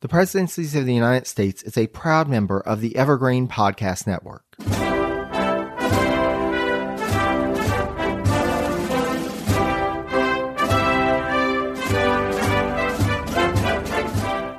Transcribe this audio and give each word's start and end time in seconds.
The 0.00 0.08
Presidencies 0.08 0.76
of 0.76 0.86
the 0.86 0.94
United 0.94 1.26
States 1.26 1.60
is 1.64 1.76
a 1.76 1.88
proud 1.88 2.28
member 2.28 2.60
of 2.60 2.80
the 2.80 2.94
Evergreen 2.94 3.48
Podcast 3.48 4.06
Network. 4.06 4.44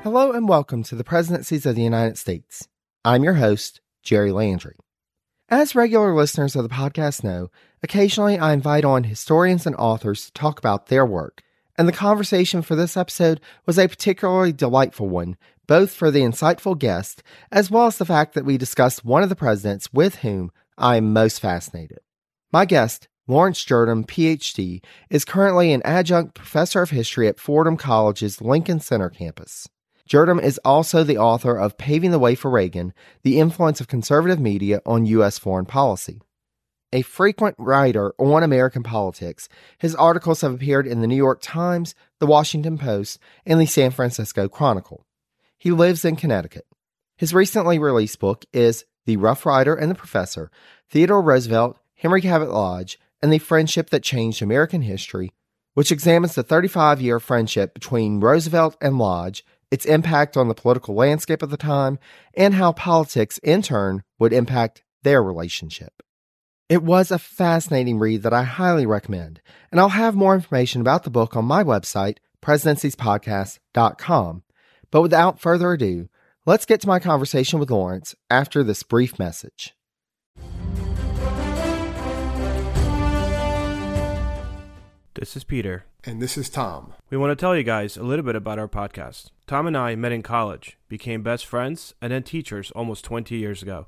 Hello 0.03 0.33
and 0.33 0.49
welcome 0.49 0.83
to 0.83 0.95
the 0.95 1.05
Presidencies 1.05 1.65
of 1.65 1.77
the 1.77 1.83
United 1.83 2.17
States. 2.17 2.67
I'm 3.05 3.23
your 3.23 3.35
host, 3.35 3.79
Jerry 4.03 4.33
Landry. 4.33 4.75
As 5.47 5.73
regular 5.73 6.13
listeners 6.13 6.57
of 6.57 6.63
the 6.63 6.69
podcast 6.69 7.23
know, 7.23 7.49
occasionally 7.81 8.37
I 8.37 8.51
invite 8.51 8.83
on 8.83 9.05
historians 9.05 9.65
and 9.65 9.77
authors 9.77 10.25
to 10.25 10.33
talk 10.33 10.59
about 10.59 10.87
their 10.87 11.05
work 11.05 11.43
and 11.79 11.87
the 11.87 11.93
conversation 11.93 12.61
for 12.61 12.75
this 12.75 12.97
episode 12.97 13.39
was 13.65 13.79
a 13.79 13.87
particularly 13.87 14.51
delightful 14.51 15.07
one, 15.07 15.37
both 15.65 15.93
for 15.93 16.11
the 16.11 16.19
insightful 16.19 16.77
guest 16.77 17.23
as 17.53 17.71
well 17.71 17.87
as 17.87 17.97
the 17.97 18.05
fact 18.05 18.33
that 18.33 18.43
we 18.43 18.57
discussed 18.57 19.05
one 19.05 19.23
of 19.23 19.29
the 19.29 19.35
presidents 19.35 19.93
with 19.93 20.15
whom 20.15 20.51
I 20.77 20.97
am 20.97 21.13
most 21.13 21.39
fascinated. 21.39 21.99
My 22.51 22.65
guest, 22.65 23.07
Laurence 23.27 23.63
Jurdem, 23.63 24.05
PhD, 24.05 24.83
is 25.09 25.23
currently 25.23 25.71
an 25.71 25.81
adjunct 25.85 26.33
professor 26.35 26.81
of 26.81 26.89
history 26.89 27.29
at 27.29 27.39
Fordham 27.39 27.77
College's 27.77 28.41
Lincoln 28.41 28.81
Center 28.81 29.09
campus. 29.09 29.69
Jurdem 30.05 30.43
is 30.43 30.59
also 30.65 31.05
the 31.05 31.17
author 31.17 31.55
of 31.55 31.77
Paving 31.77 32.11
the 32.11 32.19
Way 32.19 32.35
for 32.35 32.51
Reagan 32.51 32.93
The 33.23 33.39
Influence 33.39 33.79
of 33.79 33.87
Conservative 33.87 34.39
Media 34.39 34.81
on 34.85 35.05
U.S. 35.05 35.39
Foreign 35.39 35.65
Policy 35.65 36.19
a 36.91 37.01
frequent 37.01 37.55
writer 37.57 38.13
on 38.17 38.43
American 38.43 38.83
politics. 38.83 39.47
His 39.77 39.95
articles 39.95 40.41
have 40.41 40.53
appeared 40.53 40.87
in 40.87 41.01
the 41.01 41.07
New 41.07 41.15
York 41.15 41.39
Times, 41.41 41.95
the 42.19 42.25
Washington 42.25 42.77
Post, 42.77 43.19
and 43.45 43.59
the 43.59 43.65
San 43.65 43.91
Francisco 43.91 44.47
Chronicle. 44.47 45.05
He 45.57 45.71
lives 45.71 46.05
in 46.05 46.15
Connecticut. 46.15 46.65
His 47.17 47.33
recently 47.33 47.79
released 47.79 48.19
book 48.19 48.45
is 48.53 48.85
The 49.05 49.17
Rough 49.17 49.45
Rider 49.45 49.75
and 49.75 49.91
the 49.91 49.95
Professor 49.95 50.49
Theodore 50.89 51.21
Roosevelt, 51.21 51.77
Henry 51.95 52.21
Cabot 52.21 52.49
Lodge, 52.49 52.97
and 53.21 53.31
the 53.31 53.39
Friendship 53.39 53.89
That 53.89 54.03
Changed 54.03 54.41
American 54.41 54.81
History, 54.81 55.33
which 55.73 55.91
examines 55.91 56.35
the 56.35 56.43
35 56.43 57.01
year 57.01 57.19
friendship 57.19 57.73
between 57.73 58.21
Roosevelt 58.21 58.77
and 58.81 58.97
Lodge, 58.97 59.43
its 59.69 59.85
impact 59.85 60.35
on 60.35 60.47
the 60.47 60.55
political 60.55 60.95
landscape 60.95 61.43
of 61.43 61.51
the 61.51 61.57
time, 61.57 61.99
and 62.33 62.55
how 62.55 62.71
politics, 62.71 63.37
in 63.39 63.61
turn, 63.61 64.03
would 64.17 64.33
impact 64.33 64.83
their 65.03 65.21
relationship. 65.21 66.01
It 66.69 66.83
was 66.83 67.09
a 67.09 67.17
fascinating 67.17 67.97
read 67.97 68.21
that 68.21 68.31
I 68.31 68.43
highly 68.43 68.85
recommend, 68.85 69.41
and 69.71 69.79
I'll 69.79 69.89
have 69.89 70.13
more 70.13 70.35
information 70.35 70.81
about 70.81 71.03
the 71.03 71.09
book 71.09 71.35
on 71.35 71.45
my 71.45 71.63
website, 71.63 72.17
presidenciespodcast.com. 72.43 74.43
But 74.91 75.01
without 75.01 75.39
further 75.39 75.71
ado, 75.71 76.09
let's 76.45 76.67
get 76.67 76.79
to 76.81 76.87
my 76.87 76.99
conversation 76.99 77.59
with 77.59 77.71
Laurence 77.71 78.13
after 78.29 78.63
this 78.63 78.83
brief 78.83 79.17
message. 79.17 79.73
This 85.15 85.35
is 85.35 85.43
Peter. 85.43 85.85
And 86.03 86.21
this 86.21 86.37
is 86.37 86.51
Tom. 86.51 86.93
We 87.09 87.17
want 87.17 87.31
to 87.31 87.35
tell 87.35 87.57
you 87.57 87.63
guys 87.63 87.97
a 87.97 88.03
little 88.03 88.23
bit 88.23 88.35
about 88.35 88.59
our 88.59 88.67
podcast. 88.67 89.31
Tom 89.47 89.65
and 89.65 89.75
I 89.75 89.95
met 89.95 90.11
in 90.11 90.21
college, 90.21 90.77
became 90.87 91.23
best 91.23 91.47
friends, 91.47 91.95
and 91.99 92.11
then 92.11 92.21
teachers 92.21 92.69
almost 92.71 93.03
20 93.05 93.35
years 93.35 93.63
ago. 93.63 93.87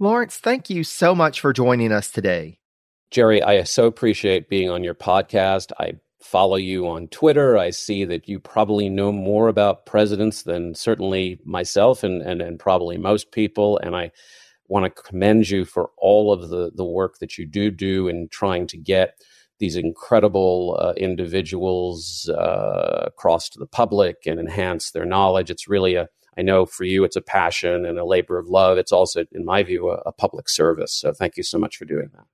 Laurence, 0.00 0.36
thank 0.36 0.70
you 0.70 0.84
so 0.84 1.12
much 1.12 1.40
for 1.40 1.52
joining 1.52 1.90
us 1.90 2.10
today. 2.10 2.60
Jerry, 3.10 3.42
I 3.42 3.64
so 3.64 3.86
appreciate 3.86 4.48
being 4.48 4.70
on 4.70 4.84
your 4.84 4.94
podcast. 4.94 5.72
I 5.80 5.94
follow 6.20 6.54
you 6.54 6.86
on 6.86 7.08
Twitter. 7.08 7.58
I 7.58 7.70
see 7.70 8.04
that 8.04 8.28
you 8.28 8.38
probably 8.38 8.88
know 8.88 9.10
more 9.10 9.48
about 9.48 9.86
presidents 9.86 10.42
than 10.42 10.76
certainly 10.76 11.40
myself 11.44 12.04
and, 12.04 12.22
and, 12.22 12.40
and 12.40 12.60
probably 12.60 12.96
most 12.96 13.32
people. 13.32 13.78
And 13.82 13.96
I 13.96 14.12
want 14.68 14.84
to 14.84 15.02
commend 15.02 15.50
you 15.50 15.64
for 15.64 15.90
all 15.98 16.32
of 16.32 16.48
the, 16.48 16.70
the 16.74 16.84
work 16.84 17.18
that 17.18 17.36
you 17.36 17.44
do 17.44 17.70
do 17.70 18.06
in 18.06 18.28
trying 18.28 18.68
to 18.68 18.76
get 18.76 19.20
these 19.58 19.74
incredible 19.74 20.78
uh, 20.80 20.92
individuals 20.96 22.30
uh, 22.32 23.04
across 23.06 23.48
to 23.48 23.58
the 23.58 23.66
public 23.66 24.26
and 24.26 24.38
enhance 24.38 24.92
their 24.92 25.04
knowledge. 25.04 25.50
It's 25.50 25.66
really 25.66 25.96
a 25.96 26.08
I 26.38 26.42
know 26.42 26.64
for 26.66 26.84
you 26.84 27.02
it's 27.02 27.16
a 27.16 27.20
passion 27.20 27.84
and 27.84 27.98
a 27.98 28.04
labor 28.04 28.38
of 28.38 28.46
love. 28.46 28.78
It's 28.78 28.92
also, 28.92 29.24
in 29.32 29.44
my 29.44 29.64
view, 29.64 29.90
a, 29.90 29.96
a 30.06 30.12
public 30.12 30.48
service. 30.48 30.94
So 30.94 31.12
thank 31.12 31.36
you 31.36 31.42
so 31.42 31.58
much 31.58 31.76
for 31.76 31.84
doing 31.84 32.10
that. 32.14 32.26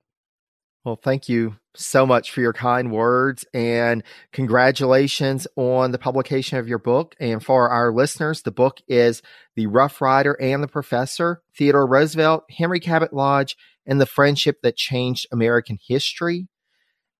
Well, 0.85 1.01
thank 1.03 1.31
you 1.31 1.57
so 1.75 2.05
much 2.05 2.31
for 2.31 2.43
your 2.43 2.53
kind 2.53 2.93
words 2.93 3.47
and 3.55 4.03
congratulations 4.33 5.47
on 5.57 5.93
the 5.93 5.99
publication 5.99 6.59
of 6.59 6.69
your 6.69 6.79
book. 6.79 7.15
And 7.19 7.43
for 7.43 7.71
our 7.71 7.91
listeners, 7.91 8.43
the 8.43 8.51
book 8.51 8.81
is 8.87 9.23
The 9.57 9.67
Rough 9.67 10.03
Rider 10.03 10.37
and 10.39 10.63
the 10.63 10.69
Professor, 10.69 11.41
Theodore 11.57 11.87
Roosevelt, 11.87 12.45
Henry 12.51 12.81
Cabot 12.81 13.15
Lodge, 13.15 13.57
and 13.87 13.99
the 13.99 14.07
Friendship 14.07 14.59
That 14.63 14.77
Changed 14.77 15.27
American 15.33 15.79
History 15.89 16.49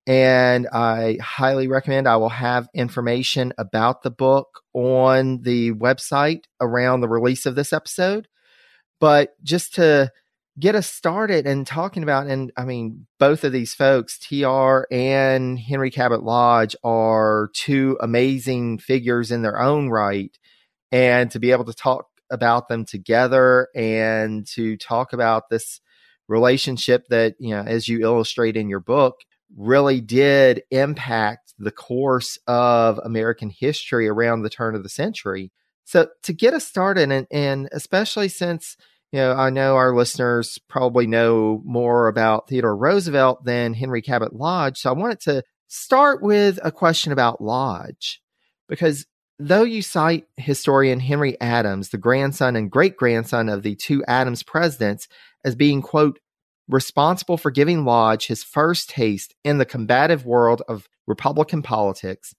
and 0.07 0.69
I 0.69 1.19
highly 1.21 1.67
recommend. 1.67 2.07
I 2.07 2.17
will 2.17 2.29
have 2.29 2.69
information 2.75 3.53
about 3.57 4.03
the 4.03 4.11
book 4.11 4.61
on 4.75 5.43
the 5.43 5.73
website 5.73 6.45
around 6.61 7.01
the 7.01 7.09
release 7.09 7.47
of 7.47 7.55
this 7.55 7.73
episode. 7.73 8.29
But 9.01 9.35
just 9.43 9.75
to 9.75 10.13
get 10.59 10.75
us 10.75 10.89
started 10.89 11.47
and 11.47 11.67
talking 11.67 12.03
about, 12.03 12.27
and 12.27 12.53
I 12.57 12.65
mean, 12.65 13.07
both 13.19 13.45
of 13.45 13.53
these 13.53 13.75
folks, 13.75 14.19
TR 14.19 14.83
and 14.91 15.59
Henry 15.59 15.91
Cabot 15.91 16.23
Lodge, 16.23 16.77
are 16.85 17.51
two 17.55 17.97
amazing 18.01 18.79
figures 18.79 19.31
in 19.31 19.43
their 19.43 19.61
own 19.61 19.89
right. 19.89 20.37
And 20.93 21.31
to 21.33 21.41
be 21.41 21.51
able 21.51 21.65
to 21.65 21.75
talk 21.75 22.07
about 22.31 22.69
them 22.69 22.85
together 22.85 23.69
and 23.75 24.47
to 24.49 24.77
talk 24.77 25.13
about 25.13 25.49
this 25.51 25.81
relationship 26.29 27.07
that, 27.09 27.35
you 27.39 27.51
know, 27.51 27.63
as 27.63 27.89
you 27.89 28.03
illustrate 28.03 28.57
in 28.57 28.69
your 28.69 28.81
book, 28.81 29.17
really 29.57 30.01
did 30.01 30.63
impact 30.71 31.55
the 31.59 31.71
course 31.71 32.39
of 32.47 32.99
American 33.05 33.51
history 33.51 34.09
around 34.09 34.43
the 34.43 34.51
turn 34.51 34.75
of 34.75 34.83
the 34.83 34.89
century. 34.89 35.53
So 35.85 36.09
to 36.23 36.33
get 36.33 36.55
us 36.55 36.67
started, 36.67 37.11
and, 37.11 37.27
and 37.31 37.69
especially 37.73 38.29
since 38.29 38.77
you 39.13 39.21
know 39.21 39.33
I 39.33 39.51
know 39.51 39.77
our 39.77 39.95
listeners 39.95 40.59
probably 40.69 41.07
know 41.07 41.63
more 41.65 42.09
about 42.09 42.49
Theodore 42.49 42.77
Roosevelt 42.77 43.45
than 43.45 43.75
Henry 43.75 44.03
Cabot 44.03 44.35
Lodge, 44.35 44.79
so 44.79 44.91
I 44.91 44.95
wanted 44.95 45.21
to 45.21 45.45
start 45.69 46.23
with 46.23 46.59
a 46.63 46.73
question 46.73 47.13
about 47.13 47.41
Lodge 47.41 48.21
because 48.69 49.07
though 49.39 49.63
you 49.63 49.83
cite 49.83 50.25
historian 50.37 51.01
Henry 51.01 51.39
Adams, 51.41 51.91
the 51.91 51.99
grandson 51.99 52.57
and 52.57 52.71
great 52.71 52.97
grandson 52.97 53.49
of 53.49 53.63
the 53.63 53.75
two 53.75 54.03
Adams 54.07 54.43
presidents, 54.43 55.09
as 55.45 55.55
being 55.55 55.83
quote 55.83 56.19
responsible 56.69 57.37
for 57.37 57.51
giving 57.51 57.85
Lodge 57.85 58.27
his 58.27 58.43
first 58.43 58.91
taste 58.91 59.35
in 59.45 59.59
the 59.59 59.67
combative 59.67 60.25
world 60.25 60.63
of 60.69 60.89
Republican 61.07 61.63
politics, 61.63 62.35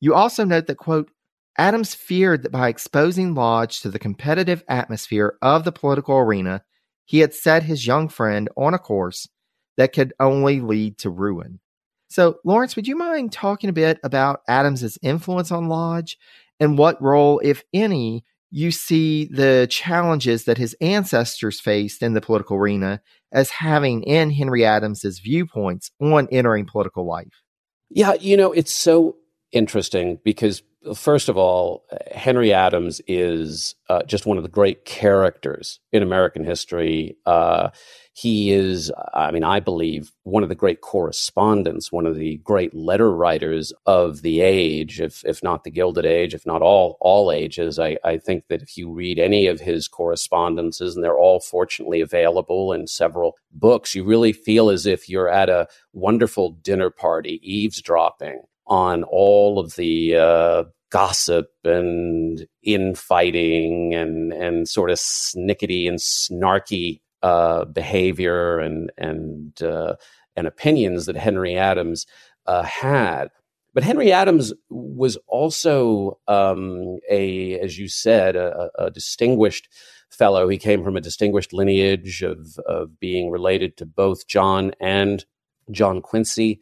you 0.00 0.14
also 0.14 0.44
note 0.44 0.66
that, 0.66 0.76
quote, 0.76 1.10
Adams 1.58 1.94
feared 1.94 2.42
that 2.42 2.52
by 2.52 2.68
exposing 2.68 3.34
Lodge 3.34 3.80
to 3.80 3.90
the 3.90 3.98
competitive 3.98 4.62
atmosphere 4.68 5.36
of 5.42 5.64
the 5.64 5.72
political 5.72 6.16
arena, 6.16 6.62
he 7.04 7.18
had 7.18 7.34
set 7.34 7.64
his 7.64 7.86
young 7.86 8.08
friend 8.08 8.48
on 8.56 8.72
a 8.72 8.78
course 8.78 9.28
that 9.76 9.92
could 9.92 10.12
only 10.20 10.60
lead 10.60 10.96
to 10.98 11.10
ruin. 11.10 11.60
So, 12.08 12.38
Laurence, 12.44 12.76
would 12.76 12.88
you 12.88 12.96
mind 12.96 13.32
talking 13.32 13.70
a 13.70 13.74
bit 13.74 13.98
about 14.02 14.40
Adams's 14.48 14.98
influence 15.02 15.50
on 15.50 15.68
Lodge 15.68 16.18
and 16.58 16.78
what 16.78 17.00
role, 17.00 17.40
if 17.42 17.62
any, 17.72 18.24
you 18.50 18.70
see 18.70 19.26
the 19.26 19.66
challenges 19.70 20.44
that 20.44 20.58
his 20.58 20.76
ancestors 20.80 21.60
faced 21.60 22.02
in 22.02 22.14
the 22.14 22.20
political 22.20 22.56
arena 22.56 23.00
as 23.32 23.50
having 23.50 24.02
in 24.02 24.30
Henry 24.30 24.64
Adams's 24.64 25.20
viewpoints 25.20 25.90
on 26.00 26.28
entering 26.32 26.66
political 26.66 27.06
life? 27.06 27.42
Yeah, 27.90 28.14
you 28.14 28.36
know, 28.36 28.52
it's 28.52 28.72
so 28.72 29.16
interesting 29.52 30.18
because 30.24 30.62
first 30.94 31.28
of 31.28 31.36
all, 31.36 31.84
Henry 32.12 32.52
Adams 32.52 33.00
is 33.06 33.74
uh, 33.88 34.02
just 34.04 34.26
one 34.26 34.36
of 34.36 34.42
the 34.42 34.48
great 34.48 34.84
characters 34.84 35.80
in 35.92 36.02
American 36.02 36.44
history. 36.44 37.16
Uh, 37.26 37.70
he 38.12 38.50
is, 38.50 38.90
I 39.14 39.30
mean, 39.30 39.44
I 39.44 39.60
believe, 39.60 40.12
one 40.24 40.42
of 40.42 40.48
the 40.48 40.54
great 40.54 40.80
correspondents, 40.80 41.92
one 41.92 42.06
of 42.06 42.16
the 42.16 42.38
great 42.38 42.74
letter 42.74 43.14
writers 43.14 43.72
of 43.86 44.22
the 44.22 44.40
age, 44.40 45.00
if 45.00 45.24
if 45.24 45.42
not 45.42 45.64
the 45.64 45.70
Gilded 45.70 46.04
Age, 46.04 46.34
if 46.34 46.44
not 46.44 46.60
all 46.60 46.96
all 47.00 47.30
ages. 47.30 47.78
I, 47.78 47.96
I 48.04 48.18
think 48.18 48.48
that 48.48 48.62
if 48.62 48.76
you 48.76 48.90
read 48.90 49.18
any 49.18 49.46
of 49.46 49.60
his 49.60 49.86
correspondences, 49.88 50.94
and 50.94 51.04
they're 51.04 51.18
all 51.18 51.40
fortunately 51.40 52.00
available 52.00 52.72
in 52.72 52.86
several 52.86 53.36
books, 53.52 53.94
you 53.94 54.04
really 54.04 54.32
feel 54.32 54.70
as 54.70 54.86
if 54.86 55.08
you're 55.08 55.28
at 55.28 55.48
a 55.48 55.68
wonderful 55.92 56.50
dinner 56.50 56.90
party, 56.90 57.40
eavesdropping 57.42 58.42
on 58.70 59.02
all 59.02 59.58
of 59.58 59.74
the 59.74 60.16
uh, 60.16 60.64
gossip 60.90 61.50
and 61.64 62.46
infighting 62.62 63.94
and 63.94 64.32
and 64.32 64.68
sort 64.68 64.90
of 64.90 64.98
snickety 64.98 65.88
and 65.88 65.98
snarky 65.98 67.00
uh, 67.22 67.64
behavior 67.66 68.58
and 68.60 68.90
and 68.96 69.60
uh, 69.62 69.96
and 70.36 70.46
opinions 70.46 71.06
that 71.06 71.16
Henry 71.16 71.56
Adams 71.56 72.06
uh, 72.46 72.62
had. 72.62 73.28
But 73.72 73.84
Henry 73.84 74.12
Adams 74.12 74.52
was 74.68 75.16
also 75.28 76.18
um, 76.26 76.98
a, 77.08 77.58
as 77.60 77.78
you 77.78 77.86
said, 77.88 78.34
a, 78.34 78.68
a, 78.76 78.90
distinguished 78.90 79.68
fellow. 80.10 80.48
He 80.48 80.58
came 80.58 80.82
from 80.82 80.96
a 80.96 81.00
distinguished 81.00 81.52
lineage 81.52 82.22
of 82.22 82.58
of 82.66 82.98
being 82.98 83.30
related 83.30 83.76
to 83.76 83.86
both 83.86 84.26
John 84.26 84.72
and 84.80 85.24
John 85.70 86.00
Quincy 86.02 86.60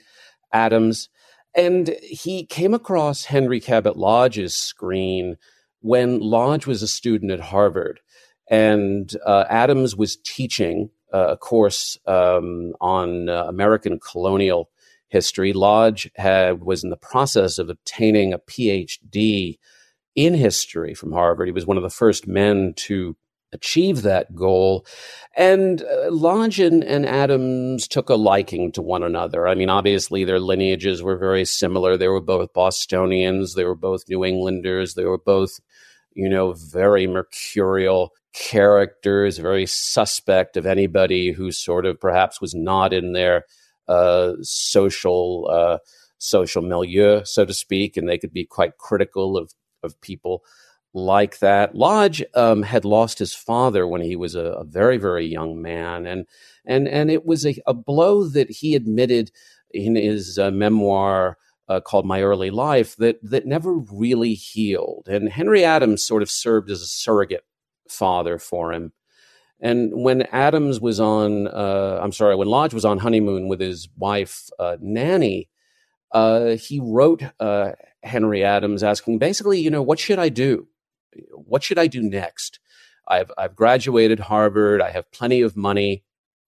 Adams. 0.52 1.08
And 1.58 1.96
he 2.05 2.46
came 2.46 2.72
across 2.72 3.25
Henry 3.25 3.58
Cabot 3.58 3.96
Lodge's 3.96 4.55
screen 4.55 5.37
when 5.81 6.20
Lodge 6.20 6.69
was 6.69 6.84
a 6.84 6.88
student 6.88 7.32
at 7.32 7.40
Harvard. 7.40 7.99
And 8.49 9.12
uh, 9.26 9.44
Adams 9.50 9.96
was 9.96 10.19
teaching 10.25 10.90
uh, 11.12 11.31
a 11.31 11.37
course 11.37 11.99
um, 12.06 12.75
on 12.81 13.28
uh, 13.28 13.46
American 13.49 13.99
colonial 13.99 14.70
history. 15.08 15.52
Lodge 15.52 16.08
had, 16.14 16.62
was 16.62 16.84
in 16.84 16.90
the 16.90 16.96
process 16.96 17.58
of 17.58 17.69
obtaining 17.69 18.32
a 18.32 18.38
PhD 18.38 19.58
in 20.14 20.34
history 20.34 20.94
from 20.94 21.10
Harvard. 21.10 21.49
He 21.49 21.52
was 21.52 21.66
one 21.66 21.76
of 21.76 21.82
the 21.82 21.90
first 21.90 22.28
men 22.28 22.72
to 22.76 23.16
achieve 23.52 24.02
that 24.02 24.34
goal. 24.34 24.86
And 25.36 25.82
uh, 25.82 26.10
Lodge 26.10 26.60
and, 26.60 26.84
and, 26.84 27.06
Adams 27.06 27.88
took 27.88 28.08
a 28.08 28.14
liking 28.14 28.72
to 28.72 28.82
one 28.82 29.02
another. 29.02 29.48
I 29.48 29.54
mean, 29.54 29.70
obviously, 29.70 30.24
their 30.24 30.40
lineages 30.40 31.02
were 31.02 31.16
very 31.16 31.44
similar. 31.44 31.96
They 31.96 32.08
were 32.08 32.20
both 32.20 32.52
Bostonians, 32.52 33.54
they 33.54 33.64
were 33.64 33.74
both 33.74 34.08
New 34.08 34.24
Englanders, 34.24 34.94
they 34.94 35.04
were 35.04 35.18
both, 35.18 35.60
you 36.12 36.28
know, 36.28 36.52
very 36.52 37.06
mercurial 37.06 38.12
characters, 38.34 39.38
very 39.38 39.66
suspect 39.66 40.56
of 40.56 40.66
anybody 40.66 41.32
who 41.32 41.50
sort 41.50 41.86
of 41.86 42.00
perhaps 42.00 42.40
was 42.40 42.54
not 42.54 42.92
in 42.92 43.12
their 43.12 43.44
uh, 43.86 44.32
social. 44.42 45.48
Uh, 45.50 45.78
social 46.20 46.62
milieu, 46.62 47.22
so 47.22 47.44
to 47.44 47.54
speak, 47.54 47.96
and 47.96 48.08
they 48.08 48.18
could 48.18 48.32
be 48.32 48.44
quite 48.44 48.76
critical 48.76 49.36
of 49.36 49.54
of 49.84 50.00
people 50.00 50.42
like 50.94 51.38
that. 51.40 51.75
Lodge 51.75 52.23
um, 52.35 52.62
had 52.62 52.85
lost 52.85 53.19
his 53.19 53.35
father 53.35 53.87
when 53.87 54.00
he 54.00 54.17
was 54.17 54.35
a, 54.35 54.40
a, 54.40 54.64
very, 54.64 54.96
very 54.96 55.26
young 55.26 55.61
man, 55.61 56.06
and 56.06 56.26
and 56.64 56.88
and 56.88 57.11
it 57.11 57.25
was 57.26 57.46
a, 57.46 57.56
a 57.67 57.75
blow 57.75 58.25
that 58.29 58.50
he 58.50 58.75
admitted 58.75 59.31
in 59.70 59.96
his 59.96 60.38
uh, 60.38 60.50
memoir 60.50 61.37
uh, 61.69 61.81
called 61.81 62.06
"My 62.06 62.23
Early 62.23 62.50
Life" 62.50 62.96
that 62.96 63.19
that 63.23 63.46
never 63.46 63.75
really 63.75 64.35
healed. 64.35 65.08
And 65.08 65.29
Henry 65.29 65.64
Adams 65.64 66.05
sort 66.05 66.23
of 66.23 66.31
served 66.31 66.70
as 66.70 66.81
a 66.81 66.87
surrogate 66.87 67.44
father 67.88 68.38
for 68.38 68.73
him. 68.73 68.93
And 69.61 69.91
when 69.93 70.23
Adams 70.23 70.81
was 70.81 71.00
on, 71.00 71.49
uh, 71.49 71.99
I'm 72.00 72.12
sorry, 72.12 72.37
when 72.37 72.49
Lodge 72.49 72.75
was 72.75 72.84
on 72.84 72.99
honeymoon 72.99 73.49
with 73.49 73.61
his 73.61 73.88
wife 73.96 74.49
uh, 74.58 74.76
Nanny, 74.81 75.49
uh, 76.12 76.50
he 76.50 76.81
wrote 76.81 77.25
uh, 77.41 77.73
Henry 78.02 78.44
Adams 78.44 78.84
asking, 78.84 79.19
basically, 79.19 79.61
you 79.61 79.70
know, 79.70 79.82
what 79.82 79.99
should 79.99 80.20
I 80.20 80.29
do? 80.29 80.69
What 81.32 81.62
should 81.62 81.78
I 81.78 81.87
do 81.87 82.02
next? 82.02 82.60
I've, 83.06 83.31
I've 83.38 83.56
graduated 83.56 84.20
Harvard. 84.20 84.82
I 84.82 84.90
have 84.90 85.10
plenty 85.12 85.40
of 85.40 85.56
money. 85.56 86.05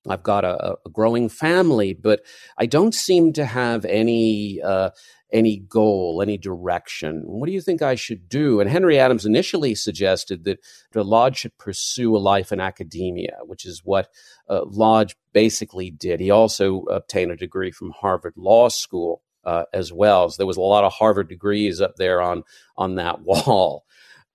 I've 0.08 0.22
got 0.22 0.44
a, 0.44 0.76
a 0.86 0.90
growing 0.90 1.28
family, 1.28 1.94
but 1.94 2.22
I 2.56 2.66
don't 2.66 2.94
seem 2.94 3.32
to 3.34 3.44
have 3.44 3.84
any 3.84 4.60
uh, 4.62 4.90
any 5.32 5.58
goal, 5.58 6.20
any 6.22 6.36
direction. 6.36 7.22
What 7.24 7.46
do 7.46 7.52
you 7.52 7.60
think 7.60 7.82
I 7.82 7.94
should 7.94 8.28
do? 8.28 8.60
And 8.60 8.68
Henry 8.68 8.98
Adams 8.98 9.26
initially 9.26 9.74
suggested 9.74 10.44
that 10.44 10.58
Lodge 10.94 11.38
should 11.38 11.56
pursue 11.58 12.16
a 12.16 12.18
life 12.18 12.50
in 12.50 12.60
academia, 12.60 13.38
which 13.44 13.64
is 13.64 13.82
what 13.84 14.08
uh, 14.48 14.62
Lodge 14.64 15.16
basically 15.32 15.90
did. 15.90 16.20
He 16.20 16.30
also 16.30 16.82
obtained 16.84 17.30
a 17.30 17.36
degree 17.36 17.70
from 17.70 17.92
Harvard 17.92 18.34
Law 18.36 18.68
School 18.68 19.22
uh, 19.44 19.64
as 19.72 19.92
well. 19.92 20.28
So 20.28 20.36
there 20.38 20.46
was 20.46 20.56
a 20.56 20.62
lot 20.62 20.84
of 20.84 20.92
Harvard 20.92 21.28
degrees 21.28 21.80
up 21.80 21.96
there 21.96 22.20
on 22.20 22.42
on 22.76 22.96
that 22.96 23.20
wall. 23.22 23.84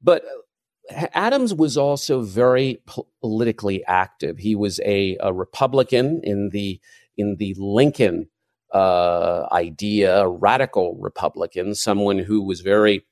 But 0.01 0.24
Adams 0.92 1.53
was 1.53 1.77
also 1.77 2.21
very 2.21 2.81
politically 3.21 3.83
active. 3.86 4.38
He 4.38 4.56
was 4.56 4.80
a, 4.86 5.18
a 5.19 5.33
Republican 5.33 6.21
in 6.24 6.50
the 6.50 6.80
in 7.18 7.38
the 7.38 7.56
Lincoln 7.57 8.27
uh, 8.74 9.47
idea, 9.51 10.21
a 10.21 10.30
radical 10.30 10.97
Republican, 11.00 11.75
someone 11.75 12.19
who 12.19 12.44
was 12.44 12.62
very 12.62 13.06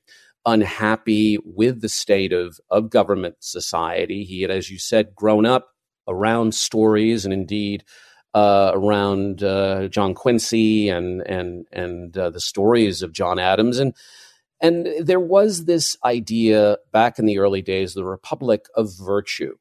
unhappy 0.46 1.38
with 1.44 1.80
the 1.80 1.88
state 1.88 2.32
of 2.32 2.60
of 2.70 2.90
government 2.90 3.36
society. 3.40 4.24
He 4.24 4.42
had, 4.42 4.50
as 4.50 4.70
you 4.70 4.78
said, 4.78 5.14
grown 5.14 5.46
up 5.46 5.70
around 6.06 6.54
stories 6.54 7.24
and 7.24 7.32
indeed 7.32 7.82
uh, 8.34 8.72
around 8.74 9.42
uh, 9.42 9.88
John 9.88 10.14
Quincy 10.14 10.88
and 10.88 11.22
and 11.22 11.66
and 11.72 12.16
uh, 12.16 12.30
the 12.30 12.40
stories 12.40 13.02
of 13.02 13.12
John 13.12 13.38
Adams 13.38 13.78
and 13.78 13.94
and 14.64 14.88
there 15.06 15.20
was 15.20 15.66
this 15.66 15.98
idea 16.06 16.78
back 16.90 17.18
in 17.18 17.26
the 17.26 17.38
early 17.38 17.60
days, 17.60 17.90
of 17.90 18.02
the 18.02 18.08
Republic 18.10 18.64
of 18.74 18.96
Virtue, 18.98 19.56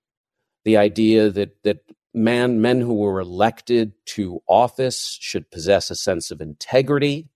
the 0.64 0.78
idea 0.78 1.30
that 1.30 1.62
that 1.64 1.80
man, 2.14 2.62
men 2.62 2.80
who 2.80 2.94
were 2.94 3.20
elected 3.20 3.92
to 4.06 4.42
office 4.48 5.18
should 5.20 5.52
possess 5.52 5.92
a 5.92 5.96
sense 5.96 6.32
of 6.32 6.40
integrity, 6.40 7.28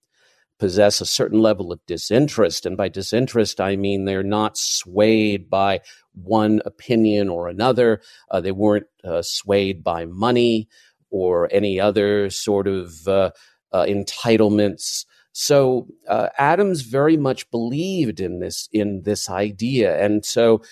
possess 0.58 1.02
a 1.02 1.04
certain 1.04 1.42
level 1.42 1.70
of 1.70 1.84
disinterest. 1.84 2.64
And 2.64 2.74
by 2.74 2.88
disinterest, 2.88 3.60
I 3.60 3.76
mean 3.76 4.06
they're 4.06 4.22
not 4.22 4.56
swayed 4.56 5.50
by 5.50 5.80
one 6.14 6.62
opinion 6.64 7.28
or 7.28 7.48
another. 7.48 8.00
Uh, 8.30 8.40
they 8.40 8.52
weren't 8.52 8.86
uh, 9.04 9.20
swayed 9.20 9.84
by 9.84 10.06
money 10.06 10.70
or 11.10 11.50
any 11.52 11.78
other 11.78 12.30
sort 12.30 12.66
of 12.66 13.06
uh, 13.06 13.30
uh 13.72 13.84
entitlements. 13.84 15.04
So 15.40 15.86
uh, 16.08 16.30
Adams 16.36 16.80
very 16.80 17.16
much 17.16 17.48
believed 17.52 18.18
in 18.18 18.40
this 18.40 18.68
in 18.72 19.02
this 19.04 19.30
idea, 19.30 19.96
and 20.04 20.24
so 20.24 20.62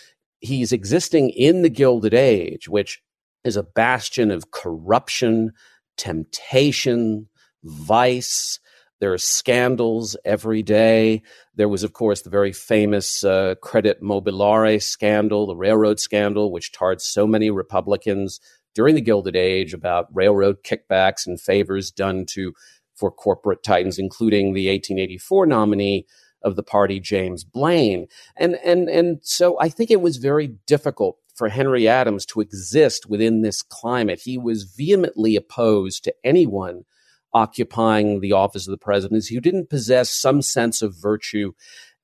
he's 0.40 0.72
existing 0.72 1.30
in 1.30 1.62
the 1.62 1.70
Gilded 1.70 2.12
Age, 2.12 2.68
which 2.68 3.00
is 3.44 3.56
a 3.56 3.62
bastion 3.62 4.32
of 4.32 4.50
corruption, 4.50 5.52
temptation, 5.96 7.28
vice. 7.62 8.58
There 8.98 9.12
are 9.12 9.18
scandals 9.18 10.16
every 10.24 10.64
day. 10.64 11.22
There 11.54 11.68
was, 11.68 11.84
of 11.84 11.92
course, 11.92 12.22
the 12.22 12.30
very 12.30 12.52
famous 12.52 13.22
uh, 13.22 13.54
Crédit 13.62 14.00
Mobilier 14.00 14.82
scandal, 14.82 15.46
the 15.46 15.54
railroad 15.54 16.00
scandal, 16.00 16.50
which 16.50 16.72
tarred 16.72 17.00
so 17.00 17.24
many 17.24 17.52
Republicans 17.52 18.40
during 18.74 18.96
the 18.96 19.00
Gilded 19.00 19.36
Age 19.36 19.72
about 19.72 20.08
railroad 20.12 20.64
kickbacks 20.64 21.24
and 21.24 21.40
favors 21.40 21.92
done 21.92 22.26
to 22.26 22.52
for 22.96 23.10
corporate 23.10 23.62
titans, 23.62 23.98
including 23.98 24.54
the 24.54 24.68
1884 24.68 25.46
nominee 25.46 26.06
of 26.42 26.56
the 26.56 26.62
party, 26.62 27.00
James 27.00 27.44
Blaine. 27.44 28.06
And, 28.36 28.56
and, 28.64 28.88
and 28.88 29.18
so 29.22 29.58
I 29.60 29.68
think 29.68 29.90
it 29.90 30.00
was 30.00 30.16
very 30.16 30.48
difficult 30.66 31.18
for 31.34 31.48
Henry 31.48 31.86
Adams 31.86 32.24
to 32.26 32.40
exist 32.40 33.06
within 33.08 33.42
this 33.42 33.62
climate. 33.62 34.20
He 34.24 34.38
was 34.38 34.64
vehemently 34.64 35.36
opposed 35.36 36.04
to 36.04 36.14
anyone 36.24 36.84
occupying 37.32 38.20
the 38.20 38.32
office 38.32 38.66
of 38.66 38.70
the 38.70 38.78
presidency 38.78 39.34
who 39.34 39.40
didn't 39.40 39.68
possess 39.68 40.10
some 40.10 40.40
sense 40.40 40.80
of 40.80 40.96
virtue 40.96 41.52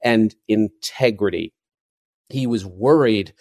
and 0.04 0.34
integrity. 0.48 1.54
He 2.28 2.46
was 2.46 2.66
worried 2.66 3.32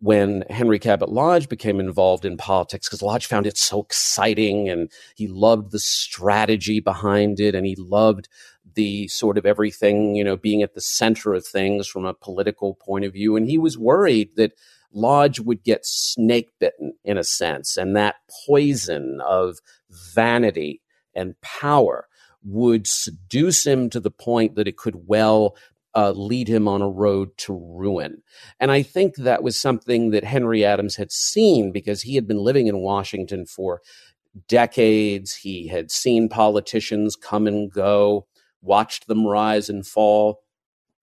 when 0.00 0.44
Henry 0.48 0.78
Cabot 0.78 1.08
Lodge 1.08 1.48
became 1.48 1.80
involved 1.80 2.24
in 2.24 2.36
politics 2.36 2.88
because 2.88 3.02
Lodge 3.02 3.26
found 3.26 3.46
it 3.46 3.58
so 3.58 3.80
exciting 3.82 4.68
and 4.68 4.90
he 5.16 5.26
loved 5.26 5.72
the 5.72 5.80
strategy 5.80 6.80
behind 6.80 7.40
it 7.40 7.54
and 7.54 7.66
he 7.66 7.74
loved 7.76 8.28
the 8.74 9.08
sort 9.08 9.38
of 9.38 9.44
everything, 9.44 10.14
you 10.14 10.22
know, 10.22 10.36
being 10.36 10.62
at 10.62 10.74
the 10.74 10.80
center 10.80 11.34
of 11.34 11.44
things 11.44 11.88
from 11.88 12.04
a 12.04 12.14
political 12.14 12.74
point 12.74 13.04
of 13.04 13.12
view. 13.12 13.34
And 13.34 13.48
he 13.48 13.58
was 13.58 13.76
worried 13.76 14.36
that 14.36 14.52
Lodge 14.92 15.40
would 15.40 15.64
get 15.64 15.84
snake 15.84 16.50
bitten 16.60 16.94
in 17.04 17.18
a 17.18 17.24
sense, 17.24 17.76
and 17.76 17.94
that 17.96 18.16
poison 18.46 19.20
of 19.20 19.58
vanity 20.14 20.80
and 21.14 21.38
power 21.40 22.06
would 22.44 22.86
seduce 22.86 23.66
him 23.66 23.90
to 23.90 24.00
the 24.00 24.10
point 24.10 24.54
that 24.54 24.68
it 24.68 24.76
could 24.76 25.08
well 25.08 25.56
uh, 25.98 26.12
lead 26.12 26.46
him 26.46 26.68
on 26.68 26.80
a 26.80 26.88
road 26.88 27.36
to 27.36 27.52
ruin. 27.52 28.22
And 28.60 28.70
I 28.70 28.82
think 28.82 29.16
that 29.16 29.42
was 29.42 29.60
something 29.60 30.10
that 30.10 30.22
Henry 30.22 30.64
Adams 30.64 30.94
had 30.94 31.10
seen 31.10 31.72
because 31.72 32.02
he 32.02 32.14
had 32.14 32.28
been 32.28 32.38
living 32.38 32.68
in 32.68 32.78
Washington 32.78 33.46
for 33.46 33.82
decades. 34.46 35.34
He 35.34 35.66
had 35.66 35.90
seen 35.90 36.28
politicians 36.28 37.16
come 37.16 37.48
and 37.48 37.68
go, 37.72 38.28
watched 38.62 39.08
them 39.08 39.26
rise 39.26 39.68
and 39.68 39.84
fall. 39.84 40.42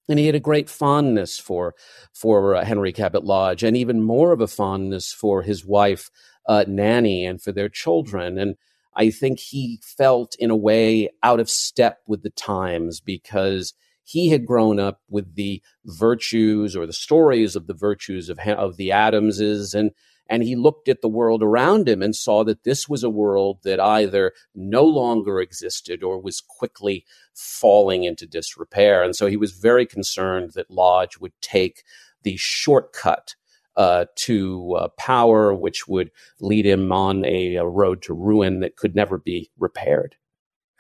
And 0.07 0.17
he 0.17 0.27
had 0.27 0.35
a 0.35 0.39
great 0.39 0.69
fondness 0.69 1.37
for 1.39 1.75
for 2.13 2.55
uh, 2.55 2.63
Henry 2.63 2.93
Cabot 2.93 3.25
Lodge, 3.25 3.63
and 3.63 3.75
even 3.75 4.01
more 4.01 4.31
of 4.31 4.39
a 4.39 4.47
fondness 4.47 5.11
for 5.11 5.41
his 5.41 5.65
wife 5.65 6.09
uh, 6.47 6.63
Nanny 6.69 7.25
and 7.25 7.41
for 7.41 7.51
their 7.51 7.69
children. 7.69 8.37
And 8.37 8.55
I 8.95 9.09
think 9.09 9.39
he 9.39 9.81
felt, 9.81 10.35
in 10.39 10.51
a 10.51 10.55
way, 10.55 11.09
out 11.21 11.41
of 11.41 11.49
step 11.49 11.99
with 12.07 12.23
the 12.23 12.29
times 12.29 13.01
because 13.01 13.73
he 14.05 14.29
had 14.29 14.45
grown 14.45 14.79
up 14.79 15.01
with 15.09 15.35
the 15.35 15.61
virtues 15.83 16.75
or 16.75 16.85
the 16.85 16.93
stories 16.93 17.55
of 17.55 17.67
the 17.67 17.73
virtues 17.73 18.29
of, 18.29 18.39
of 18.39 18.77
the 18.77 18.91
Adamses 18.91 19.73
and 19.73 19.91
and 20.27 20.43
he 20.43 20.55
looked 20.55 20.89
at 20.89 21.01
the 21.01 21.07
world 21.07 21.43
around 21.43 21.87
him 21.87 22.01
and 22.01 22.15
saw 22.15 22.43
that 22.43 22.63
this 22.63 22.89
was 22.89 23.03
a 23.03 23.09
world 23.09 23.59
that 23.63 23.79
either 23.79 24.33
no 24.55 24.83
longer 24.83 25.39
existed 25.39 26.01
or 26.01 26.19
was 26.19 26.41
quickly 26.41 27.05
falling 27.33 28.03
into 28.05 28.25
disrepair. 28.25 29.03
And 29.03 29.15
so 29.15 29.27
he 29.27 29.37
was 29.37 29.51
very 29.51 29.85
concerned 29.85 30.53
that 30.55 30.71
Lodge 30.71 31.19
would 31.19 31.33
take 31.41 31.83
the 32.23 32.37
shortcut 32.37 33.35
uh, 33.77 34.05
to 34.15 34.73
uh, 34.73 34.87
power, 34.97 35.53
which 35.53 35.87
would 35.87 36.09
lead 36.39 36.65
him 36.65 36.91
on 36.91 37.23
a, 37.25 37.55
a 37.55 37.67
road 37.67 38.01
to 38.03 38.13
ruin 38.13 38.61
that 38.61 38.77
could 38.77 38.95
never 38.95 39.19
be 39.19 39.51
repaired. 39.59 40.15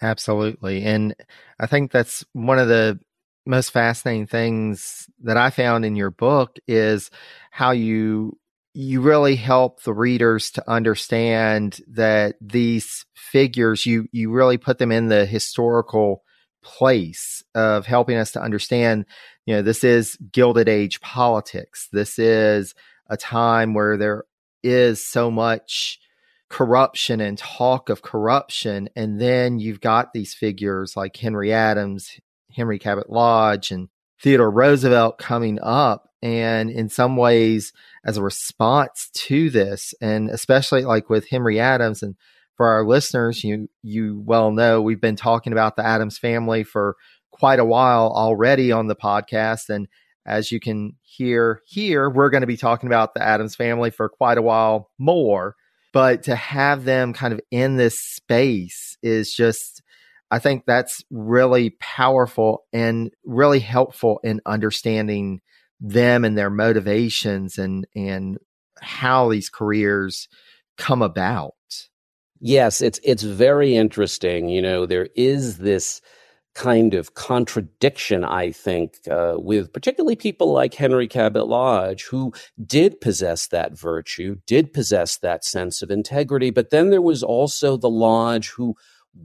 Absolutely. 0.01 0.83
And 0.83 1.15
I 1.59 1.67
think 1.67 1.91
that's 1.91 2.25
one 2.33 2.59
of 2.59 2.67
the 2.67 2.99
most 3.45 3.71
fascinating 3.71 4.27
things 4.27 5.09
that 5.23 5.37
I 5.37 5.49
found 5.49 5.85
in 5.85 5.95
your 5.95 6.11
book 6.11 6.57
is 6.67 7.11
how 7.51 7.71
you 7.71 8.37
you 8.73 8.99
really 8.99 9.37
help 9.37 9.83
the 9.83 9.93
readers 9.93 10.51
to 10.51 10.69
understand 10.69 11.79
that 11.87 12.35
these 12.41 13.05
figures 13.13 13.85
you 13.85 14.07
you 14.11 14.31
really 14.31 14.57
put 14.57 14.79
them 14.79 14.91
in 14.91 15.07
the 15.07 15.25
historical 15.25 16.23
place 16.61 17.43
of 17.53 17.85
helping 17.85 18.17
us 18.17 18.31
to 18.31 18.41
understand 18.41 19.05
you 19.45 19.55
know 19.55 19.61
this 19.61 19.83
is 19.83 20.17
gilded 20.31 20.67
age 20.67 20.99
politics. 21.01 21.87
This 21.91 22.17
is 22.17 22.73
a 23.07 23.17
time 23.17 23.73
where 23.73 23.97
there 23.97 24.23
is 24.63 25.05
so 25.05 25.29
much 25.29 25.99
corruption 26.49 27.21
and 27.21 27.37
talk 27.37 27.89
of 27.89 28.01
corruption. 28.01 28.89
And 28.95 29.19
then 29.19 29.59
you've 29.59 29.81
got 29.81 30.13
these 30.13 30.33
figures 30.33 30.95
like 30.95 31.15
Henry 31.15 31.53
Adams 31.53 32.19
Henry 32.55 32.79
Cabot 32.79 33.09
Lodge 33.09 33.71
and 33.71 33.89
Theodore 34.21 34.51
Roosevelt 34.51 35.17
coming 35.17 35.59
up. 35.61 36.09
And 36.21 36.69
in 36.71 36.89
some 36.89 37.17
ways, 37.17 37.71
as 38.03 38.17
a 38.17 38.23
response 38.23 39.09
to 39.13 39.49
this, 39.49 39.93
and 40.01 40.29
especially 40.29 40.83
like 40.83 41.09
with 41.09 41.29
Henry 41.29 41.59
Adams, 41.59 42.01
and 42.01 42.15
for 42.55 42.67
our 42.67 42.85
listeners, 42.85 43.43
you 43.43 43.69
you 43.83 44.23
well 44.25 44.51
know 44.51 44.81
we've 44.81 45.01
been 45.01 45.17
talking 45.17 45.53
about 45.53 45.75
the 45.75 45.85
Adams 45.85 46.17
family 46.17 46.63
for 46.63 46.95
quite 47.31 47.59
a 47.59 47.65
while 47.65 48.11
already 48.15 48.71
on 48.71 48.87
the 48.87 48.95
podcast. 48.95 49.69
And 49.69 49.87
as 50.25 50.51
you 50.51 50.59
can 50.59 50.93
hear 51.03 51.61
here, 51.65 52.09
we're 52.09 52.29
going 52.29 52.41
to 52.41 52.47
be 52.47 52.57
talking 52.57 52.87
about 52.87 53.13
the 53.13 53.21
Adams 53.21 53.55
family 53.55 53.91
for 53.91 54.09
quite 54.09 54.37
a 54.37 54.41
while 54.41 54.89
more. 54.97 55.55
But 55.93 56.23
to 56.23 56.35
have 56.35 56.85
them 56.85 57.13
kind 57.13 57.33
of 57.33 57.41
in 57.51 57.77
this 57.77 57.99
space 57.99 58.97
is 59.03 59.33
just 59.33 59.81
I 60.31 60.39
think 60.39 60.63
that's 60.65 61.03
really 61.11 61.71
powerful 61.79 62.65
and 62.73 63.11
really 63.23 63.59
helpful 63.59 64.19
in 64.23 64.41
understanding 64.45 65.41
them 65.79 66.25
and 66.25 66.37
their 66.37 66.49
motivations 66.49 67.57
and 67.57 67.85
and 67.95 68.37
how 68.81 69.29
these 69.29 69.49
careers 69.49 70.27
come 70.77 71.01
about. 71.01 71.53
Yes, 72.39 72.81
it's 72.81 72.99
it's 73.03 73.23
very 73.23 73.75
interesting. 73.75 74.49
You 74.49 74.61
know, 74.61 74.85
there 74.85 75.09
is 75.15 75.57
this 75.57 76.01
kind 76.55 76.93
of 76.93 77.13
contradiction, 77.13 78.23
I 78.23 78.51
think, 78.51 78.95
uh, 79.11 79.35
with 79.37 79.73
particularly 79.73 80.15
people 80.15 80.53
like 80.53 80.73
Henry 80.73 81.07
Cabot 81.07 81.47
Lodge, 81.47 82.05
who 82.05 82.33
did 82.65 83.01
possess 83.01 83.47
that 83.47 83.77
virtue, 83.77 84.37
did 84.47 84.73
possess 84.73 85.17
that 85.17 85.43
sense 85.43 85.81
of 85.81 85.91
integrity. 85.91 86.51
But 86.51 86.69
then 86.69 86.89
there 86.89 87.01
was 87.01 87.23
also 87.23 87.75
the 87.75 87.89
Lodge 87.89 88.49
who 88.51 88.75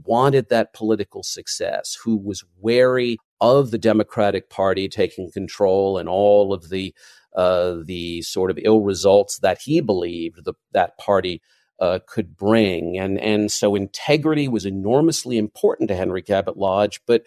wanted 0.05 0.49
that 0.49 0.73
political 0.73 1.23
success, 1.23 1.97
who 2.05 2.17
was 2.17 2.45
wary 2.59 3.19
of 3.41 3.71
the 3.71 3.79
Democratic 3.79 4.51
Party 4.51 4.89
taking 4.89 5.31
control 5.31 5.99
and 5.99 6.09
all 6.09 6.53
of 6.53 6.69
the 6.69 6.95
uh, 7.35 7.77
the 7.85 8.23
sort 8.23 8.51
of 8.51 8.59
ill 8.65 8.81
results 8.81 9.39
that 9.39 9.61
he 9.63 9.81
believed 9.81 10.45
the, 10.45 10.53
that 10.73 10.99
party 10.99 11.41
uh, 11.79 12.01
could 12.07 12.37
bring, 12.37 12.99
and 12.99 13.19
and 13.21 13.51
so 13.51 13.75
integrity 13.75 14.49
was 14.49 14.67
enormously 14.67 15.39
important 15.39 15.89
to 15.89 15.97
Henry 15.97 16.23
Cabot 16.23 16.57
Lodge, 16.57 17.01
but 17.07 17.23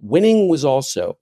winning 0.00 0.48
was 0.48 0.64
also 0.64 1.18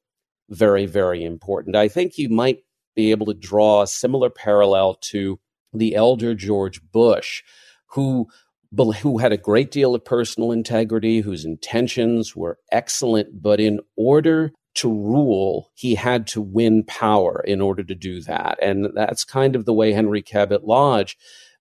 very 0.49 0.87
very 0.87 1.25
important. 1.25 1.76
I 1.76 1.88
think 1.88 2.18
you 2.18 2.28
might 2.28 2.61
be 2.94 3.11
able 3.11 3.26
to 3.26 3.35
draw 3.35 3.82
a 3.82 3.87
similar 3.87 4.30
parallel 4.30 4.94
to 4.94 5.38
the 5.73 5.94
elder 5.94 6.35
George 6.35 6.80
Bush, 6.90 7.42
who 7.87 8.28
who 8.77 9.19
had 9.19 9.33
a 9.33 9.37
great 9.37 9.71
deal 9.71 9.95
of 9.95 10.05
personal 10.05 10.53
integrity, 10.53 11.21
whose 11.21 11.45
intentions 11.45 12.37
were 12.37 12.59
excellent, 12.71 13.43
but 13.43 13.61
in 13.61 13.81
order 13.97 14.53
to 14.75 14.89
rule, 14.89 15.71
he 15.75 15.97
had 15.97 16.27
to 16.29 16.41
win 16.41 16.85
power 16.85 17.43
in 17.47 17.61
order 17.61 17.83
to 17.83 17.95
do 17.95 18.21
that. 18.23 18.59
And 18.62 18.89
that's 18.95 19.25
kind 19.25 19.57
of 19.57 19.65
the 19.65 19.73
way 19.75 19.93
Henry 19.93 20.23
Cabot 20.23 20.65
Lodge 20.65 21.17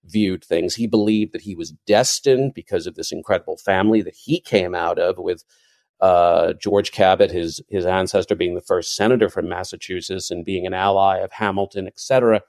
viewed 0.06 0.44
things. 0.44 0.76
He 0.76 0.88
believed 0.88 1.34
that 1.34 1.42
he 1.42 1.56
was 1.56 1.74
destined 1.88 2.54
because 2.54 2.86
of 2.86 2.96
this 2.96 3.12
incredible 3.12 3.58
family 3.58 4.02
that 4.04 4.16
he 4.16 4.40
came 4.40 4.76
out 4.76 5.00
of 5.00 5.18
with 5.18 5.44
uh, 6.00 6.54
George 6.54 6.92
Cabot, 6.92 7.32
his 7.32 7.60
his 7.68 7.86
ancestor 7.86 8.36
being 8.36 8.56
the 8.56 8.62
first 8.62 8.96
senator 8.96 9.28
from 9.28 9.50
Massachusetts 9.50 10.32
and 10.32 10.46
being 10.46 10.66
an 10.66 10.74
ally 10.74 11.18
of 11.18 11.34
Hamilton, 11.34 11.88
etc. 11.88 12.42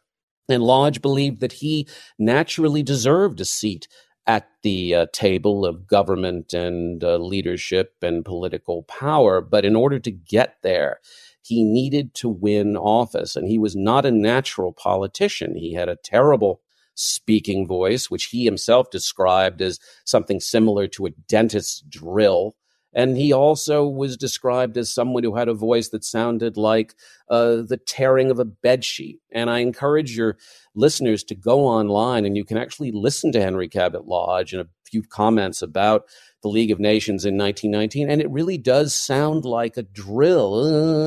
And 0.49 0.63
Lodge 0.63 1.01
believed 1.01 1.41
that 1.41 1.53
he 1.55 1.89
naturally 2.19 2.83
deserved 2.83 3.41
a 3.41 3.45
seat 3.45 3.89
at 4.27 4.49
the 4.63 4.95
uh, 4.95 5.07
table 5.13 5.65
of 5.65 5.87
government 5.87 6.53
and 6.53 7.03
uh, 7.03 7.17
leadership 7.17 7.95
and 8.03 8.25
political 8.25 8.83
power. 8.85 9.41
But 9.41 9.65
in 9.65 9.75
order 9.75 9.99
to 9.99 10.11
get 10.11 10.57
there, 10.63 11.01
he 11.43 11.65
needed 11.65 12.15
to 12.15 12.29
win 12.29 12.77
office. 12.77 13.35
And 13.35 13.49
he 13.49 13.59
was 13.59 13.75
not 13.75 14.07
a 14.07 14.11
natural 14.11 14.73
politician. 14.73 15.57
He 15.57 15.75
had 15.75 15.89
a 15.89 15.97
terrible 15.97 16.61
speaking 16.95 17.67
voice, 17.67 18.11
which 18.11 18.27
he 18.27 18.45
himself 18.45 18.91
described 18.91 19.63
as 19.63 19.79
something 20.05 20.39
similar 20.39 20.87
to 20.89 21.07
a 21.07 21.11
dentist's 21.29 21.83
drill. 21.89 22.57
And 22.93 23.17
he 23.17 23.33
also 23.33 23.87
was 23.87 24.17
described 24.17 24.77
as 24.77 24.93
someone 24.93 25.23
who 25.23 25.37
had 25.37 25.49
a 25.49 25.55
voice 25.55 25.91
that 25.91 26.05
sounded 26.05 26.57
like 26.57 26.95
uh, 27.29 27.63
the 27.67 27.81
tearing 27.87 28.31
of 28.31 28.41
a 28.41 28.45
bedsheet. 28.45 29.19
And 29.31 29.49
I 29.49 29.61
encourage 29.61 30.17
your 30.17 30.39
listeners 30.75 31.23
to 31.25 31.35
go 31.35 31.67
online 31.67 32.25
and 32.25 32.37
you 32.37 32.45
can 32.45 32.57
actually 32.57 32.91
listen 32.93 33.31
to 33.33 33.41
Henry 33.41 33.69
Cabot 33.69 34.07
Lodge 34.07 34.53
and 34.53 34.63
a 34.63 34.69
few 34.85 35.03
comments 35.03 35.63
about 35.63 36.05
the 36.43 36.49
League 36.49 36.73
of 36.73 36.81
Nations 36.81 37.25
in 37.25 37.39
1919. 37.39 38.11
And 38.11 38.21
it 38.21 38.31
really 38.31 38.59
does 38.59 38.95
sound 38.95 39.45
like 39.45 39.77
a 39.77 39.83
drill. 39.83 40.55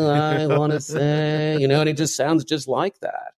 Uh, 0.10 0.14
I 0.14 0.48
want 0.48 0.72
to 0.72 0.80
say, 0.80 1.58
you 1.60 1.68
know, 1.68 1.82
and 1.82 1.90
it 1.90 1.98
just 1.98 2.16
sounds 2.16 2.46
just 2.46 2.68
like 2.68 3.00
that. 3.02 3.34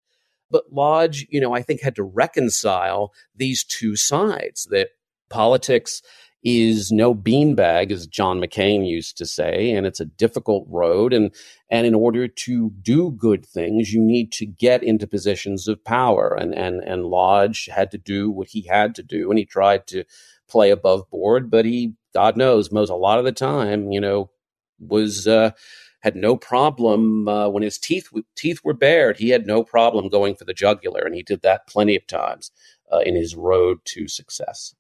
But 0.52 0.66
Lodge, 0.72 1.26
you 1.30 1.42
know, 1.42 1.54
I 1.54 1.64
think 1.64 1.82
had 1.82 1.96
to 1.96 2.04
reconcile 2.04 3.12
these 3.36 3.64
two 3.64 3.96
sides 3.96 4.68
that 4.70 4.90
politics 5.30 6.02
is 6.46 6.92
no 6.92 7.16
beanbag, 7.16 7.92
as 7.92 8.08
John 8.08 8.40
McCain 8.40 8.88
used 8.88 9.18
to 9.18 9.26
say, 9.26 9.72
and 9.72 9.88
it's 9.88 10.00
a 10.00 10.06
difficult 10.06 10.66
road. 10.70 11.14
And 11.14 11.36
and 11.70 11.88
in 11.88 11.96
order 11.96 12.28
to 12.30 12.72
do 12.82 13.12
good 13.12 13.46
things, 13.46 13.94
you 13.94 14.02
need 14.02 14.32
to 14.34 14.46
get 14.46 14.84
into 14.84 15.08
positions 15.08 15.68
of 15.68 15.84
power. 15.84 16.38
And 16.40 16.56
and 16.56 16.84
and 16.84 17.06
Lodge 17.08 17.68
had 17.74 17.92
to 17.92 17.98
do 17.98 18.32
what 18.32 18.50
he 18.50 18.62
had 18.68 18.96
to 18.96 19.04
do, 19.04 19.30
and 19.30 19.40
he 19.40 19.46
tried 19.46 19.88
to 19.88 20.06
play 20.50 20.72
above 20.72 21.10
board, 21.10 21.50
but 21.52 21.66
he, 21.66 21.96
God 22.14 22.38
knows, 22.38 22.72
most 22.72 22.90
a 22.90 22.96
lot 22.96 23.20
of 23.20 23.26
the 23.26 23.32
time, 23.32 23.92
you 23.92 24.00
know, 24.00 24.30
was 24.80 25.28
uh, 25.28 25.52
had 26.02 26.16
no 26.16 26.38
problem 26.38 27.28
uh, 27.28 27.50
when 27.50 27.64
his 27.64 27.80
teeth 27.80 28.10
teeth 28.38 28.62
were 28.64 28.74
bared. 28.76 29.18
He 29.18 29.30
had 29.30 29.48
no 29.48 29.64
problem 29.64 30.10
going 30.10 30.36
for 30.36 30.46
the 30.46 30.54
jugular, 30.54 31.02
and 31.02 31.16
he 31.16 31.24
did 31.24 31.42
that 31.42 31.68
plenty 31.68 31.96
of 31.96 32.06
times 32.08 32.52
uh, 32.94 33.00
in 33.00 33.16
his 33.16 33.36
road 33.36 33.80
to 33.86 34.08
success. 34.08 34.76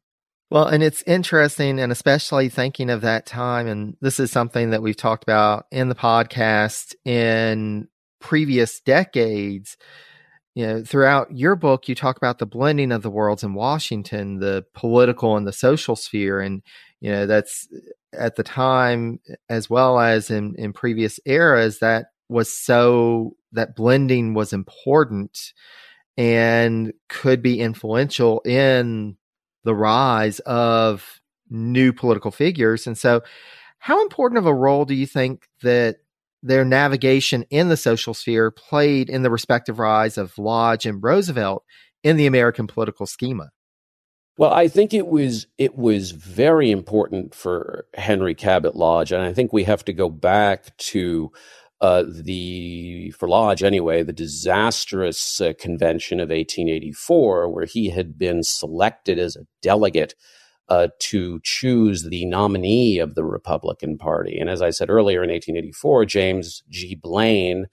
Well, 0.52 0.68
and 0.68 0.84
it's 0.84 1.04
interesting, 1.08 1.80
and 1.80 1.92
especially 1.92 2.50
thinking 2.50 2.90
of 2.90 3.02
that 3.02 3.26
time, 3.26 3.68
and 3.68 3.98
this 4.02 4.20
is 4.20 4.32
something 4.32 4.70
that 4.70 4.82
we've 4.82 4.96
talked 4.96 5.24
about 5.24 5.66
in 5.72 5.90
the 5.90 5.96
podcast 5.96 6.94
in 7.04 7.88
previous 8.20 8.80
decades. 8.80 9.76
You 10.56 10.68
know, 10.68 10.84
throughout 10.84 11.36
your 11.36 11.56
book, 11.56 11.90
you 11.90 11.96
talk 11.96 12.18
about 12.18 12.40
the 12.40 12.46
blending 12.46 12.92
of 12.92 13.02
the 13.02 13.10
worlds 13.10 13.44
in 13.44 13.54
Washington, 13.56 14.40
the 14.40 14.66
political 14.74 15.36
and 15.38 15.48
the 15.48 15.54
social 15.54 15.96
sphere, 15.96 16.40
and 16.42 16.62
you 17.02 17.12
know 17.12 17.26
that's 17.26 17.68
uh, 17.76 17.80
at 18.18 18.36
the 18.36 18.44
time 18.44 19.20
as 19.50 19.70
well 19.70 20.00
as 20.00 20.32
in 20.32 20.56
in 20.58 20.74
previous 20.74 21.20
eras 21.26 21.80
that 21.80 22.08
was 22.30 22.54
so 22.54 23.36
that 23.52 23.76
blending 23.76 24.34
was 24.34 24.54
important 24.54 25.54
and 26.18 26.94
could 27.10 27.42
be 27.42 27.60
influential 27.60 28.42
in 28.46 29.18
the 29.66 29.76
rise 29.76 30.40
of 30.40 31.20
new 31.50 31.92
political 31.92 32.32
figures. 32.32 32.88
And 32.88 32.98
so 32.98 33.22
how 33.80 34.02
important 34.02 34.38
of 34.38 34.46
a 34.46 34.54
role 34.54 34.86
do 34.86 34.94
you 34.94 35.06
think 35.06 35.48
that 35.62 35.98
their 36.42 36.64
navigation 36.64 37.44
in 37.50 37.70
the 37.70 37.78
social 37.78 38.14
sphere 38.14 38.52
played 38.52 39.10
in 39.10 39.24
the 39.24 39.30
respective 39.32 39.80
rise 39.80 40.18
of 40.18 40.38
Lodge 40.38 40.86
and 40.86 41.04
Roosevelt 41.04 41.64
in 42.04 42.18
the 42.18 42.28
American 42.28 42.68
political 42.68 43.06
schema? 43.06 43.50
Well, 44.38 44.52
I 44.52 44.68
think 44.68 44.94
it 44.94 45.08
was 45.08 45.48
it 45.58 45.78
was 45.78 46.12
very 46.12 46.70
important 46.70 47.34
for 47.34 47.86
Henry 47.94 48.36
Cabot 48.36 48.76
Lodge, 48.76 49.12
and 49.12 49.24
I 49.24 49.34
think 49.34 49.54
we 49.54 49.64
have 49.64 49.86
to 49.86 49.94
go 49.94 50.10
back 50.10 50.76
to 50.78 51.32
uh, 51.82 52.04
the 52.08 53.12
for 53.12 53.28
Lodge 53.28 53.64
anyway, 53.64 54.04
the 54.04 54.14
disastrous 54.14 55.42
uh, 55.42 55.54
convention 55.60 56.20
of 56.20 56.30
1884, 56.30 57.50
where 57.50 57.66
he 57.66 57.90
had 57.90 58.18
been 58.18 58.44
selected 58.44 59.20
as 59.20 59.36
a 59.36 59.46
delegate 59.62 60.16
uh, 60.70 60.88
to 61.00 61.40
choose 61.44 62.04
the 62.04 62.26
nominee 62.26 62.98
of 62.98 63.16
the 63.16 63.24
Republican 63.24 63.98
Party. 63.98 64.40
And 64.40 64.50
as 64.50 64.62
I 64.62 64.70
said 64.72 64.90
earlier, 64.90 65.24
in 65.24 65.30
1884, 65.30 66.06
James 66.06 66.64
G. 66.70 66.96
Blaine, 66.96 67.68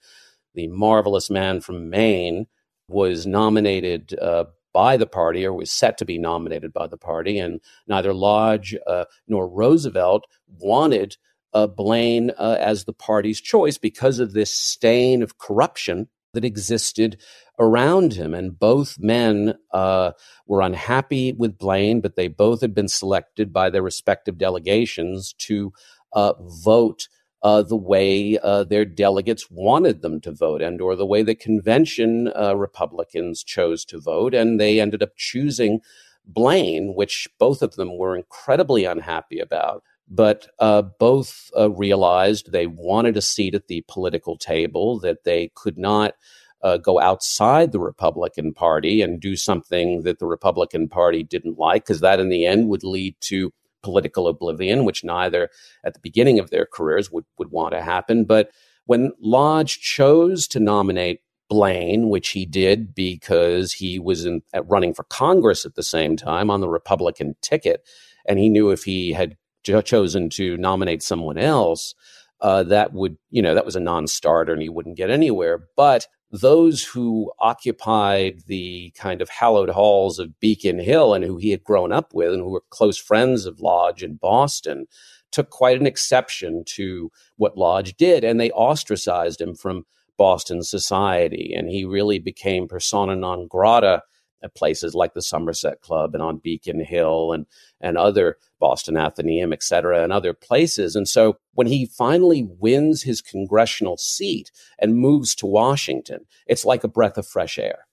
the 0.53 0.67
marvelous 0.67 1.29
man 1.29 1.61
from 1.61 1.89
Maine, 1.89 2.47
was 2.87 3.25
nominated 3.25 4.17
uh, 4.21 4.45
by 4.73 4.97
the 4.97 5.07
party 5.07 5.45
or 5.45 5.53
was 5.53 5.71
set 5.71 5.97
to 5.99 6.05
be 6.05 6.17
nominated 6.17 6.73
by 6.73 6.87
the 6.87 6.97
party. 6.97 7.39
And 7.39 7.61
neither 7.87 8.13
Lodge 8.13 8.75
uh, 8.85 9.05
nor 9.27 9.47
Roosevelt 9.47 10.25
wanted 10.47 11.17
uh, 11.53 11.67
Blaine 11.67 12.31
uh, 12.37 12.57
as 12.59 12.85
the 12.85 12.93
party's 12.93 13.41
choice 13.41 13.77
because 13.77 14.19
of 14.19 14.33
this 14.33 14.53
stain 14.53 15.21
of 15.21 15.37
corruption 15.37 16.07
that 16.33 16.45
existed 16.45 17.21
around 17.59 18.13
him. 18.13 18.33
And 18.33 18.57
both 18.57 18.97
men 18.99 19.55
uh, 19.71 20.11
were 20.47 20.61
unhappy 20.61 21.33
with 21.33 21.57
Blaine, 21.57 22.01
but 22.01 22.15
they 22.15 22.27
both 22.27 22.61
had 22.61 22.73
been 22.73 22.87
selected 22.87 23.53
by 23.53 23.69
their 23.69 23.83
respective 23.83 24.37
delegations 24.37 25.33
to 25.39 25.71
uh, 26.13 26.33
vote 26.39 27.07
uh, 27.43 27.61
the 27.61 27.75
way 27.77 28.37
uh, 28.41 28.63
their 28.63 28.85
delegates 28.85 29.51
wanted 29.51 30.01
them 30.01 30.21
to 30.21 30.31
vote 30.31 30.61
and 30.61 30.79
or 30.79 30.95
the 30.95 31.05
way 31.05 31.21
the 31.21 31.35
convention 31.35 32.31
Republicans 32.55 33.43
chose 33.43 33.83
to 33.85 33.99
vote. 33.99 34.33
And 34.33 34.59
they 34.59 34.79
ended 34.79 35.03
up 35.03 35.15
choosing 35.17 35.81
Blaine, 36.25 36.93
which 36.95 37.27
both 37.37 37.61
of 37.61 37.75
them 37.75 37.97
were 37.97 38.15
incredibly 38.15 38.85
unhappy 38.85 39.39
about. 39.39 39.83
But 40.09 40.47
uh, 40.59 40.83
both 40.99 41.49
uh, 41.57 41.71
realized 41.71 42.51
they 42.51 42.67
wanted 42.67 43.17
a 43.17 43.21
seat 43.21 43.55
at 43.55 43.67
the 43.67 43.83
political 43.87 44.37
table, 44.37 44.99
that 44.99 45.23
they 45.23 45.51
could 45.55 45.77
not 45.77 46.13
uh, 46.61 46.77
go 46.77 46.99
outside 46.99 47.71
the 47.71 47.79
Republican 47.79 48.53
Party 48.53 49.01
and 49.01 49.19
do 49.19 49.35
something 49.35 50.03
that 50.03 50.19
the 50.19 50.25
Republican 50.25 50.87
Party 50.87 51.23
didn't 51.23 51.57
like, 51.57 51.83
because 51.83 52.01
that 52.01 52.19
in 52.19 52.29
the 52.29 52.45
end 52.45 52.69
would 52.69 52.83
lead 52.83 53.15
to 53.21 53.51
political 53.81 54.27
oblivion, 54.27 54.85
which 54.85 55.03
neither 55.03 55.49
at 55.83 55.93
the 55.93 55.99
beginning 55.99 56.39
of 56.39 56.49
their 56.49 56.65
careers 56.65 57.11
would, 57.11 57.25
would 57.37 57.51
want 57.51 57.73
to 57.73 57.81
happen. 57.81 58.23
But 58.23 58.49
when 58.85 59.11
Lodge 59.19 59.79
chose 59.79 60.47
to 60.49 60.59
nominate 60.59 61.21
Blaine, 61.49 62.09
which 62.09 62.29
he 62.29 62.45
did 62.45 62.95
because 62.95 63.73
he 63.73 63.99
was 63.99 64.25
in, 64.25 64.41
running 64.65 64.93
for 64.93 65.03
Congress 65.03 65.65
at 65.65 65.75
the 65.75 65.83
same 65.83 66.15
time 66.15 66.49
on 66.49 66.61
the 66.61 66.69
Republican 66.69 67.35
ticket, 67.41 67.85
and 68.25 68.39
he 68.39 68.49
knew 68.49 68.69
if 68.71 68.83
he 68.83 69.11
had 69.11 69.35
chosen 69.63 70.29
to 70.31 70.57
nominate 70.57 71.03
someone 71.03 71.37
else, 71.37 71.95
uh, 72.41 72.63
that 72.63 72.93
would, 72.93 73.17
you 73.29 73.41
know, 73.41 73.55
that 73.55 73.65
was 73.65 73.75
a 73.75 73.79
non-starter 73.79 74.53
and 74.53 74.61
he 74.61 74.69
wouldn't 74.69 74.97
get 74.97 75.09
anywhere. 75.09 75.67
But 75.75 76.07
those 76.31 76.83
who 76.83 77.31
occupied 77.39 78.41
the 78.47 78.91
kind 78.97 79.21
of 79.21 79.29
hallowed 79.29 79.69
halls 79.69 80.17
of 80.17 80.39
Beacon 80.39 80.79
Hill 80.79 81.13
and 81.13 81.23
who 81.23 81.37
he 81.37 81.51
had 81.51 81.63
grown 81.63 81.91
up 81.91 82.13
with 82.13 82.33
and 82.33 82.41
who 82.41 82.49
were 82.49 82.63
close 82.69 82.97
friends 82.97 83.45
of 83.45 83.61
Lodge 83.61 84.03
in 84.03 84.15
Boston 84.15 84.87
took 85.31 85.49
quite 85.49 85.79
an 85.79 85.87
exception 85.87 86.63
to 86.65 87.11
what 87.37 87.57
Lodge 87.57 87.95
did, 87.97 88.23
and 88.23 88.39
they 88.39 88.51
ostracized 88.51 89.41
him 89.41 89.55
from 89.55 89.85
Boston 90.17 90.63
society. 90.63 91.53
And 91.55 91.69
he 91.69 91.85
really 91.85 92.19
became 92.19 92.67
persona 92.67 93.15
non 93.15 93.47
grata 93.47 94.03
at 94.43 94.55
places 94.55 94.93
like 94.93 95.13
the 95.13 95.21
Somerset 95.21 95.81
Club 95.81 96.13
and 96.13 96.21
on 96.21 96.37
Beacon 96.37 96.83
Hill 96.83 97.31
and 97.31 97.45
and 97.81 97.97
other 97.97 98.37
Boston 98.59 98.97
Athenaeum, 98.97 99.53
et 99.53 99.63
cetera, 99.63 100.03
and 100.03 100.13
other 100.13 100.33
places. 100.33 100.95
And 100.95 101.07
so 101.07 101.37
when 101.53 101.67
he 101.67 101.85
finally 101.85 102.47
wins 102.59 103.03
his 103.03 103.21
congressional 103.21 103.97
seat 103.97 104.51
and 104.79 104.95
moves 104.97 105.35
to 105.35 105.45
Washington, 105.45 106.25
it's 106.47 106.65
like 106.65 106.83
a 106.83 106.89
breath 106.89 107.17
of 107.17 107.27
fresh 107.27 107.57
air. 107.57 107.87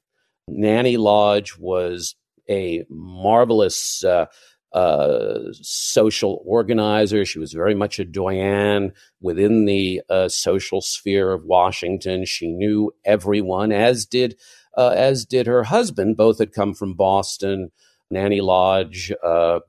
Nanny 0.49 0.97
Lodge 0.97 1.57
was 1.59 2.17
a 2.49 2.85
marvelous 2.89 4.03
uh, 4.05 4.27
uh, 4.73 5.39
social 5.53 6.43
organizer. 6.45 7.25
She 7.25 7.39
was 7.39 7.53
very 7.53 7.75
much 7.75 7.99
a 7.99 8.05
doyenne 8.05 8.93
within 9.21 9.65
the 9.65 10.03
uh, 10.09 10.29
social 10.29 10.81
sphere 10.81 11.33
of 11.33 11.45
Washington. 11.45 12.25
She 12.25 12.49
knew 12.49 12.93
everyone, 13.05 13.73
as 13.73 14.07
did 14.07 14.37
uh, 14.77 14.95
as 14.97 15.25
did 15.25 15.47
her 15.47 15.65
husband. 15.65 16.17
Both 16.17 16.39
had 16.39 16.53
come 16.53 16.75
from 16.75 16.95
Boston. 16.95 17.71
Nanny 18.11 18.41
Lodge 18.41 19.13
uh, 19.23 19.61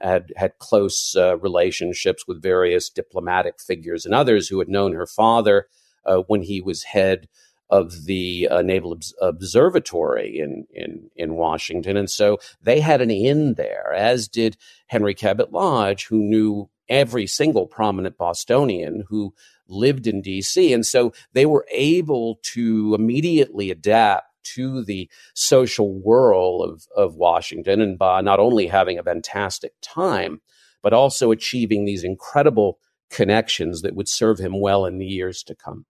had 0.00 0.32
had 0.36 0.58
close 0.58 1.16
uh, 1.16 1.38
relationships 1.38 2.24
with 2.28 2.42
various 2.42 2.90
diplomatic 2.90 3.60
figures 3.60 4.04
and 4.04 4.14
others 4.14 4.48
who 4.48 4.58
had 4.58 4.68
known 4.68 4.92
her 4.92 5.06
father 5.06 5.68
uh, 6.04 6.18
when 6.26 6.42
he 6.42 6.60
was 6.60 6.84
head 6.84 7.28
of 7.70 8.04
the 8.06 8.48
uh, 8.50 8.62
Naval 8.62 8.92
Obs- 8.92 9.14
Observatory 9.20 10.38
in, 10.38 10.66
in 10.72 11.10
in 11.16 11.34
Washington, 11.34 11.96
and 11.96 12.10
so 12.10 12.38
they 12.62 12.80
had 12.80 13.00
an 13.00 13.10
in 13.10 13.54
there, 13.54 13.92
as 13.94 14.28
did 14.28 14.56
Henry 14.86 15.14
Cabot 15.14 15.52
Lodge, 15.52 16.06
who 16.06 16.18
knew 16.18 16.68
every 16.88 17.26
single 17.26 17.66
prominent 17.66 18.16
Bostonian 18.16 19.04
who 19.08 19.34
lived 19.66 20.06
in 20.06 20.22
D.C., 20.22 20.72
and 20.72 20.84
so 20.84 21.12
they 21.34 21.44
were 21.44 21.66
able 21.70 22.38
to 22.54 22.94
immediately 22.94 23.70
adapt 23.70 24.27
to 24.54 24.84
the 24.84 25.08
social 25.34 25.92
whirl 25.92 26.62
of, 26.62 26.86
of 26.96 27.16
Washington 27.16 27.80
and 27.80 27.98
by 27.98 28.20
not 28.20 28.40
only 28.40 28.66
having 28.66 28.98
a 28.98 29.02
fantastic 29.02 29.72
time, 29.82 30.40
but 30.82 30.92
also 30.92 31.30
achieving 31.30 31.84
these 31.84 32.04
incredible 32.04 32.78
connections 33.10 33.82
that 33.82 33.94
would 33.94 34.08
serve 34.08 34.38
him 34.38 34.60
well 34.60 34.84
in 34.84 34.98
the 34.98 35.06
years 35.06 35.42
to 35.44 35.54
come. 35.54 35.86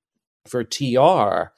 For 0.47 0.65
TR, 0.65 1.53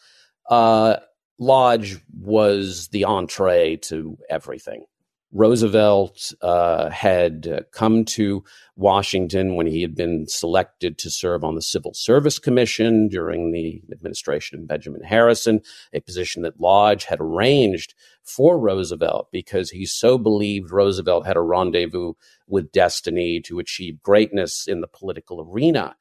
uh, 0.48 0.96
Lodge 1.38 1.98
was 2.18 2.88
the 2.88 3.04
entree 3.04 3.76
to 3.76 4.18
everything. 4.28 4.84
Roosevelt 5.32 6.32
uh, 6.42 6.90
had 6.90 7.64
come 7.72 8.04
to 8.04 8.42
Washington 8.74 9.54
when 9.54 9.66
he 9.66 9.80
had 9.82 9.94
been 9.94 10.26
selected 10.26 10.98
to 10.98 11.10
serve 11.10 11.44
on 11.44 11.54
the 11.54 11.62
Civil 11.62 11.94
Service 11.94 12.38
Commission 12.38 13.06
during 13.08 13.52
the 13.52 13.80
administration 13.92 14.58
of 14.58 14.66
Benjamin 14.66 15.02
Harrison, 15.02 15.60
a 15.92 16.00
position 16.00 16.42
that 16.42 16.60
Lodge 16.60 17.04
had 17.04 17.20
arranged 17.20 17.94
for 18.24 18.58
Roosevelt 18.58 19.28
because 19.30 19.70
he 19.70 19.86
so 19.86 20.18
believed 20.18 20.72
Roosevelt 20.72 21.26
had 21.26 21.36
a 21.36 21.42
rendezvous 21.42 22.14
with 22.48 22.72
destiny 22.72 23.40
to 23.42 23.60
achieve 23.60 24.02
greatness 24.02 24.66
in 24.66 24.80
the 24.80 24.88
political 24.88 25.48
arena. 25.48 25.94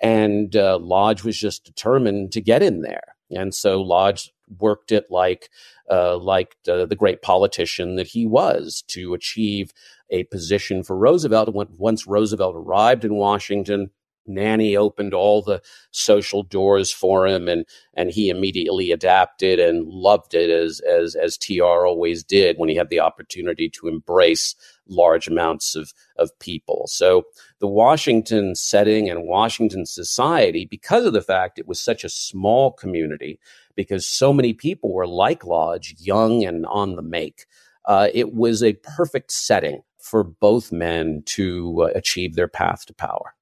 And 0.00 0.54
uh, 0.54 0.78
Lodge 0.78 1.24
was 1.24 1.36
just 1.36 1.64
determined 1.64 2.30
to 2.32 2.40
get 2.40 2.62
in 2.62 2.82
there. 2.82 3.16
And 3.30 3.52
so 3.52 3.82
Lodge 3.82 4.30
worked 4.58 4.92
it 4.92 5.06
like 5.10 5.50
uh, 5.90 6.16
like 6.16 6.56
the 6.64 6.96
great 6.96 7.22
politician 7.22 7.96
that 7.96 8.08
he 8.08 8.26
was 8.26 8.82
to 8.88 9.14
achieve 9.14 9.72
a 10.10 10.24
position 10.24 10.82
for 10.82 10.96
Roosevelt. 10.96 11.48
Once 11.52 12.06
Roosevelt 12.06 12.54
arrived 12.56 13.04
in 13.04 13.14
Washington, 13.14 13.90
Nanny 14.28 14.76
opened 14.76 15.14
all 15.14 15.42
the 15.42 15.60
social 15.90 16.42
doors 16.42 16.92
for 16.92 17.26
him, 17.26 17.48
and 17.48 17.64
and 17.94 18.10
he 18.10 18.28
immediately 18.28 18.92
adapted 18.92 19.58
and 19.58 19.88
loved 19.88 20.34
it 20.34 20.50
as 20.50 20.80
as 20.80 21.14
as 21.14 21.36
TR 21.36 21.86
always 21.86 22.22
did 22.22 22.58
when 22.58 22.68
he 22.68 22.74
had 22.74 22.90
the 22.90 23.00
opportunity 23.00 23.68
to 23.70 23.88
embrace 23.88 24.54
large 24.88 25.28
amounts 25.28 25.74
of, 25.74 25.92
of 26.16 26.36
people. 26.38 26.86
So 26.88 27.24
the 27.60 27.66
Washington 27.66 28.54
setting 28.54 29.08
and 29.08 29.26
Washington 29.26 29.86
society, 29.86 30.66
because 30.66 31.04
of 31.04 31.12
the 31.12 31.22
fact 31.22 31.58
it 31.58 31.68
was 31.68 31.80
such 31.80 32.04
a 32.04 32.08
small 32.08 32.72
community, 32.72 33.38
because 33.76 34.06
so 34.06 34.32
many 34.32 34.52
people 34.52 34.92
were 34.92 35.06
like 35.06 35.44
Lodge, 35.44 35.94
young 35.98 36.44
and 36.44 36.66
on 36.66 36.96
the 36.96 37.02
make, 37.02 37.46
uh, 37.84 38.08
it 38.12 38.34
was 38.34 38.62
a 38.62 38.74
perfect 38.74 39.32
setting 39.32 39.82
for 39.98 40.24
both 40.24 40.72
men 40.72 41.22
to 41.26 41.82
uh, 41.82 41.90
achieve 41.94 42.34
their 42.34 42.48
path 42.48 42.86
to 42.86 42.94
power. 42.94 43.34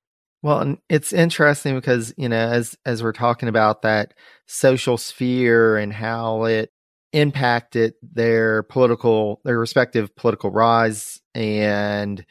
Well, 0.47 0.61
and 0.61 0.79
it's 0.89 1.13
interesting 1.13 1.75
because, 1.75 2.15
you 2.17 2.29
know, 2.29 2.37
as 2.37 2.79
as 2.87 3.03
we're 3.03 3.11
talking 3.11 3.49
about 3.49 3.83
that 3.83 4.15
social 4.47 4.97
sphere 4.97 5.77
and 5.77 5.93
how 5.93 6.45
it 6.45 6.71
impacted 7.13 7.95
their 8.01 8.63
political 8.63 9.41
their 9.45 9.59
respective 9.59 10.15
political 10.15 10.53
rise 10.53 11.21
and 11.35 12.25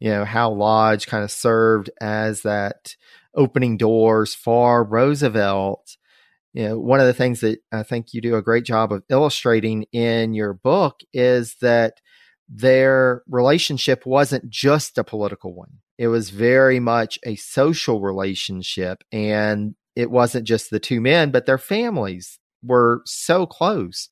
you 0.00 0.10
know 0.10 0.24
how 0.26 0.50
Lodge 0.52 1.06
kind 1.06 1.24
of 1.24 1.30
served 1.30 1.90
as 2.02 2.42
that 2.42 2.96
opening 3.34 3.78
doors 3.78 4.34
for 4.34 4.84
Roosevelt. 4.84 5.96
You 6.54 6.68
know, 6.68 6.80
one 6.80 7.00
of 7.00 7.06
the 7.06 7.14
things 7.14 7.40
that 7.40 7.60
I 7.72 7.84
think 7.84 8.14
you 8.14 8.20
do 8.20 8.36
a 8.36 8.42
great 8.42 8.64
job 8.64 8.92
of 8.92 9.04
illustrating 9.10 9.86
in 9.92 10.34
your 10.34 10.54
book 10.54 11.00
is 11.14 11.56
that 11.62 12.00
their 12.48 13.22
relationship 13.28 14.06
wasn't 14.06 14.50
just 14.50 14.98
a 14.98 15.04
political 15.04 15.54
one. 15.54 15.78
It 15.98 16.08
was 16.08 16.30
very 16.30 16.80
much 16.80 17.18
a 17.24 17.36
social 17.36 18.00
relationship. 18.00 19.04
And 19.12 19.74
it 19.96 20.10
wasn't 20.10 20.46
just 20.46 20.70
the 20.70 20.80
two 20.80 21.00
men, 21.00 21.30
but 21.30 21.46
their 21.46 21.58
families 21.58 22.38
were 22.62 23.02
so 23.04 23.46
close. 23.46 24.08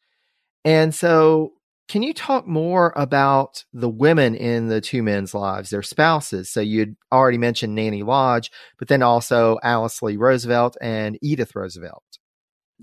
And 0.65 0.95
so, 0.95 1.53
can 1.89 2.03
you 2.03 2.15
talk 2.15 2.47
more 2.47 2.93
about 2.97 3.65
the 3.73 3.89
women 3.89 4.35
in 4.35 4.69
the 4.69 4.81
two 4.81 5.03
men's 5.03 5.35
lives, 5.35 5.71
their 5.71 5.83
spouses? 5.83 6.51
So, 6.51 6.61
you'd 6.61 6.97
already 7.11 7.39
mentioned 7.39 7.75
Nanny 7.75 8.03
Lodge, 8.03 8.51
but 8.79 8.89
then 8.89 9.03
also 9.03 9.59
Alice 9.63 10.01
Lee 10.03 10.17
Roosevelt 10.17 10.77
and 10.81 11.19
Edith 11.21 11.57
Roosevelt. 11.57 12.05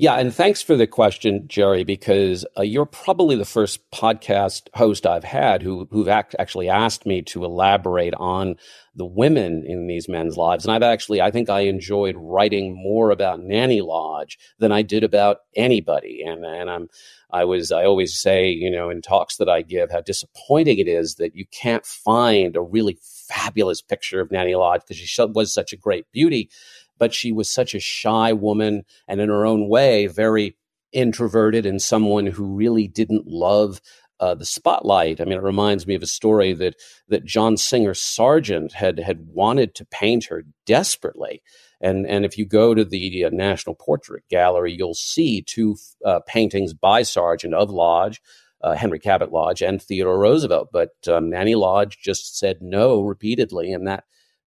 Yeah, 0.02 0.14
and 0.14 0.34
thanks 0.34 0.62
for 0.62 0.78
the 0.78 0.88
question, 0.88 1.44
Jerry, 1.50 1.84
because 1.84 2.46
uh, 2.58 2.62
you're 2.62 2.86
probably 2.86 3.36
the 3.36 3.44
first 3.44 3.92
podcast 3.92 4.70
host 4.74 5.06
I've 5.06 5.26
had 5.26 5.62
who 5.62 5.90
who've 5.92 6.08
act- 6.08 6.38
actually 6.40 6.70
asked 6.70 7.06
me 7.06 7.22
to 7.24 7.44
elaborate 7.44 8.14
on 8.14 8.56
the 8.96 9.06
women 9.06 9.66
in 9.68 9.88
these 9.88 10.08
men's 10.08 10.38
lives. 10.38 10.64
And 10.64 10.72
I've 10.72 10.90
actually, 10.90 11.20
I 11.20 11.32
think 11.32 11.50
I 11.50 11.62
enjoyed 11.62 12.16
writing 12.18 12.82
more 12.82 13.12
about 13.12 13.42
Nanny 13.42 13.82
Lodge 13.82 14.40
than 14.58 14.72
I 14.72 14.84
did 14.84 15.04
about 15.04 15.40
anybody. 15.54 16.24
And 16.26 16.46
and 16.46 16.70
I'm 16.70 16.88
I 17.30 17.44
was 17.44 17.70
I 17.70 17.84
always 17.84 18.18
say, 18.18 18.50
you 18.50 18.72
know, 18.72 18.90
in 18.90 19.02
talks 19.02 19.36
that 19.36 19.50
I 19.50 19.64
give, 19.64 19.92
how 19.92 20.00
disappointing 20.00 20.80
it 20.80 20.88
is 20.88 21.16
that 21.16 21.36
you 21.36 21.44
can't 21.52 21.86
find 21.86 22.56
a 22.56 22.62
really 22.62 22.98
fabulous 23.28 23.82
picture 23.82 24.22
of 24.22 24.32
Nanny 24.32 24.56
Lodge 24.56 24.84
because 24.88 24.96
she 24.96 25.22
was 25.26 25.54
such 25.54 25.74
a 25.74 25.78
great 25.78 26.10
beauty 26.14 26.50
but 27.00 27.14
she 27.14 27.32
was 27.32 27.50
such 27.50 27.74
a 27.74 27.80
shy 27.80 28.34
woman 28.34 28.84
and 29.08 29.20
in 29.20 29.30
her 29.30 29.46
own 29.46 29.68
way 29.68 30.06
very 30.08 30.56
introverted 30.92 31.66
and 31.66 31.82
someone 31.82 32.26
who 32.26 32.46
really 32.46 32.88
didn't 32.88 33.28
love 33.28 33.82
uh, 34.20 34.36
the 34.36 34.46
spotlight. 34.46 35.22
I 35.22 35.24
mean, 35.24 35.38
it 35.38 35.44
reminds 35.44 35.88
me 35.88 35.96
of 35.96 36.04
a 36.04 36.08
story 36.08 36.54
that 36.54 36.76
that 37.08 37.26
John 37.26 37.58
Singer 37.58 37.94
Sargent 37.94 38.74
had 38.74 39.00
had 39.00 39.28
wanted 39.28 39.76
to 39.76 39.86
paint 39.86 40.26
her 40.26 40.44
desperately, 40.66 41.42
and 41.80 42.06
and 42.06 42.26
if 42.26 42.38
you 42.38 42.46
go 42.46 42.74
to 42.74 42.84
the 42.84 43.26
uh, 43.26 43.30
National 43.32 43.76
Portrait 43.76 44.24
Gallery, 44.30 44.74
you'll 44.74 44.94
see 44.94 45.42
two 45.42 45.78
uh, 46.06 46.20
paintings 46.28 46.74
by 46.74 47.04
Sargent 47.04 47.54
of 47.54 47.70
Lodge. 47.70 48.22
Uh, 48.62 48.76
Henry 48.76 49.00
Cabot 49.00 49.32
Lodge 49.32 49.62
and 49.62 49.82
Theodore 49.82 50.20
Roosevelt, 50.20 50.68
but 50.74 50.90
um, 51.08 51.30
Nanny 51.30 51.56
Lodge 51.56 51.98
just 52.04 52.38
said 52.38 52.58
no 52.60 53.00
repeatedly, 53.00 53.72
and 53.72 53.88
that 53.88 54.04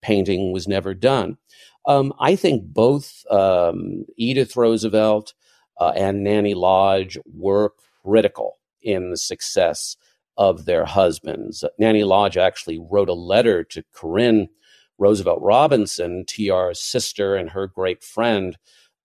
painting 0.04 0.54
was 0.54 0.68
never 0.68 0.94
done. 0.94 1.40
Um, 1.88 2.13
I 2.19 2.36
think 2.36 2.63
both 2.65 3.24
um, 3.30 4.06
Edith 4.17 4.56
Roosevelt 4.56 5.34
uh, 5.80 5.93
and 5.95 6.24
Nanny 6.24 6.54
Lodge 6.54 7.17
were 7.26 7.74
critical 8.04 8.58
in 8.82 9.12
the 9.12 9.17
success 9.17 9.98
of 10.38 10.65
their 10.65 10.86
husbands. 10.86 11.63
Nanny 11.80 12.04
Lodge 12.04 12.38
actually 12.38 12.80
wrote 12.80 13.10
a 13.10 13.13
letter 13.13 13.63
to 13.63 13.84
Corinne 13.93 14.50
Roosevelt 14.98 15.39
Robinson, 15.41 16.26
TR's 16.26 16.80
sister 16.80 17.36
and 17.36 17.50
her 17.50 17.67
great 17.67 18.04
friend, 18.04 18.58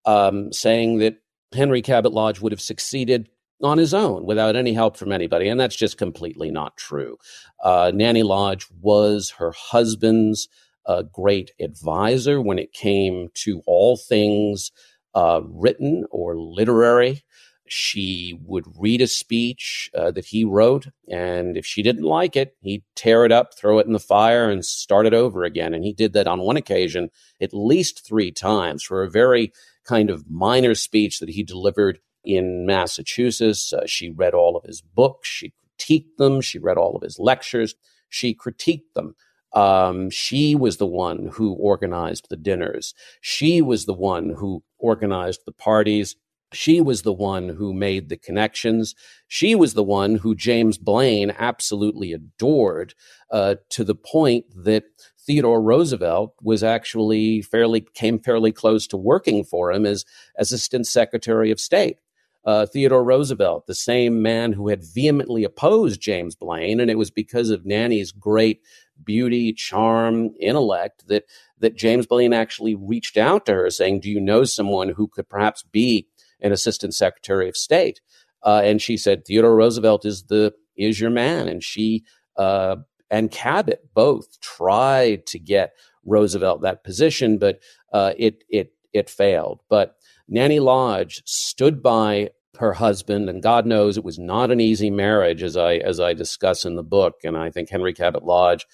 um, 0.04 0.52
saying 0.52 0.98
that 0.98 1.16
Henry 1.52 1.82
Cabot 1.82 2.12
Lodge 2.12 2.40
would 2.40 2.52
have 2.52 2.60
succeeded 2.60 3.28
on 3.62 3.78
his 3.78 3.92
own 3.92 4.24
without 4.24 4.56
any 4.56 4.72
help 4.72 4.96
from 4.96 5.12
anybody. 5.12 5.48
And 5.48 5.58
that's 5.58 5.76
just 5.76 5.98
completely 5.98 6.50
not 6.50 6.76
true. 6.76 7.18
Uh, 7.62 7.90
Nanny 7.94 8.22
Lodge 8.22 8.66
was 8.80 9.30
her 9.38 9.52
husband's 9.52 10.48
a 10.90 11.04
great 11.04 11.52
advisor 11.60 12.42
when 12.42 12.58
it 12.58 12.72
came 12.72 13.28
to 13.34 13.62
all 13.64 13.96
things 13.96 14.72
uh, 15.14 15.40
written 15.44 16.04
or 16.10 16.36
literary. 16.36 17.22
She 17.68 18.36
would 18.44 18.64
read 18.76 19.00
a 19.00 19.06
speech 19.06 19.88
uh, 19.96 20.10
that 20.10 20.24
he 20.26 20.44
wrote, 20.44 20.88
and 21.08 21.56
if 21.56 21.64
she 21.64 21.82
didn't 21.84 22.02
like 22.02 22.34
it, 22.34 22.56
he'd 22.62 22.82
tear 22.96 23.24
it 23.24 23.30
up, 23.30 23.56
throw 23.56 23.78
it 23.78 23.86
in 23.86 23.92
the 23.92 24.00
fire, 24.00 24.50
and 24.50 24.64
start 24.64 25.06
it 25.06 25.14
over 25.14 25.44
again. 25.44 25.72
And 25.72 25.84
he 25.84 25.92
did 25.92 26.12
that 26.14 26.26
on 26.26 26.40
one 26.40 26.56
occasion 26.56 27.10
at 27.40 27.54
least 27.54 28.04
three 28.04 28.32
times 28.32 28.82
for 28.82 29.04
a 29.04 29.10
very 29.10 29.52
kind 29.84 30.10
of 30.10 30.28
minor 30.28 30.74
speech 30.74 31.20
that 31.20 31.30
he 31.30 31.44
delivered 31.44 32.00
in 32.24 32.66
Massachusetts. 32.66 33.72
Uh, 33.72 33.86
she 33.86 34.10
read 34.10 34.34
all 34.34 34.56
of 34.56 34.64
his 34.64 34.80
books, 34.82 35.28
she 35.28 35.52
critiqued 35.78 36.16
them, 36.18 36.40
she 36.40 36.58
read 36.58 36.76
all 36.76 36.96
of 36.96 37.02
his 37.02 37.20
lectures, 37.20 37.76
she 38.08 38.34
critiqued 38.34 38.94
them. 38.96 39.14
Um, 39.52 40.10
she 40.10 40.54
was 40.54 40.76
the 40.76 40.86
one 40.86 41.30
who 41.34 41.52
organized 41.54 42.26
the 42.28 42.36
dinners. 42.36 42.94
She 43.20 43.60
was 43.60 43.86
the 43.86 43.94
one 43.94 44.30
who 44.38 44.62
organized 44.78 45.40
the 45.44 45.52
parties. 45.52 46.16
She 46.52 46.80
was 46.80 47.02
the 47.02 47.12
one 47.12 47.50
who 47.50 47.72
made 47.72 48.08
the 48.08 48.16
connections. 48.16 48.94
She 49.28 49.54
was 49.54 49.74
the 49.74 49.84
one 49.84 50.16
who 50.16 50.34
James 50.34 50.78
Blaine 50.78 51.32
absolutely 51.38 52.12
adored 52.12 52.94
uh, 53.30 53.56
to 53.70 53.84
the 53.84 53.94
point 53.94 54.46
that 54.56 54.84
Theodore 55.26 55.62
Roosevelt 55.62 56.34
was 56.42 56.64
actually 56.64 57.42
fairly 57.42 57.82
came 57.94 58.18
fairly 58.18 58.52
close 58.52 58.86
to 58.88 58.96
working 58.96 59.44
for 59.44 59.70
him 59.70 59.86
as 59.86 60.04
assistant 60.36 60.86
secretary 60.86 61.50
of 61.50 61.60
state. 61.60 61.98
Uh, 62.44 62.64
Theodore 62.64 63.04
Roosevelt, 63.04 63.66
the 63.66 63.74
same 63.74 64.22
man 64.22 64.54
who 64.54 64.68
had 64.68 64.82
vehemently 64.82 65.44
opposed 65.44 66.00
James 66.00 66.34
Blaine, 66.34 66.80
and 66.80 66.90
it 66.90 66.96
was 66.96 67.10
because 67.10 67.50
of 67.50 67.66
Nanny's 67.66 68.12
great 68.12 68.62
beauty, 69.04 69.52
charm, 69.52 70.30
intellect 70.40 71.08
that 71.08 71.24
that 71.58 71.76
James 71.76 72.06
Blaine 72.06 72.32
actually 72.32 72.74
reached 72.74 73.16
out 73.16 73.46
to 73.46 73.54
her 73.54 73.70
saying, 73.70 74.00
"Do 74.00 74.10
you 74.10 74.20
know 74.20 74.44
someone 74.44 74.90
who 74.90 75.08
could 75.08 75.28
perhaps 75.28 75.62
be 75.62 76.08
an 76.40 76.52
assistant 76.52 76.94
secretary 76.94 77.48
of 77.48 77.56
state?" 77.56 78.00
Uh, 78.42 78.62
and 78.64 78.80
she 78.80 78.96
said, 78.96 79.24
"Theodore 79.24 79.56
Roosevelt 79.56 80.04
is 80.04 80.24
the 80.24 80.54
is 80.76 81.00
your 81.00 81.10
man." 81.10 81.48
And 81.48 81.62
she 81.62 82.04
uh, 82.36 82.76
and 83.10 83.30
Cabot 83.30 83.88
both 83.94 84.40
tried 84.40 85.26
to 85.26 85.38
get 85.38 85.72
Roosevelt 86.04 86.62
that 86.62 86.84
position, 86.84 87.38
but 87.38 87.60
uh, 87.92 88.12
it 88.16 88.44
it 88.48 88.72
it 88.92 89.10
failed. 89.10 89.60
But 89.68 89.96
Nanny 90.28 90.60
Lodge 90.60 91.22
stood 91.26 91.82
by 91.82 92.30
her 92.58 92.72
husband, 92.74 93.28
and 93.28 93.42
God 93.42 93.66
knows 93.66 93.96
it 93.96 94.04
was 94.04 94.18
not 94.18 94.50
an 94.50 94.60
easy 94.60 94.90
marriage, 94.90 95.42
as 95.42 95.56
I 95.56 95.74
as 95.76 96.00
I 96.00 96.14
discuss 96.14 96.64
in 96.64 96.76
the 96.76 96.82
book. 96.82 97.16
And 97.24 97.36
I 97.36 97.50
think 97.50 97.70
Henry 97.70 97.92
Cabot 97.92 98.24
Lodge, 98.24 98.66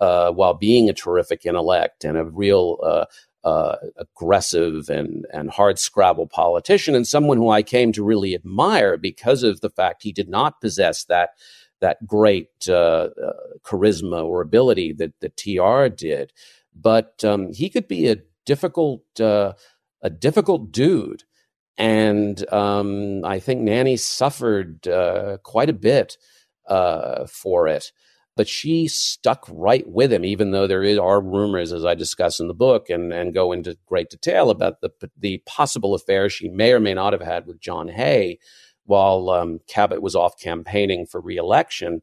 uh, 0.00 0.30
while 0.30 0.54
being 0.54 0.88
a 0.88 0.94
terrific 0.94 1.44
intellect 1.44 2.04
and 2.04 2.16
a 2.16 2.24
real 2.24 2.78
uh, 2.82 3.04
uh, 3.44 3.76
aggressive 3.96 4.88
and 4.88 5.26
and 5.32 5.50
hard 5.50 5.78
scrabble 5.78 6.26
politician, 6.26 6.94
and 6.94 7.06
someone 7.06 7.36
who 7.36 7.50
I 7.50 7.62
came 7.62 7.92
to 7.92 8.04
really 8.04 8.34
admire 8.34 8.96
because 8.96 9.42
of 9.42 9.60
the 9.60 9.70
fact 9.70 10.02
he 10.02 10.12
did 10.12 10.28
not 10.28 10.60
possess 10.60 11.04
that 11.04 11.30
that 11.80 12.06
great 12.06 12.48
uh, 12.68 13.08
uh, 13.22 13.32
charisma 13.64 14.24
or 14.24 14.40
ability 14.40 14.92
that 14.94 15.12
that 15.20 15.36
TR 15.36 15.88
did, 15.94 16.32
but 16.74 17.22
um, 17.24 17.52
he 17.52 17.68
could 17.68 17.88
be 17.88 18.08
a 18.08 18.18
difficult 18.46 19.02
uh, 19.20 19.52
a 20.02 20.10
difficult 20.10 20.70
dude 20.70 21.24
and 21.76 22.52
um, 22.52 23.24
I 23.24 23.38
think 23.38 23.60
Nanny 23.60 23.96
suffered 23.96 24.86
uh, 24.86 25.38
quite 25.42 25.70
a 25.70 25.74
bit 25.74 26.16
uh, 26.68 27.26
for 27.26 27.68
it. 27.68 27.92
But 28.36 28.48
she 28.48 28.88
stuck 28.88 29.46
right 29.48 29.84
with 29.86 30.12
him, 30.12 30.24
even 30.24 30.50
though 30.50 30.66
there 30.66 30.82
is, 30.82 30.98
are 30.98 31.20
rumors, 31.20 31.72
as 31.72 31.84
I 31.84 31.94
discuss 31.94 32.40
in 32.40 32.48
the 32.48 32.54
book, 32.54 32.90
and, 32.90 33.12
and 33.12 33.32
go 33.32 33.52
into 33.52 33.78
great 33.86 34.10
detail 34.10 34.50
about 34.50 34.80
the 34.80 34.90
the 35.16 35.40
possible 35.46 35.94
affair 35.94 36.28
she 36.28 36.48
may 36.48 36.72
or 36.72 36.80
may 36.80 36.94
not 36.94 37.12
have 37.12 37.22
had 37.22 37.46
with 37.46 37.60
John 37.60 37.88
Hay 37.88 38.38
while 38.86 39.30
um, 39.30 39.60
Cabot 39.68 40.02
was 40.02 40.16
off 40.16 40.38
campaigning 40.38 41.06
for 41.06 41.20
reelection. 41.20 42.02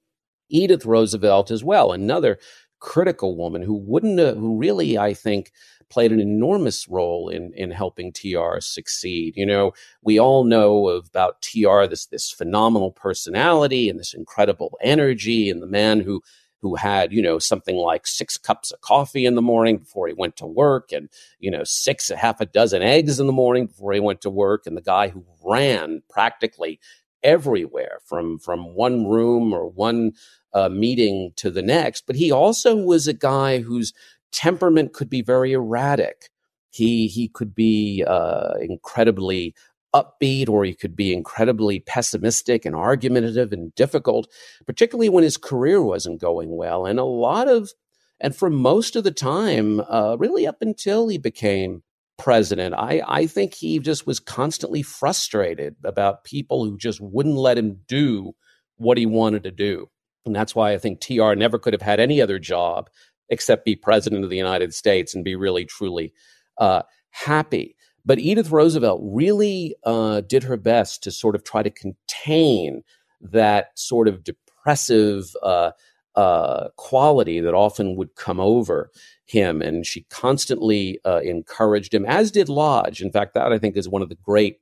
Edith 0.49 0.85
Roosevelt 0.85 1.51
as 1.51 1.63
well, 1.63 1.91
another 1.91 2.37
critical 2.79 3.37
woman 3.37 3.61
who 3.61 3.75
wouldn't, 3.75 4.19
have, 4.19 4.37
who 4.37 4.57
really, 4.57 4.97
I 4.97 5.13
think, 5.13 5.51
played 5.91 6.11
an 6.11 6.19
enormous 6.19 6.87
role 6.87 7.29
in 7.29 7.53
in 7.53 7.71
helping 7.71 8.11
TR 8.11 8.59
succeed. 8.59 9.35
You 9.35 9.45
know, 9.45 9.73
we 10.01 10.19
all 10.19 10.43
know 10.43 10.87
about 10.89 11.41
TR 11.41 11.85
this 11.85 12.07
this 12.07 12.31
phenomenal 12.31 12.91
personality 12.91 13.89
and 13.89 13.99
this 13.99 14.13
incredible 14.13 14.77
energy, 14.81 15.49
and 15.49 15.61
the 15.61 15.67
man 15.67 15.99
who 15.99 16.21
who 16.61 16.75
had, 16.75 17.11
you 17.11 17.21
know, 17.21 17.39
something 17.39 17.75
like 17.75 18.05
six 18.05 18.37
cups 18.37 18.71
of 18.71 18.81
coffee 18.81 19.25
in 19.25 19.35
the 19.35 19.41
morning 19.41 19.77
before 19.77 20.07
he 20.07 20.13
went 20.13 20.37
to 20.37 20.45
work 20.45 20.91
and, 20.91 21.09
you 21.39 21.49
know, 21.49 21.63
six, 21.63 22.09
a 22.09 22.15
half 22.15 22.39
a 22.39 22.45
dozen 22.45 22.81
eggs 22.81 23.19
in 23.19 23.27
the 23.27 23.33
morning 23.33 23.65
before 23.65 23.93
he 23.93 23.99
went 23.99 24.21
to 24.21 24.29
work. 24.29 24.65
And 24.65 24.77
the 24.77 24.81
guy 24.81 25.09
who 25.09 25.25
ran 25.43 26.03
practically 26.09 26.79
everywhere 27.23 27.99
from, 28.05 28.37
from 28.39 28.75
one 28.75 29.07
room 29.07 29.53
or 29.53 29.67
one 29.67 30.13
uh, 30.53 30.69
meeting 30.69 31.31
to 31.37 31.49
the 31.49 31.61
next. 31.63 32.05
But 32.05 32.15
he 32.15 32.31
also 32.31 32.75
was 32.75 33.07
a 33.07 33.13
guy 33.13 33.59
whose 33.59 33.93
temperament 34.31 34.93
could 34.93 35.09
be 35.09 35.21
very 35.21 35.53
erratic. 35.53 36.29
He, 36.69 37.07
he 37.07 37.27
could 37.27 37.53
be 37.53 38.03
uh, 38.07 38.53
incredibly 38.61 39.53
upbeat 39.93 40.47
or 40.47 40.63
he 40.63 40.73
could 40.73 40.95
be 40.95 41.13
incredibly 41.13 41.79
pessimistic 41.81 42.65
and 42.65 42.75
argumentative 42.75 43.51
and 43.51 43.75
difficult, 43.75 44.27
particularly 44.65 45.09
when 45.09 45.23
his 45.23 45.37
career 45.37 45.81
wasn't 45.81 46.21
going 46.21 46.55
well. 46.55 46.85
And 46.85 46.99
a 46.99 47.03
lot 47.03 47.47
of, 47.47 47.71
and 48.19 48.35
for 48.35 48.49
most 48.49 48.95
of 48.95 49.03
the 49.03 49.11
time, 49.11 49.81
uh, 49.81 50.15
really 50.17 50.47
up 50.47 50.61
until 50.61 51.07
he 51.07 51.17
became 51.17 51.83
president, 52.17 52.75
I, 52.75 53.01
I 53.05 53.27
think 53.27 53.53
he 53.53 53.79
just 53.79 54.05
was 54.07 54.19
constantly 54.19 54.81
frustrated 54.81 55.75
about 55.83 56.23
people 56.23 56.63
who 56.63 56.77
just 56.77 57.01
wouldn't 57.01 57.35
let 57.35 57.57
him 57.57 57.81
do 57.87 58.33
what 58.77 58.97
he 58.97 59.05
wanted 59.05 59.43
to 59.43 59.51
do. 59.51 59.89
And 60.25 60.35
that's 60.35 60.53
why 60.53 60.73
I 60.73 60.77
think 60.77 61.01
TR 61.01 61.33
never 61.33 61.57
could 61.57 61.73
have 61.73 61.81
had 61.81 61.99
any 61.99 62.21
other 62.21 62.37
job 62.37 62.89
except 63.31 63.65
be 63.65 63.75
president 63.75 64.23
of 64.23 64.29
the 64.29 64.37
United 64.37 64.73
States 64.75 65.15
and 65.15 65.25
be 65.25 65.35
really, 65.35 65.65
truly 65.65 66.13
uh, 66.59 66.83
happy. 67.09 67.75
But 68.05 68.19
Edith 68.19 68.51
Roosevelt 68.51 69.01
really 69.03 69.75
uh, 69.83 70.21
did 70.21 70.43
her 70.43 70.57
best 70.57 71.01
to 71.03 71.11
sort 71.11 71.35
of 71.35 71.43
try 71.43 71.63
to 71.63 71.69
contain 71.69 72.83
that 73.21 73.67
sort 73.75 74.07
of 74.07 74.23
depressive 74.23 75.35
uh, 75.41 75.71
uh, 76.15 76.69
quality 76.75 77.39
that 77.39 77.53
often 77.53 77.95
would 77.95 78.15
come 78.15 78.39
over 78.39 78.91
him. 79.25 79.61
And 79.61 79.85
she 79.85 80.01
constantly 80.09 80.99
uh, 81.05 81.21
encouraged 81.23 81.93
him, 81.93 82.05
as 82.05 82.31
did 82.31 82.49
Lodge. 82.49 83.01
In 83.01 83.11
fact, 83.11 83.33
that 83.35 83.51
I 83.51 83.59
think 83.59 83.77
is 83.77 83.87
one 83.87 84.01
of 84.01 84.09
the 84.09 84.15
great 84.15 84.57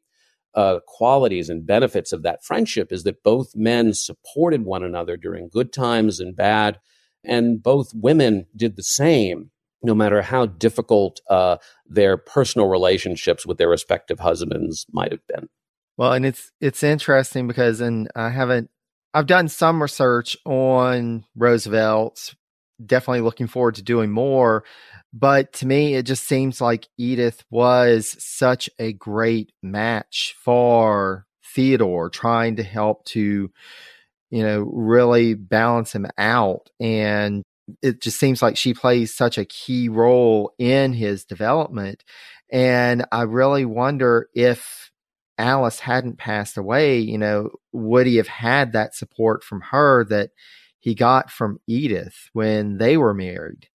uh, 0.54 0.80
qualities 0.86 1.50
and 1.50 1.66
benefits 1.66 2.12
of 2.12 2.24
that 2.24 2.44
friendship 2.44 2.92
is 2.92 3.04
that 3.04 3.24
both 3.24 3.56
men 3.56 3.94
supported 3.94 4.64
one 4.64 4.84
another 4.84 5.16
during 5.16 5.48
good 5.48 5.72
times 5.72 6.20
and 6.20 6.36
bad. 6.36 6.80
And 7.24 7.62
both 7.62 7.92
women 7.94 8.48
did 8.56 8.76
the 8.76 8.84
same 8.84 9.52
no 9.82 9.96
matter 9.96 10.22
how 10.22 10.46
difficult 10.46 11.22
uh, 11.30 11.58
their 11.86 12.18
personal 12.18 12.68
relationships 12.68 13.46
with 13.46 13.58
their 13.58 13.70
respective 13.70 14.20
husbands 14.20 14.86
might 14.92 15.12
have 15.12 15.26
been. 15.28 15.48
Well, 15.98 16.14
and 16.14 16.26
it's 16.26 16.52
it's 16.62 16.84
interesting 16.84 17.48
because, 17.48 17.82
and 17.82 18.10
I 18.16 18.30
haven't, 18.30 18.70
I've 19.14 19.28
done 19.28 19.48
some 19.48 19.82
research 19.82 20.38
on 20.46 21.26
Roosevelt's. 21.36 22.36
Definitely 22.86 23.22
looking 23.22 23.48
forward 23.48 23.76
to 23.76 23.82
doing 23.82 24.10
more, 24.10 24.64
but 25.12 25.52
to 25.54 25.68
me, 25.68 25.96
it 25.96 26.04
just 26.04 26.26
seems 26.26 26.62
like 26.62 26.88
Edith 26.98 27.44
was 27.50 28.16
such 28.24 28.70
a 28.80 28.94
great 28.94 29.52
match 29.62 30.34
for 30.42 31.26
Theodore, 31.54 32.10
trying 32.10 32.56
to 32.56 32.64
help 32.64 33.04
to, 33.08 33.52
you 34.30 34.44
know, 34.44 34.60
really 34.62 35.34
balance 35.34 35.94
him 35.94 36.08
out 36.18 36.70
and 36.80 37.44
it 37.82 38.02
just 38.02 38.20
seems 38.20 38.42
like 38.42 38.58
she 38.58 38.74
plays 38.74 39.16
such 39.16 39.38
a 39.38 39.46
key 39.46 39.90
role 39.90 40.54
in 40.58 40.94
his 40.94 41.26
development. 41.26 42.04
And 42.52 43.06
I 43.12 43.24
really 43.24 43.66
wonder 43.66 44.30
if 44.34 44.92
Alice 45.38 45.80
hadn't 45.80 46.18
passed 46.18 46.58
away, 46.58 47.00
you 47.00 47.18
know, 47.18 47.52
would 47.72 48.08
he 48.08 48.18
have 48.18 48.28
had 48.28 48.74
that 48.74 48.96
support 48.96 49.44
from 49.44 49.62
her 49.72 50.04
that 50.06 50.32
he 50.80 50.96
got 50.96 51.32
from 51.32 51.60
Edith 51.68 52.30
when 52.34 52.78
they 52.78 52.98
were 52.98 53.14
married? 53.14 53.68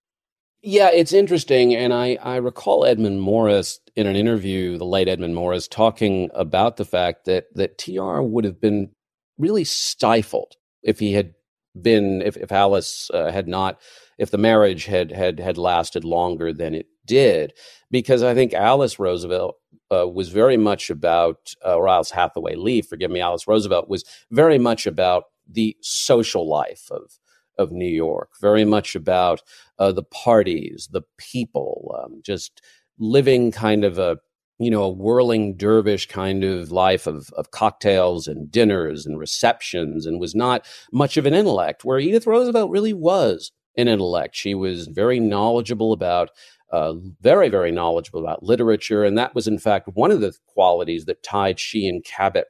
Yeah, 0.62 0.90
it's 0.90 1.12
interesting. 1.12 1.74
And 1.74 1.92
I, 1.92 2.18
I 2.22 2.36
recall 2.36 2.86
Edmund 2.86 3.20
Morris 3.20 3.80
in 3.96 4.06
an 4.06 4.16
interview, 4.16 4.78
the 4.78 4.86
late 4.86 5.08
Edmund 5.08 5.34
Morris, 5.34 5.68
talking 5.68 6.30
about 6.34 6.78
the 6.78 6.86
fact 6.86 7.26
that, 7.26 7.46
that 7.54 7.76
TR 7.76 8.22
would 8.22 8.44
have 8.44 8.60
been 8.60 8.90
really 9.38 9.64
stifled 9.64 10.54
if 10.82 10.98
he 10.98 11.12
had 11.12 11.34
been 11.80 12.22
if, 12.22 12.36
if 12.36 12.52
Alice 12.52 13.10
uh, 13.12 13.30
had 13.30 13.48
not 13.48 13.80
if 14.18 14.30
the 14.30 14.38
marriage 14.38 14.86
had 14.86 15.10
had 15.10 15.40
had 15.40 15.58
lasted 15.58 16.04
longer 16.04 16.52
than 16.52 16.74
it 16.74 16.86
did. 17.06 17.52
Because 17.90 18.22
I 18.22 18.34
think 18.34 18.54
Alice 18.54 18.98
Roosevelt 18.98 19.56
uh, 19.92 20.06
was 20.08 20.28
very 20.28 20.56
much 20.56 20.90
about 20.90 21.54
uh, 21.64 21.76
or 21.76 21.88
Alice 21.88 22.10
Hathaway 22.10 22.54
Lee 22.54 22.82
forgive 22.82 23.10
me 23.10 23.20
Alice 23.20 23.48
Roosevelt 23.48 23.88
was 23.88 24.04
very 24.30 24.58
much 24.58 24.86
about 24.86 25.24
the 25.48 25.76
social 25.80 26.48
life 26.48 26.88
of 26.90 27.18
of 27.58 27.70
New 27.70 27.90
York 27.90 28.30
very 28.40 28.64
much 28.64 28.94
about 28.94 29.42
uh, 29.78 29.92
the 29.92 30.02
parties 30.02 30.88
the 30.92 31.02
people 31.18 31.94
um, 32.02 32.20
just 32.24 32.62
living 32.98 33.52
kind 33.52 33.84
of 33.84 33.98
a 33.98 34.18
you 34.58 34.70
know, 34.70 34.82
a 34.84 34.90
whirling 34.90 35.56
dervish 35.56 36.06
kind 36.06 36.44
of 36.44 36.70
life 36.70 37.06
of, 37.06 37.30
of 37.36 37.50
cocktails 37.50 38.28
and 38.28 38.50
dinners 38.50 39.04
and 39.04 39.18
receptions 39.18 40.06
and 40.06 40.20
was 40.20 40.34
not 40.34 40.66
much 40.92 41.16
of 41.16 41.26
an 41.26 41.34
intellect, 41.34 41.84
where 41.84 41.98
Edith 41.98 42.26
Roosevelt 42.26 42.70
really 42.70 42.92
was 42.92 43.50
an 43.76 43.88
intellect. 43.88 44.36
She 44.36 44.54
was 44.54 44.86
very 44.86 45.18
knowledgeable 45.18 45.92
about, 45.92 46.30
uh, 46.72 46.94
very, 47.20 47.48
very 47.48 47.72
knowledgeable 47.72 48.20
about 48.20 48.44
literature. 48.44 49.04
And 49.04 49.18
that 49.18 49.34
was, 49.34 49.48
in 49.48 49.58
fact, 49.58 49.88
one 49.94 50.12
of 50.12 50.20
the 50.20 50.34
qualities 50.46 51.06
that 51.06 51.24
tied 51.24 51.58
she 51.58 51.88
and 51.88 52.04
Cabot 52.04 52.46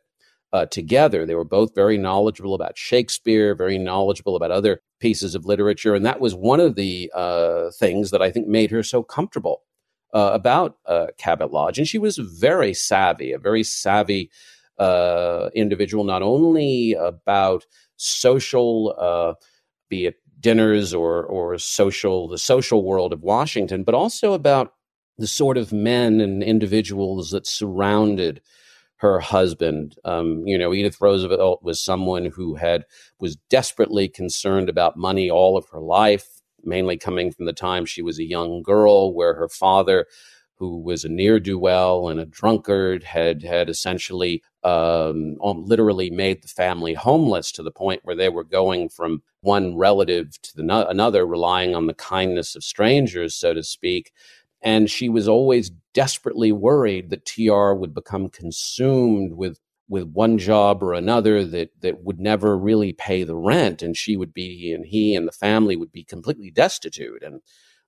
uh, 0.53 0.67
together. 0.67 1.27
They 1.27 1.35
were 1.35 1.45
both 1.45 1.75
very 1.75 1.99
knowledgeable 1.99 2.55
about 2.55 2.79
Shakespeare, 2.79 3.55
very 3.55 3.79
knowledgeable 3.79 4.37
about 4.37 4.53
other 4.53 4.81
pieces 5.01 5.35
of 5.35 5.47
literature. 5.47 5.95
And 5.95 6.07
that 6.07 6.21
was 6.21 6.35
one 6.35 6.61
of 6.61 6.77
the 6.77 7.11
uh, 7.15 7.71
things 7.79 8.11
that 8.13 8.23
I 8.23 8.31
think 8.31 8.47
made 8.47 8.71
her 8.71 8.83
so 8.83 9.03
comfortable 9.03 9.63
uh, 10.15 10.31
about 10.33 10.79
uh, 10.87 11.09
Cabot 11.19 11.53
Lodge, 11.53 11.79
and 11.79 11.89
she 11.89 11.99
was 11.99 12.19
very 12.19 12.73
savvy, 12.73 13.33
a 13.33 13.39
very 13.39 13.65
savvy 13.65 14.31
uh, 14.79 15.51
individual, 15.55 16.05
not 16.05 16.23
only 16.23 16.95
about 16.95 17.67
social, 17.97 18.95
uh, 18.99 19.35
be 19.89 20.07
it 20.07 20.17
dinners 20.41 20.95
or 20.95 21.25
or 21.25 21.59
social, 21.59 22.29
the 22.29 22.39
social 22.39 22.85
world 22.85 23.13
of 23.13 23.23
Washington, 23.23 23.83
but 23.83 23.95
also 23.95 24.33
about 24.33 24.73
the 25.19 25.27
sort 25.27 25.57
of 25.57 25.73
men 25.73 26.21
and 26.21 26.43
individuals 26.43 27.31
that 27.31 27.47
surrounded 27.47 28.41
her 28.97 29.21
husband. 29.21 29.97
Um, 30.05 30.47
you 30.47 30.57
know, 30.57 30.73
Edith 30.73 31.01
Roosevelt 31.01 31.63
was 31.63 31.81
someone 31.81 32.27
who 32.27 32.55
had 32.55 32.85
was 33.19 33.37
desperately 33.51 34.09
concerned 34.09 34.69
about 34.69 34.97
money 34.97 35.31
all 35.31 35.57
of 35.57 35.69
her 35.71 35.81
life 35.81 36.43
mainly 36.67 36.97
coming 36.97 37.31
from 37.31 37.47
the 37.47 37.53
time 37.53 37.85
she 37.85 38.03
was 38.03 38.19
a 38.19 38.25
young 38.25 38.63
girl, 38.63 39.13
where 39.13 39.35
her 39.35 39.49
father, 39.49 40.07
who 40.57 40.81
was 40.81 41.05
a 41.05 41.09
near 41.09 41.41
do 41.41 41.59
well 41.59 42.09
and 42.09 42.21
a 42.21 42.27
drunkard, 42.27 43.03
had 43.03 43.43
had 43.43 43.69
essentially 43.69 44.43
um, 44.63 45.37
literally 45.43 46.11
made 46.11 46.43
the 46.43 46.49
family 46.49 46.95
homeless 46.95 47.53
to 47.53 47.63
the 47.63 47.71
point 47.71 48.01
where 48.05 48.17
they 48.17 48.29
were 48.29 48.45
going 48.45 48.89
from 48.89 49.23
one 49.41 49.77
relative 49.77 50.41
to 50.43 50.57
the 50.57 50.63
no- 50.63 50.87
another, 50.87 51.27
relying 51.27 51.75
on 51.75 51.87
the 51.87 51.95
kindness 51.95 52.57
of 52.57 52.65
strangers, 52.65 53.35
so 53.35 53.53
to 53.53 53.63
speak. 53.63 54.13
And 54.63 54.91
she 54.91 55.09
was 55.09 55.29
always 55.29 55.71
desperately 55.93 56.51
worried 56.53 57.11
that 57.11 57.27
TR 57.27 57.73
would 57.75 57.93
become 57.93 58.31
consumed 58.31 59.35
with 59.35 59.61
with 59.89 60.05
one 60.05 60.39
job 60.39 60.83
or 60.83 60.95
another 60.95 61.45
that 61.45 61.71
that 61.81 62.03
would 62.03 62.19
never 62.19 62.57
really 62.57 62.93
pay 62.93 63.23
the 63.23 63.37
rent 63.37 63.83
and 63.83 63.97
she 63.97 64.17
would 64.17 64.33
be 64.33 64.73
and 64.73 64.87
he 64.87 65.15
and 65.15 65.29
the 65.29 65.33
family 65.33 65.77
would 65.77 65.93
be 65.93 66.05
completely 66.05 66.51
destitute. 66.51 67.23
And 67.23 67.41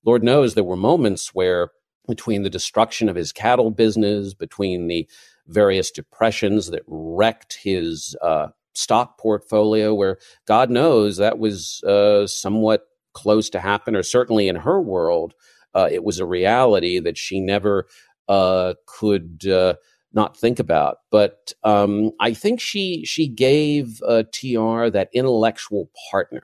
lord 0.05 0.23
knows 0.23 0.55
there 0.55 0.65
were 0.65 0.77
moments 0.77 1.35
where 1.35 1.71
between 2.07 2.43
the 2.43 2.51
destruction 2.51 3.09
of 3.09 3.17
his 3.17 3.33
cattle 3.33 3.71
business 3.71 4.35
between 4.35 4.87
the 4.87 5.09
various 5.47 5.91
depressions 5.91 6.71
that 6.71 6.83
wrecked 6.87 7.59
his 7.63 8.17
uh, 8.23 8.49
stock 8.75 9.19
portfolio 9.19 9.95
where 9.95 10.19
god 10.47 10.71
knows 10.71 11.17
that 11.17 11.39
was 11.39 11.83
uh, 11.85 12.27
somewhat 12.27 12.87
close 13.15 13.49
to 13.49 13.61
happen 13.61 13.97
or 13.97 14.03
certainly 14.03 14.49
in 14.49 14.57
her 14.57 14.81
world 14.81 15.35
uh, 15.75 15.89
it 15.91 16.05
was 16.05 16.19
a 16.19 16.27
reality 16.27 16.99
that 16.99 17.19
she 17.19 17.41
never 17.41 17.87
uh, 18.29 18.75
could 18.87 19.47
uh, 19.47 19.75
not 20.13 20.37
think 20.37 20.59
about. 20.59 20.99
But 21.11 21.53
um, 21.65 22.13
I 22.21 22.35
think 22.35 22.61
she 22.61 23.05
she 23.05 23.29
gave 23.29 24.03
uh, 24.07 24.25
TR 24.33 24.89
that 24.91 25.09
intellectual 25.13 25.91
partner, 26.11 26.43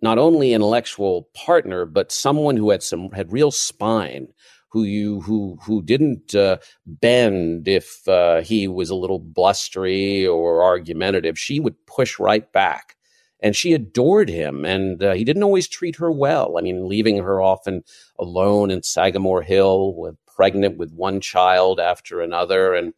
not 0.00 0.18
only 0.18 0.52
intellectual 0.52 1.28
partner, 1.34 1.86
but 1.86 2.12
someone 2.12 2.56
who 2.56 2.70
had 2.70 2.82
some 2.82 3.10
had 3.12 3.32
real 3.32 3.50
spine, 3.50 4.28
who 4.70 4.84
you 4.84 5.20
who 5.22 5.58
who 5.62 5.82
didn't 5.82 6.34
uh, 6.34 6.58
bend 6.86 7.68
if 7.68 8.06
uh, 8.08 8.40
he 8.42 8.68
was 8.68 8.90
a 8.90 8.94
little 8.96 9.20
blustery 9.20 10.26
or 10.26 10.62
argumentative. 10.62 11.38
She 11.38 11.60
would 11.60 11.86
push 11.86 12.18
right 12.18 12.50
back. 12.52 12.96
And 13.40 13.54
she 13.54 13.74
adored 13.74 14.30
him, 14.30 14.64
and 14.64 15.02
uh, 15.02 15.12
he 15.12 15.22
didn't 15.22 15.42
always 15.42 15.68
treat 15.68 15.96
her 15.96 16.10
well. 16.10 16.56
I 16.56 16.62
mean, 16.62 16.88
leaving 16.88 17.18
her 17.18 17.42
often 17.42 17.84
alone 18.18 18.70
in 18.70 18.82
Sagamore 18.82 19.42
Hill 19.42 19.94
with 19.94 20.16
pregnant 20.34 20.76
with 20.78 20.92
one 20.92 21.20
child 21.20 21.80
after 21.80 22.20
another, 22.20 22.74
and 22.74 22.94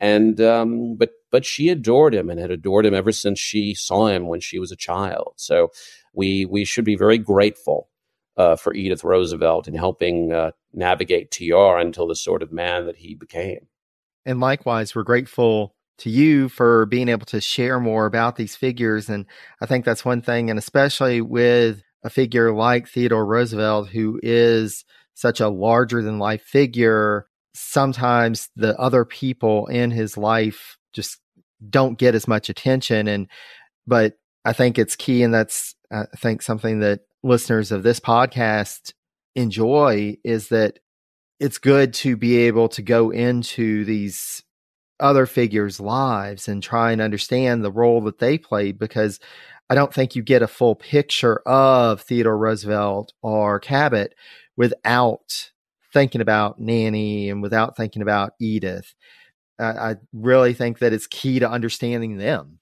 and 0.00 0.40
um, 0.40 0.96
but 0.96 1.10
but 1.30 1.44
she 1.44 1.68
adored 1.68 2.14
him 2.14 2.30
and 2.30 2.38
had 2.38 2.50
adored 2.50 2.86
him 2.86 2.94
ever 2.94 3.12
since 3.12 3.38
she 3.38 3.74
saw 3.74 4.06
him 4.06 4.28
when 4.28 4.40
she 4.40 4.58
was 4.58 4.72
a 4.72 4.76
child. 4.76 5.34
So 5.36 5.70
we 6.12 6.44
we 6.44 6.64
should 6.64 6.84
be 6.84 6.96
very 6.96 7.18
grateful 7.18 7.88
uh, 8.36 8.56
for 8.56 8.74
Edith 8.74 9.04
Roosevelt 9.04 9.68
in 9.68 9.74
helping 9.74 10.32
uh, 10.32 10.52
navigate 10.72 11.30
TR 11.30 11.76
until 11.78 12.06
the 12.06 12.16
sort 12.16 12.42
of 12.42 12.52
man 12.52 12.86
that 12.86 12.96
he 12.96 13.14
became. 13.14 13.66
And 14.26 14.40
likewise, 14.40 14.94
we're 14.94 15.02
grateful 15.02 15.74
to 15.98 16.10
you 16.10 16.48
for 16.48 16.86
being 16.86 17.08
able 17.08 17.26
to 17.26 17.40
share 17.40 17.78
more 17.78 18.06
about 18.06 18.36
these 18.36 18.56
figures. 18.56 19.08
And 19.08 19.26
I 19.60 19.66
think 19.66 19.84
that's 19.84 20.04
one 20.04 20.22
thing, 20.22 20.50
and 20.50 20.58
especially 20.58 21.20
with 21.20 21.82
a 22.02 22.10
figure 22.10 22.52
like 22.52 22.88
Theodore 22.88 23.24
Roosevelt, 23.24 23.88
who 23.88 24.18
is 24.22 24.84
such 25.14 25.40
a 25.40 25.48
larger 25.48 26.02
than 26.02 26.18
life 26.18 26.42
figure, 26.42 27.26
sometimes 27.54 28.48
the 28.56 28.78
other 28.78 29.04
people 29.04 29.66
in 29.66 29.90
his 29.90 30.16
life 30.16 30.76
just 30.92 31.18
don't 31.70 31.98
get 31.98 32.14
as 32.14 32.28
much 32.28 32.48
attention. 32.48 33.08
And, 33.08 33.28
but 33.86 34.14
I 34.44 34.52
think 34.52 34.78
it's 34.78 34.96
key. 34.96 35.22
And 35.22 35.32
that's, 35.32 35.74
uh, 35.90 36.04
I 36.12 36.16
think 36.16 36.42
something 36.42 36.80
that 36.80 37.00
listeners 37.22 37.72
of 37.72 37.82
this 37.82 38.00
podcast 38.00 38.92
enjoy 39.34 40.16
is 40.24 40.48
that 40.48 40.78
it's 41.40 41.58
good 41.58 41.94
to 41.94 42.16
be 42.16 42.36
able 42.38 42.68
to 42.68 42.82
go 42.82 43.10
into 43.10 43.84
these 43.84 44.42
other 45.00 45.26
figures' 45.26 45.80
lives 45.80 46.48
and 46.48 46.62
try 46.62 46.92
and 46.92 47.00
understand 47.00 47.64
the 47.64 47.72
role 47.72 48.00
that 48.02 48.18
they 48.18 48.38
played 48.38 48.78
because 48.78 49.18
I 49.68 49.74
don't 49.74 49.92
think 49.92 50.14
you 50.14 50.22
get 50.22 50.42
a 50.42 50.46
full 50.46 50.74
picture 50.74 51.38
of 51.46 52.02
Theodore 52.02 52.36
Roosevelt 52.36 53.12
or 53.22 53.58
Cabot 53.58 54.14
without 54.56 55.50
thinking 55.92 56.20
about 56.20 56.60
Nanny 56.60 57.30
and 57.30 57.42
without 57.42 57.76
thinking 57.76 58.02
about 58.02 58.32
Edith. 58.40 58.94
I, 59.58 59.64
I 59.64 59.96
really 60.12 60.54
think 60.54 60.80
that 60.80 60.92
it's 60.92 61.06
key 61.06 61.38
to 61.38 61.50
understanding 61.50 62.18
them. 62.18 62.58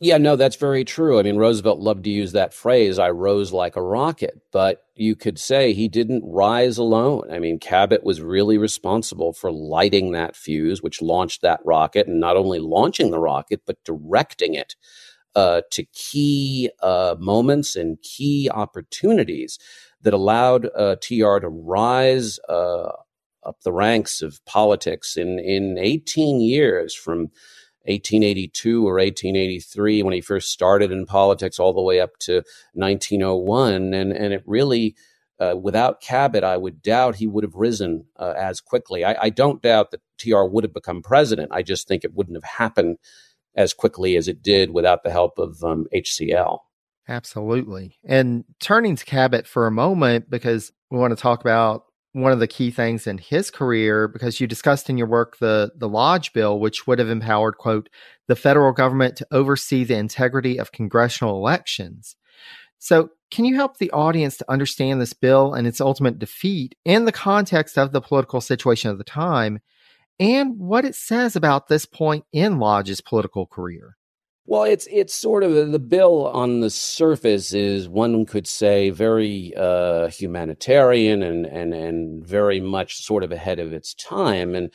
Yeah, 0.00 0.18
no, 0.18 0.34
that's 0.34 0.56
very 0.56 0.84
true. 0.84 1.20
I 1.20 1.22
mean, 1.22 1.36
Roosevelt 1.36 1.78
loved 1.78 2.02
to 2.04 2.10
use 2.10 2.32
that 2.32 2.52
phrase, 2.52 2.98
I 2.98 3.10
rose 3.10 3.52
like 3.52 3.76
a 3.76 3.82
rocket, 3.82 4.40
but 4.50 4.82
you 4.96 5.14
could 5.14 5.38
say 5.38 5.72
he 5.72 5.86
didn't 5.86 6.24
rise 6.26 6.76
alone. 6.76 7.30
I 7.30 7.38
mean, 7.38 7.60
Cabot 7.60 8.02
was 8.02 8.20
really 8.20 8.58
responsible 8.58 9.32
for 9.32 9.52
lighting 9.52 10.10
that 10.10 10.34
fuse, 10.34 10.82
which 10.82 11.02
launched 11.02 11.42
that 11.42 11.60
rocket, 11.64 12.08
and 12.08 12.18
not 12.18 12.36
only 12.36 12.58
launching 12.58 13.12
the 13.12 13.20
rocket, 13.20 13.60
but 13.64 13.84
directing 13.84 14.54
it 14.54 14.74
uh, 15.36 15.62
to 15.70 15.84
key 15.92 16.70
uh, 16.82 17.14
moments 17.20 17.76
and 17.76 18.02
key 18.02 18.50
opportunities 18.52 19.56
that 20.02 20.14
allowed 20.14 20.68
uh, 20.76 20.96
TR 20.96 21.38
to 21.38 21.48
rise 21.48 22.38
uh, 22.48 22.90
up 23.44 23.60
the 23.64 23.72
ranks 23.72 24.22
of 24.22 24.44
politics 24.44 25.16
in, 25.16 25.38
in 25.38 25.78
18 25.78 26.40
years 26.40 26.94
from 26.94 27.30
1882 27.86 28.86
or 28.86 28.94
1883 28.94 30.02
when 30.02 30.12
he 30.12 30.20
first 30.20 30.50
started 30.50 30.92
in 30.92 31.04
politics 31.04 31.58
all 31.58 31.72
the 31.72 31.82
way 31.82 32.00
up 32.00 32.16
to 32.20 32.44
1901 32.74 33.92
and 33.92 34.12
and 34.12 34.32
it 34.32 34.44
really 34.46 34.94
uh, 35.40 35.56
without 35.56 36.00
Cabot, 36.00 36.44
I 36.44 36.56
would 36.56 36.82
doubt 36.82 37.16
he 37.16 37.26
would 37.26 37.42
have 37.42 37.56
risen 37.56 38.04
uh, 38.16 38.34
as 38.36 38.60
quickly. 38.60 39.04
I, 39.04 39.16
I, 39.22 39.30
don't 39.30 39.60
doubt 39.60 39.90
that 39.90 40.00
TR 40.16 40.44
would 40.44 40.62
have 40.62 40.74
become 40.74 41.02
president. 41.02 41.50
I 41.50 41.62
just 41.62 41.88
think 41.88 42.04
it 42.04 42.14
wouldn't 42.14 42.36
have 42.36 42.44
happened 42.44 42.98
as 43.56 43.74
quickly 43.74 44.16
as 44.16 44.28
it 44.28 44.40
did 44.40 44.70
without 44.70 45.02
the 45.02 45.10
help 45.10 45.38
of 45.38 45.64
um, 45.64 45.86
HCL. 45.92 46.60
Absolutely. 47.12 47.98
And 48.04 48.44
turning 48.58 48.96
to 48.96 49.04
Cabot 49.04 49.46
for 49.46 49.66
a 49.66 49.70
moment, 49.70 50.30
because 50.30 50.72
we 50.90 50.96
want 50.96 51.14
to 51.14 51.22
talk 51.22 51.42
about 51.42 51.84
one 52.12 52.32
of 52.32 52.40
the 52.40 52.46
key 52.46 52.70
things 52.70 53.06
in 53.06 53.18
his 53.18 53.50
career 53.50 54.08
because 54.08 54.40
you 54.40 54.46
discussed 54.46 54.88
in 54.88 54.98
your 54.98 55.06
work 55.06 55.38
the 55.38 55.72
the 55.76 55.88
lodge 55.88 56.32
bill 56.34 56.58
which 56.60 56.86
would 56.86 56.98
have 56.98 57.08
empowered 57.08 57.56
quote 57.56 57.88
the 58.28 58.36
federal 58.36 58.72
government 58.72 59.16
to 59.16 59.26
oversee 59.30 59.82
the 59.82 59.96
integrity 59.96 60.58
of 60.58 60.72
congressional 60.72 61.36
elections 61.36 62.14
so 62.78 63.08
can 63.30 63.46
you 63.46 63.54
help 63.54 63.78
the 63.78 63.90
audience 63.92 64.36
to 64.36 64.50
understand 64.50 65.00
this 65.00 65.14
bill 65.14 65.54
and 65.54 65.66
its 65.66 65.80
ultimate 65.80 66.18
defeat 66.18 66.74
in 66.84 67.06
the 67.06 67.12
context 67.12 67.78
of 67.78 67.92
the 67.92 68.00
political 68.02 68.42
situation 68.42 68.90
of 68.90 68.98
the 68.98 69.04
time 69.04 69.58
and 70.20 70.58
what 70.58 70.84
it 70.84 70.94
says 70.94 71.34
about 71.34 71.68
this 71.68 71.86
point 71.86 72.26
in 72.30 72.58
lodge's 72.58 73.00
political 73.00 73.46
career 73.46 73.96
well, 74.44 74.64
it's 74.64 74.88
it's 74.90 75.14
sort 75.14 75.44
of 75.44 75.70
the 75.70 75.78
bill 75.78 76.26
on 76.26 76.60
the 76.60 76.70
surface 76.70 77.52
is 77.52 77.88
one 77.88 78.26
could 78.26 78.46
say 78.46 78.90
very 78.90 79.52
uh, 79.56 80.08
humanitarian 80.08 81.22
and 81.22 81.46
and 81.46 81.72
and 81.72 82.26
very 82.26 82.60
much 82.60 82.96
sort 82.96 83.22
of 83.22 83.30
ahead 83.30 83.60
of 83.60 83.72
its 83.72 83.94
time. 83.94 84.54
And 84.54 84.70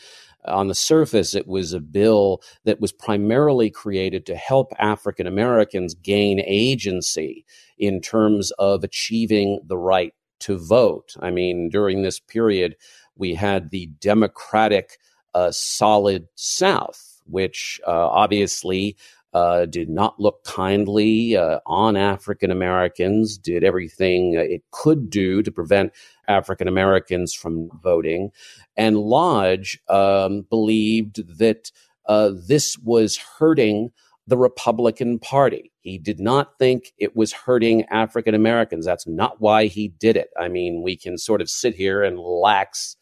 on 0.46 0.70
the 0.70 0.76
surface, 0.76 1.36
it 1.36 1.48
was 1.48 1.74
a 1.74 1.82
bill 1.82 2.42
that 2.64 2.80
was 2.80 2.94
primarily 2.94 3.70
created 3.70 4.26
to 4.28 4.36
help 4.36 4.72
African 4.80 5.28
Americans 5.28 5.94
gain 5.96 6.40
agency 6.46 7.46
in 7.78 8.00
terms 8.00 8.52
of 8.52 8.84
achieving 8.84 9.60
the 9.66 9.78
right 9.78 10.14
to 10.40 10.58
vote. 10.58 11.14
I 11.20 11.32
mean, 11.32 11.70
during 11.70 12.04
this 12.04 12.20
period, 12.20 12.78
we 13.16 13.36
had 13.36 13.72
the 13.72 13.88
Democratic 14.00 14.98
uh, 15.34 15.52
Solid 15.52 16.28
South, 16.36 17.22
which 17.26 17.82
uh, 17.86 17.92
obviously 17.92 18.96
uh, 19.34 19.66
did 19.66 19.90
not 19.90 20.20
look 20.20 20.44
kindly 20.44 21.36
uh, 21.36 21.60
on 21.66 21.96
African 21.96 22.52
Americans, 22.52 23.38
did 23.38 23.64
everything 23.64 24.34
it 24.34 24.64
could 24.72 25.10
do 25.10 25.44
to 25.44 25.52
prevent 25.52 25.92
African 26.28 26.68
Americans 26.68 27.34
from 27.34 27.70
voting. 27.82 28.32
And 28.76 28.98
Lodge 28.98 29.80
um, 29.90 30.46
believed 30.50 31.38
that 31.38 31.72
uh, 32.08 32.32
this 32.48 32.78
was 32.80 33.18
hurting 33.18 33.92
the 34.28 34.38
Republican 34.38 35.20
Party. 35.20 35.72
He 35.82 35.98
did 35.98 36.20
not 36.20 36.60
think 36.60 36.92
it 36.98 37.16
was 37.16 37.32
hurting 37.32 37.86
African 37.86 38.36
Americans. 38.36 38.86
That's 38.86 39.08
not 39.08 39.40
why 39.40 39.68
he 39.68 39.88
did 39.88 40.18
it. 40.18 40.30
I 40.38 40.50
mean, 40.50 40.84
we 40.84 40.98
can 40.98 41.18
sort 41.18 41.42
of 41.42 41.50
sit 41.50 41.76
here 41.76 42.04
and 42.04 42.20
lax 42.20 42.98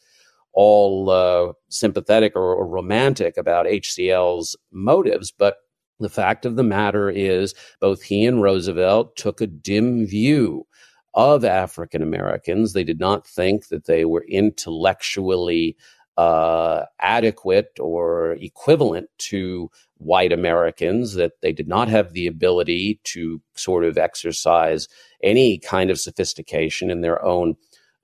all 0.53 1.09
uh, 1.09 1.53
sympathetic 1.69 2.33
or, 2.35 2.55
or, 2.55 2.65
romantic 2.65 3.35
about 3.35 3.65
HCL's 3.65 4.55
motives, 4.71 5.33
but 5.37 5.57
the 5.99 6.09
fact 6.09 6.45
of 6.45 6.55
the 6.55 6.63
matter 6.63 7.09
is, 7.09 7.53
both 7.79 8.03
he 8.03 8.25
and 8.25 8.41
Roosevelt 8.41 9.15
took 9.15 9.41
a 9.41 9.47
dim 9.47 10.05
view 10.05 10.65
of 11.13 11.45
African 11.45 12.01
Americans. 12.01 12.73
They 12.73 12.83
did 12.83 12.99
not 12.99 13.25
think 13.25 13.69
that 13.69 13.85
they 13.85 14.05
were 14.05 14.25
intellectually 14.27 15.77
uh, 16.17 16.83
adequate 16.99 17.77
or 17.79 18.33
equivalent 18.33 19.09
to 19.17 19.69
white 19.97 20.31
Americans, 20.31 21.13
that 21.13 21.33
they 21.41 21.51
did 21.51 21.67
not 21.67 21.87
have 21.87 22.13
the 22.13 22.27
ability 22.27 22.99
to 23.03 23.41
sort 23.55 23.83
of 23.83 23.97
exercise 23.97 24.87
any 25.23 25.57
kind 25.57 25.89
of 25.89 25.99
sophistication 25.99 26.89
in 26.89 27.01
their 27.01 27.23
own 27.23 27.55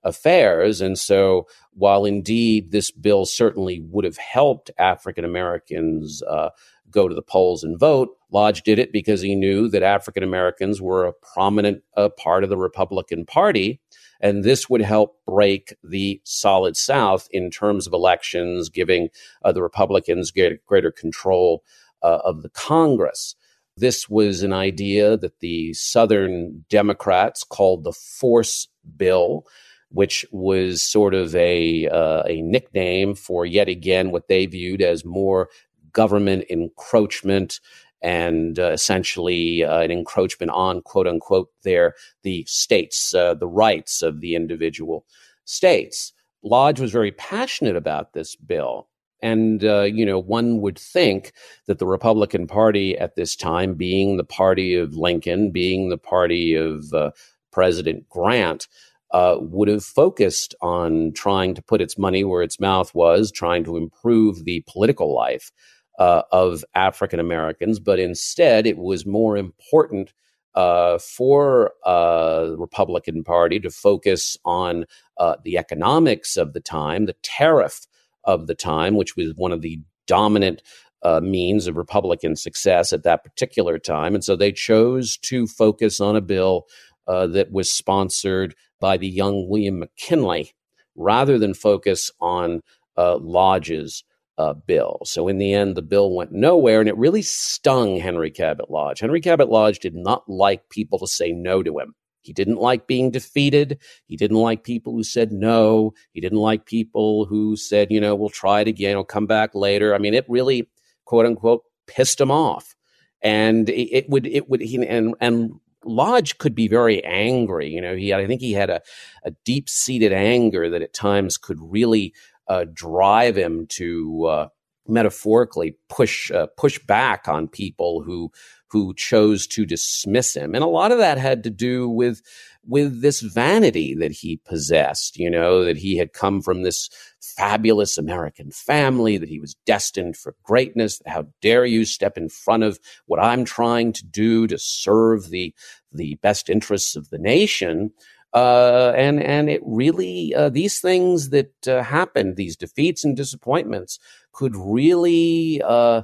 affairs. 0.04 0.80
And 0.80 0.98
so, 0.98 1.46
while 1.74 2.04
indeed 2.04 2.70
this 2.70 2.90
bill 2.90 3.24
certainly 3.24 3.80
would 3.80 4.04
have 4.04 4.18
helped 4.18 4.70
African 4.78 5.24
Americans 5.24 6.22
uh, 6.22 6.50
go 6.92 7.08
to 7.08 7.14
the 7.14 7.22
polls 7.22 7.64
and 7.64 7.78
vote. 7.78 8.10
Lodge 8.30 8.62
did 8.62 8.78
it 8.78 8.92
because 8.92 9.20
he 9.20 9.34
knew 9.34 9.68
that 9.68 9.82
African 9.82 10.22
Americans 10.22 10.80
were 10.80 11.06
a 11.06 11.12
prominent 11.12 11.82
uh, 11.96 12.08
part 12.10 12.44
of 12.44 12.50
the 12.50 12.56
Republican 12.56 13.26
Party. 13.26 13.80
And 14.20 14.44
this 14.44 14.70
would 14.70 14.82
help 14.82 15.16
break 15.26 15.74
the 15.82 16.20
solid 16.24 16.76
South 16.76 17.28
in 17.32 17.50
terms 17.50 17.86
of 17.86 17.92
elections, 17.92 18.68
giving 18.68 19.08
uh, 19.44 19.52
the 19.52 19.62
Republicans 19.62 20.30
greater 20.30 20.92
control 20.92 21.64
uh, 22.02 22.20
of 22.24 22.42
the 22.42 22.50
Congress. 22.50 23.34
This 23.76 24.08
was 24.08 24.42
an 24.42 24.52
idea 24.52 25.16
that 25.16 25.40
the 25.40 25.72
Southern 25.74 26.64
Democrats 26.68 27.42
called 27.42 27.84
the 27.84 27.92
Force 27.92 28.68
Bill, 28.96 29.44
which 29.88 30.24
was 30.30 30.82
sort 30.82 31.14
of 31.14 31.34
a 31.34 31.88
uh, 31.88 32.22
a 32.26 32.42
nickname 32.42 33.14
for 33.14 33.46
yet 33.46 33.68
again 33.68 34.10
what 34.10 34.28
they 34.28 34.46
viewed 34.46 34.82
as 34.82 35.04
more 35.04 35.48
government 35.92 36.44
encroachment 36.50 37.60
and 38.02 38.58
uh, 38.58 38.70
essentially 38.70 39.64
uh, 39.64 39.80
an 39.80 39.90
encroachment 39.90 40.50
on 40.50 40.82
quote 40.82 41.06
unquote 41.06 41.48
their 41.62 41.94
the 42.22 42.44
states 42.48 43.14
uh, 43.14 43.34
the 43.34 43.46
rights 43.46 44.02
of 44.02 44.20
the 44.20 44.34
individual 44.34 45.06
states. 45.44 46.12
Lodge 46.42 46.80
was 46.80 46.90
very 46.90 47.12
passionate 47.12 47.76
about 47.76 48.12
this 48.12 48.34
bill. 48.34 48.88
And 49.24 49.64
uh, 49.64 49.82
you 49.82 50.04
know 50.04 50.18
one 50.18 50.60
would 50.60 50.78
think 50.78 51.32
that 51.66 51.78
the 51.78 51.86
republican 51.86 52.48
party 52.48 52.98
at 52.98 53.14
this 53.14 53.36
time 53.36 53.74
being 53.74 54.16
the 54.16 54.24
party 54.24 54.74
of 54.74 54.96
lincoln 54.96 55.52
being 55.52 55.88
the 55.88 55.98
party 55.98 56.54
of 56.54 56.92
uh, 56.92 57.12
president 57.52 58.08
grant 58.08 58.66
uh, 59.12 59.36
would 59.38 59.68
have 59.68 59.84
focused 59.84 60.54
on 60.60 61.12
trying 61.12 61.54
to 61.54 61.62
put 61.62 61.80
its 61.80 61.98
money 61.98 62.24
where 62.24 62.42
its 62.42 62.58
mouth 62.58 62.94
was, 62.94 63.30
trying 63.30 63.62
to 63.64 63.76
improve 63.76 64.44
the 64.44 64.64
political 64.66 65.14
life 65.14 65.52
uh, 65.98 66.22
of 66.32 66.64
African 66.74 67.20
Americans, 67.20 67.78
but 67.78 67.98
instead 67.98 68.66
it 68.66 68.78
was 68.78 69.06
more 69.06 69.36
important 69.36 70.12
uh, 70.54 70.98
for 70.98 71.72
uh, 71.84 72.46
the 72.46 72.56
Republican 72.58 73.24
Party 73.24 73.58
to 73.60 73.70
focus 73.70 74.36
on 74.44 74.84
uh, 75.18 75.36
the 75.44 75.56
economics 75.56 76.36
of 76.36 76.52
the 76.52 76.60
time, 76.60 77.06
the 77.06 77.16
tariff 77.22 77.86
of 78.24 78.46
the 78.46 78.54
time, 78.54 78.96
which 78.96 79.16
was 79.16 79.32
one 79.36 79.52
of 79.52 79.62
the 79.62 79.80
dominant 80.06 80.62
uh, 81.02 81.20
means 81.20 81.66
of 81.66 81.76
Republican 81.76 82.36
success 82.36 82.92
at 82.92 83.02
that 83.02 83.24
particular 83.24 83.78
time. 83.78 84.14
And 84.14 84.22
so 84.22 84.36
they 84.36 84.52
chose 84.52 85.16
to 85.18 85.46
focus 85.46 86.00
on 86.00 86.16
a 86.16 86.20
bill 86.20 86.66
uh, 87.08 87.26
that 87.28 87.50
was 87.50 87.70
sponsored 87.70 88.54
by 88.78 88.96
the 88.96 89.08
young 89.08 89.48
William 89.48 89.80
McKinley 89.80 90.52
rather 90.94 91.38
than 91.38 91.54
focus 91.54 92.10
on 92.20 92.60
Lodge's 92.96 94.04
uh, 94.42 94.54
bill. 94.54 94.98
So 95.04 95.28
in 95.28 95.38
the 95.38 95.52
end, 95.54 95.76
the 95.76 95.82
bill 95.82 96.12
went 96.14 96.32
nowhere, 96.32 96.80
and 96.80 96.88
it 96.88 96.96
really 96.96 97.22
stung 97.22 97.96
Henry 97.96 98.30
Cabot 98.30 98.70
Lodge. 98.70 99.00
Henry 99.00 99.20
Cabot 99.20 99.48
Lodge 99.48 99.78
did 99.78 99.94
not 99.94 100.28
like 100.28 100.68
people 100.68 100.98
to 100.98 101.06
say 101.06 101.30
no 101.32 101.62
to 101.62 101.78
him. 101.78 101.94
He 102.22 102.32
didn't 102.32 102.56
like 102.56 102.86
being 102.86 103.10
defeated. 103.10 103.78
He 104.06 104.16
didn't 104.16 104.36
like 104.36 104.64
people 104.64 104.92
who 104.92 105.04
said 105.04 105.32
no. 105.32 105.92
He 106.12 106.20
didn't 106.20 106.38
like 106.38 106.66
people 106.66 107.24
who 107.26 107.56
said, 107.56 107.90
you 107.90 108.00
know, 108.00 108.14
we'll 108.14 108.30
try 108.30 108.60
it 108.60 108.68
again. 108.68 108.96
We'll 108.96 109.04
come 109.04 109.26
back 109.26 109.54
later. 109.54 109.94
I 109.94 109.98
mean, 109.98 110.14
it 110.14 110.24
really, 110.28 110.68
quote 111.04 111.26
unquote, 111.26 111.62
pissed 111.86 112.20
him 112.20 112.30
off. 112.30 112.74
And 113.22 113.68
it, 113.68 114.08
would, 114.08 114.26
it 114.26 114.48
would, 114.48 114.60
he, 114.60 114.84
and, 114.86 115.14
and 115.20 115.52
Lodge 115.84 116.38
could 116.38 116.54
be 116.54 116.68
very 116.68 117.04
angry. 117.04 117.68
You 117.68 117.80
know, 117.80 117.96
he, 117.96 118.12
I 118.14 118.26
think 118.26 118.40
he 118.40 118.52
had 118.52 118.70
a, 118.70 118.80
a 119.24 119.32
deep 119.44 119.68
seated 119.68 120.12
anger 120.12 120.70
that 120.70 120.82
at 120.82 120.92
times 120.92 121.38
could 121.38 121.58
really 121.60 122.14
uh, 122.48 122.64
drive 122.72 123.36
him 123.36 123.66
to, 123.70 124.26
uh, 124.26 124.48
metaphorically 124.88 125.76
push 125.88 126.30
uh, 126.30 126.46
push 126.56 126.78
back 126.86 127.28
on 127.28 127.48
people 127.48 128.02
who 128.02 128.30
who 128.68 128.94
chose 128.94 129.46
to 129.46 129.66
dismiss 129.66 130.34
him. 130.34 130.54
And 130.54 130.64
a 130.64 130.68
lot 130.68 130.92
of 130.92 130.98
that 130.98 131.18
had 131.18 131.44
to 131.44 131.50
do 131.50 131.88
with 131.88 132.22
with 132.66 133.02
this 133.02 133.20
vanity 133.20 133.94
that 133.94 134.12
he 134.12 134.40
possessed 134.44 135.16
you 135.16 135.30
know 135.30 135.64
that 135.64 135.76
he 135.76 135.96
had 135.96 136.12
come 136.12 136.40
from 136.40 136.62
this 136.62 136.88
fabulous 137.20 137.98
american 137.98 138.50
family 138.52 139.16
that 139.18 139.28
he 139.28 139.40
was 139.40 139.56
destined 139.66 140.16
for 140.16 140.34
greatness. 140.44 141.00
How 141.06 141.26
dare 141.40 141.64
you 141.64 141.84
step 141.84 142.16
in 142.16 142.28
front 142.28 142.62
of 142.62 142.78
what 143.06 143.20
i'm 143.20 143.44
trying 143.44 143.92
to 143.94 144.04
do 144.04 144.46
to 144.46 144.58
serve 144.58 145.30
the 145.30 145.54
the 145.92 146.16
best 146.22 146.48
interests 146.48 146.96
of 146.96 147.10
the 147.10 147.18
nation 147.18 147.90
uh, 148.34 148.92
and 148.96 149.22
and 149.22 149.50
it 149.50 149.60
really 149.64 150.34
uh, 150.34 150.48
these 150.48 150.80
things 150.80 151.30
that 151.30 151.68
uh, 151.68 151.82
happened, 151.82 152.36
these 152.36 152.56
defeats 152.56 153.04
and 153.04 153.16
disappointments, 153.16 153.98
could 154.32 154.56
really 154.56 155.60
uh, 155.64 156.02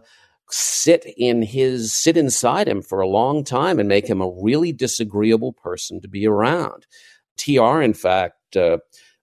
sit 0.50 1.04
in 1.16 1.42
his 1.42 1.92
sit 1.92 2.16
inside 2.16 2.68
him 2.68 2.82
for 2.82 3.00
a 3.00 3.08
long 3.08 3.44
time 3.44 3.78
and 3.78 3.88
make 3.88 4.06
him 4.06 4.20
a 4.20 4.30
really 4.42 4.72
disagreeable 4.72 5.52
person 5.52 6.00
to 6.00 6.08
be 6.08 6.26
around. 6.26 6.86
Tr, 7.38 7.80
in 7.80 7.94
fact, 7.94 8.56
uh, 8.56 8.78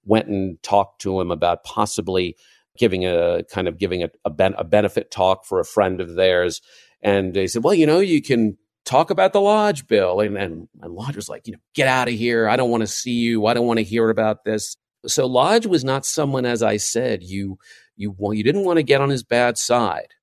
went 0.05 0.27
and 0.27 0.61
talked 0.63 1.01
to 1.01 1.19
him 1.19 1.31
about 1.31 1.63
possibly 1.63 2.35
giving 2.77 3.05
a 3.05 3.43
kind 3.51 3.67
of 3.67 3.77
giving 3.77 4.03
a, 4.03 4.09
a, 4.23 4.29
ben- 4.29 4.55
a 4.57 4.63
benefit 4.63 5.11
talk 5.11 5.45
for 5.45 5.59
a 5.59 5.65
friend 5.65 6.01
of 6.01 6.15
theirs, 6.15 6.61
and 7.01 7.33
they 7.33 7.47
said, 7.47 7.63
"Well, 7.63 7.75
you 7.75 7.85
know, 7.85 7.99
you 7.99 8.21
can." 8.21 8.57
Talk 8.85 9.09
about 9.09 9.33
the 9.33 9.41
lodge 9.41 9.87
bill. 9.87 10.19
And, 10.19 10.37
and, 10.37 10.67
and 10.81 10.93
Lodge 10.93 11.15
was 11.15 11.27
like, 11.27 11.47
you 11.47 11.53
know, 11.53 11.59
get 11.73 11.87
out 11.87 12.07
of 12.07 12.13
here. 12.13 12.47
I 12.47 12.55
don't 12.55 12.69
want 12.69 12.81
to 12.81 12.87
see 12.87 13.13
you. 13.13 13.47
I 13.47 13.53
don't 13.53 13.65
want 13.65 13.79
to 13.79 13.83
hear 13.83 14.09
about 14.09 14.45
this. 14.45 14.77
So 15.07 15.25
Lodge 15.25 15.65
was 15.65 15.83
not 15.83 16.05
someone, 16.05 16.45
as 16.45 16.63
I 16.63 16.77
said, 16.77 17.23
you 17.23 17.57
you 17.95 18.15
you 18.19 18.43
didn't 18.43 18.65
want 18.65 18.77
to 18.77 18.83
get 18.83 19.01
on 19.01 19.09
his 19.09 19.23
bad 19.23 19.57
side. 19.57 20.13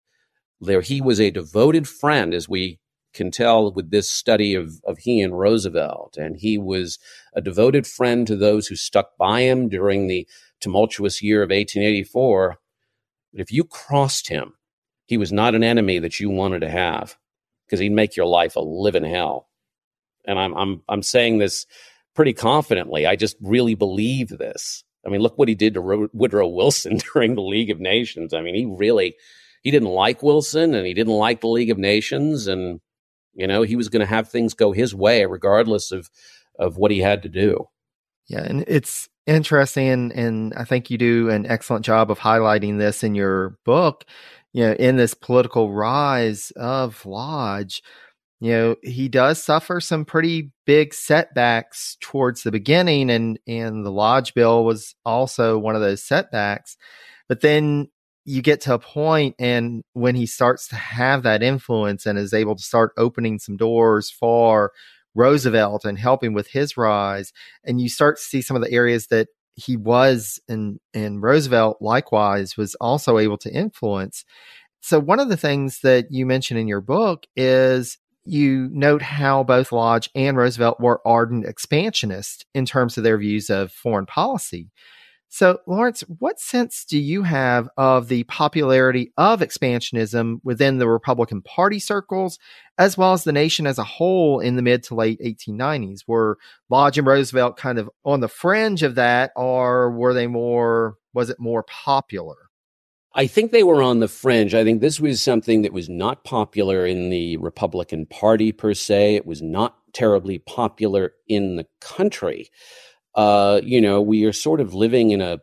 There, 0.60 0.80
he 0.80 1.00
was 1.00 1.20
a 1.20 1.30
devoted 1.30 1.88
friend, 1.88 2.34
as 2.34 2.48
we 2.48 2.78
can 3.14 3.30
tell 3.30 3.72
with 3.72 3.90
this 3.90 4.10
study 4.10 4.54
of 4.54 4.80
of 4.84 4.98
he 4.98 5.20
and 5.20 5.38
Roosevelt, 5.38 6.16
and 6.16 6.36
he 6.36 6.58
was 6.58 6.98
a 7.34 7.40
devoted 7.40 7.86
friend 7.86 8.26
to 8.26 8.36
those 8.36 8.66
who 8.66 8.76
stuck 8.76 9.16
by 9.18 9.42
him 9.42 9.68
during 9.68 10.06
the 10.06 10.26
tumultuous 10.60 11.22
year 11.22 11.42
of 11.42 11.50
1884. 11.50 12.58
But 13.32 13.40
if 13.40 13.52
you 13.52 13.64
crossed 13.64 14.28
him, 14.28 14.54
he 15.06 15.16
was 15.16 15.32
not 15.32 15.54
an 15.54 15.64
enemy 15.64 15.98
that 15.98 16.20
you 16.20 16.30
wanted 16.30 16.60
to 16.60 16.70
have 16.70 17.16
because 17.72 17.80
he'd 17.80 17.90
make 17.90 18.16
your 18.16 18.26
life 18.26 18.54
a 18.56 18.60
living 18.60 19.02
hell. 19.02 19.48
And 20.26 20.38
I'm 20.38 20.54
I'm 20.54 20.82
I'm 20.90 21.02
saying 21.02 21.38
this 21.38 21.64
pretty 22.14 22.34
confidently. 22.34 23.06
I 23.06 23.16
just 23.16 23.34
really 23.40 23.74
believe 23.74 24.28
this. 24.28 24.84
I 25.06 25.08
mean, 25.08 25.22
look 25.22 25.38
what 25.38 25.48
he 25.48 25.54
did 25.54 25.72
to 25.74 26.10
Woodrow 26.12 26.48
Wilson 26.48 26.98
during 27.14 27.34
the 27.34 27.40
League 27.40 27.70
of 27.70 27.80
Nations. 27.80 28.34
I 28.34 28.42
mean, 28.42 28.54
he 28.54 28.66
really 28.66 29.16
he 29.62 29.70
didn't 29.70 29.88
like 29.88 30.22
Wilson 30.22 30.74
and 30.74 30.86
he 30.86 30.92
didn't 30.92 31.14
like 31.14 31.40
the 31.40 31.48
League 31.48 31.70
of 31.70 31.78
Nations 31.78 32.46
and 32.46 32.80
you 33.32 33.46
know, 33.46 33.62
he 33.62 33.76
was 33.76 33.88
going 33.88 34.00
to 34.00 34.06
have 34.06 34.28
things 34.28 34.52
go 34.52 34.72
his 34.72 34.94
way 34.94 35.24
regardless 35.24 35.92
of 35.92 36.10
of 36.58 36.76
what 36.76 36.90
he 36.90 36.98
had 36.98 37.22
to 37.22 37.30
do. 37.30 37.68
Yeah, 38.28 38.44
and 38.44 38.64
it's 38.68 39.08
interesting 39.26 39.88
and, 39.88 40.12
and 40.12 40.54
I 40.54 40.64
think 40.64 40.90
you 40.90 40.98
do 40.98 41.30
an 41.30 41.46
excellent 41.46 41.86
job 41.86 42.10
of 42.10 42.18
highlighting 42.18 42.76
this 42.76 43.02
in 43.02 43.14
your 43.14 43.56
book, 43.64 44.04
you 44.52 44.66
know, 44.66 44.72
in 44.72 44.96
this 44.96 45.14
political 45.14 45.72
rise 45.72 46.52
of 46.56 47.04
Lodge 47.06 47.82
you 48.42 48.50
know 48.50 48.76
he 48.82 49.08
does 49.08 49.40
suffer 49.40 49.80
some 49.80 50.04
pretty 50.04 50.50
big 50.66 50.92
setbacks 50.92 51.96
towards 52.00 52.42
the 52.42 52.50
beginning 52.50 53.08
and 53.08 53.38
and 53.46 53.86
the 53.86 53.92
lodge 53.92 54.34
bill 54.34 54.64
was 54.64 54.96
also 55.06 55.56
one 55.58 55.76
of 55.76 55.80
those 55.80 56.02
setbacks. 56.02 56.76
But 57.28 57.40
then 57.40 57.88
you 58.24 58.42
get 58.42 58.60
to 58.62 58.74
a 58.74 58.80
point 58.80 59.36
and 59.38 59.84
when 59.92 60.16
he 60.16 60.26
starts 60.26 60.66
to 60.68 60.74
have 60.74 61.22
that 61.22 61.44
influence 61.44 62.04
and 62.04 62.18
is 62.18 62.34
able 62.34 62.56
to 62.56 62.62
start 62.62 62.90
opening 62.98 63.38
some 63.38 63.56
doors 63.56 64.10
for 64.10 64.72
Roosevelt 65.14 65.84
and 65.84 65.96
helping 65.96 66.34
with 66.34 66.48
his 66.48 66.76
rise 66.76 67.32
and 67.64 67.80
you 67.80 67.88
start 67.88 68.16
to 68.16 68.22
see 68.22 68.42
some 68.42 68.56
of 68.56 68.62
the 68.64 68.72
areas 68.72 69.06
that 69.06 69.28
he 69.54 69.76
was 69.76 70.40
and 70.48 70.78
and 70.94 71.22
Roosevelt 71.22 71.78
likewise 71.80 72.56
was 72.56 72.74
also 72.76 73.18
able 73.18 73.38
to 73.38 73.52
influence 73.52 74.24
so 74.80 74.98
one 74.98 75.20
of 75.20 75.28
the 75.28 75.36
things 75.36 75.80
that 75.82 76.06
you 76.10 76.26
mention 76.26 76.56
in 76.56 76.66
your 76.66 76.80
book 76.80 77.24
is 77.36 77.98
you 78.24 78.68
note 78.72 79.02
how 79.02 79.42
both 79.42 79.72
Lodge 79.72 80.10
and 80.14 80.36
Roosevelt 80.36 80.80
were 80.80 81.00
ardent 81.06 81.46
expansionists 81.46 82.44
in 82.54 82.66
terms 82.66 82.96
of 82.96 83.04
their 83.04 83.18
views 83.18 83.50
of 83.50 83.72
foreign 83.72 84.06
policy. 84.06 84.70
So, 85.34 85.60
Laurence, 85.66 86.02
what 86.18 86.38
sense 86.38 86.84
do 86.84 86.98
you 86.98 87.22
have 87.22 87.66
of 87.78 88.08
the 88.08 88.24
popularity 88.24 89.14
of 89.16 89.40
expansionism 89.40 90.40
within 90.44 90.76
the 90.76 90.86
Republican 90.86 91.40
Party 91.40 91.78
circles, 91.78 92.38
as 92.76 92.98
well 92.98 93.14
as 93.14 93.24
the 93.24 93.32
nation 93.32 93.66
as 93.66 93.78
a 93.78 93.82
whole 93.82 94.40
in 94.40 94.56
the 94.56 94.62
mid 94.62 94.82
to 94.84 94.94
late 94.94 95.18
1890s? 95.22 96.00
Were 96.06 96.36
Lodge 96.68 96.98
and 96.98 97.06
Roosevelt 97.06 97.56
kind 97.56 97.78
of 97.78 97.88
on 98.04 98.20
the 98.20 98.28
fringe 98.28 98.82
of 98.82 98.96
that, 98.96 99.30
or 99.34 99.90
were 99.92 100.12
they 100.12 100.26
more, 100.26 100.96
was 101.14 101.30
it 101.30 101.40
more 101.40 101.62
popular? 101.62 102.36
I 103.14 103.26
think 103.26 103.52
they 103.52 103.62
were 103.62 103.82
on 103.82 104.00
the 104.00 104.08
fringe. 104.08 104.54
I 104.54 104.64
think 104.64 104.82
this 104.82 105.00
was 105.00 105.22
something 105.22 105.62
that 105.62 105.72
was 105.72 105.88
not 105.88 106.24
popular 106.24 106.84
in 106.84 107.08
the 107.08 107.38
Republican 107.38 108.04
Party 108.04 108.52
per 108.52 108.74
se. 108.74 109.14
It 109.14 109.24
was 109.24 109.40
not 109.40 109.78
terribly 109.94 110.40
popular 110.40 111.14
in 111.26 111.56
the 111.56 111.66
country. 111.80 112.50
Uh, 113.14 113.60
you 113.62 113.80
know, 113.80 114.00
we 114.00 114.24
are 114.24 114.32
sort 114.32 114.60
of 114.60 114.74
living 114.74 115.10
in 115.10 115.20
a 115.20 115.40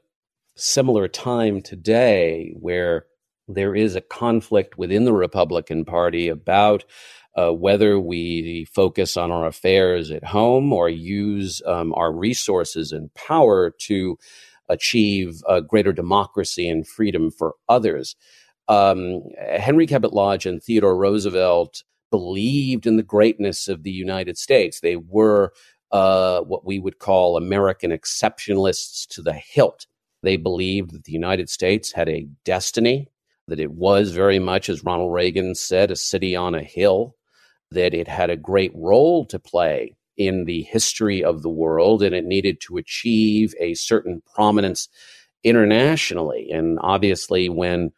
similar 0.55 1.07
time 1.07 1.61
today 1.61 2.53
where 2.59 3.05
there 3.47 3.75
is 3.75 3.95
a 3.95 4.01
conflict 4.01 4.77
within 4.77 5.05
the 5.05 5.13
Republican 5.13 5.85
Party 5.85 6.27
about 6.27 6.83
uh, 7.35 7.51
whether 7.51 7.99
we 7.99 8.65
focus 8.65 9.15
on 9.15 9.31
our 9.31 9.45
affairs 9.45 10.11
at 10.11 10.23
home 10.23 10.73
or 10.73 10.89
use 10.89 11.61
um, 11.65 11.93
our 11.95 12.11
resources 12.11 12.91
and 12.91 13.13
power 13.13 13.71
to 13.79 14.17
achieve 14.67 15.41
a 15.47 15.61
greater 15.61 15.93
democracy 15.93 16.69
and 16.69 16.87
freedom 16.87 17.31
for 17.31 17.55
others. 17.67 18.15
Um, 18.67 19.21
Henry 19.57 19.87
Cabot 19.87 20.13
Lodge 20.13 20.45
and 20.45 20.61
Theodore 20.61 20.97
Roosevelt 20.97 21.83
believed 22.11 22.85
in 22.85 22.97
the 22.97 23.03
greatness 23.03 23.67
of 23.67 23.83
the 23.83 23.91
United 23.91 24.37
States. 24.37 24.79
They 24.79 24.95
were 24.95 25.53
uh, 25.91 26.41
what 26.41 26.65
we 26.65 26.79
would 26.79 26.99
call 26.99 27.37
American 27.37 27.91
exceptionalists 27.91 29.07
to 29.07 29.21
the 29.21 29.33
hilt. 29.33 29.87
They 30.21 30.37
believed 30.37 30.91
that 30.91 31.05
the 31.05 31.11
United 31.11 31.49
States 31.49 31.91
had 31.91 32.09
a 32.09 32.27
destiny, 32.43 33.07
that 33.47 33.59
it 33.59 33.71
was 33.71 34.11
very 34.11 34.39
much, 34.39 34.69
as 34.69 34.83
Ronald 34.83 35.13
Reagan 35.13 35.55
said, 35.55 35.91
a 35.91 35.95
city 35.95 36.35
on 36.35 36.55
a 36.55 36.63
hill, 36.63 37.15
that 37.71 37.93
it 37.93 38.07
had 38.07 38.29
a 38.29 38.37
great 38.37 38.71
role 38.75 39.25
to 39.27 39.39
play 39.39 39.95
in 40.17 40.45
the 40.45 40.63
history 40.63 41.23
of 41.23 41.41
the 41.41 41.49
world, 41.49 42.03
and 42.03 42.13
it 42.13 42.25
needed 42.25 42.59
to 42.61 42.77
achieve 42.77 43.55
a 43.59 43.73
certain 43.73 44.21
prominence 44.33 44.89
internationally. 45.43 46.49
And 46.51 46.77
obviously, 46.81 47.47
when 47.47 47.91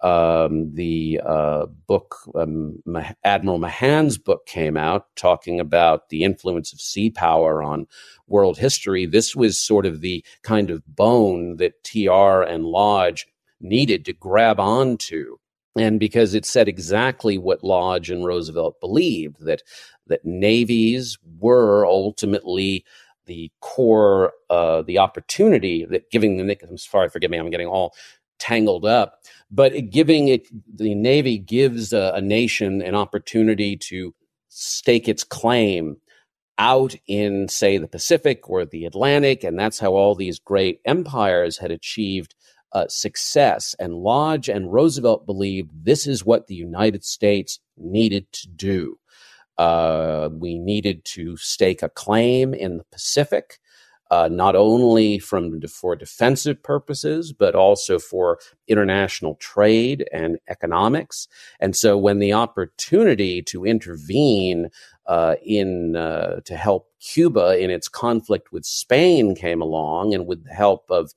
um, 0.00 0.74
the 0.74 1.20
uh, 1.24 1.66
book, 1.86 2.16
um, 2.34 2.82
Admiral 3.24 3.58
Mahan's 3.58 4.18
book 4.18 4.46
came 4.46 4.76
out, 4.76 5.06
talking 5.16 5.60
about 5.60 6.08
the 6.08 6.24
influence 6.24 6.72
of 6.72 6.80
sea 6.80 7.10
power 7.10 7.62
on 7.62 7.86
world 8.28 8.58
history, 8.58 9.06
this 9.06 9.34
was 9.34 9.58
sort 9.58 9.86
of 9.86 10.00
the 10.00 10.24
kind 10.42 10.70
of 10.70 10.82
bone 10.86 11.56
that 11.56 11.82
TR 11.84 12.42
and 12.42 12.64
Lodge 12.64 13.26
needed 13.60 14.04
to 14.04 14.12
grab 14.12 14.60
onto. 14.60 15.36
And 15.76 16.00
because 16.00 16.34
it 16.34 16.44
said 16.44 16.68
exactly 16.68 17.38
what 17.38 17.64
Lodge 17.64 18.10
and 18.10 18.24
Roosevelt 18.24 18.80
believed 18.80 19.44
that 19.44 19.62
that 20.06 20.24
navies 20.24 21.18
were 21.38 21.84
ultimately 21.86 22.84
the 23.26 23.52
core, 23.60 24.32
uh, 24.48 24.82
the 24.82 24.98
opportunity 24.98 25.84
that 25.84 26.10
giving 26.10 26.38
the 26.38 26.58
I'm 26.66 26.78
sorry, 26.78 27.10
forgive 27.10 27.30
me, 27.30 27.38
I'm 27.38 27.50
getting 27.50 27.68
all 27.68 27.94
tangled 28.38 28.84
up, 28.84 29.20
but 29.50 29.90
giving 29.90 30.28
it 30.28 30.46
the 30.74 30.94
navy 30.94 31.38
gives 31.38 31.92
a, 31.92 32.12
a 32.14 32.20
nation 32.20 32.82
an 32.82 32.94
opportunity 32.94 33.76
to 33.76 34.14
stake 34.48 35.08
its 35.08 35.24
claim 35.24 35.96
out 36.58 36.94
in, 37.06 37.48
say, 37.48 37.78
the 37.78 37.88
Pacific 37.88 38.50
or 38.50 38.64
the 38.64 38.84
Atlantic. 38.84 39.44
And 39.44 39.58
that's 39.58 39.78
how 39.78 39.92
all 39.92 40.14
these 40.14 40.38
great 40.38 40.80
empires 40.84 41.58
had 41.58 41.70
achieved 41.70 42.34
uh, 42.72 42.86
success. 42.88 43.74
And 43.78 43.94
Lodge 43.94 44.48
and 44.48 44.72
Roosevelt 44.72 45.24
believed 45.24 45.70
this 45.84 46.06
is 46.06 46.24
what 46.26 46.48
the 46.48 46.54
United 46.54 47.04
States 47.04 47.60
needed 47.76 48.30
to 48.32 48.48
do. 48.48 48.98
Uh, 49.56 50.28
we 50.32 50.58
needed 50.58 51.04
to 51.04 51.36
stake 51.36 51.82
a 51.82 51.88
claim 51.88 52.54
in 52.54 52.78
the 52.78 52.84
Pacific 52.92 53.58
uh, 54.10 54.28
not 54.30 54.56
only 54.56 55.18
from 55.18 55.60
for 55.68 55.94
defensive 55.94 56.62
purposes, 56.62 57.32
but 57.32 57.54
also 57.54 57.98
for 57.98 58.38
international 58.66 59.34
trade 59.36 60.06
and 60.12 60.38
economics. 60.48 61.28
And 61.60 61.76
so, 61.76 61.96
when 61.98 62.18
the 62.18 62.32
opportunity 62.32 63.42
to 63.42 63.64
intervene 63.64 64.70
uh, 65.06 65.36
in 65.44 65.96
uh, 65.96 66.40
to 66.44 66.56
help 66.56 66.88
Cuba 67.00 67.58
in 67.58 67.70
its 67.70 67.88
conflict 67.88 68.52
with 68.52 68.64
Spain 68.64 69.34
came 69.34 69.60
along, 69.60 70.14
and 70.14 70.26
with 70.26 70.44
the 70.44 70.54
help 70.54 70.90
of 70.90 71.12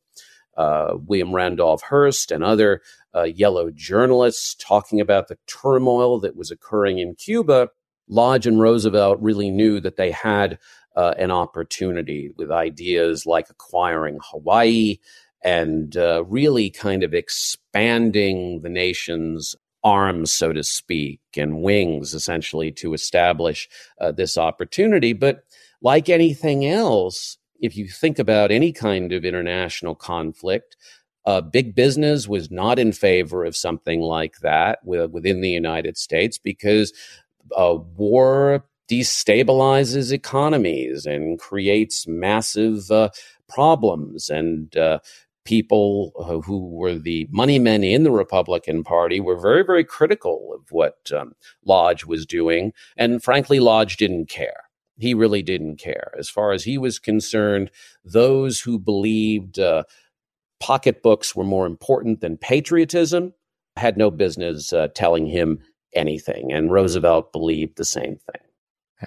uh, 0.57 0.95
William 1.05 1.33
Randolph 1.33 1.81
Hearst 1.83 2.31
and 2.31 2.43
other 2.43 2.81
uh, 3.15 3.23
yellow 3.23 3.71
journalists 3.71 4.55
talking 4.55 4.99
about 4.99 5.27
the 5.27 5.37
turmoil 5.47 6.19
that 6.19 6.35
was 6.35 6.51
occurring 6.51 6.99
in 6.99 7.15
Cuba, 7.15 7.69
Lodge 8.07 8.45
and 8.45 8.59
Roosevelt 8.59 9.19
really 9.21 9.49
knew 9.49 9.79
that 9.79 9.95
they 9.95 10.11
had 10.11 10.59
uh, 10.95 11.13
an 11.17 11.31
opportunity 11.31 12.31
with 12.37 12.51
ideas 12.51 13.25
like 13.25 13.49
acquiring 13.49 14.19
Hawaii 14.21 14.97
and 15.43 15.97
uh, 15.97 16.23
really 16.25 16.69
kind 16.69 17.03
of 17.03 17.13
expanding 17.13 18.61
the 18.61 18.69
nation's 18.69 19.55
arms, 19.83 20.31
so 20.31 20.53
to 20.53 20.63
speak, 20.63 21.19
and 21.35 21.61
wings, 21.61 22.13
essentially, 22.13 22.71
to 22.71 22.93
establish 22.93 23.67
uh, 23.99 24.11
this 24.11 24.37
opportunity. 24.37 25.13
But 25.13 25.43
like 25.81 26.09
anything 26.09 26.65
else, 26.65 27.37
if 27.59 27.75
you 27.75 27.87
think 27.87 28.19
about 28.19 28.51
any 28.51 28.71
kind 28.71 29.11
of 29.11 29.25
international 29.25 29.95
conflict, 29.95 30.77
uh, 31.25 31.41
big 31.41 31.75
business 31.75 32.27
was 32.27 32.49
not 32.51 32.79
in 32.79 32.91
favor 32.91 33.43
of 33.45 33.55
something 33.55 34.01
like 34.01 34.39
that 34.39 34.79
within 34.83 35.41
the 35.41 35.49
United 35.49 35.97
States 35.97 36.37
because 36.37 36.93
uh, 37.55 37.75
war 37.95 38.65
destabilizes 38.91 40.11
economies 40.11 41.05
and 41.05 41.39
creates 41.39 42.07
massive 42.07 42.91
uh, 42.91 43.09
problems. 43.47 44.29
And 44.29 44.75
uh, 44.75 44.99
people 45.45 46.11
uh, 46.19 46.41
who 46.45 46.67
were 46.69 46.95
the 46.95 47.25
money 47.31 47.57
men 47.57 47.83
in 47.83 48.03
the 48.03 48.11
Republican 48.11 48.83
Party 48.83 49.21
were 49.21 49.39
very, 49.39 49.63
very 49.63 49.85
critical 49.85 50.53
of 50.53 50.71
what 50.71 51.09
um, 51.15 51.31
Lodge 51.65 52.05
was 52.05 52.25
doing. 52.25 52.73
And 52.97 53.23
frankly, 53.23 53.61
Lodge 53.61 53.95
didn't 53.95 54.29
care. 54.29 54.63
He 54.97 55.13
really 55.13 55.41
didn't 55.41 55.77
care. 55.77 56.11
As 56.19 56.29
far 56.29 56.51
as 56.51 56.63
he 56.65 56.77
was 56.77 56.99
concerned, 56.99 57.71
those 58.03 58.59
who 58.59 58.77
believed 58.77 59.57
uh, 59.57 59.83
pocketbooks 60.59 61.33
were 61.33 61.45
more 61.45 61.65
important 61.65 62.19
than 62.19 62.37
patriotism 62.37 63.33
had 63.77 63.97
no 63.97 64.11
business 64.11 64.73
uh, 64.73 64.89
telling 64.93 65.25
him 65.25 65.59
anything. 65.95 66.51
And 66.51 66.71
Roosevelt 66.71 67.31
believed 67.31 67.77
the 67.77 67.85
same 67.85 68.17
thing. 68.17 68.50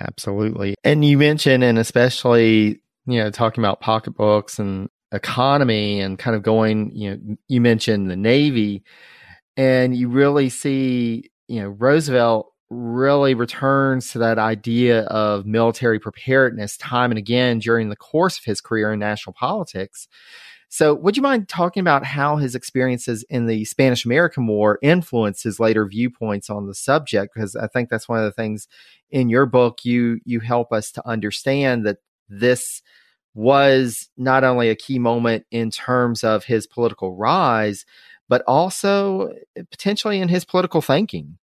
Absolutely. 0.01 0.75
And 0.85 1.05
you 1.05 1.19
mentioned, 1.19 1.63
and 1.65 1.79
especially, 1.79 2.81
you 3.07 3.19
know, 3.19 3.31
talking 3.31 3.63
about 3.63 3.81
pocketbooks 3.81 4.59
and 4.59 4.89
economy 5.13 6.01
and 6.01 6.19
kind 6.19 6.37
of 6.37 6.43
going, 6.43 6.91
you 6.95 7.11
know, 7.11 7.37
you 7.49 7.61
mentioned 7.61 8.11
the 8.11 8.17
Navy, 8.17 8.83
and 9.57 9.97
you 9.97 10.09
really 10.09 10.49
see, 10.49 11.31
you 11.47 11.61
know, 11.61 11.69
Roosevelt 11.69 12.51
really 12.71 13.35
returns 13.35 14.11
to 14.11 14.19
that 14.19 14.39
idea 14.39 15.03
of 15.03 15.47
military 15.47 16.01
preparedness 16.01 16.77
time 16.77 17.11
and 17.11 17.19
again 17.19 17.59
during 17.61 17.89
the 17.89 17.97
course 17.97 18.39
of 18.39 18.45
his 18.45 18.61
career 18.61 18.93
in 18.93 18.99
national 18.99 19.35
politics. 19.35 20.09
So, 20.75 20.93
would 20.93 21.17
you 21.17 21.23
mind 21.23 21.49
talking 21.49 21.83
about 21.83 22.05
how 22.05 22.35
his 22.35 22.57
experiences 22.57 23.25
in 23.31 23.47
the 23.47 23.65
Spanish 23.65 24.05
American 24.05 24.49
War 24.49 24.81
influenced 24.83 25.45
his 25.45 25.61
later 25.61 25.87
viewpoints 25.87 26.51
on 26.51 26.67
the 26.67 26.75
subject? 26.75 27.33
Because 27.33 27.55
I 27.55 27.69
think 27.69 27.91
that's 27.91 28.09
one 28.09 28.19
of 28.19 28.25
the 28.25 28.33
things 28.33 28.67
in 29.09 29.29
your 29.29 29.47
book 29.47 29.85
you 29.85 30.19
you 30.25 30.41
help 30.41 30.73
us 30.73 30.91
to 30.91 31.09
understand 31.09 31.87
that 31.87 31.99
this 32.29 32.83
was 33.35 34.09
not 34.17 34.43
only 34.43 34.69
a 34.69 34.75
key 34.75 34.99
moment 34.99 35.47
in 35.53 35.71
terms 35.71 36.25
of 36.25 36.43
his 36.43 36.67
political 36.67 37.15
rise, 37.15 37.87
but 38.29 38.43
also 38.49 39.33
potentially 39.71 40.21
in 40.21 40.29
his 40.29 40.45
political 40.45 40.83
thinking. 40.83 41.39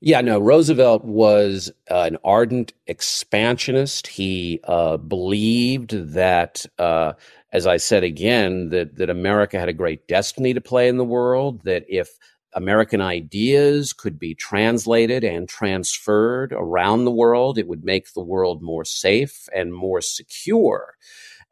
Yeah, 0.00 0.20
no, 0.20 0.40
Roosevelt 0.40 1.04
was 1.04 1.72
uh, 1.90 2.02
an 2.02 2.18
ardent 2.22 2.74
expansionist. 2.86 4.08
He 4.08 4.60
uh, 4.64 4.98
believed 4.98 6.12
that 6.12 6.66
uh, 6.78 7.14
as 7.56 7.66
I 7.66 7.78
said 7.78 8.04
again, 8.04 8.68
that 8.68 8.96
that 8.96 9.08
America 9.08 9.58
had 9.58 9.70
a 9.70 9.72
great 9.72 10.06
destiny 10.06 10.52
to 10.52 10.60
play 10.60 10.88
in 10.88 10.98
the 10.98 11.04
world. 11.04 11.64
That 11.64 11.84
if 11.88 12.10
American 12.52 13.00
ideas 13.00 13.94
could 13.94 14.18
be 14.18 14.34
translated 14.34 15.24
and 15.24 15.48
transferred 15.48 16.52
around 16.52 17.06
the 17.06 17.10
world, 17.10 17.56
it 17.56 17.66
would 17.66 17.82
make 17.82 18.12
the 18.12 18.22
world 18.22 18.62
more 18.62 18.84
safe 18.84 19.48
and 19.54 19.72
more 19.72 20.02
secure. 20.02 20.96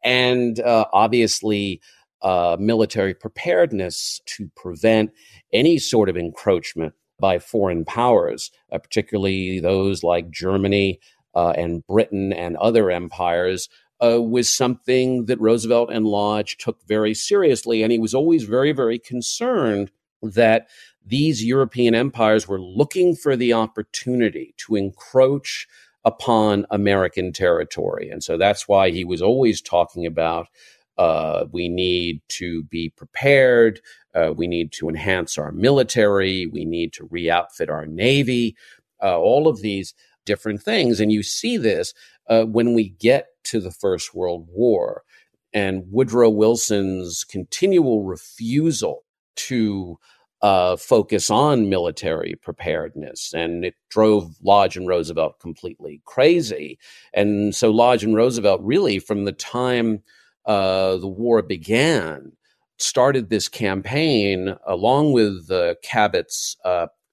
And 0.02 0.60
uh, 0.60 0.84
obviously, 0.92 1.80
uh, 2.20 2.58
military 2.60 3.14
preparedness 3.14 4.20
to 4.26 4.50
prevent 4.54 5.10
any 5.54 5.78
sort 5.78 6.10
of 6.10 6.18
encroachment 6.18 6.92
by 7.18 7.38
foreign 7.38 7.86
powers, 7.86 8.50
uh, 8.70 8.76
particularly 8.76 9.58
those 9.58 10.02
like 10.02 10.30
Germany 10.30 11.00
uh, 11.34 11.54
and 11.56 11.86
Britain 11.86 12.34
and 12.34 12.58
other 12.58 12.90
empires, 12.90 13.70
uh, 14.04 14.20
was 14.20 14.50
something 14.50 15.26
that 15.26 15.40
Roosevelt 15.40 15.90
and 15.92 16.06
Lodge 16.06 16.56
took 16.58 16.78
very 16.86 17.14
seriously. 17.14 17.82
And 17.82 17.92
he 17.92 17.98
was 17.98 18.14
always 18.14 18.44
very, 18.44 18.72
very 18.72 18.98
concerned 18.98 19.90
that 20.22 20.68
these 21.06 21.44
European 21.44 21.94
empires 21.94 22.48
were 22.48 22.60
looking 22.60 23.14
for 23.14 23.36
the 23.36 23.52
opportunity 23.52 24.54
to 24.58 24.76
encroach 24.76 25.66
upon 26.04 26.66
American 26.70 27.32
territory. 27.32 28.10
And 28.10 28.22
so 28.22 28.36
that's 28.36 28.68
why 28.68 28.90
he 28.90 29.04
was 29.04 29.22
always 29.22 29.60
talking 29.60 30.06
about 30.06 30.48
uh, 30.96 31.46
we 31.50 31.68
need 31.68 32.20
to 32.28 32.62
be 32.64 32.90
prepared. 32.90 33.80
Uh, 34.14 34.32
we 34.36 34.46
need 34.46 34.70
to 34.72 34.88
enhance 34.88 35.38
our 35.38 35.50
military. 35.50 36.46
We 36.46 36.64
need 36.64 36.92
to 36.94 37.08
re 37.10 37.28
outfit 37.30 37.68
our 37.68 37.86
Navy. 37.86 38.56
Uh, 39.02 39.18
all 39.18 39.48
of 39.48 39.60
these 39.60 39.92
different 40.24 40.62
things. 40.62 41.00
And 41.00 41.12
you 41.12 41.22
see 41.22 41.56
this 41.56 41.94
uh, 42.28 42.44
when 42.44 42.74
we 42.74 42.90
get 42.90 43.26
to 43.44 43.60
the 43.60 43.70
First 43.70 44.14
World 44.14 44.48
War 44.50 45.02
and 45.52 45.84
Woodrow 45.90 46.30
Wilson's 46.30 47.24
continual 47.24 48.02
refusal 48.02 49.04
to 49.36 49.98
uh, 50.42 50.76
focus 50.76 51.30
on 51.30 51.70
military 51.70 52.34
preparedness. 52.42 53.32
And 53.32 53.64
it 53.64 53.74
drove 53.88 54.34
Lodge 54.42 54.76
and 54.76 54.86
Roosevelt 54.86 55.40
completely 55.40 56.02
crazy. 56.04 56.78
And 57.14 57.54
so 57.54 57.70
Lodge 57.70 58.04
and 58.04 58.14
Roosevelt, 58.14 58.60
really, 58.62 58.98
from 58.98 59.24
the 59.24 59.32
time 59.32 60.02
uh, 60.44 60.96
the 60.98 61.08
war 61.08 61.40
began, 61.40 62.32
started 62.78 63.30
this 63.30 63.48
campaign 63.48 64.56
along 64.66 65.12
with 65.12 65.50
uh, 65.50 65.76
Cabot's 65.82 66.56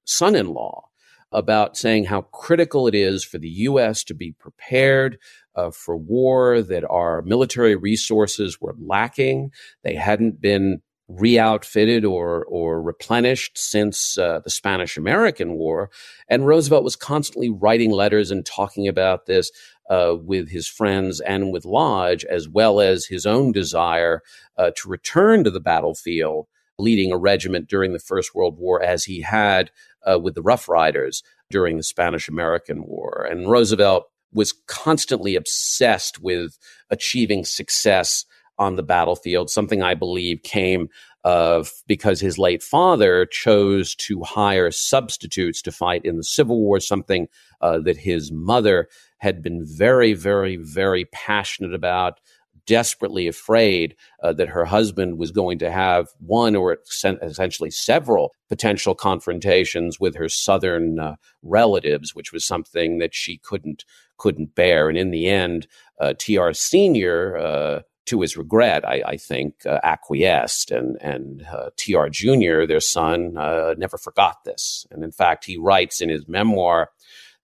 son 0.05 0.35
in 0.35 0.47
law 0.47 0.90
about 1.31 1.77
saying 1.77 2.05
how 2.05 2.21
critical 2.21 2.87
it 2.87 2.95
is 2.95 3.23
for 3.23 3.37
the 3.37 3.49
U.S. 3.49 4.03
to 4.05 4.13
be 4.13 4.31
prepared 4.33 5.17
uh, 5.55 5.71
for 5.71 5.97
war, 5.97 6.61
that 6.61 6.83
our 6.89 7.21
military 7.21 7.75
resources 7.75 8.59
were 8.61 8.75
lacking. 8.79 9.51
They 9.83 9.95
hadn't 9.95 10.41
been 10.41 10.81
re-outfitted 11.07 12.05
or 12.05 12.45
or 12.45 12.81
replenished 12.81 13.57
since 13.57 14.17
uh, 14.17 14.39
the 14.43 14.49
Spanish 14.49 14.97
American 14.97 15.53
War, 15.53 15.89
and 16.29 16.47
Roosevelt 16.47 16.83
was 16.83 16.95
constantly 16.95 17.49
writing 17.49 17.91
letters 17.91 18.31
and 18.31 18.45
talking 18.45 18.87
about 18.87 19.25
this 19.25 19.51
uh, 19.89 20.15
with 20.15 20.49
his 20.49 20.67
friends 20.67 21.19
and 21.19 21.51
with 21.51 21.65
Lodge, 21.65 22.23
as 22.25 22.47
well 22.47 22.79
as 22.79 23.05
his 23.05 23.25
own 23.25 23.51
desire 23.51 24.21
uh, 24.57 24.71
to 24.77 24.89
return 24.89 25.43
to 25.43 25.51
the 25.51 25.59
battlefield, 25.59 26.47
leading 26.79 27.11
a 27.11 27.17
regiment 27.17 27.67
during 27.67 27.91
the 27.91 27.99
First 27.99 28.33
World 28.33 28.57
War, 28.57 28.81
as 28.81 29.03
he 29.03 29.21
had 29.21 29.69
uh, 30.09 30.19
with 30.19 30.35
the 30.35 30.41
Rough 30.41 30.67
Riders 30.67 31.23
during 31.49 31.77
the 31.77 31.83
Spanish 31.83 32.27
American 32.27 32.83
War. 32.85 33.27
And 33.29 33.49
Roosevelt 33.49 34.05
was 34.33 34.53
constantly 34.67 35.35
obsessed 35.35 36.21
with 36.21 36.57
achieving 36.89 37.43
success 37.43 38.25
on 38.57 38.75
the 38.75 38.83
battlefield, 38.83 39.49
something 39.49 39.81
I 39.81 39.95
believe 39.95 40.43
came 40.43 40.87
of 41.23 41.71
because 41.87 42.19
his 42.19 42.37
late 42.37 42.63
father 42.63 43.25
chose 43.25 43.93
to 43.95 44.23
hire 44.23 44.71
substitutes 44.71 45.61
to 45.63 45.71
fight 45.71 46.03
in 46.03 46.17
the 46.17 46.23
Civil 46.23 46.59
War, 46.59 46.79
something 46.79 47.27
uh, 47.61 47.79
that 47.79 47.97
his 47.97 48.31
mother 48.31 48.87
had 49.17 49.43
been 49.43 49.63
very, 49.65 50.13
very, 50.13 50.55
very 50.57 51.05
passionate 51.05 51.73
about 51.73 52.19
desperately 52.65 53.27
afraid 53.27 53.95
uh, 54.23 54.33
that 54.33 54.49
her 54.49 54.65
husband 54.65 55.17
was 55.17 55.31
going 55.31 55.59
to 55.59 55.71
have 55.71 56.07
one 56.19 56.55
or 56.55 56.77
essentially 57.21 57.71
several 57.71 58.33
potential 58.49 58.95
confrontations 58.95 59.99
with 59.99 60.15
her 60.15 60.29
southern 60.29 60.99
uh, 60.99 61.15
relatives, 61.41 62.15
which 62.15 62.31
was 62.31 62.45
something 62.45 62.99
that 62.99 63.13
she 63.13 63.37
couldn't 63.37 63.85
couldn't 64.17 64.55
bear. 64.55 64.87
And 64.87 64.97
in 64.97 65.11
the 65.11 65.27
end, 65.27 65.67
uh, 65.99 66.13
TR 66.13 66.51
Sr., 66.51 67.37
uh, 67.37 67.81
to 68.07 68.21
his 68.21 68.35
regret, 68.35 68.87
I, 68.87 69.03
I 69.05 69.17
think, 69.17 69.65
uh, 69.65 69.79
acquiesced. 69.83 70.71
And, 70.71 70.97
and 71.01 71.43
uh, 71.43 71.69
TR 71.77 72.07
Jr., 72.09 72.65
their 72.65 72.79
son, 72.79 73.33
never 73.77 73.97
forgot 73.97 74.37
this. 74.43 74.85
And 74.91 75.03
in 75.03 75.11
fact, 75.11 75.45
he 75.45 75.57
writes 75.57 76.01
in 76.01 76.09
his 76.09 76.27
memoir, 76.27 76.89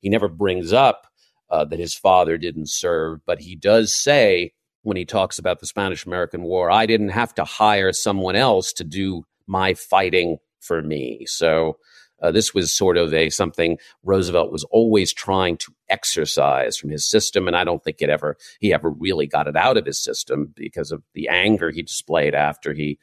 he 0.01 0.09
never 0.09 0.27
brings 0.27 0.73
up 0.73 1.07
uh, 1.49 1.65
that 1.65 1.79
his 1.79 1.95
father 1.95 2.37
didn't 2.37 2.69
serve, 2.69 3.19
but 3.25 3.41
he 3.41 3.55
does 3.55 3.95
say 3.95 4.53
when 4.87 4.95
he 4.95 5.03
talks 5.03 5.37
about 5.37 5.59
the 5.59 5.65
Spanish 5.65 6.05
American 6.05 6.43
War, 6.43 6.71
I 6.71 6.85
didn't 6.85 7.09
have 7.09 7.35
to 7.35 7.43
hire 7.43 7.91
someone 7.91 8.37
else 8.37 8.71
to 8.71 8.85
do 8.85 9.25
my 9.45 9.73
fighting 9.73 10.37
for 10.61 10.81
me. 10.81 11.25
So 11.27 11.77
uh, 12.21 12.31
this 12.31 12.53
was 12.53 12.71
sort 12.71 12.95
of 12.95 13.13
a 13.13 13.29
something 13.29 13.79
Roosevelt 14.03 14.49
was 14.49 14.63
always 14.71 15.11
trying 15.11 15.57
to 15.57 15.73
exercise 15.89 16.77
from 16.77 16.89
his 16.89 17.05
system, 17.05 17.49
and 17.49 17.57
I 17.57 17.65
don't 17.65 17.83
think 17.83 17.97
it 17.99 18.09
ever 18.09 18.37
he 18.61 18.73
ever 18.73 18.89
really 18.89 19.27
got 19.27 19.49
it 19.49 19.57
out 19.57 19.75
of 19.75 19.85
his 19.85 20.01
system 20.01 20.53
because 20.55 20.93
of 20.93 21.03
the 21.13 21.27
anger 21.27 21.69
he 21.69 21.83
displayed 21.83 22.33
after 22.33 22.73
he 22.73 22.97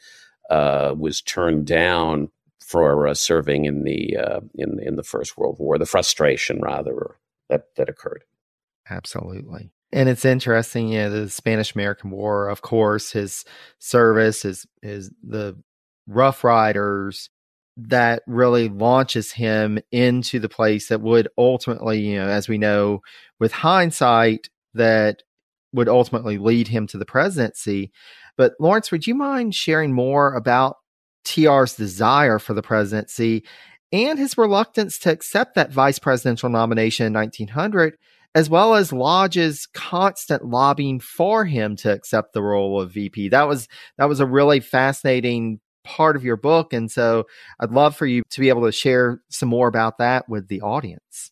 uh, 0.49 0.95
was 0.97 1.21
turned 1.21 1.67
down 1.67 2.31
for 2.61 3.07
uh, 3.07 3.13
serving 3.13 3.67
in 3.67 3.85
the 3.85 4.17
uh, 4.17 4.41
in 4.55 4.81
in 4.83 4.97
the 4.97 5.03
First 5.03 5.37
World 5.37 5.57
War, 5.59 5.77
the 5.77 5.85
frustration 5.85 6.63
rather 6.63 7.17
that 7.51 7.67
that 7.77 7.91
occurred. 7.91 8.25
Absolutely. 8.89 9.71
And 9.95 10.09
it's 10.09 10.25
interesting, 10.25 10.89
you 10.89 10.99
know, 10.99 11.11
the 11.11 11.31
Spanish 11.31 11.75
American 11.77 12.11
War, 12.11 12.49
of 12.49 12.63
course, 12.63 13.13
his 13.13 13.45
service, 13.79 14.43
his 14.43 14.67
his 14.83 15.11
the 15.23 15.57
Rough 16.09 16.43
Riders 16.43 17.31
that 17.77 18.23
really 18.27 18.69
launches 18.69 19.31
him 19.31 19.79
into 19.93 20.41
the 20.41 20.49
place 20.49 20.89
that 20.89 21.01
would 21.01 21.29
ultimately, 21.39 22.01
you 22.01 22.17
know, 22.17 22.29
as 22.29 22.49
we 22.49 22.59
know 22.59 23.03
with 23.39 23.53
hindsight, 23.53 24.49
that 24.75 25.23
would 25.73 25.89
ultimately 25.89 26.39
lead 26.39 26.67
him 26.69 26.89
to 26.89 26.99
the 26.99 27.07
presidency. 27.07 27.93
But 28.37 28.55
Laurence, 28.59 28.91
would 28.91 29.07
you 29.07 29.15
mind 29.15 29.55
sharing 29.55 29.93
more 29.93 30.35
about 30.35 30.77
TR's 31.25 31.75
desire 31.75 32.41
for 32.41 32.53
the 32.53 32.63
presidency 32.63 33.45
and 33.93 34.19
his 34.19 34.37
reluctance 34.37 34.99
to 35.01 35.13
accept 35.13 35.55
that 35.55 35.73
vice 35.73 36.01
presidential 36.01 36.49
nomination 36.49 37.07
in 37.07 37.13
1900, 37.13 37.97
as 38.35 38.51
well 38.51 38.75
as 38.75 38.93
Lodge's 38.93 39.67
constant 39.73 40.45
lobbying 40.45 41.01
for 41.01 41.45
him 41.45 41.77
to 41.77 41.93
accept 41.93 42.33
the 42.33 42.43
role 42.43 42.81
of 42.81 42.93
VP? 42.93 43.29
That 43.29 43.49
was 43.49 43.69
that 43.99 44.09
was 44.09 44.21
a 44.21 44.27
really 44.27 44.61
fascinating 44.61 45.61
part 45.85 46.17
of 46.17 46.25
your 46.25 46.37
book. 46.37 46.73
And 46.73 46.91
so 46.91 47.25
I'd 47.61 47.71
love 47.71 47.97
for 47.97 48.07
you 48.07 48.23
to 48.31 48.41
be 48.41 48.49
able 48.49 48.65
to 48.65 48.73
share 48.73 49.21
some 49.29 49.51
more 49.51 49.69
about 49.69 49.99
that 49.99 50.29
with 50.29 50.49
the 50.49 50.63
audience. 50.63 51.31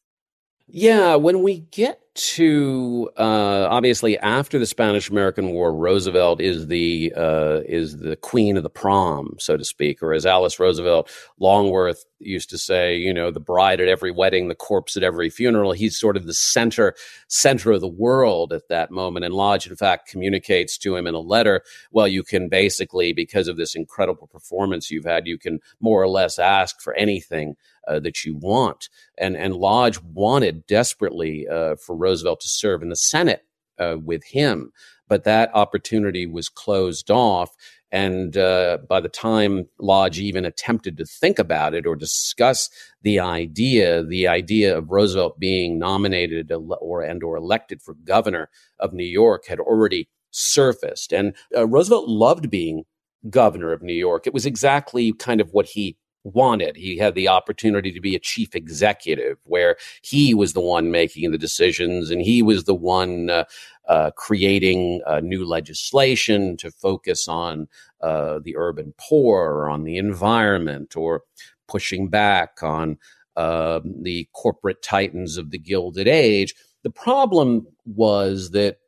Yeah, 0.69 1.17
when 1.17 1.43
we 1.43 1.61
get 1.71 2.01
to 2.15 3.11
uh, 3.19 3.67
obviously 3.69 4.19
after 4.19 4.59
the 4.59 4.67
Spanish 4.67 5.11
American 5.11 5.51
War, 5.51 5.75
Roosevelt 5.75 6.41
is 6.41 6.69
the 6.69 7.13
uh, 7.17 7.61
is 7.67 7.99
the 7.99 8.17
queen 8.17 8.57
of 8.57 8.63
the 8.63 8.71
prom, 8.71 9.37
so 9.39 9.57
to 9.57 9.65
speak, 9.65 10.03
or 10.03 10.15
as 10.15 10.25
Alice 10.25 10.59
Roosevelt 10.59 11.11
Longworth 11.39 12.05
used 12.23 12.51
to 12.51 12.59
say, 12.59 12.97
you 12.97 13.13
know, 13.13 13.31
the 13.31 13.41
bride 13.41 13.81
at 13.81 13.89
every 13.89 14.11
wedding, 14.11 14.49
the 14.49 14.55
corpse 14.55 14.97
at 14.97 15.03
every 15.03 15.31
funeral. 15.31 15.73
He's 15.73 15.99
sort 15.99 16.17
of 16.17 16.27
the 16.27 16.35
center 16.35 16.95
center 17.29 17.73
of 17.73 17.81
the 17.81 17.89
world 17.89 18.53
at 18.53 18.69
that 18.69 18.91
moment. 18.91 19.25
And 19.25 19.35
Lodge, 19.35 19.67
in 19.67 19.77
fact, 19.77 20.09
communicates 20.09 20.79
to 20.79 20.97
him 20.97 21.07
in 21.07 21.15
a 21.15 21.21
letter. 21.21 21.63
Well, 21.91 22.09
you 22.09 22.23
can 22.23 22.49
basically, 22.49 23.13
because 23.13 23.49
of 23.49 23.57
this 23.57 23.75
incredible 23.75 24.27
performance 24.27 24.91
you've 24.91 25.05
had, 25.05 25.27
you 25.27 25.39
can 25.39 25.61
more 25.81 26.03
or 26.03 26.09
less 26.09 26.39
ask 26.39 26.81
for 26.81 26.95
anything 26.95 27.57
uh, 27.89 28.01
that 28.01 28.25
you 28.25 28.37
want. 28.37 28.89
And 29.19 29.37
and 29.37 29.55
Lodge 29.55 30.01
wanted 30.03 30.67
desperately 30.67 31.49
uh, 31.49 31.77
for 31.77 31.97
Roosevelt 31.97 32.41
to 32.41 32.49
serve 32.49 32.83
in 32.83 32.89
the 32.89 32.97
Senate 32.97 33.45
uh, 33.79 33.97
with 34.03 34.25
him, 34.25 34.73
but 35.09 35.25
that 35.25 35.51
opportunity 35.55 36.27
was 36.27 36.49
closed 36.49 37.11
off. 37.11 37.51
And 37.93 38.39
uh, 38.39 38.79
by 38.89 39.01
the 39.01 39.11
time 39.11 39.67
Lodge 39.79 40.19
even 40.19 40.47
attempted 40.47 40.97
to 40.97 41.05
think 41.05 41.39
about 41.39 41.75
it 41.75 41.87
or 41.87 41.95
discuss 41.95 42.71
the 43.03 43.21
idea, 43.21 44.03
the 44.03 44.27
idea 44.27 44.77
of 44.77 44.91
Roosevelt 44.91 45.39
being 45.39 45.79
nominated 45.79 46.51
or 46.53 47.03
and 47.03 47.23
or 47.23 47.37
elected 47.37 47.83
for 47.83 47.95
governor 48.05 48.49
of 48.81 48.95
New 48.95 49.05
York 49.05 49.47
had 49.47 49.61
already 49.61 50.09
surfaced. 50.31 51.13
And 51.13 51.37
uh, 51.55 51.69
Roosevelt 51.69 52.09
loved 52.09 52.49
being 52.49 52.85
governor 53.29 53.73
of 53.73 53.83
New 53.83 53.93
York. 53.93 54.27
It 54.27 54.35
was 54.35 54.47
exactly 54.47 55.13
kind 55.13 55.41
of 55.41 55.51
what 55.53 55.67
he 55.67 55.97
wanted. 56.25 56.77
He 56.77 56.97
had 56.97 57.15
the 57.15 57.29
opportunity 57.29 57.93
to 57.93 58.01
be 58.01 58.15
a 58.15 58.21
chief 58.21 58.55
executive 58.55 59.39
where 59.45 59.77
he 60.03 60.35
was 60.35 60.53
the 60.53 60.61
one 60.61 60.91
making 60.91 61.31
the 61.31 61.39
decisions 61.39 62.11
and 62.11 62.23
he 62.23 62.43
was 62.43 62.65
the 62.65 62.75
one 62.75 63.31
uh, 63.31 63.45
uh, 63.89 64.11
creating 64.17 65.01
uh, 65.07 65.21
new 65.21 65.45
legislation 65.45 66.57
to 66.59 66.71
focus 66.71 67.27
on 67.29 67.67
uh, 68.01 68.39
the 68.43 68.57
urban 68.57 68.95
poor 68.99 69.41
or 69.41 69.69
on 69.69 69.85
the 69.85 69.97
environment 69.97 70.97
or 70.97 71.23
pushing 71.69 72.09
back 72.09 72.63
on 72.63 72.99
um, 73.37 73.95
the 74.03 74.29
corporate 74.35 74.83
titans 74.83 75.39
of 75.39 75.51
the 75.51 75.59
Gilded 75.59 76.07
Age. 76.07 76.55
The 76.83 76.91
problem 76.91 77.67
was 77.87 78.51
that 78.51 78.79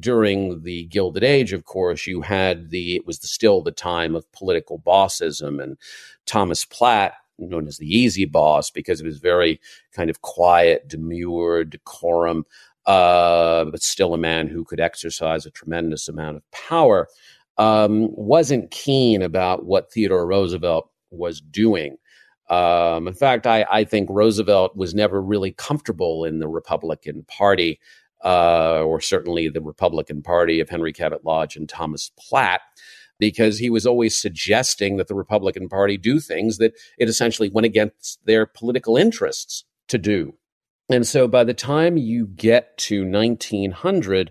during 0.00 0.62
the 0.62 0.84
Gilded 0.86 1.24
Age, 1.24 1.52
of 1.52 1.64
course, 1.64 2.06
you 2.06 2.22
had 2.22 2.70
the, 2.70 2.96
it 2.96 3.06
was 3.06 3.20
the, 3.20 3.28
still 3.28 3.62
the 3.62 3.72
time 3.72 4.14
of 4.14 4.30
political 4.32 4.78
bossism. 4.78 5.62
And 5.62 5.78
Thomas 6.26 6.64
Platt, 6.64 7.14
known 7.38 7.68
as 7.68 7.78
the 7.78 7.86
easy 7.86 8.24
boss, 8.24 8.70
because 8.70 9.00
of 9.00 9.06
his 9.06 9.18
very 9.18 9.60
kind 9.92 10.10
of 10.10 10.22
quiet, 10.22 10.88
demure, 10.88 11.64
decorum, 11.64 12.46
uh, 12.86 13.64
but 13.66 13.82
still 13.82 14.14
a 14.14 14.18
man 14.18 14.48
who 14.48 14.64
could 14.64 14.80
exercise 14.80 15.44
a 15.44 15.50
tremendous 15.50 16.08
amount 16.08 16.36
of 16.36 16.50
power, 16.50 17.08
um, 17.58 18.08
wasn't 18.12 18.70
keen 18.70 19.22
about 19.22 19.64
what 19.64 19.92
Theodore 19.92 20.26
Roosevelt 20.26 20.90
was 21.10 21.40
doing. 21.40 21.96
Um, 22.48 23.08
in 23.08 23.14
fact, 23.14 23.46
I, 23.46 23.66
I, 23.68 23.82
think 23.82 24.08
Roosevelt 24.08 24.76
was 24.76 24.94
never 24.94 25.20
really 25.20 25.50
comfortable 25.50 26.24
in 26.24 26.38
the 26.38 26.46
Republican 26.46 27.24
Party 27.24 27.80
uh, 28.24 28.82
or 28.82 29.00
certainly 29.00 29.48
the 29.48 29.60
Republican 29.60 30.22
Party 30.22 30.60
of 30.60 30.68
Henry 30.68 30.92
Cabot 30.92 31.24
Lodge 31.24 31.56
and 31.56 31.68
Thomas 31.68 32.10
Platt, 32.18 32.60
because 33.18 33.58
he 33.58 33.70
was 33.70 33.86
always 33.86 34.16
suggesting 34.16 34.96
that 34.96 35.08
the 35.08 35.14
Republican 35.14 35.68
Party 35.68 35.96
do 35.96 36.20
things 36.20 36.58
that 36.58 36.74
it 36.98 37.08
essentially 37.08 37.48
went 37.48 37.66
against 37.66 38.24
their 38.24 38.46
political 38.46 38.96
interests 38.96 39.64
to 39.88 39.98
do. 39.98 40.34
And 40.88 41.06
so 41.06 41.26
by 41.26 41.44
the 41.44 41.54
time 41.54 41.96
you 41.96 42.26
get 42.26 42.76
to 42.78 43.04
1900 43.04 44.30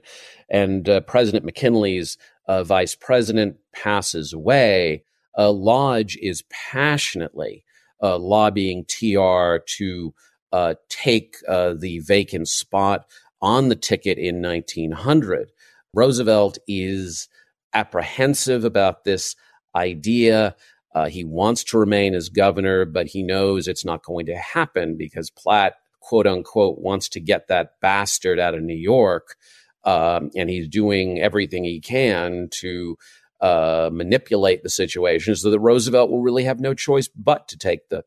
and 0.49 0.87
uh, 0.87 1.01
President 1.01 1.43
McKinley's 1.43 2.17
uh, 2.47 2.63
vice 2.63 2.95
president 2.95 3.57
passes 3.73 4.31
away, 4.31 5.03
uh, 5.37 5.51
Lodge 5.51 6.17
is 6.21 6.43
passionately 6.49 7.65
uh, 8.01 8.17
lobbying 8.17 8.85
TR 8.85 9.57
to 9.77 10.13
uh, 10.53 10.75
take 10.87 11.35
uh, 11.49 11.73
the 11.77 11.99
vacant 11.99 12.47
spot 12.47 13.05
on 13.41 13.69
the 13.69 13.75
ticket 13.75 14.17
in 14.17 14.41
1900. 14.41 15.51
Roosevelt 15.93 16.57
is 16.67 17.29
apprehensive 17.73 18.65
about 18.65 19.03
this 19.03 19.35
idea. 19.75 20.55
Uh, 20.93 21.07
he 21.07 21.23
wants 21.23 21.63
to 21.65 21.77
remain 21.77 22.13
as 22.15 22.29
governor, 22.29 22.85
but 22.85 23.07
he 23.07 23.21
knows 23.21 23.67
it's 23.67 23.85
not 23.85 24.03
going 24.03 24.25
to 24.27 24.37
happen 24.37 24.95
because 24.97 25.29
Platt, 25.29 25.75
quote 25.99 26.25
unquote, 26.25 26.79
wants 26.79 27.09
to 27.09 27.19
get 27.19 27.47
that 27.49 27.71
bastard 27.81 28.39
out 28.39 28.55
of 28.55 28.61
New 28.61 28.75
York. 28.75 29.35
Um, 29.83 30.31
and 30.35 30.49
he's 30.49 30.67
doing 30.67 31.19
everything 31.19 31.63
he 31.63 31.79
can 31.79 32.47
to 32.61 32.97
uh, 33.41 33.89
manipulate 33.91 34.63
the 34.63 34.69
situation 34.69 35.35
so 35.35 35.51
that 35.51 35.59
Roosevelt 35.59 36.09
will 36.09 36.21
really 36.21 36.45
have 36.45 36.59
no 36.59 36.73
choice 36.73 37.07
but 37.09 37.47
to 37.49 37.57
take 37.57 37.89
the 37.89 38.03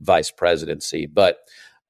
vice 0.00 0.30
presidency. 0.30 1.06
But 1.06 1.38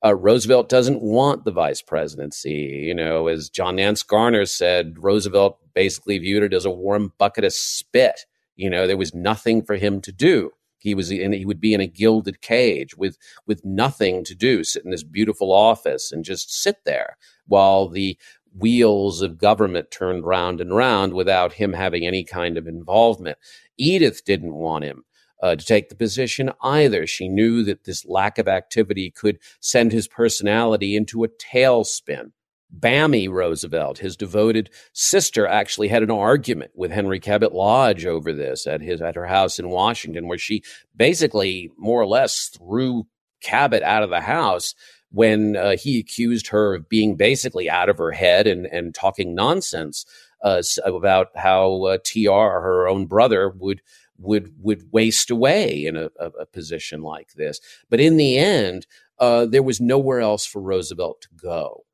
uh, 0.05 0.15
Roosevelt 0.15 0.69
doesn't 0.69 1.03
want 1.03 1.45
the 1.45 1.53
vice 1.53 1.83
presidency. 1.83 2.85
You 2.87 2.95
know, 2.95 3.27
as 3.27 3.51
John 3.51 3.77
Nance 3.77 4.03
Garner 4.03 4.47
said, 4.47 4.97
Roosevelt 4.99 5.59
basically 5.75 6.19
viewed 6.19 6.43
it 6.43 6.55
as 6.55 6.65
a 6.65 6.71
warm 6.71 7.13
bucket 7.19 7.45
of 7.45 7.53
spit. 7.53 8.27
You 8.57 8.71
know, 8.71 8.87
there 8.87 8.97
was 8.97 9.15
nothing 9.15 9.63
for 9.63 9.77
him 9.77 10.01
to 10.03 10.13
do. 10.13 10.53
He 10.79 10.95
was 10.95 11.11
in, 11.11 11.33
he 11.33 11.45
would 11.45 11.61
be 11.61 11.75
in 11.75 11.81
a 11.83 11.87
gilded 11.87 12.41
cage 12.41 12.97
with 12.97 13.19
with 13.47 13.65
nothing 13.65 14.25
to 14.25 14.35
do, 14.35 14.65
sit 14.65 14.85
in 14.85 14.91
this 14.91 15.03
beautiful 15.03 15.53
office 15.53 16.11
and 16.11 16.25
just 16.25 16.51
sit 16.53 16.77
there 16.87 17.19
while 17.47 17.89
the 17.89 18.17
wheels 18.57 19.21
of 19.21 19.39
government 19.39 19.91
turned 19.91 20.25
round 20.25 20.61
and 20.61 20.75
round 20.75 21.13
without 21.13 21.53
him 21.53 21.75
having 21.75 22.07
any 22.07 22.25
kind 22.25 22.57
of 22.57 22.67
involvement. 22.67 23.37
Edith 23.77 24.25
didn't 24.25 24.55
want 24.55 24.85
him 24.85 25.05
uh, 25.43 25.57
to 25.57 25.65
take 25.65 25.89
the 25.89 25.95
position 25.95 26.51
either. 26.63 27.07
She 27.07 27.29
knew 27.29 27.63
that 27.65 27.85
this 27.85 28.05
lack 28.05 28.39
of 28.39 28.49
activity 28.49 29.11
could 29.11 29.39
send 29.61 29.93
his 29.93 30.09
personality 30.09 30.97
into 30.97 31.25
a 31.25 31.29
tailspin. 31.29 32.33
Bamie 32.73 33.29
Roosevelt, 33.29 33.99
his 33.99 34.17
devoted 34.17 34.71
sister, 34.93 35.47
actually 35.47 35.89
had 35.89 36.03
an 36.03 36.11
argument 36.11 36.71
with 36.77 36.93
Henry 36.93 37.19
Cabot 37.19 37.53
Lodge 37.53 38.07
over 38.07 38.33
this 38.33 38.67
at 38.67 38.81
his 38.81 39.01
at 39.01 39.17
her 39.17 39.27
house 39.27 39.59
in 39.59 39.71
Washington, 39.71 40.29
where 40.29 40.39
she 40.39 40.63
basically 40.95 41.71
more 41.77 42.01
or 42.01 42.07
less 42.07 42.49
threw 42.57 43.07
Cabot 43.43 43.83
out 43.83 44.03
of 44.03 44.11
the 44.11 44.21
house 44.21 44.75
when 45.11 45.57
uh, 45.57 45.77
he 45.77 45.99
accused 45.99 46.49
her 46.49 46.75
of 46.75 46.89
being 46.89 47.17
basically 47.17 47.69
out 47.69 47.89
of 47.89 47.99
her 47.99 48.13
head 48.13 48.47
and, 48.47 48.67
and 48.67 48.95
talking 48.95 49.35
nonsense 49.35 50.05
uh, 50.43 50.63
about 50.85 51.29
how 51.35 51.85
uh, 51.85 51.99
TR, 52.05 52.31
her 52.31 52.89
own 52.89 53.07
brother, 53.07 53.51
would 53.51 53.83
would 54.21 54.53
would 54.61 54.85
waste 54.93 55.31
away 55.31 55.87
in 55.87 55.97
a, 55.97 56.11
a, 56.19 56.27
a 56.41 56.47
position 56.47 57.03
like 57.03 57.33
this. 57.35 57.61
But 57.89 58.01
in 58.01 58.17
the 58.17 58.37
end, 58.39 58.87
uh, 59.19 59.47
there 59.47 59.63
was 59.63 59.81
nowhere 59.81 60.21
else 60.21 60.47
for 60.47 60.61
Roosevelt 60.61 61.23
to 61.23 61.29
go. 61.37 61.85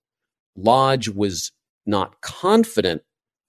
Lodge 0.56 1.08
was 1.08 1.52
not 1.86 2.20
confident 2.20 3.02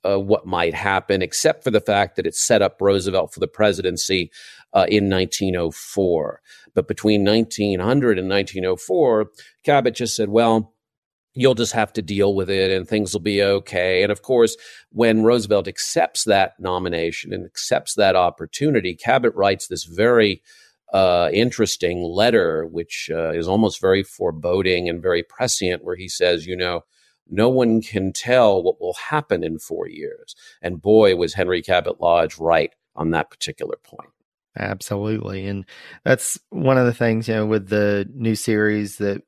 uh, 0.07 0.19
what 0.19 0.45
might 0.45 0.73
happen, 0.73 1.21
except 1.21 1.63
for 1.63 1.71
the 1.71 1.81
fact 1.81 2.15
that 2.15 2.27
it 2.27 2.35
set 2.35 2.61
up 2.61 2.79
Roosevelt 2.79 3.33
for 3.33 3.39
the 3.39 3.47
presidency 3.47 4.31
uh, 4.73 4.85
in 4.87 5.09
1904. 5.09 6.41
But 6.73 6.87
between 6.87 7.25
1900 7.25 8.19
and 8.19 8.29
1904, 8.29 9.31
Cabot 9.63 9.95
just 9.95 10.15
said, 10.15 10.29
well, 10.29 10.73
you'll 11.37 11.53
just 11.53 11.73
have 11.73 11.93
to 11.93 12.01
deal 12.01 12.33
with 12.33 12.49
it 12.49 12.71
and 12.71 12.87
things 12.87 13.13
will 13.13 13.21
be 13.21 13.43
okay. 13.43 14.01
And 14.01 14.11
of 14.11 14.23
course, 14.23 14.57
when 14.91 15.23
Roosevelt 15.23 15.67
accepts 15.67 16.23
that 16.23 16.59
nomination 16.59 17.31
and 17.31 17.45
accepts 17.45 17.93
that 17.93 18.15
opportunity, 18.15 18.95
Cabot 18.95 19.33
writes 19.35 19.67
this 19.67 19.83
very 19.83 20.41
uh, 20.91 21.29
interesting 21.31 22.01
letter, 22.01 22.65
which 22.65 23.09
uh, 23.13 23.31
is 23.31 23.47
almost 23.47 23.79
very 23.79 24.01
foreboding 24.01 24.89
and 24.89 25.01
very 25.01 25.21
prescient, 25.21 25.83
where 25.83 25.95
he 25.95 26.09
says, 26.09 26.47
you 26.47 26.55
know, 26.55 26.81
no 27.29 27.49
one 27.49 27.81
can 27.81 28.13
tell 28.13 28.63
what 28.63 28.81
will 28.81 28.95
happen 28.95 29.43
in 29.43 29.59
four 29.59 29.87
years. 29.87 30.35
And 30.61 30.81
boy, 30.81 31.15
was 31.17 31.35
Henry 31.35 31.61
Cabot 31.61 32.01
Lodge 32.01 32.39
right 32.39 32.73
on 32.95 33.11
that 33.11 33.29
particular 33.29 33.77
point. 33.83 34.09
Absolutely. 34.57 35.45
And 35.45 35.65
that's 36.03 36.39
one 36.49 36.79
of 36.79 36.87
the 36.87 36.93
things, 36.93 37.27
you 37.27 37.35
know, 37.35 37.45
with 37.45 37.67
the 37.67 38.09
new 38.15 38.33
series 38.33 38.97
that 38.97 39.21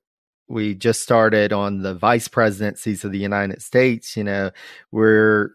we 0.50 0.74
just 0.74 1.02
started 1.02 1.54
on 1.54 1.82
the 1.82 1.94
vice 1.94 2.28
presidencies 2.28 3.06
of 3.06 3.12
the 3.12 3.20
United 3.20 3.62
States, 3.62 4.18
you 4.18 4.24
know, 4.24 4.52
we're 4.92 5.52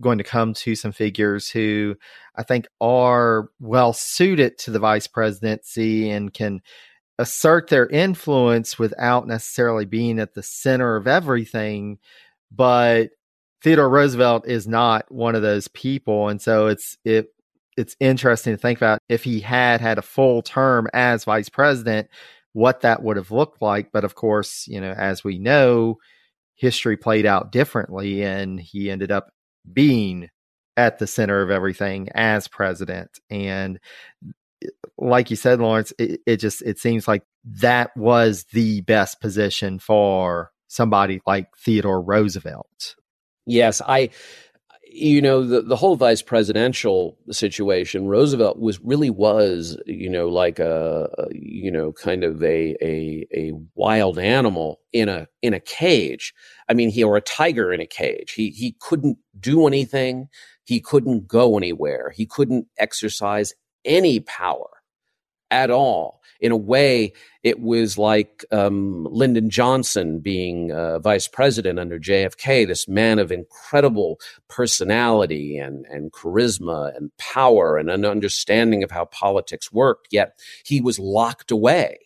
going 0.00 0.18
to 0.18 0.24
come 0.24 0.54
to 0.54 0.74
some 0.74 0.92
figures 0.92 1.50
who 1.50 1.96
I 2.36 2.42
think 2.42 2.66
are 2.80 3.50
well 3.60 3.92
suited 3.92 4.58
to 4.58 4.70
the 4.70 4.78
vice 4.78 5.06
presidency 5.06 6.10
and 6.10 6.32
can 6.32 6.62
assert 7.18 7.68
their 7.68 7.86
influence 7.88 8.78
without 8.78 9.26
necessarily 9.26 9.84
being 9.84 10.18
at 10.18 10.34
the 10.34 10.42
center 10.42 10.96
of 10.96 11.06
everything. 11.06 11.98
But 12.50 13.10
Theodore 13.62 13.90
Roosevelt 13.90 14.46
is 14.46 14.68
not 14.68 15.10
one 15.10 15.34
of 15.34 15.42
those 15.42 15.68
people. 15.68 16.28
And 16.28 16.40
so 16.40 16.68
it's, 16.68 16.96
it, 17.04 17.26
it's 17.76 17.96
interesting 18.00 18.54
to 18.54 18.58
think 18.58 18.78
about 18.78 19.00
if 19.08 19.24
he 19.24 19.40
had 19.40 19.80
had 19.80 19.98
a 19.98 20.02
full 20.02 20.42
term 20.42 20.88
as 20.94 21.24
vice 21.24 21.48
president, 21.48 22.08
what 22.58 22.80
that 22.80 23.04
would 23.04 23.16
have 23.16 23.30
looked 23.30 23.62
like. 23.62 23.92
But 23.92 24.04
of 24.04 24.16
course, 24.16 24.66
you 24.66 24.80
know, 24.80 24.90
as 24.90 25.22
we 25.22 25.38
know, 25.38 25.98
history 26.56 26.96
played 26.96 27.24
out 27.24 27.52
differently 27.52 28.24
and 28.24 28.58
he 28.58 28.90
ended 28.90 29.12
up 29.12 29.30
being 29.72 30.28
at 30.76 30.98
the 30.98 31.06
center 31.06 31.40
of 31.40 31.52
everything 31.52 32.08
as 32.16 32.48
president. 32.48 33.10
And 33.30 33.78
like 34.98 35.30
you 35.30 35.36
said, 35.36 35.60
Laurence, 35.60 35.92
it, 36.00 36.20
it 36.26 36.36
just 36.38 36.62
it 36.62 36.80
seems 36.80 37.06
like 37.06 37.22
that 37.44 37.96
was 37.96 38.44
the 38.52 38.80
best 38.80 39.20
position 39.20 39.78
for 39.78 40.50
somebody 40.66 41.20
like 41.28 41.46
Theodore 41.64 42.02
Roosevelt. 42.02 42.96
Yes, 43.46 43.80
I 43.80 44.10
you 44.90 45.20
know 45.22 45.44
the 45.44 45.62
the 45.62 45.76
whole 45.76 45.96
vice 45.96 46.22
presidential 46.22 47.18
situation 47.30 48.06
roosevelt 48.06 48.58
was 48.58 48.80
really 48.80 49.10
was 49.10 49.76
you 49.86 50.08
know 50.08 50.28
like 50.28 50.58
a, 50.58 51.08
you 51.32 51.70
know 51.70 51.92
kind 51.92 52.24
of 52.24 52.42
a, 52.42 52.76
a 52.82 53.26
a 53.34 53.52
wild 53.74 54.18
animal 54.18 54.80
in 54.92 55.08
a 55.08 55.26
in 55.42 55.54
a 55.54 55.60
cage. 55.60 56.34
I 56.68 56.74
mean 56.74 56.90
he 56.90 57.04
or 57.04 57.16
a 57.16 57.20
tiger 57.20 57.72
in 57.72 57.80
a 57.80 57.86
cage. 57.86 58.32
He 58.32 58.50
he 58.50 58.76
couldn't 58.80 59.18
do 59.38 59.66
anything. 59.66 60.28
He 60.64 60.80
couldn't 60.80 61.28
go 61.28 61.56
anywhere. 61.56 62.12
He 62.14 62.26
couldn't 62.26 62.66
exercise 62.78 63.54
any 63.84 64.20
power 64.20 64.68
at 65.50 65.70
all 65.70 66.17
in 66.40 66.52
a 66.52 66.56
way, 66.56 67.12
it 67.42 67.60
was 67.60 67.98
like 67.98 68.44
um, 68.52 69.06
Lyndon 69.10 69.50
Johnson 69.50 70.20
being 70.20 70.72
uh, 70.72 70.98
vice 70.98 71.26
president 71.26 71.78
under 71.78 71.98
JFK, 71.98 72.66
this 72.66 72.86
man 72.86 73.18
of 73.18 73.32
incredible 73.32 74.20
personality 74.48 75.58
and, 75.58 75.84
and 75.86 76.12
charisma 76.12 76.96
and 76.96 77.10
power 77.16 77.76
and 77.76 77.90
an 77.90 78.04
understanding 78.04 78.82
of 78.82 78.90
how 78.90 79.06
politics 79.06 79.72
worked. 79.72 80.08
Yet 80.10 80.38
he 80.64 80.80
was 80.80 80.98
locked 80.98 81.50
away 81.50 81.98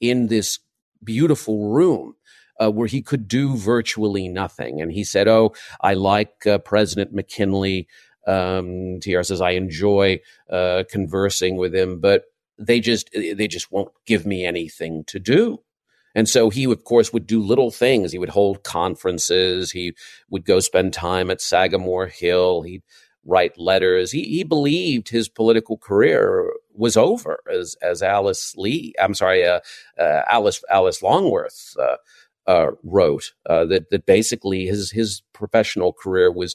in 0.00 0.28
this 0.28 0.58
beautiful 1.02 1.68
room. 1.70 2.14
Uh, 2.60 2.68
where 2.68 2.88
he 2.88 3.00
could 3.00 3.28
do 3.28 3.56
virtually 3.56 4.26
nothing. 4.26 4.82
And 4.82 4.90
he 4.90 5.04
said, 5.04 5.28
Oh, 5.28 5.54
I 5.80 5.94
like 5.94 6.44
uh, 6.44 6.58
President 6.58 7.14
McKinley. 7.14 7.86
Um, 8.26 8.98
TR 8.98 9.22
says, 9.22 9.40
I 9.40 9.50
enjoy 9.50 10.18
uh, 10.50 10.82
conversing 10.90 11.56
with 11.56 11.72
him, 11.72 12.00
but 12.00 12.24
they 12.58 12.80
just 12.80 13.10
they 13.12 13.48
just 13.48 13.70
won't 13.70 13.92
give 14.06 14.26
me 14.26 14.44
anything 14.44 15.04
to 15.04 15.18
do. 15.18 15.58
And 16.14 16.28
so 16.28 16.50
he 16.50 16.64
of 16.64 16.84
course 16.84 17.12
would 17.12 17.26
do 17.26 17.40
little 17.40 17.70
things. 17.70 18.12
He 18.12 18.18
would 18.18 18.30
hold 18.30 18.64
conferences. 18.64 19.70
He 19.70 19.94
would 20.30 20.44
go 20.44 20.60
spend 20.60 20.92
time 20.92 21.30
at 21.30 21.40
sagamore 21.40 22.06
hill. 22.06 22.62
He'd 22.62 22.82
write 23.24 23.58
letters. 23.58 24.10
He, 24.10 24.22
he 24.24 24.42
believed 24.42 25.08
his 25.08 25.28
political 25.28 25.76
career 25.76 26.50
was 26.72 26.96
over 26.96 27.40
as 27.52 27.74
as 27.82 28.04
alice 28.04 28.54
lee 28.56 28.94
i'm 29.00 29.12
sorry 29.12 29.44
uh, 29.44 29.58
uh, 29.98 30.22
alice 30.28 30.62
alice 30.70 31.02
longworth 31.02 31.74
uh, 31.76 31.96
uh 32.46 32.70
wrote 32.84 33.32
uh, 33.50 33.64
that 33.64 33.90
that 33.90 34.06
basically 34.06 34.64
his 34.66 34.92
his 34.92 35.22
professional 35.32 35.92
career 35.92 36.30
was 36.30 36.54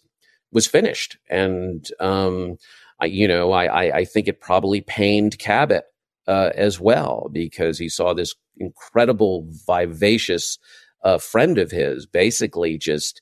was 0.54 0.68
finished. 0.68 1.18
And 1.30 1.86
um, 2.00 2.58
I, 3.00 3.08
you 3.08 3.28
know 3.28 3.52
I, 3.52 3.98
I 3.98 4.06
think 4.06 4.28
it 4.28 4.40
probably 4.40 4.82
pained 4.82 5.40
Cabot 5.40 5.84
uh, 6.28 6.52
as 6.56 6.80
well 6.80 7.30
because 7.32 7.80
he 7.80 7.90
saw 7.90 8.14
this 8.14 8.34
incredible, 8.58 9.48
vivacious 9.68 10.58
uh, 11.04 11.18
friend 11.18 11.58
of 11.58 11.72
his 11.72 12.06
basically 12.06 12.78
just 12.78 13.22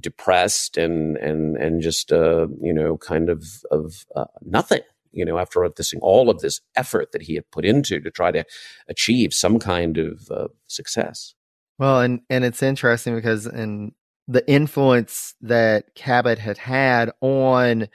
depressed 0.00 0.76
and 0.76 1.16
and 1.18 1.56
and 1.56 1.82
just 1.82 2.12
uh, 2.12 2.46
you 2.60 2.72
know 2.72 2.96
kind 2.96 3.28
of 3.28 3.44
of 3.70 4.06
uh, 4.16 4.24
nothing 4.42 4.80
you 5.12 5.24
know 5.24 5.38
after 5.38 5.68
this 5.76 5.92
all 6.00 6.30
of 6.30 6.40
this 6.40 6.60
effort 6.74 7.12
that 7.12 7.22
he 7.22 7.34
had 7.34 7.50
put 7.50 7.64
into 7.64 8.00
to 8.00 8.10
try 8.10 8.30
to 8.30 8.44
achieve 8.88 9.32
some 9.32 9.58
kind 9.58 9.98
of 9.98 10.30
uh, 10.30 10.48
success. 10.66 11.34
Well 11.78 12.00
and 12.00 12.20
and 12.28 12.44
it's 12.44 12.62
interesting 12.62 13.14
because 13.14 13.46
in 13.46 13.92
the 14.26 14.48
influence 14.48 15.34
that 15.40 15.94
cabot 15.94 16.38
had 16.38 16.58
had 16.58 17.10
on 17.20 17.88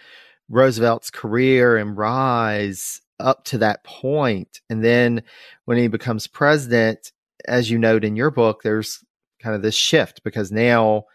roosevelt's 0.50 1.10
career 1.10 1.78
and 1.78 1.98
rise 1.98 3.02
up 3.20 3.46
to 3.46 3.58
that 3.60 3.84
point. 3.84 4.62
And 4.70 4.84
then 4.84 5.24
when 5.66 5.78
he 5.78 5.88
becomes 5.88 6.28
president, 6.28 7.12
as 7.48 7.70
you 7.70 7.78
note 7.78 8.04
in 8.04 8.16
your 8.16 8.32
book, 8.32 8.62
there's 8.64 9.04
kind 9.42 9.56
of 9.56 9.62
this 9.62 9.76
shift 9.76 10.24
because 10.24 10.52
now 10.52 11.06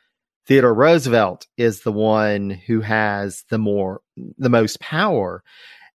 Theodore 0.47 0.75
Roosevelt 0.75 1.47
is 1.57 1.83
the 1.83 1.93
one 1.93 2.51
who 2.51 2.81
has 2.81 3.45
the 3.51 3.59
more 3.59 4.01
the 4.39 4.49
most 4.49 4.81
power. 4.81 5.43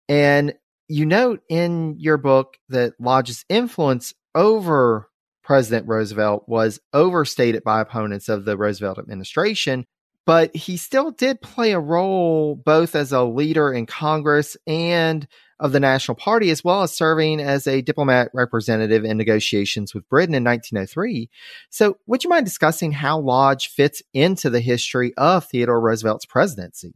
And 0.09 0.53
you 0.87 1.05
note 1.05 1.41
in 1.47 1.95
your 1.97 2.17
book 2.17 2.57
that 2.69 2.93
Lodge's 2.99 3.45
influence 3.47 4.13
over 4.35 5.09
President 5.43 5.87
Roosevelt 5.87 6.43
was 6.47 6.79
overstated 6.93 7.63
by 7.63 7.81
opponents 7.81 8.29
of 8.29 8.45
the 8.45 8.57
Roosevelt 8.57 8.99
administration, 8.99 9.85
but 10.25 10.55
he 10.55 10.77
still 10.77 11.11
did 11.11 11.41
play 11.41 11.71
a 11.71 11.79
role 11.79 12.55
both 12.55 12.95
as 12.95 13.11
a 13.11 13.23
leader 13.23 13.73
in 13.73 13.85
Congress 13.85 14.55
and 14.67 15.27
of 15.59 15.71
the 15.71 15.79
National 15.79 16.15
Party, 16.15 16.49
as 16.49 16.63
well 16.63 16.81
as 16.81 16.95
serving 16.95 17.39
as 17.39 17.67
a 17.67 17.81
diplomat 17.81 18.31
representative 18.33 19.05
in 19.05 19.15
negotiations 19.15 19.93
with 19.93 20.09
Britain 20.09 20.33
in 20.33 20.43
1903. 20.43 21.29
So, 21.69 21.97
would 22.07 22.23
you 22.23 22.29
mind 22.31 22.45
discussing 22.45 22.91
how 22.91 23.19
Lodge 23.19 23.67
fits 23.67 24.01
into 24.13 24.49
the 24.49 24.59
history 24.59 25.13
of 25.17 25.45
Theodore 25.45 25.79
Roosevelt's 25.79 26.25
presidency? 26.25 26.95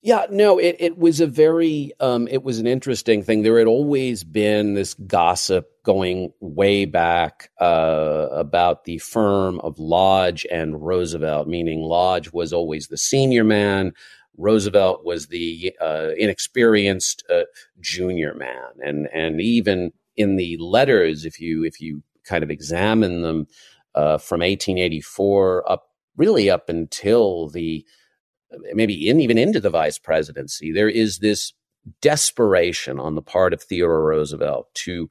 Yeah, 0.00 0.26
no, 0.30 0.58
it, 0.58 0.76
it 0.78 0.96
was 0.96 1.20
a 1.20 1.26
very, 1.26 1.92
um, 1.98 2.28
it 2.28 2.44
was 2.44 2.60
an 2.60 2.68
interesting 2.68 3.22
thing. 3.22 3.42
There 3.42 3.58
had 3.58 3.66
always 3.66 4.22
been 4.22 4.74
this 4.74 4.94
gossip 4.94 5.68
going 5.82 6.32
way 6.40 6.84
back 6.84 7.50
uh, 7.60 8.28
about 8.30 8.84
the 8.84 8.98
firm 8.98 9.58
of 9.60 9.78
Lodge 9.80 10.46
and 10.52 10.80
Roosevelt, 10.80 11.48
meaning 11.48 11.82
Lodge 11.82 12.32
was 12.32 12.52
always 12.52 12.86
the 12.86 12.96
senior 12.96 13.42
man, 13.42 13.92
Roosevelt 14.36 15.04
was 15.04 15.26
the 15.26 15.74
uh, 15.80 16.10
inexperienced 16.16 17.24
uh, 17.28 17.42
junior 17.80 18.34
man, 18.34 18.68
and 18.80 19.08
and 19.12 19.40
even 19.40 19.92
in 20.16 20.36
the 20.36 20.56
letters, 20.58 21.24
if 21.24 21.40
you 21.40 21.64
if 21.64 21.80
you 21.80 22.02
kind 22.24 22.44
of 22.44 22.50
examine 22.50 23.22
them 23.22 23.46
uh, 23.96 24.16
from 24.18 24.40
1884 24.40 25.70
up 25.70 25.88
really 26.16 26.48
up 26.48 26.68
until 26.68 27.48
the 27.48 27.84
maybe 28.72 29.08
in, 29.08 29.20
even 29.20 29.38
into 29.38 29.60
the 29.60 29.70
vice 29.70 29.98
presidency, 29.98 30.72
there 30.72 30.88
is 30.88 31.18
this 31.18 31.52
desperation 32.00 32.98
on 32.98 33.14
the 33.14 33.22
part 33.22 33.52
of 33.52 33.62
Theodore 33.62 34.04
Roosevelt 34.04 34.72
to 34.74 35.08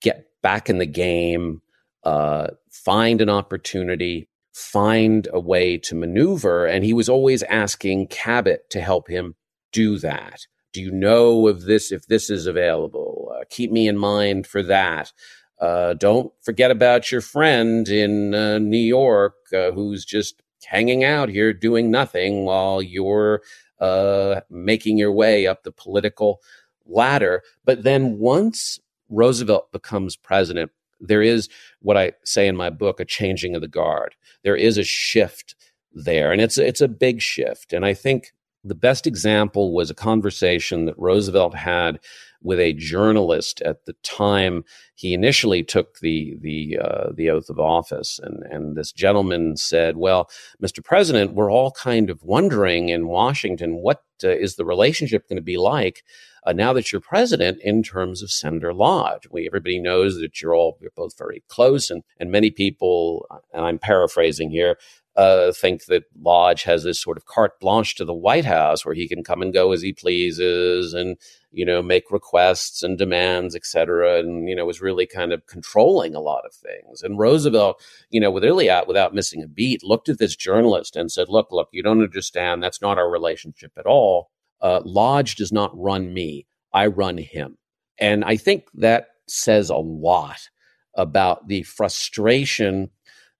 get 0.00 0.26
back 0.42 0.68
in 0.68 0.78
the 0.78 0.86
game, 0.86 1.62
uh, 2.04 2.48
find 2.70 3.20
an 3.20 3.30
opportunity, 3.30 4.28
find 4.52 5.28
a 5.32 5.40
way 5.40 5.78
to 5.78 5.94
maneuver. 5.94 6.66
And 6.66 6.84
he 6.84 6.92
was 6.92 7.08
always 7.08 7.42
asking 7.44 8.08
Cabot 8.08 8.70
to 8.70 8.80
help 8.80 9.08
him 9.08 9.34
do 9.72 9.98
that. 9.98 10.46
Do 10.72 10.80
you 10.80 10.90
know 10.90 11.48
of 11.48 11.62
this 11.62 11.92
if 11.92 12.06
this 12.06 12.30
is 12.30 12.46
available? 12.46 13.32
Uh, 13.34 13.44
keep 13.48 13.70
me 13.70 13.88
in 13.88 13.96
mind 13.96 14.46
for 14.46 14.62
that. 14.62 15.12
Uh, 15.60 15.94
don't 15.94 16.32
forget 16.42 16.70
about 16.70 17.10
your 17.12 17.20
friend 17.20 17.88
in 17.88 18.34
uh, 18.34 18.58
New 18.58 18.76
York 18.76 19.34
uh, 19.52 19.70
who's 19.70 20.04
just 20.04 20.42
hanging 20.64 21.04
out 21.04 21.28
here 21.28 21.52
doing 21.52 21.90
nothing 21.90 22.44
while 22.44 22.82
you're 22.82 23.42
uh, 23.80 24.40
making 24.50 24.98
your 24.98 25.12
way 25.12 25.46
up 25.46 25.62
the 25.62 25.72
political 25.72 26.40
ladder. 26.86 27.42
But 27.64 27.82
then 27.82 28.18
once 28.18 28.78
Roosevelt 29.08 29.72
becomes 29.72 30.16
president, 30.16 30.70
there 31.00 31.22
is 31.22 31.48
what 31.80 31.96
I 31.96 32.12
say 32.24 32.46
in 32.48 32.56
my 32.56 32.70
book 32.70 33.00
a 33.00 33.04
changing 33.04 33.54
of 33.54 33.60
the 33.60 33.68
guard. 33.68 34.14
There 34.42 34.56
is 34.56 34.78
a 34.78 34.84
shift 34.84 35.54
there, 35.92 36.32
and 36.32 36.40
it's 36.40 36.58
it's 36.58 36.80
a 36.80 36.88
big 36.88 37.20
shift. 37.20 37.72
And 37.72 37.84
I 37.84 37.94
think 37.94 38.32
the 38.64 38.74
best 38.74 39.06
example 39.06 39.74
was 39.74 39.90
a 39.90 39.94
conversation 39.94 40.86
that 40.86 40.98
Roosevelt 40.98 41.54
had 41.54 42.00
with 42.44 42.60
a 42.60 42.74
journalist 42.74 43.60
at 43.62 43.86
the 43.86 43.94
time 44.04 44.64
he 44.94 45.12
initially 45.12 45.64
took 45.64 45.98
the 45.98 46.36
the 46.40 46.78
uh, 46.80 47.10
the 47.12 47.30
oath 47.30 47.50
of 47.50 47.58
office, 47.58 48.20
and 48.22 48.42
and 48.44 48.76
this 48.76 48.92
gentleman 48.92 49.56
said, 49.56 49.96
"Well, 49.96 50.30
Mr. 50.62 50.84
President, 50.84 51.34
we're 51.34 51.50
all 51.50 51.72
kind 51.72 52.10
of 52.10 52.22
wondering 52.22 52.90
in 52.90 53.08
Washington 53.08 53.76
what 53.76 54.02
uh, 54.22 54.28
is 54.28 54.54
the 54.54 54.64
relationship 54.64 55.28
going 55.28 55.36
to 55.36 55.42
be 55.42 55.56
like 55.56 56.04
uh, 56.46 56.52
now 56.52 56.72
that 56.72 56.92
you're 56.92 57.00
president 57.00 57.58
in 57.62 57.82
terms 57.82 58.22
of 58.22 58.30
Senator 58.30 58.72
Lodge. 58.72 59.26
We 59.30 59.46
everybody 59.46 59.80
knows 59.80 60.18
that 60.20 60.40
you're 60.40 60.54
all 60.54 60.78
you're 60.80 60.92
both 60.94 61.18
very 61.18 61.42
close, 61.48 61.90
and 61.90 62.04
and 62.20 62.30
many 62.30 62.50
people, 62.50 63.26
and 63.52 63.64
I'm 63.64 63.78
paraphrasing 63.78 64.50
here, 64.50 64.76
uh, 65.16 65.52
think 65.52 65.84
that 65.86 66.04
Lodge 66.20 66.64
has 66.64 66.82
this 66.82 67.00
sort 67.00 67.16
of 67.16 67.26
carte 67.26 67.58
blanche 67.60 67.94
to 67.96 68.04
the 68.04 68.14
White 68.14 68.44
House 68.44 68.84
where 68.84 68.94
he 68.94 69.06
can 69.06 69.22
come 69.22 69.42
and 69.42 69.52
go 69.52 69.72
as 69.72 69.82
he 69.82 69.92
pleases 69.92 70.92
and, 70.92 71.16
you 71.52 71.64
know, 71.64 71.82
make 71.82 72.10
requests 72.10 72.82
and 72.82 72.98
demands, 72.98 73.54
et 73.54 73.64
cetera. 73.64 74.18
And, 74.18 74.48
you 74.48 74.56
know, 74.56 74.66
was 74.66 74.80
really 74.80 75.06
kind 75.06 75.32
of 75.32 75.46
controlling 75.46 76.14
a 76.14 76.20
lot 76.20 76.44
of 76.44 76.52
things. 76.52 77.02
And 77.02 77.18
Roosevelt, 77.18 77.80
you 78.10 78.20
know, 78.20 78.30
with 78.30 78.44
out 78.44 78.88
without 78.88 79.14
missing 79.14 79.42
a 79.42 79.46
beat, 79.46 79.84
looked 79.84 80.08
at 80.08 80.18
this 80.18 80.34
journalist 80.36 80.96
and 80.96 81.12
said, 81.12 81.28
look, 81.28 81.48
look, 81.52 81.68
you 81.72 81.82
don't 81.82 82.02
understand. 82.02 82.62
That's 82.62 82.82
not 82.82 82.98
our 82.98 83.10
relationship 83.10 83.72
at 83.78 83.86
all. 83.86 84.30
Uh, 84.60 84.80
Lodge 84.84 85.36
does 85.36 85.52
not 85.52 85.70
run 85.74 86.12
me. 86.12 86.46
I 86.72 86.86
run 86.86 87.18
him. 87.18 87.58
And 87.98 88.24
I 88.24 88.36
think 88.36 88.64
that 88.74 89.08
says 89.28 89.70
a 89.70 89.76
lot 89.76 90.48
about 90.96 91.48
the 91.48 91.62
frustration 91.62 92.90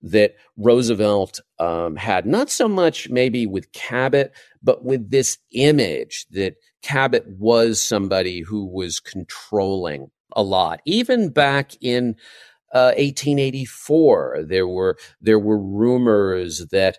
that 0.05 0.37
Roosevelt 0.57 1.41
um, 1.59 1.97
had, 1.97 2.27
not 2.27 2.51
so 2.51 2.69
much 2.69 3.09
maybe 3.09 3.47
with 3.47 3.73
Cabot, 3.73 4.33
but 4.63 4.85
with 4.85 5.11
this 5.11 5.39
image 5.53 6.27
that 6.31 6.57
Cabot 6.83 7.25
was 7.39 7.81
somebody 7.81 8.41
who 8.41 8.67
was 8.67 9.01
controlling 9.01 10.11
a 10.37 10.43
lot. 10.43 10.81
Even 10.85 11.31
back 11.31 11.73
in 11.81 12.17
uh, 12.73 12.93
1884, 12.99 14.45
there 14.47 14.69
were 14.69 14.99
there 15.21 15.39
were 15.39 15.59
rumors 15.59 16.67
that 16.71 16.99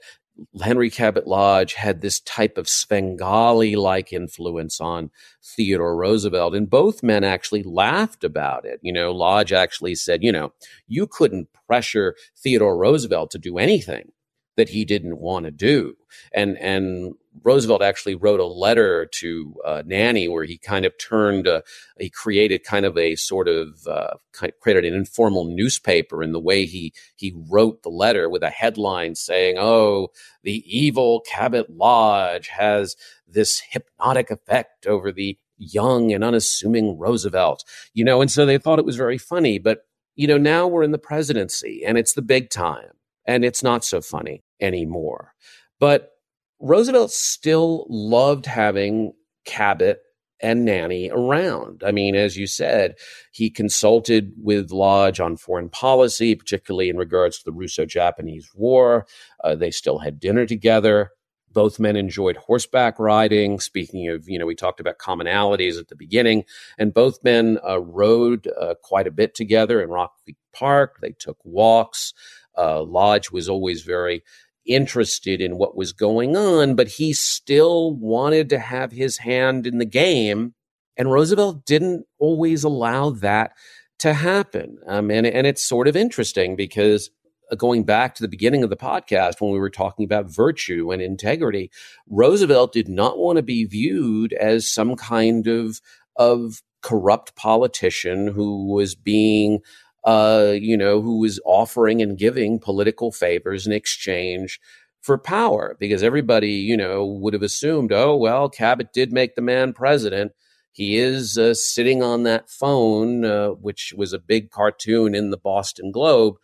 Henry 0.61 0.89
Cabot 0.89 1.27
Lodge 1.27 1.73
had 1.73 2.01
this 2.01 2.19
type 2.21 2.57
of 2.57 2.67
Svengali 2.67 3.75
like 3.75 4.11
influence 4.11 4.81
on 4.81 5.11
Theodore 5.43 5.95
Roosevelt. 5.95 6.55
And 6.55 6.69
both 6.69 7.03
men 7.03 7.23
actually 7.23 7.63
laughed 7.63 8.23
about 8.23 8.65
it. 8.65 8.79
You 8.81 8.93
know, 8.93 9.11
Lodge 9.11 9.53
actually 9.53 9.95
said, 9.95 10.23
you 10.23 10.31
know, 10.31 10.53
you 10.87 11.07
couldn't 11.07 11.47
pressure 11.67 12.15
Theodore 12.37 12.77
Roosevelt 12.77 13.31
to 13.31 13.37
do 13.37 13.57
anything 13.57 14.11
that 14.57 14.69
he 14.69 14.85
didn't 14.85 15.19
want 15.19 15.45
to 15.45 15.51
do. 15.51 15.95
And 16.33 16.57
and 16.57 17.15
Roosevelt 17.43 17.81
actually 17.81 18.15
wrote 18.15 18.39
a 18.39 18.45
letter 18.45 19.05
to 19.05 19.55
uh, 19.65 19.83
Nanny 19.85 20.27
where 20.27 20.45
he 20.45 20.57
kind 20.57 20.85
of 20.85 20.97
turned, 20.97 21.47
uh, 21.47 21.61
he 21.99 22.09
created 22.09 22.63
kind 22.63 22.85
of 22.85 22.97
a 22.97 23.15
sort 23.15 23.47
of 23.47 23.85
uh, 23.87 24.13
created 24.61 24.85
an 24.85 24.93
informal 24.93 25.45
newspaper 25.45 26.23
in 26.23 26.31
the 26.31 26.39
way 26.39 26.65
he 26.65 26.93
he 27.15 27.35
wrote 27.49 27.83
the 27.83 27.89
letter 27.89 28.29
with 28.29 28.43
a 28.43 28.49
headline 28.49 29.15
saying, 29.15 29.57
"Oh, 29.57 30.09
the 30.43 30.63
evil 30.65 31.21
Cabot 31.21 31.69
Lodge 31.69 32.47
has 32.49 32.95
this 33.27 33.61
hypnotic 33.69 34.31
effect 34.31 34.87
over 34.87 35.11
the 35.11 35.37
young 35.57 36.13
and 36.13 36.23
unassuming 36.23 36.97
Roosevelt." 36.97 37.65
You 37.93 38.05
know, 38.05 38.21
and 38.21 38.31
so 38.31 38.45
they 38.45 38.57
thought 38.57 38.79
it 38.79 38.85
was 38.85 38.95
very 38.97 39.17
funny, 39.17 39.59
but 39.59 39.85
you 40.15 40.27
know, 40.27 40.37
now 40.37 40.65
we're 40.67 40.83
in 40.83 40.91
the 40.91 40.97
presidency 40.97 41.83
and 41.85 41.97
it's 41.97 42.13
the 42.13 42.21
big 42.21 42.49
time 42.49 42.91
and 43.25 43.43
it's 43.43 43.61
not 43.63 43.83
so 43.83 43.99
funny 44.01 44.44
anymore. 44.59 45.33
But 45.79 46.11
Roosevelt 46.59 47.11
still 47.11 47.85
loved 47.89 48.45
having 48.45 49.13
Cabot 49.45 49.99
and 50.41 50.65
Nanny 50.65 51.09
around. 51.11 51.81
I 51.85 51.91
mean, 51.91 52.15
as 52.15 52.37
you 52.37 52.47
said, 52.47 52.95
he 53.31 53.49
consulted 53.49 54.33
with 54.37 54.71
Lodge 54.71 55.19
on 55.19 55.37
foreign 55.37 55.69
policy, 55.69 56.35
particularly 56.35 56.89
in 56.89 56.97
regards 56.97 57.37
to 57.37 57.45
the 57.45 57.51
Russo 57.51 57.85
Japanese 57.85 58.49
War. 58.53 59.05
Uh, 59.43 59.55
they 59.55 59.71
still 59.71 59.99
had 59.99 60.19
dinner 60.19 60.45
together. 60.45 61.11
Both 61.51 61.79
men 61.79 61.95
enjoyed 61.95 62.35
horseback 62.35 62.99
riding. 62.99 63.61
Speaking 63.61 64.09
of, 64.09 64.27
you 64.27 64.37
know, 64.37 64.45
we 64.45 64.55
talked 64.55 64.81
about 64.81 64.97
commonalities 64.97 65.79
at 65.79 65.87
the 65.87 65.95
beginning, 65.95 66.43
and 66.77 66.93
both 66.93 67.23
men 67.23 67.57
uh, 67.67 67.79
rode 67.79 68.49
uh, 68.59 68.75
quite 68.83 69.07
a 69.07 69.11
bit 69.11 69.35
together 69.35 69.81
in 69.81 69.89
Rock 69.89 70.15
Creek 70.21 70.35
Park. 70.53 70.97
They 71.01 71.13
took 71.17 71.37
walks. 71.45 72.13
Uh, 72.57 72.83
Lodge 72.83 73.31
was 73.31 73.47
always 73.47 73.83
very 73.83 74.23
interested 74.65 75.41
in 75.41 75.57
what 75.57 75.75
was 75.75 75.93
going 75.93 76.35
on, 76.35 76.75
but 76.75 76.87
he 76.87 77.13
still 77.13 77.95
wanted 77.95 78.49
to 78.49 78.59
have 78.59 78.91
his 78.91 79.19
hand 79.19 79.67
in 79.67 79.77
the 79.77 79.85
game. 79.85 80.53
And 80.97 81.11
Roosevelt 81.11 81.65
didn't 81.65 82.05
always 82.19 82.63
allow 82.63 83.11
that 83.11 83.51
to 83.99 84.13
happen. 84.13 84.77
Um, 84.87 85.11
and, 85.11 85.25
and 85.25 85.47
it's 85.47 85.65
sort 85.65 85.87
of 85.87 85.95
interesting 85.95 86.55
because 86.55 87.09
uh, 87.51 87.55
going 87.55 87.83
back 87.83 88.15
to 88.15 88.23
the 88.23 88.27
beginning 88.27 88.63
of 88.63 88.69
the 88.69 88.77
podcast 88.77 89.39
when 89.39 89.51
we 89.51 89.59
were 89.59 89.69
talking 89.69 90.05
about 90.05 90.33
virtue 90.33 90.91
and 90.91 91.01
integrity, 91.01 91.71
Roosevelt 92.09 92.73
did 92.73 92.87
not 92.87 93.17
want 93.17 93.37
to 93.37 93.43
be 93.43 93.65
viewed 93.65 94.33
as 94.33 94.71
some 94.71 94.95
kind 94.95 95.47
of, 95.47 95.79
of 96.15 96.61
corrupt 96.81 97.35
politician 97.35 98.27
who 98.27 98.67
was 98.67 98.95
being 98.95 99.59
uh, 100.05 100.53
you 100.53 100.77
know, 100.77 101.01
who 101.01 101.19
was 101.19 101.39
offering 101.45 102.01
and 102.01 102.17
giving 102.17 102.59
political 102.59 103.11
favors 103.11 103.65
in 103.65 103.73
exchange 103.73 104.59
for 105.01 105.17
power 105.17 105.75
because 105.79 106.03
everybody, 106.03 106.51
you 106.51 106.77
know, 106.77 107.05
would 107.05 107.33
have 107.33 107.43
assumed, 107.43 107.91
oh, 107.91 108.15
well, 108.15 108.47
Cabot 108.47 108.93
did 108.93 109.11
make 109.11 109.35
the 109.35 109.41
man 109.41 109.73
president. 109.73 110.31
He 110.71 110.97
is 110.97 111.37
uh, 111.37 111.53
sitting 111.53 112.03
on 112.03 112.23
that 112.23 112.49
phone, 112.49 113.25
uh, 113.25 113.49
which 113.49 113.93
was 113.97 114.13
a 114.13 114.19
big 114.19 114.51
cartoon 114.51 115.15
in 115.15 115.31
the 115.31 115.37
Boston 115.37 115.91
Globe, 115.91 116.35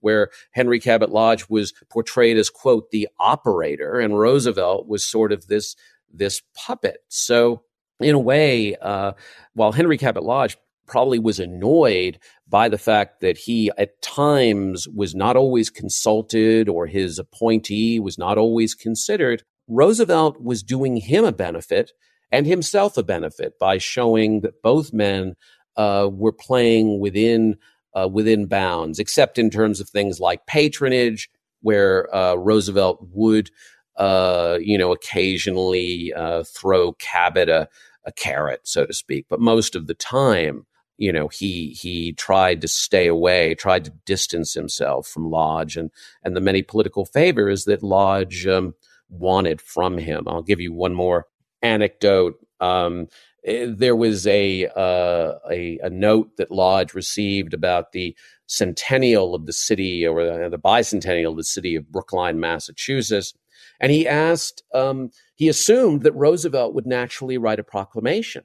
where 0.00 0.30
Henry 0.52 0.80
Cabot 0.80 1.10
Lodge 1.10 1.46
was 1.50 1.74
portrayed 1.90 2.38
as, 2.38 2.48
quote, 2.48 2.90
the 2.90 3.08
operator, 3.18 3.98
and 3.98 4.18
Roosevelt 4.18 4.86
was 4.86 5.04
sort 5.04 5.32
of 5.32 5.46
this, 5.48 5.76
this 6.12 6.40
puppet. 6.54 6.98
So, 7.08 7.64
in 7.98 8.14
a 8.14 8.18
way, 8.18 8.76
uh, 8.76 9.12
while 9.52 9.72
Henry 9.72 9.98
Cabot 9.98 10.22
Lodge 10.22 10.56
probably 10.90 11.18
was 11.18 11.40
annoyed 11.40 12.18
by 12.48 12.68
the 12.68 12.76
fact 12.76 13.20
that 13.20 13.38
he 13.38 13.70
at 13.78 14.02
times 14.02 14.86
was 14.88 15.14
not 15.14 15.36
always 15.36 15.70
consulted 15.70 16.68
or 16.68 16.86
his 16.86 17.18
appointee 17.18 18.00
was 18.00 18.18
not 18.18 18.36
always 18.36 18.74
considered, 18.74 19.42
Roosevelt 19.68 20.42
was 20.42 20.62
doing 20.64 20.96
him 20.96 21.24
a 21.24 21.32
benefit 21.32 21.92
and 22.32 22.46
himself 22.46 22.98
a 22.98 23.02
benefit 23.04 23.58
by 23.58 23.78
showing 23.78 24.40
that 24.40 24.62
both 24.62 24.92
men 24.92 25.36
uh, 25.76 26.08
were 26.12 26.32
playing 26.32 27.00
within 27.00 27.56
uh, 27.92 28.08
within 28.08 28.46
bounds, 28.46 29.00
except 29.00 29.38
in 29.38 29.50
terms 29.50 29.80
of 29.80 29.88
things 29.88 30.20
like 30.20 30.46
patronage, 30.46 31.28
where 31.60 32.14
uh, 32.14 32.34
Roosevelt 32.34 33.04
would, 33.12 33.50
uh, 33.96 34.58
you 34.60 34.78
know, 34.78 34.92
occasionally 34.92 36.12
uh, 36.14 36.44
throw 36.44 36.92
Cabot 36.94 37.48
a, 37.48 37.68
a 38.04 38.12
carrot, 38.12 38.60
so 38.62 38.86
to 38.86 38.92
speak. 38.92 39.26
But 39.28 39.40
most 39.40 39.74
of 39.74 39.88
the 39.88 39.94
time, 39.94 40.66
you 41.00 41.12
know 41.12 41.26
he 41.28 41.70
he 41.70 42.12
tried 42.12 42.60
to 42.60 42.68
stay 42.68 43.08
away 43.08 43.54
tried 43.54 43.84
to 43.86 43.92
distance 44.06 44.54
himself 44.54 45.08
from 45.08 45.30
lodge. 45.30 45.76
And 45.76 45.90
and 46.22 46.36
the 46.36 46.40
many 46.40 46.62
political 46.62 47.04
favors 47.04 47.64
that 47.64 47.82
lodge 47.82 48.46
um, 48.46 48.74
wanted 49.08 49.60
from 49.60 49.98
him. 49.98 50.24
I'll 50.28 50.42
give 50.42 50.60
you 50.60 50.72
one 50.72 50.94
more 50.94 51.26
anecdote. 51.62 52.34
Um, 52.60 53.08
eh, 53.44 53.66
there 53.68 53.96
was 53.96 54.26
a, 54.26 54.66
uh, 54.76 55.38
a, 55.50 55.78
a 55.82 55.90
note 55.90 56.36
that 56.36 56.50
lodge 56.50 56.94
received 56.94 57.54
about 57.54 57.92
the 57.92 58.16
centennial 58.46 59.34
of 59.34 59.46
the 59.46 59.52
city 59.52 60.06
or 60.06 60.24
the, 60.24 60.48
the 60.48 60.58
bicentennial 60.58 61.32
of 61.32 61.36
the 61.36 61.44
city 61.44 61.76
of 61.76 61.90
brookline 61.90 62.40
massachusetts. 62.40 63.34
And 63.80 63.90
he 63.92 64.06
asked 64.06 64.62
um, 64.74 65.10
he 65.34 65.48
assumed 65.48 66.02
that 66.02 66.12
roosevelt 66.12 66.74
would 66.74 66.86
naturally 66.86 67.38
write 67.38 67.58
a 67.58 67.64
proclamation 67.64 68.44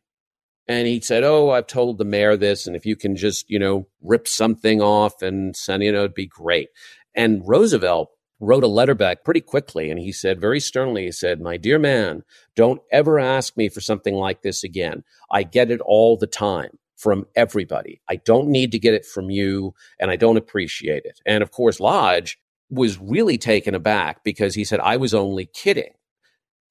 And 0.67 0.87
he 0.87 0.99
said, 0.99 1.23
Oh, 1.23 1.51
I've 1.51 1.67
told 1.67 1.97
the 1.97 2.05
mayor 2.05 2.35
this. 2.35 2.67
And 2.67 2.75
if 2.75 2.85
you 2.85 2.95
can 2.95 3.15
just, 3.15 3.49
you 3.49 3.59
know, 3.59 3.87
rip 4.01 4.27
something 4.27 4.81
off 4.81 5.21
and 5.21 5.55
send, 5.55 5.83
you 5.83 5.91
know, 5.91 5.99
it'd 5.99 6.13
be 6.13 6.27
great. 6.27 6.69
And 7.13 7.41
Roosevelt 7.45 8.09
wrote 8.39 8.63
a 8.63 8.67
letter 8.67 8.95
back 8.95 9.23
pretty 9.23 9.41
quickly. 9.41 9.89
And 9.89 9.99
he 9.99 10.11
said, 10.11 10.41
very 10.41 10.59
sternly, 10.59 11.05
he 11.05 11.11
said, 11.11 11.41
My 11.41 11.57
dear 11.57 11.79
man, 11.79 12.23
don't 12.55 12.81
ever 12.91 13.19
ask 13.19 13.55
me 13.55 13.69
for 13.69 13.81
something 13.81 14.15
like 14.15 14.41
this 14.41 14.63
again. 14.63 15.03
I 15.31 15.43
get 15.43 15.71
it 15.71 15.81
all 15.81 16.17
the 16.17 16.27
time 16.27 16.77
from 16.95 17.25
everybody. 17.35 18.01
I 18.09 18.17
don't 18.17 18.47
need 18.47 18.71
to 18.71 18.79
get 18.79 18.93
it 18.93 19.05
from 19.05 19.29
you, 19.29 19.73
and 19.99 20.09
I 20.09 20.15
don't 20.15 20.37
appreciate 20.37 21.03
it. 21.05 21.19
And 21.25 21.43
of 21.43 21.51
course, 21.51 21.79
Lodge 21.79 22.39
was 22.69 22.99
really 22.99 23.37
taken 23.37 23.75
aback 23.75 24.23
because 24.23 24.55
he 24.55 24.63
said, 24.63 24.79
I 24.79 24.97
was 24.97 25.13
only 25.13 25.45
kidding. 25.45 25.93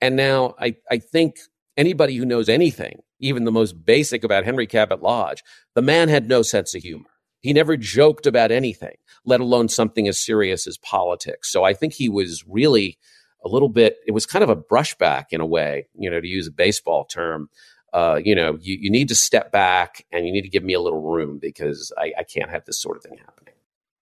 And 0.01 0.17
now 0.17 0.55
I, 0.59 0.77
I 0.91 0.99
think 0.99 1.37
anybody 1.77 2.17
who 2.17 2.25
knows 2.25 2.49
anything, 2.49 3.03
even 3.21 3.45
the 3.45 3.53
most 3.53 3.85
basic 3.85 4.25
about 4.25 4.45
Henry 4.45 4.67
Cabot 4.67 5.03
Lodge, 5.03 5.43
the 5.75 5.83
man 5.83 6.09
had 6.09 6.29
no 6.29 6.43
sense 6.43 6.75
of 6.75 6.83
humor. 6.83 7.11
He 7.41 7.53
never 7.53 7.77
joked 7.77 8.27
about 8.27 8.51
anything, 8.51 8.97
let 9.25 9.41
alone 9.41 9.69
something 9.69 10.09
as 10.09 10.19
serious 10.19 10.67
as 10.67 10.79
politics. 10.79 11.51
So 11.53 11.63
I 11.63 11.75
think 11.75 11.93
he 11.93 12.09
was 12.09 12.45
really 12.49 12.99
a 13.45 13.49
little 13.49 13.69
bit, 13.69 13.99
it 14.07 14.13
was 14.13 14.25
kind 14.25 14.43
of 14.43 14.49
a 14.49 14.57
brushback 14.57 15.27
in 15.31 15.41
a 15.41 15.47
way, 15.47 15.87
you 15.95 16.11
know, 16.11 16.21
to 16.21 16.27
use 16.27 16.47
a 16.47 16.53
baseball 16.53 17.05
term. 17.05 17.51
Uh, 17.93 18.19
you 18.25 18.35
know, 18.35 18.59
you, 18.61 18.79
you 18.81 18.91
need 18.91 19.09
to 19.09 19.15
step 19.15 19.53
back 19.53 20.05
and 20.11 20.27
you 20.27 20.33
need 20.33 20.43
to 20.43 20.49
give 20.49 20.65
me 20.65 20.73
a 20.73 20.81
little 20.81 21.03
room 21.03 21.39
because 21.39 21.93
I, 21.99 22.13
I 22.19 22.25
can't 22.25 22.51
have 22.51 22.65
this 22.65 22.81
sort 22.81 22.97
of 22.97 23.03
thing 23.03 23.19
happening. 23.19 23.55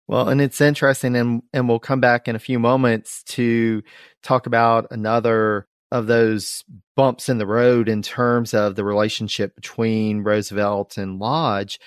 Well, 0.06 0.28
and 0.28 0.40
it's 0.40 0.60
interesting, 0.60 1.14
and, 1.14 1.42
and 1.52 1.68
we'll 1.68 1.78
come 1.78 2.00
back 2.00 2.26
in 2.26 2.34
a 2.34 2.40
few 2.40 2.58
moments 2.58 3.22
to 3.24 3.82
talk 4.22 4.46
about 4.46 4.88
another 4.90 5.66
of 5.92 6.06
those 6.06 6.64
bumps 6.96 7.28
in 7.28 7.38
the 7.38 7.46
road 7.46 7.88
in 7.88 8.02
terms 8.02 8.54
of 8.54 8.76
the 8.76 8.84
relationship 8.84 9.54
between 9.54 10.22
Roosevelt 10.22 10.96
and 10.96 11.18
Lodge. 11.18 11.80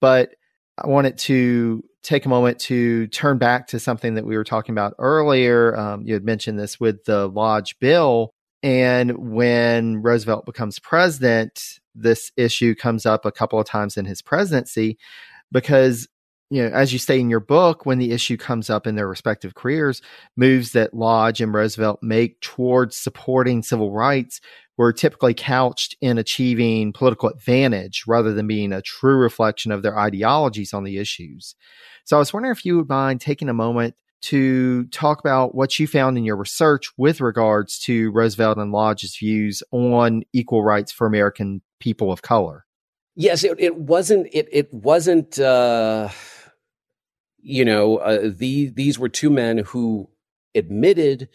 But 0.00 0.30
I 0.82 0.86
wanted 0.86 1.18
to 1.18 1.82
take 2.02 2.24
a 2.24 2.28
moment 2.28 2.60
to 2.60 3.08
turn 3.08 3.38
back 3.38 3.66
to 3.68 3.80
something 3.80 4.14
that 4.14 4.24
we 4.24 4.36
were 4.36 4.44
talking 4.44 4.72
about 4.72 4.94
earlier. 4.98 5.76
Um, 5.76 6.02
you 6.06 6.14
had 6.14 6.24
mentioned 6.24 6.58
this 6.58 6.78
with 6.78 7.04
the 7.04 7.28
Lodge 7.28 7.78
bill. 7.80 8.32
And 8.62 9.32
when 9.32 10.02
Roosevelt 10.02 10.46
becomes 10.46 10.78
president, 10.78 11.80
this 11.94 12.30
issue 12.36 12.74
comes 12.74 13.06
up 13.06 13.24
a 13.24 13.32
couple 13.32 13.58
of 13.58 13.66
times 13.66 13.96
in 13.96 14.04
his 14.04 14.22
presidency 14.22 14.98
because 15.52 16.08
you 16.50 16.62
know, 16.62 16.68
as 16.74 16.92
you 16.92 16.98
say 16.98 17.20
in 17.20 17.28
your 17.28 17.40
book, 17.40 17.84
when 17.84 17.98
the 17.98 18.12
issue 18.12 18.36
comes 18.36 18.70
up 18.70 18.86
in 18.86 18.94
their 18.94 19.08
respective 19.08 19.54
careers, 19.54 20.00
moves 20.36 20.72
that 20.72 20.94
Lodge 20.94 21.40
and 21.40 21.52
Roosevelt 21.52 22.02
make 22.02 22.40
towards 22.40 22.96
supporting 22.96 23.62
civil 23.62 23.92
rights 23.92 24.40
were 24.78 24.92
typically 24.92 25.34
couched 25.34 25.96
in 26.00 26.16
achieving 26.16 26.92
political 26.92 27.28
advantage 27.28 28.04
rather 28.06 28.32
than 28.32 28.46
being 28.46 28.72
a 28.72 28.80
true 28.80 29.16
reflection 29.16 29.72
of 29.72 29.82
their 29.82 29.98
ideologies 29.98 30.72
on 30.72 30.84
the 30.84 30.98
issues. 30.98 31.54
So 32.04 32.16
I 32.16 32.20
was 32.20 32.32
wondering 32.32 32.52
if 32.52 32.64
you 32.64 32.78
would 32.78 32.88
mind 32.88 33.20
taking 33.20 33.48
a 33.48 33.54
moment 33.54 33.94
to 34.20 34.84
talk 34.86 35.20
about 35.20 35.54
what 35.54 35.78
you 35.78 35.86
found 35.86 36.16
in 36.16 36.24
your 36.24 36.36
research 36.36 36.90
with 36.96 37.20
regards 37.20 37.78
to 37.80 38.10
Roosevelt 38.12 38.58
and 38.58 38.72
Lodge's 38.72 39.16
views 39.16 39.62
on 39.70 40.22
equal 40.32 40.64
rights 40.64 40.90
for 40.90 41.06
American 41.06 41.60
people 41.80 42.10
of 42.10 42.22
color. 42.22 42.64
Yes, 43.14 43.44
it, 43.44 43.56
it 43.58 43.76
wasn't. 43.76 44.28
It 44.32 44.48
it 44.52 44.72
wasn't. 44.72 45.38
Uh, 45.40 46.08
you 47.40 47.64
know, 47.64 47.98
uh, 47.98 48.30
the, 48.34 48.70
these 48.70 48.98
were 48.98 49.08
two 49.08 49.30
men 49.30 49.58
who 49.58 50.08
admitted 50.54 51.28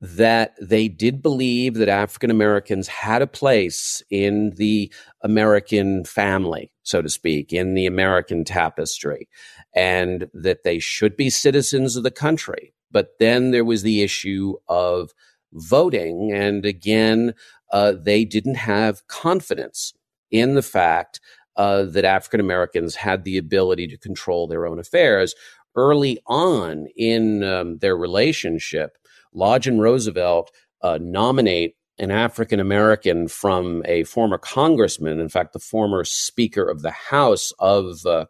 that 0.00 0.54
they 0.60 0.88
did 0.88 1.22
believe 1.22 1.74
that 1.74 1.88
African 1.88 2.30
Americans 2.30 2.88
had 2.88 3.22
a 3.22 3.26
place 3.26 4.02
in 4.10 4.50
the 4.56 4.92
American 5.22 6.04
family, 6.04 6.72
so 6.82 7.00
to 7.00 7.08
speak, 7.08 7.52
in 7.52 7.74
the 7.74 7.86
American 7.86 8.44
tapestry, 8.44 9.28
and 9.76 10.28
that 10.34 10.64
they 10.64 10.80
should 10.80 11.16
be 11.16 11.30
citizens 11.30 11.94
of 11.94 12.02
the 12.02 12.10
country. 12.10 12.74
But 12.90 13.10
then 13.20 13.52
there 13.52 13.64
was 13.64 13.82
the 13.84 14.02
issue 14.02 14.54
of 14.68 15.12
voting. 15.52 16.32
And 16.32 16.66
again, 16.66 17.34
uh, 17.72 17.92
they 17.92 18.24
didn't 18.24 18.56
have 18.56 19.06
confidence 19.06 19.94
in 20.32 20.54
the 20.54 20.62
fact 20.62 21.20
uh, 21.56 21.84
that 21.84 22.04
African 22.04 22.40
Americans 22.40 22.94
had 22.94 23.24
the 23.24 23.38
ability 23.38 23.86
to 23.88 23.98
control 23.98 24.46
their 24.46 24.66
own 24.66 24.78
affairs. 24.78 25.34
Early 25.74 26.20
on 26.26 26.86
in 26.96 27.42
um, 27.44 27.78
their 27.78 27.96
relationship, 27.96 28.98
Lodge 29.32 29.66
and 29.66 29.80
Roosevelt 29.80 30.50
uh, 30.82 30.98
nominate 31.00 31.76
an 31.98 32.10
African 32.10 32.60
American 32.60 33.28
from 33.28 33.82
a 33.86 34.04
former 34.04 34.38
congressman, 34.38 35.20
in 35.20 35.28
fact, 35.28 35.52
the 35.52 35.58
former 35.58 36.04
Speaker 36.04 36.68
of 36.68 36.82
the 36.82 36.90
House 36.90 37.52
of 37.58 38.04
uh, 38.06 38.26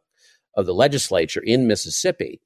of 0.55 0.67
the 0.67 0.75
legislature 0.75 1.41
in 1.41 1.67
Mississippi, 1.67 2.41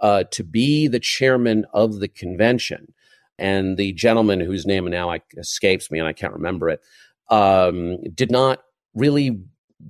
uh, 0.00 0.24
to 0.30 0.42
be 0.42 0.88
the 0.88 1.00
chairman 1.00 1.66
of 1.72 2.00
the 2.00 2.08
convention. 2.08 2.92
And 3.38 3.76
the 3.76 3.92
gentleman 3.92 4.40
whose 4.40 4.66
name 4.66 4.84
now 4.86 5.14
escapes 5.36 5.90
me 5.90 5.98
and 5.98 6.08
I 6.08 6.12
can't 6.12 6.34
remember 6.34 6.68
it 6.68 6.80
um, 7.30 8.02
did 8.14 8.30
not 8.30 8.62
really 8.94 9.40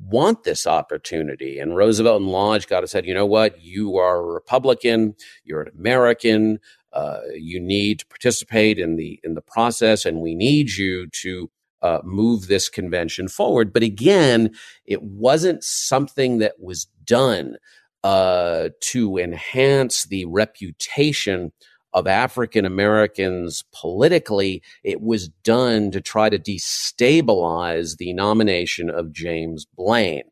want 0.04 0.44
this 0.44 0.66
opportunity. 0.66 1.58
And 1.58 1.76
Roosevelt 1.76 2.20
and 2.20 2.30
Lodge 2.30 2.66
got 2.66 2.80
to 2.80 2.88
said, 2.88 3.06
you 3.06 3.14
know 3.14 3.26
what, 3.26 3.60
you 3.60 3.96
are 3.96 4.18
a 4.18 4.32
Republican, 4.32 5.14
you're 5.44 5.62
an 5.62 5.72
American, 5.78 6.58
uh, 6.92 7.20
you 7.34 7.60
need 7.60 8.00
to 8.00 8.06
participate 8.06 8.78
in 8.78 8.96
the 8.96 9.20
in 9.22 9.34
the 9.34 9.42
process, 9.42 10.04
and 10.04 10.20
we 10.20 10.34
need 10.34 10.70
you 10.70 11.06
to 11.08 11.50
uh, 11.82 12.00
move 12.04 12.46
this 12.46 12.68
convention 12.68 13.28
forward. 13.28 13.72
But 13.72 13.82
again, 13.82 14.50
it 14.84 15.02
wasn't 15.02 15.62
something 15.62 16.38
that 16.38 16.54
was 16.60 16.86
done 17.04 17.56
uh, 18.02 18.70
to 18.80 19.18
enhance 19.18 20.04
the 20.04 20.24
reputation 20.26 21.52
of 21.92 22.06
African 22.06 22.64
Americans 22.64 23.64
politically, 23.72 24.62
it 24.84 25.00
was 25.00 25.28
done 25.28 25.90
to 25.90 26.00
try 26.00 26.28
to 26.28 26.38
destabilize 26.38 27.96
the 27.96 28.12
nomination 28.12 28.90
of 28.90 29.12
James 29.12 29.66
Blaine. 29.66 30.30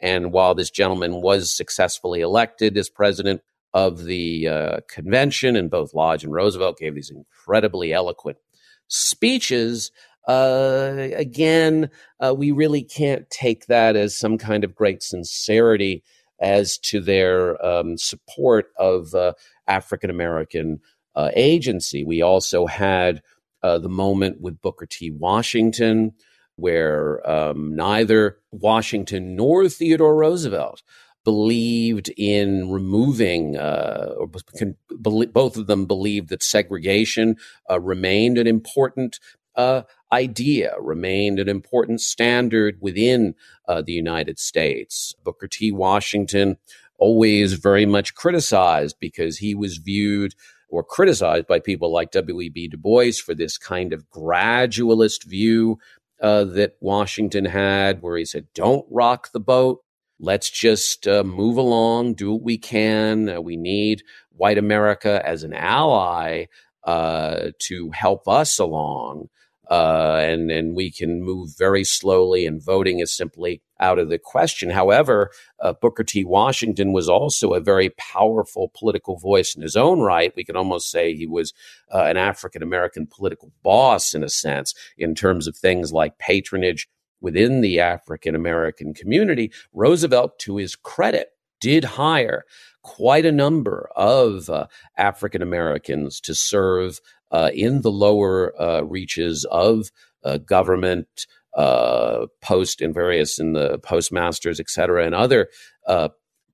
And 0.00 0.32
while 0.32 0.54
this 0.54 0.70
gentleman 0.70 1.22
was 1.22 1.50
successfully 1.50 2.20
elected 2.20 2.76
as 2.76 2.88
president 2.88 3.42
of 3.74 4.04
the 4.04 4.48
uh, 4.48 4.80
convention, 4.88 5.56
and 5.56 5.70
both 5.70 5.94
Lodge 5.94 6.24
and 6.24 6.32
Roosevelt 6.32 6.78
gave 6.78 6.94
these 6.94 7.10
incredibly 7.10 7.92
eloquent 7.92 8.38
speeches, 8.88 9.90
uh, 10.26 11.08
again, 11.14 11.90
uh, 12.20 12.34
we 12.36 12.50
really 12.50 12.82
can't 12.82 13.28
take 13.30 13.66
that 13.66 13.96
as 13.96 14.16
some 14.16 14.36
kind 14.36 14.62
of 14.62 14.74
great 14.74 15.02
sincerity 15.02 16.02
as 16.40 16.78
to 16.78 17.00
their 17.00 17.64
um, 17.64 17.96
support 17.96 18.66
of 18.78 19.14
uh, 19.14 19.32
African 19.66 20.10
American 20.10 20.80
uh, 21.18 21.30
agency. 21.34 22.04
We 22.04 22.22
also 22.22 22.66
had 22.66 23.22
uh, 23.64 23.78
the 23.78 23.88
moment 23.88 24.40
with 24.40 24.62
Booker 24.62 24.86
T. 24.86 25.10
Washington, 25.10 26.12
where 26.54 27.28
um, 27.28 27.74
neither 27.74 28.38
Washington 28.52 29.34
nor 29.34 29.68
Theodore 29.68 30.14
Roosevelt 30.14 30.84
believed 31.24 32.08
in 32.16 32.70
removing, 32.70 33.56
uh, 33.56 34.14
can, 34.56 34.76
both 34.90 35.56
of 35.56 35.66
them 35.66 35.86
believed 35.86 36.28
that 36.28 36.42
segregation 36.42 37.36
uh, 37.68 37.80
remained 37.80 38.38
an 38.38 38.46
important 38.46 39.18
uh, 39.56 39.82
idea, 40.12 40.76
remained 40.80 41.40
an 41.40 41.48
important 41.48 42.00
standard 42.00 42.78
within 42.80 43.34
uh, 43.66 43.82
the 43.82 43.92
United 43.92 44.38
States. 44.38 45.16
Booker 45.24 45.48
T. 45.48 45.72
Washington 45.72 46.58
always 46.96 47.54
very 47.54 47.86
much 47.86 48.14
criticized 48.14 48.96
because 49.00 49.38
he 49.38 49.52
was 49.54 49.78
viewed 49.78 50.34
or 50.68 50.82
criticized 50.82 51.46
by 51.46 51.58
people 51.58 51.92
like 51.92 52.10
W.E.B. 52.10 52.68
Du 52.68 52.76
Bois 52.76 53.12
for 53.24 53.34
this 53.34 53.58
kind 53.58 53.92
of 53.92 54.08
gradualist 54.10 55.24
view 55.24 55.78
uh, 56.20 56.44
that 56.44 56.76
Washington 56.80 57.44
had, 57.44 58.02
where 58.02 58.16
he 58.16 58.24
said, 58.24 58.46
don't 58.54 58.86
rock 58.90 59.32
the 59.32 59.40
boat. 59.40 59.82
Let's 60.20 60.50
just 60.50 61.06
uh, 61.06 61.22
move 61.22 61.56
along, 61.56 62.14
do 62.14 62.32
what 62.32 62.42
we 62.42 62.58
can. 62.58 63.28
Uh, 63.28 63.40
we 63.40 63.56
need 63.56 64.02
white 64.30 64.58
America 64.58 65.22
as 65.24 65.44
an 65.44 65.52
ally 65.52 66.46
uh, 66.84 67.50
to 67.60 67.90
help 67.90 68.26
us 68.26 68.58
along 68.58 69.28
uh, 69.70 70.18
and 70.22 70.50
and 70.50 70.74
we 70.74 70.90
can 70.90 71.22
move 71.22 71.56
very 71.58 71.84
slowly, 71.84 72.46
and 72.46 72.62
voting 72.62 73.00
is 73.00 73.14
simply 73.14 73.62
out 73.80 73.98
of 73.98 74.08
the 74.08 74.18
question. 74.18 74.70
However, 74.70 75.30
uh, 75.60 75.72
Booker 75.74 76.04
T. 76.04 76.24
Washington 76.24 76.92
was 76.92 77.08
also 77.08 77.52
a 77.52 77.60
very 77.60 77.90
powerful 77.90 78.70
political 78.74 79.18
voice 79.18 79.54
in 79.54 79.62
his 79.62 79.76
own 79.76 80.00
right. 80.00 80.32
We 80.34 80.44
can 80.44 80.56
almost 80.56 80.90
say 80.90 81.14
he 81.14 81.26
was 81.26 81.52
uh, 81.92 82.02
an 82.04 82.16
African 82.16 82.62
American 82.62 83.06
political 83.06 83.52
boss 83.62 84.14
in 84.14 84.24
a 84.24 84.28
sense, 84.28 84.74
in 84.96 85.14
terms 85.14 85.46
of 85.46 85.56
things 85.56 85.92
like 85.92 86.18
patronage 86.18 86.88
within 87.20 87.60
the 87.60 87.80
African 87.80 88.34
American 88.34 88.94
community. 88.94 89.52
Roosevelt, 89.72 90.38
to 90.40 90.56
his 90.56 90.76
credit, 90.76 91.28
did 91.60 91.84
hire 91.84 92.44
quite 92.82 93.26
a 93.26 93.32
number 93.32 93.90
of 93.96 94.48
uh, 94.48 94.66
African 94.96 95.42
Americans 95.42 96.20
to 96.20 96.34
serve 96.34 97.00
uh, 97.30 97.50
in 97.54 97.82
the 97.82 97.90
lower 97.90 98.60
uh, 98.60 98.82
reaches 98.82 99.44
of 99.50 99.90
uh, 100.24 100.38
government, 100.38 101.26
uh, 101.56 102.26
post 102.40 102.80
in 102.80 102.92
various 102.92 103.38
in 103.38 103.52
the 103.52 103.78
postmasters, 103.78 104.60
et 104.60 104.68
cetera, 104.70 105.04
and 105.04 105.14
other 105.14 105.48
uh, 105.86 106.08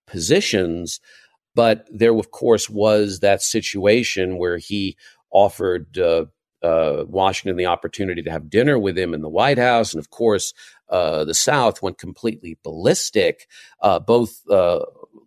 positions. 0.07 1.01
But 1.55 1.87
there, 1.93 2.15
of 2.15 2.31
course, 2.31 2.69
was 2.69 3.21
that 3.21 3.43
situation 3.43 4.39
where 4.39 4.59
he 4.59 4.97
offered 5.31 5.99
uh, 5.99 6.25
Washington 7.07 7.57
the 7.57 7.67
opportunity 7.67 8.23
to 8.23 8.31
have 8.31 8.49
dinner 8.49 8.79
with 8.79 8.97
him 8.97 9.13
in 9.15 9.21
the 9.21 9.29
White 9.29 9.59
House. 9.59 9.93
And 9.93 10.01
of 10.01 10.11
course, 10.11 10.55
uh, 10.89 11.25
the 11.25 11.35
South 11.35 11.83
went 11.83 11.99
completely 11.99 12.59
ballistic. 12.63 13.47
Uh, 13.81 13.99
both 13.99 14.41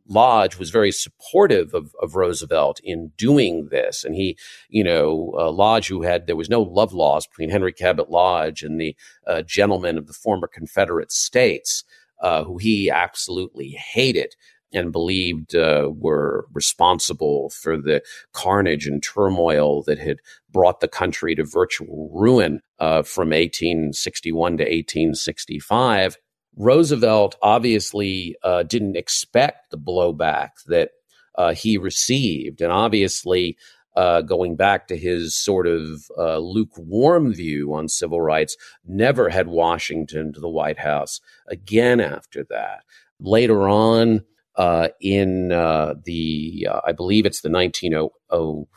Lodge 0.07 0.57
was 0.57 0.69
very 0.69 0.91
supportive 0.91 1.73
of, 1.73 1.93
of, 2.01 2.15
Roosevelt 2.15 2.79
in 2.83 3.11
doing 3.17 3.67
this. 3.69 4.03
And 4.03 4.15
he, 4.15 4.37
you 4.69 4.83
know, 4.83 5.33
uh, 5.37 5.51
Lodge, 5.51 5.87
who 5.87 6.01
had, 6.01 6.27
there 6.27 6.35
was 6.35 6.49
no 6.49 6.61
love 6.61 6.93
loss 6.93 7.27
between 7.27 7.49
Henry 7.49 7.73
Cabot 7.73 8.09
Lodge 8.09 8.63
and 8.63 8.79
the 8.79 8.95
uh, 9.25 9.41
gentlemen 9.41 9.97
of 9.97 10.07
the 10.07 10.13
former 10.13 10.47
Confederate 10.47 11.11
States, 11.11 11.83
who 12.21 12.57
he 12.57 12.89
absolutely 12.89 13.69
hated 13.71 14.35
and 14.73 14.91
believed 14.91 15.55
uh, 15.55 15.89
were 15.93 16.45
responsible 16.53 17.49
for 17.49 17.77
the 17.77 18.01
carnage 18.33 18.87
and 18.87 19.01
turmoil 19.01 19.83
that 19.83 19.97
had 19.97 20.17
brought 20.51 20.79
the 20.79 20.87
country 20.87 21.35
to 21.35 21.43
virtual 21.43 22.09
ruin 22.13 22.61
uh, 22.79 23.01
from 23.01 23.29
1861 23.29 24.57
to 24.57 24.63
1865. 24.63 26.17
Roosevelt 26.57 27.35
obviously 27.41 28.35
uh, 28.43 28.63
didn't 28.63 28.97
expect 28.97 29.71
the 29.71 29.77
blowback 29.77 30.49
that 30.65 30.91
uh, 31.35 31.53
he 31.53 31.77
received. 31.77 32.61
And 32.61 32.71
obviously, 32.71 33.57
uh, 33.95 34.21
going 34.21 34.55
back 34.55 34.87
to 34.87 34.97
his 34.97 35.35
sort 35.35 35.67
of 35.67 36.09
uh, 36.17 36.37
lukewarm 36.39 37.33
view 37.33 37.73
on 37.73 37.87
civil 37.87 38.21
rights, 38.21 38.57
never 38.85 39.29
had 39.29 39.47
Washington 39.47 40.33
to 40.33 40.39
the 40.39 40.49
White 40.49 40.79
House 40.79 41.21
again 41.47 41.99
after 41.99 42.43
that. 42.49 42.83
Later 43.19 43.69
on, 43.69 44.23
uh, 44.55 44.87
in 44.99 45.51
uh, 45.51 45.93
the, 46.05 46.67
uh, 46.69 46.81
I 46.83 46.91
believe 46.91 47.27
it's 47.27 47.41
the 47.41 47.49
1900, 47.49 48.09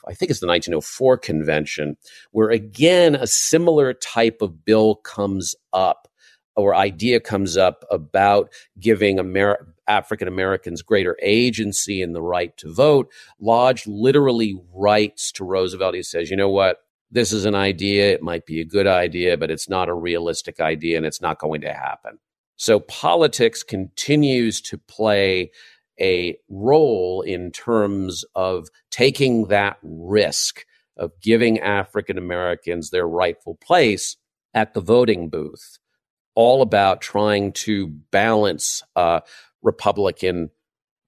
I 0.06 0.14
think 0.14 0.30
it's 0.30 0.40
the 0.40 0.46
1904 0.46 1.16
convention, 1.18 1.96
where 2.32 2.50
again 2.50 3.14
a 3.14 3.26
similar 3.26 3.94
type 3.94 4.42
of 4.42 4.64
bill 4.64 4.96
comes 4.96 5.54
up 5.72 6.09
or 6.60 6.74
idea 6.74 7.20
comes 7.20 7.56
up 7.56 7.84
about 7.90 8.50
giving 8.78 9.18
African 9.88 10.28
Americans 10.28 10.82
greater 10.82 11.16
agency 11.22 12.02
and 12.02 12.14
the 12.14 12.22
right 12.22 12.56
to 12.58 12.72
vote. 12.72 13.10
Lodge 13.40 13.86
literally 13.86 14.56
writes 14.72 15.32
to 15.32 15.44
Roosevelt. 15.44 15.94
He 15.94 16.02
says, 16.02 16.30
you 16.30 16.36
know 16.36 16.50
what? 16.50 16.78
This 17.10 17.32
is 17.32 17.44
an 17.44 17.56
idea. 17.56 18.12
It 18.12 18.22
might 18.22 18.46
be 18.46 18.60
a 18.60 18.64
good 18.64 18.86
idea, 18.86 19.36
but 19.36 19.50
it's 19.50 19.68
not 19.68 19.88
a 19.88 19.94
realistic 19.94 20.60
idea 20.60 20.96
and 20.96 21.04
it's 21.04 21.20
not 21.20 21.40
going 21.40 21.60
to 21.62 21.74
happen. 21.74 22.18
So 22.56 22.78
politics 22.78 23.62
continues 23.64 24.60
to 24.62 24.78
play 24.78 25.50
a 26.00 26.36
role 26.48 27.22
in 27.22 27.50
terms 27.50 28.24
of 28.34 28.68
taking 28.90 29.46
that 29.48 29.78
risk 29.82 30.64
of 30.96 31.12
giving 31.20 31.58
African 31.58 32.16
Americans 32.16 32.90
their 32.90 33.08
rightful 33.08 33.56
place 33.56 34.16
at 34.54 34.74
the 34.74 34.80
voting 34.80 35.30
booth, 35.30 35.78
all 36.40 36.62
about 36.62 37.02
trying 37.02 37.52
to 37.52 37.88
balance 38.10 38.82
uh, 38.96 39.20
Republican 39.62 40.48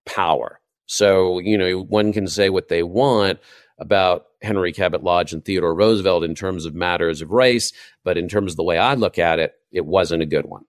power. 0.04 0.60
So, 0.84 1.38
you 1.38 1.56
know, 1.56 1.80
one 1.80 2.12
can 2.12 2.26
say 2.26 2.50
what 2.50 2.68
they 2.68 2.82
want 2.82 3.38
about 3.78 4.26
Henry 4.42 4.74
Cabot 4.74 5.02
Lodge 5.02 5.32
and 5.32 5.42
Theodore 5.42 5.74
Roosevelt 5.74 6.22
in 6.22 6.34
terms 6.34 6.66
of 6.66 6.74
matters 6.74 7.22
of 7.22 7.30
race, 7.30 7.72
but 8.04 8.18
in 8.18 8.28
terms 8.28 8.52
of 8.52 8.56
the 8.58 8.62
way 8.62 8.76
I 8.76 8.92
look 8.92 9.18
at 9.18 9.38
it, 9.38 9.54
it 9.70 9.86
wasn't 9.86 10.22
a 10.22 10.26
good 10.26 10.44
one. 10.44 10.66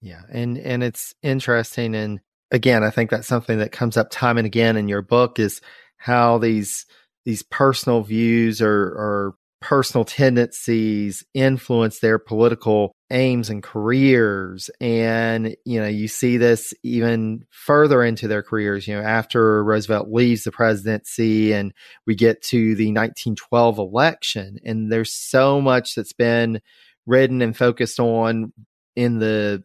Yeah, 0.00 0.22
and 0.30 0.56
and 0.56 0.82
it's 0.82 1.14
interesting, 1.22 1.94
and 1.94 2.20
again, 2.50 2.82
I 2.82 2.88
think 2.88 3.10
that's 3.10 3.28
something 3.28 3.58
that 3.58 3.72
comes 3.72 3.98
up 3.98 4.08
time 4.10 4.38
and 4.38 4.46
again 4.46 4.78
in 4.78 4.88
your 4.88 5.02
book 5.02 5.38
is 5.38 5.60
how 5.98 6.38
these 6.38 6.86
these 7.26 7.42
personal 7.42 8.00
views 8.00 8.62
or, 8.62 8.70
or 8.70 9.34
personal 9.60 10.06
tendencies 10.06 11.26
influence 11.34 11.98
their 11.98 12.18
political 12.18 12.92
aims 13.10 13.48
and 13.48 13.62
careers 13.62 14.70
and 14.80 15.56
you 15.64 15.80
know 15.80 15.86
you 15.86 16.06
see 16.06 16.36
this 16.36 16.74
even 16.82 17.42
further 17.50 18.02
into 18.02 18.28
their 18.28 18.42
careers 18.42 18.86
you 18.86 18.94
know 18.94 19.02
after 19.02 19.64
roosevelt 19.64 20.10
leaves 20.10 20.44
the 20.44 20.52
presidency 20.52 21.52
and 21.52 21.72
we 22.06 22.14
get 22.14 22.42
to 22.42 22.74
the 22.74 22.88
1912 22.88 23.78
election 23.78 24.58
and 24.62 24.92
there's 24.92 25.12
so 25.12 25.58
much 25.58 25.94
that's 25.94 26.12
been 26.12 26.60
written 27.06 27.40
and 27.40 27.56
focused 27.56 27.98
on 27.98 28.52
in 28.94 29.18
the 29.18 29.64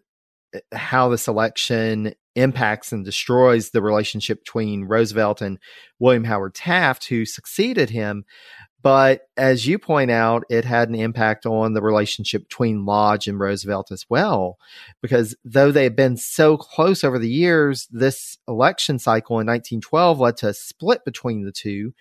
eh, 0.53 0.59
how 0.71 1.09
this 1.09 1.27
election 1.27 2.13
impacts 2.35 2.91
and 2.91 3.05
destroys 3.05 3.69
the 3.69 3.81
relationship 3.81 4.39
between 4.43 4.85
Roosevelt 4.85 5.41
and 5.41 5.59
William 5.99 6.23
Howard 6.23 6.55
Taft, 6.55 7.07
who 7.07 7.25
succeeded 7.25 7.89
him. 7.89 8.25
But 8.83 9.21
as 9.37 9.65
you 9.65 9.79
point 9.79 10.11
out, 10.11 10.43
it 10.49 10.65
had 10.65 10.89
an 10.89 10.95
impact 10.95 11.45
on 11.45 11.73
the 11.73 11.81
relationship 11.81 12.43
between 12.43 12.85
Lodge 12.85 13.27
and 13.27 13.39
Roosevelt 13.39 13.91
as 13.91 14.05
well. 14.09 14.57
Because 15.01 15.35
though 15.43 15.71
they 15.71 15.85
had 15.85 15.95
been 15.95 16.17
so 16.17 16.57
close 16.57 17.03
over 17.03 17.17
the 17.17 17.29
years, 17.29 17.87
this 17.91 18.37
election 18.47 18.99
cycle 18.99 19.39
in 19.39 19.47
1912 19.47 20.19
led 20.19 20.37
to 20.37 20.49
a 20.49 20.53
split 20.53 21.05
between 21.05 21.43
the 21.43 21.51
two. 21.51 21.93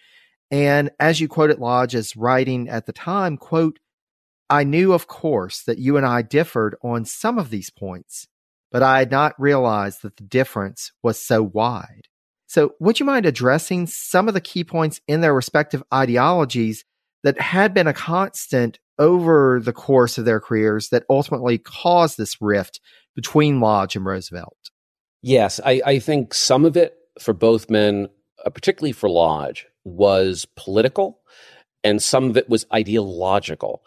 And 0.51 0.91
as 1.01 1.21
you 1.21 1.29
quoted 1.29 1.59
Lodge 1.59 1.95
as 1.95 2.17
writing 2.17 2.69
at 2.69 2.87
the 2.87 2.93
time, 2.93 3.39
quote, 3.39 3.79
I 4.51 4.65
knew, 4.65 4.93
of 4.93 5.07
course, 5.07 5.63
that 5.63 5.79
you 5.79 5.97
and 5.97 6.05
I 6.05 6.21
differed 6.21 6.77
on 6.83 7.07
some 7.07 7.39
of 7.39 7.49
these 7.49 7.71
points 7.71 8.27
but 8.73 8.83
I 8.83 8.99
had 9.01 9.11
not 9.11 9.39
realized 9.39 10.03
that 10.03 10.17
the 10.17 10.25
difference 10.25 10.93
was 11.03 11.21
so 11.21 11.43
wide. 11.43 12.09
So, 12.53 12.75
would 12.81 13.01
you 13.01 13.07
mind 13.07 13.25
addressing 13.25 13.87
some 13.87 14.29
of 14.29 14.35
the 14.35 14.41
key 14.43 14.63
points 14.63 15.01
in 15.09 15.23
their 15.23 15.33
respective 15.33 15.83
ideologies 15.91 16.85
that 17.25 17.41
had 17.41 17.73
been 17.73 17.87
a 17.87 17.95
constant 17.95 18.79
over 18.99 19.59
the 19.59 19.73
course 19.73 20.19
of 20.19 20.27
their 20.27 20.39
careers 20.39 20.91
that 20.91 21.07
ultimately 21.09 21.57
caused 21.57 22.19
this 22.19 22.43
rift 22.43 22.79
between 23.17 23.63
Lodge 23.63 23.97
and 23.97 24.05
Roosevelt? 24.05 24.71
Yes, 25.23 25.61
I, 25.65 25.81
I 25.87 25.99
think 25.99 26.35
some 26.35 26.67
of 26.67 26.77
it 26.77 26.95
for 27.19 27.33
both 27.33 27.71
men, 27.71 28.11
uh, 28.45 28.51
particularly 28.51 28.93
for 28.93 29.09
Lodge, 29.09 29.67
was 29.85 30.47
political 30.55 31.21
and 31.83 32.03
some 32.03 32.29
of 32.29 32.37
it 32.37 32.51
was 32.51 32.67
ideological. 32.71 33.83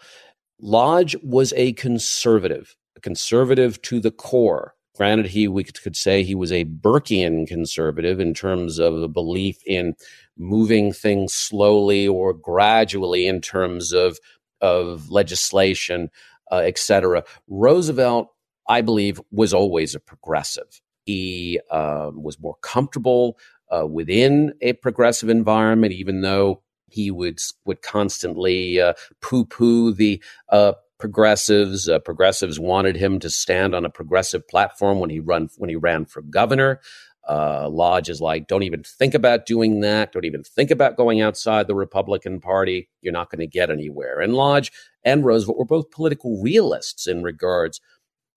Lodge 0.60 1.16
was 1.22 1.54
a 1.56 1.74
conservative, 1.74 2.76
a 2.98 3.00
conservative 3.00 3.80
to 3.84 4.00
the 4.00 4.10
core. 4.10 4.74
Granted, 4.96 5.28
he 5.28 5.48
we 5.48 5.64
could 5.64 5.96
say 5.96 6.24
he 6.24 6.36
was 6.36 6.52
a 6.52 6.66
Burkean 6.66 7.48
conservative 7.48 8.20
in 8.20 8.34
terms 8.34 8.80
of 8.80 8.96
a 9.02 9.08
belief 9.10 9.58
in 9.66 9.96
moving 10.38 10.94
things 10.94 11.34
slowly 11.34 12.08
or 12.08 12.34
gradually 12.34 13.28
in 13.28 13.42
terms 13.42 13.92
of 13.92 14.18
of 14.62 15.10
legislation, 15.10 16.10
uh, 16.52 16.58
etc. 16.66 17.24
Roosevelt, 17.48 18.30
I 18.70 18.82
believe, 18.82 19.20
was 19.32 19.54
always 19.54 19.96
a 19.96 20.00
progressive. 20.00 20.82
He 21.06 21.60
uh, 21.70 22.12
was 22.14 22.40
more 22.40 22.56
comfortable 22.62 23.38
uh, 23.70 23.86
within 23.86 24.54
a 24.62 24.74
progressive 24.74 25.30
environment, 25.30 25.94
even 25.94 26.22
though 26.22 26.62
he 26.90 27.12
would 27.12 27.40
would 27.66 27.82
constantly 27.82 28.80
uh, 28.80 28.94
poo 29.22 29.46
poo 29.46 29.92
the 29.92 30.24
uh, 30.50 30.74
progressives. 31.00 31.90
Uh, 31.90 32.00
progressives 32.00 32.60
wanted 32.60 32.96
him 32.96 33.20
to 33.20 33.30
stand 33.30 33.76
on 33.76 33.86
a 33.86 33.90
progressive 33.90 34.48
platform 34.48 35.00
when 35.00 35.10
he 35.10 35.20
run 35.20 35.50
when 35.58 35.70
he 35.70 35.76
ran 35.76 36.06
for 36.06 36.22
governor. 36.22 36.82
Uh, 37.28 37.68
Lodge 37.70 38.08
is 38.08 38.22
like, 38.22 38.48
don't 38.48 38.64
even 38.64 38.84
think 38.84 39.16
about 39.16 39.48
doing 39.48 39.80
that. 39.80 40.12
Don't 40.12 40.26
even 40.26 40.44
think 40.44 40.70
about 40.70 40.96
going 40.96 41.22
outside 41.22 41.68
the 41.68 41.76
Republican 41.76 42.40
Party. 42.40 42.88
You're 43.02 43.14
not 43.14 43.32
going 43.32 43.40
to 43.40 43.48
get 43.48 43.72
anywhere. 43.72 44.20
And 44.22 44.36
Lodge 44.36 44.72
and 45.04 45.26
Roosevelt 45.26 45.58
were 45.58 45.66
both 45.66 45.90
political 45.90 46.40
realists 46.42 47.08
in 47.08 47.24
regards 47.24 47.82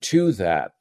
to 0.03 0.33
that. 0.33 0.73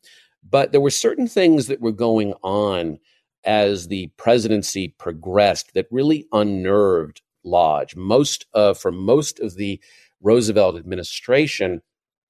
But 0.49 0.71
there 0.71 0.79
were 0.79 0.89
certain 0.89 1.27
things 1.27 1.67
that 1.67 1.81
were 1.81 1.91
going 1.91 2.33
on 2.43 2.99
as 3.43 3.87
the 3.87 4.07
presidency 4.17 4.95
progressed 4.97 5.73
that 5.73 5.87
really 5.91 6.25
unnerved 6.31 7.21
Lodge. 7.43 7.95
Most 7.95 8.45
uh, 8.53 8.73
for 8.73 8.91
most 8.91 9.39
of 9.39 9.55
the 9.55 9.81
Roosevelt 10.21 10.75
administration, 10.75 11.81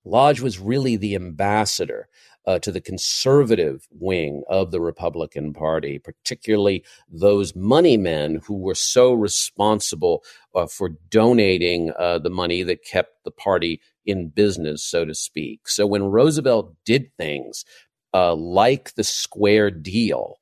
Lodge 0.06 0.42
was 0.42 0.60
really 0.60 0.96
the 0.96 1.16
ambassador 1.16 2.08
uh, 2.46 2.58
to 2.60 2.72
the 2.72 2.80
conservative 2.82 3.88
wing 3.92 4.44
of 4.50 4.72
the 4.72 4.80
Republican 4.80 5.54
Party, 5.54 6.00
particularly 6.00 6.84
those 7.10 7.56
money 7.56 7.98
men 7.98 8.40
who 8.46 8.58
were 8.58 8.76
so 8.76 9.12
responsible 9.12 10.24
uh, 10.56 10.66
for 10.66 10.92
donating 11.10 11.92
uh, 12.00 12.20
the 12.20 12.30
money 12.30 12.64
that 12.64 12.86
kept 12.86 13.24
the 13.26 13.32
party 13.32 13.82
in 14.06 14.30
business, 14.30 14.82
so 14.82 15.04
to 15.04 15.14
speak. 15.14 15.68
So 15.68 15.86
when 15.86 16.06
Roosevelt 16.06 16.74
did 16.86 17.12
things 17.18 17.66
uh, 18.14 18.34
like 18.34 18.96
the 18.96 19.04
square 19.04 19.70
deal, 19.70 20.38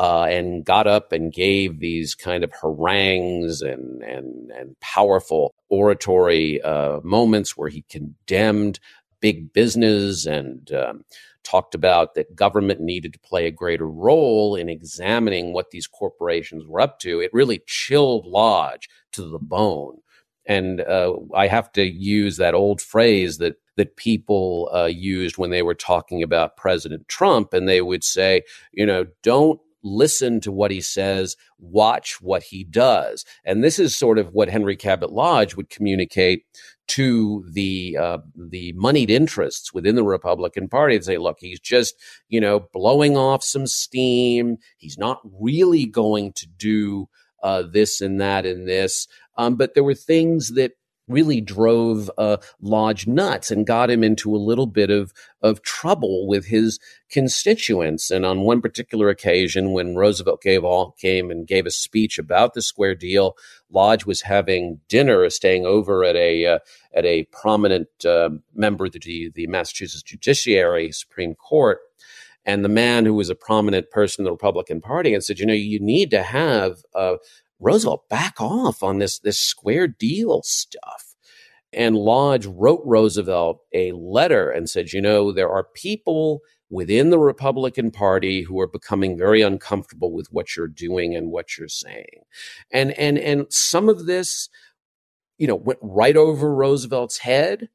uh, 0.00 0.24
and 0.30 0.64
got 0.64 0.86
up 0.86 1.12
and 1.12 1.30
gave 1.30 1.78
these 1.78 2.14
kind 2.14 2.42
of 2.42 2.50
harangues 2.62 3.60
and 3.60 4.02
and 4.02 4.50
and 4.50 4.80
powerful 4.80 5.54
oratory 5.68 6.60
uh, 6.62 7.00
moments 7.04 7.54
where 7.54 7.68
he 7.68 7.82
condemned 7.82 8.80
big 9.20 9.52
business 9.52 10.24
and 10.24 10.72
um, 10.72 11.04
talked 11.44 11.74
about 11.74 12.14
that 12.14 12.34
government 12.34 12.80
needed 12.80 13.12
to 13.12 13.18
play 13.18 13.46
a 13.46 13.50
greater 13.50 13.86
role 13.86 14.56
in 14.56 14.70
examining 14.70 15.52
what 15.52 15.70
these 15.70 15.86
corporations 15.86 16.64
were 16.66 16.80
up 16.80 16.98
to. 17.00 17.20
It 17.20 17.34
really 17.34 17.60
chilled 17.66 18.24
Lodge 18.24 18.88
to 19.12 19.28
the 19.28 19.38
bone. 19.38 19.98
And 20.46 20.80
uh, 20.80 21.12
I 21.34 21.46
have 21.46 21.70
to 21.72 21.84
use 21.84 22.38
that 22.38 22.54
old 22.54 22.80
phrase 22.80 23.36
that 23.36 23.56
that 23.76 23.96
people 23.96 24.70
uh, 24.74 24.86
used 24.86 25.36
when 25.36 25.50
they 25.50 25.62
were 25.62 25.74
talking 25.74 26.22
about 26.22 26.56
President 26.56 27.06
Trump, 27.08 27.52
and 27.52 27.68
they 27.68 27.82
would 27.82 28.02
say, 28.02 28.42
you 28.72 28.86
know, 28.86 29.04
don't 29.22 29.60
listen 29.82 30.40
to 30.40 30.52
what 30.52 30.70
he 30.70 30.80
says, 30.80 31.36
watch 31.58 32.20
what 32.20 32.42
he 32.42 32.64
does. 32.64 33.24
And 33.44 33.62
this 33.62 33.78
is 33.78 33.96
sort 33.96 34.18
of 34.18 34.32
what 34.32 34.48
Henry 34.48 34.76
Cabot 34.76 35.12
Lodge 35.12 35.56
would 35.56 35.70
communicate 35.70 36.44
to 36.88 37.44
the 37.52 37.96
uh, 38.00 38.18
the 38.36 38.72
moneyed 38.76 39.10
interests 39.10 39.72
within 39.72 39.94
the 39.94 40.02
Republican 40.02 40.68
Party 40.68 40.96
and 40.96 41.04
say, 41.04 41.18
look, 41.18 41.36
he's 41.40 41.60
just 41.60 41.94
you 42.28 42.40
know 42.40 42.66
blowing 42.72 43.16
off 43.16 43.44
some 43.44 43.66
steam. 43.66 44.56
He's 44.76 44.98
not 44.98 45.20
really 45.40 45.86
going 45.86 46.32
to 46.34 46.46
do 46.46 47.08
uh, 47.42 47.62
this 47.70 48.00
and 48.00 48.20
that 48.20 48.44
and 48.44 48.68
this. 48.68 49.06
Um, 49.36 49.56
but 49.56 49.74
there 49.74 49.84
were 49.84 49.94
things 49.94 50.54
that 50.54 50.72
really 51.10 51.40
drove 51.40 52.10
uh, 52.16 52.36
Lodge 52.60 53.06
nuts 53.06 53.50
and 53.50 53.66
got 53.66 53.90
him 53.90 54.04
into 54.04 54.34
a 54.34 54.38
little 54.38 54.66
bit 54.66 54.90
of 54.90 55.12
of 55.42 55.62
trouble 55.62 56.26
with 56.26 56.46
his 56.46 56.78
constituents. 57.10 58.10
And 58.10 58.26
on 58.26 58.42
one 58.42 58.60
particular 58.60 59.08
occasion, 59.08 59.72
when 59.72 59.96
Roosevelt 59.96 60.42
gave 60.42 60.64
all 60.64 60.92
came 60.92 61.30
and 61.30 61.46
gave 61.46 61.66
a 61.66 61.70
speech 61.70 62.18
about 62.18 62.54
the 62.54 62.62
Square 62.62 62.96
Deal, 62.96 63.36
Lodge 63.70 64.04
was 64.06 64.22
having 64.22 64.80
dinner, 64.88 65.28
staying 65.30 65.66
over 65.66 66.04
at 66.04 66.16
a 66.16 66.46
uh, 66.46 66.58
at 66.94 67.04
a 67.04 67.24
prominent 67.24 67.88
uh, 68.04 68.30
member 68.54 68.86
of 68.86 68.92
the 68.92 69.30
the 69.34 69.46
Massachusetts 69.46 70.02
Judiciary 70.02 70.92
Supreme 70.92 71.34
Court. 71.34 71.80
And 72.46 72.64
the 72.64 72.70
man 72.70 73.04
who 73.04 73.12
was 73.12 73.28
a 73.28 73.34
prominent 73.34 73.90
person 73.90 74.22
in 74.22 74.24
the 74.24 74.30
Republican 74.30 74.80
Party 74.80 75.12
and 75.12 75.22
said, 75.22 75.38
you 75.38 75.44
know, 75.44 75.52
you 75.52 75.78
need 75.78 76.10
to 76.10 76.22
have 76.22 76.82
uh, 76.94 77.16
Roosevelt 77.60 78.08
back 78.08 78.40
off 78.40 78.82
on 78.82 78.98
this 78.98 79.18
this 79.18 79.38
square 79.38 79.86
deal 79.86 80.42
stuff. 80.42 81.14
And 81.72 81.96
Lodge 81.96 82.46
wrote 82.46 82.82
Roosevelt 82.84 83.60
a 83.72 83.92
letter 83.92 84.50
and 84.50 84.68
said, 84.68 84.92
you 84.92 85.00
know, 85.00 85.30
there 85.30 85.50
are 85.50 85.64
people 85.74 86.40
within 86.68 87.10
the 87.10 87.18
Republican 87.18 87.90
Party 87.90 88.42
who 88.42 88.58
are 88.60 88.66
becoming 88.66 89.18
very 89.18 89.42
uncomfortable 89.42 90.12
with 90.12 90.28
what 90.30 90.56
you're 90.56 90.68
doing 90.68 91.14
and 91.14 91.30
what 91.30 91.56
you're 91.58 91.68
saying. 91.68 92.24
And 92.72 92.92
and 92.92 93.18
and 93.18 93.46
some 93.50 93.88
of 93.88 94.06
this, 94.06 94.48
you 95.38 95.46
know, 95.46 95.56
went 95.56 95.80
right 95.82 96.16
over 96.16 96.54
Roosevelt's 96.54 97.18
head. 97.18 97.68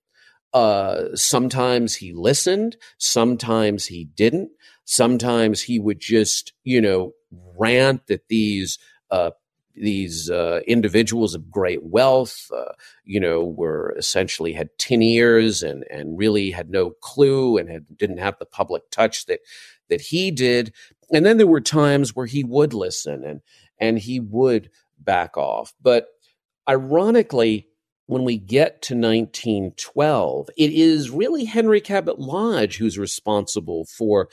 Uh, 0.53 1.13
sometimes 1.15 1.95
he 1.95 2.13
listened, 2.13 2.77
sometimes 2.97 3.87
he 3.87 4.05
didn't. 4.05 4.49
Sometimes 4.85 5.63
he 5.63 5.79
would 5.79 5.99
just, 5.99 6.53
you 6.63 6.79
know, 6.79 7.11
rant 7.57 8.07
that 8.07 8.27
these 8.29 8.77
uh, 9.11 9.31
these 9.75 10.29
uh, 10.29 10.61
individuals 10.67 11.33
of 11.33 11.51
great 11.51 11.83
wealth, 11.83 12.49
uh, 12.55 12.73
you 13.03 13.19
know, 13.19 13.43
were 13.43 13.93
essentially 13.97 14.53
had 14.53 14.69
tin 14.77 15.01
ears 15.01 15.63
and 15.63 15.83
and 15.89 16.17
really 16.17 16.51
had 16.51 16.69
no 16.69 16.91
clue 17.01 17.57
and 17.57 17.69
had, 17.69 17.85
didn't 17.97 18.17
have 18.17 18.37
the 18.39 18.45
public 18.45 18.89
touch 18.91 19.25
that 19.25 19.39
that 19.89 20.01
he 20.01 20.31
did. 20.31 20.73
And 21.11 21.25
then 21.25 21.37
there 21.37 21.47
were 21.47 21.61
times 21.61 22.15
where 22.15 22.25
he 22.25 22.43
would 22.43 22.73
listen 22.73 23.23
and 23.23 23.41
and 23.79 23.99
he 23.99 24.19
would 24.19 24.69
back 24.99 25.37
off. 25.37 25.73
But 25.81 26.07
ironically, 26.67 27.67
when 28.07 28.23
we 28.23 28.37
get 28.37 28.81
to 28.83 28.93
1912, 28.95 30.49
it 30.57 30.71
is 30.71 31.09
really 31.09 31.45
Henry 31.45 31.81
Cabot 31.81 32.19
Lodge 32.19 32.77
who's 32.77 32.97
responsible 32.97 33.85
for 33.85 34.29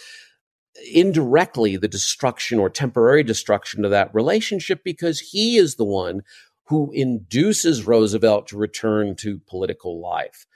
indirectly 0.93 1.77
the 1.77 1.89
destruction 1.89 2.59
or 2.59 2.71
temporary 2.71 3.23
destruction 3.23 3.85
of 3.85 3.91
that 3.91 4.15
relationship 4.15 4.83
because 4.85 5.21
he 5.21 5.57
is 5.57 5.77
the 5.77 5.85
one 5.85 6.23
who 6.67 6.91
induces 6.93 7.87
Roosevelt 7.87 8.47
to 8.49 8.57
return 8.57 9.15
to 9.17 9.41
political 9.47 10.01
life. 10.01 10.47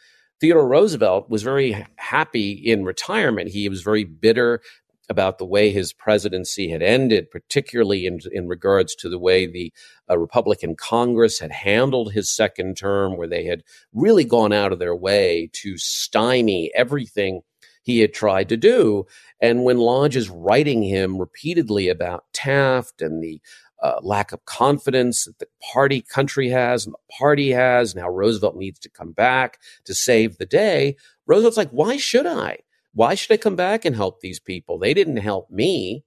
Theodore 0.40 0.68
Roosevelt 0.68 1.28
was 1.28 1.42
very 1.42 1.86
happy 1.96 2.52
in 2.52 2.84
retirement. 2.84 3.50
He 3.50 3.68
was 3.68 3.82
very 3.82 4.04
bitter 4.04 4.60
about 5.08 5.38
the 5.38 5.46
way 5.46 5.70
his 5.70 5.92
presidency 5.92 6.70
had 6.70 6.82
ended, 6.82 7.30
particularly 7.30 8.06
in, 8.06 8.18
in 8.32 8.48
regards 8.48 8.94
to 8.96 9.08
the 9.08 9.18
way 9.18 9.46
the 9.46 9.72
uh, 10.10 10.18
Republican 10.18 10.74
Congress 10.74 11.38
had 11.38 11.52
handled 11.52 12.12
his 12.12 12.34
second 12.34 12.76
term, 12.76 13.16
where 13.16 13.28
they 13.28 13.44
had 13.44 13.62
really 13.92 14.24
gone 14.24 14.52
out 14.52 14.72
of 14.72 14.78
their 14.78 14.96
way 14.96 15.48
to 15.52 15.78
stymie 15.78 16.70
everything 16.74 17.42
he 17.86 18.00
had 18.00 18.12
tried 18.12 18.48
to 18.48 18.56
do. 18.56 19.06
And 19.40 19.62
when 19.62 19.78
Lodge 19.78 20.16
is 20.16 20.28
writing 20.28 20.82
him 20.82 21.18
repeatedly 21.18 21.88
about 21.88 22.24
Taft 22.32 23.00
and 23.00 23.22
the 23.22 23.40
uh, 23.80 24.00
lack 24.02 24.32
of 24.32 24.44
confidence 24.44 25.24
that 25.24 25.38
the 25.38 25.46
party 25.72 26.02
country 26.02 26.48
has 26.48 26.84
and 26.84 26.94
the 26.94 27.14
party 27.16 27.52
has, 27.52 27.94
and 27.94 28.02
how 28.02 28.10
Roosevelt 28.10 28.56
needs 28.56 28.80
to 28.80 28.90
come 28.90 29.12
back 29.12 29.60
to 29.84 29.94
save 29.94 30.36
the 30.36 30.46
day, 30.46 30.96
Roosevelt's 31.26 31.56
like, 31.56 31.70
why 31.70 31.96
should 31.96 32.26
I? 32.26 32.58
Why 32.92 33.14
should 33.14 33.32
I 33.32 33.36
come 33.36 33.54
back 33.54 33.84
and 33.84 33.94
help 33.94 34.20
these 34.20 34.40
people? 34.40 34.78
They 34.78 34.92
didn't 34.92 35.18
help 35.18 35.48
me. 35.48 36.02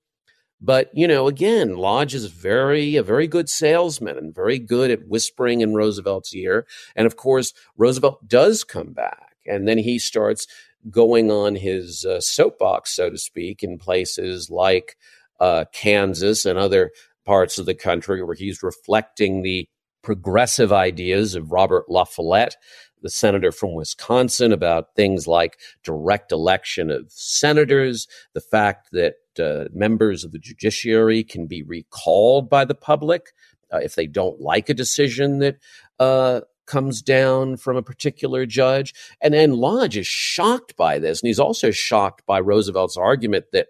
But, 0.60 0.90
you 0.94 1.08
know, 1.08 1.28
again, 1.28 1.78
Lodge 1.78 2.14
is 2.14 2.26
very, 2.26 2.98
a 2.98 3.04
very 3.04 3.28
good 3.28 3.48
salesman 3.48 4.18
and 4.18 4.36
very 4.36 4.60
good 4.60 4.92
at 4.92 5.08
whispering 5.08 5.62
in 5.62 5.76
Roosevelt's 5.76 6.36
ear. 6.36 6.68
And 6.94 7.08
of 7.08 7.16
course, 7.16 7.54
Roosevelt 7.78 8.28
does 8.28 8.66
come 8.66 8.92
back. 8.92 9.38
And 9.48 9.66
then 9.66 9.78
he 9.78 9.98
starts 9.98 10.46
going 10.90 11.32
on 11.32 11.56
his 11.56 12.06
uh, 12.06 12.22
soapbox, 12.22 12.96
so 12.96 13.10
to 13.10 13.18
speak, 13.18 13.64
in 13.64 13.78
places 13.78 14.50
like 14.50 14.96
uh, 15.40 15.66
Kansas 15.74 16.46
and 16.46 16.58
other 16.58 16.92
parts 17.26 17.58
of 17.58 17.66
the 17.66 17.76
country 17.76 18.24
where 18.24 18.36
he's 18.36 18.64
reflecting 18.64 19.42
the 19.42 19.68
progressive 20.02 20.72
ideas 20.72 21.36
of 21.36 21.52
Robert 21.52 21.86
La 21.90 22.06
Follette, 22.06 22.56
the 23.02 23.10
senator 23.10 23.52
from 23.52 23.74
Wisconsin, 23.74 24.52
about 24.52 24.96
things 24.96 25.28
like 25.28 25.58
direct 25.84 26.32
election 26.32 26.90
of 26.90 27.06
senators, 27.10 28.08
the 28.34 28.42
fact 28.42 28.90
that 28.92 29.16
uh, 29.40 29.66
members 29.74 30.24
of 30.24 30.32
the 30.32 30.40
judiciary 30.40 31.24
can 31.24 31.48
be 31.48 31.64
recalled 31.64 32.50
by 32.50 32.66
the 32.66 32.76
public 32.76 33.28
uh, 33.72 33.78
if 33.78 33.96
they 33.96 34.08
don't 34.08 34.42
like 34.42 34.70
a 34.70 34.74
decision 34.74 35.40
that 35.40 35.58
uh, 36.00 36.42
comes 36.70 37.02
down 37.02 37.58
from 37.58 37.76
a 37.76 37.82
particular 37.82 38.46
judge. 38.46 38.94
And 39.20 39.34
then 39.34 39.58
Lodge 39.58 39.98
is 39.98 40.08
shocked 40.08 40.78
by 40.78 41.00
this. 41.00 41.22
And 41.22 41.28
he's 41.28 41.40
also 41.40 41.72
shocked 41.72 42.26
by 42.26 42.38
Roosevelt's 42.38 42.96
argument 42.96 43.46
that 43.52 43.68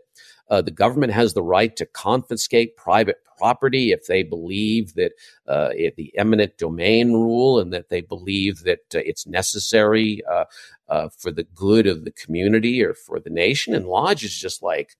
uh, 0.49 0.61
the 0.61 0.71
government 0.71 1.13
has 1.13 1.33
the 1.33 1.43
right 1.43 1.75
to 1.77 1.85
confiscate 1.85 2.75
private 2.75 3.17
property 3.37 3.91
if 3.91 4.05
they 4.07 4.21
believe 4.21 4.95
that 4.95 5.13
uh, 5.47 5.69
it, 5.73 5.95
the 5.95 6.11
eminent 6.17 6.57
domain 6.57 7.13
rule 7.13 7.59
and 7.59 7.71
that 7.71 7.89
they 7.89 8.01
believe 8.01 8.63
that 8.63 8.79
uh, 8.93 8.99
it's 8.99 9.25
necessary 9.25 10.21
uh, 10.29 10.45
uh, 10.89 11.07
for 11.17 11.31
the 11.31 11.45
good 11.55 11.87
of 11.87 12.03
the 12.03 12.11
community 12.11 12.83
or 12.83 12.93
for 12.93 13.19
the 13.19 13.29
nation. 13.29 13.73
And 13.73 13.85
Lodge 13.85 14.23
is 14.23 14.37
just 14.37 14.61
like, 14.61 14.97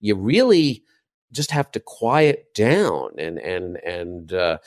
you 0.00 0.16
really 0.16 0.82
just 1.32 1.50
have 1.50 1.70
to 1.72 1.80
quiet 1.80 2.54
down 2.54 3.10
and 3.18 3.38
and 3.38 3.76
and 3.78 4.32
uh, 4.32 4.58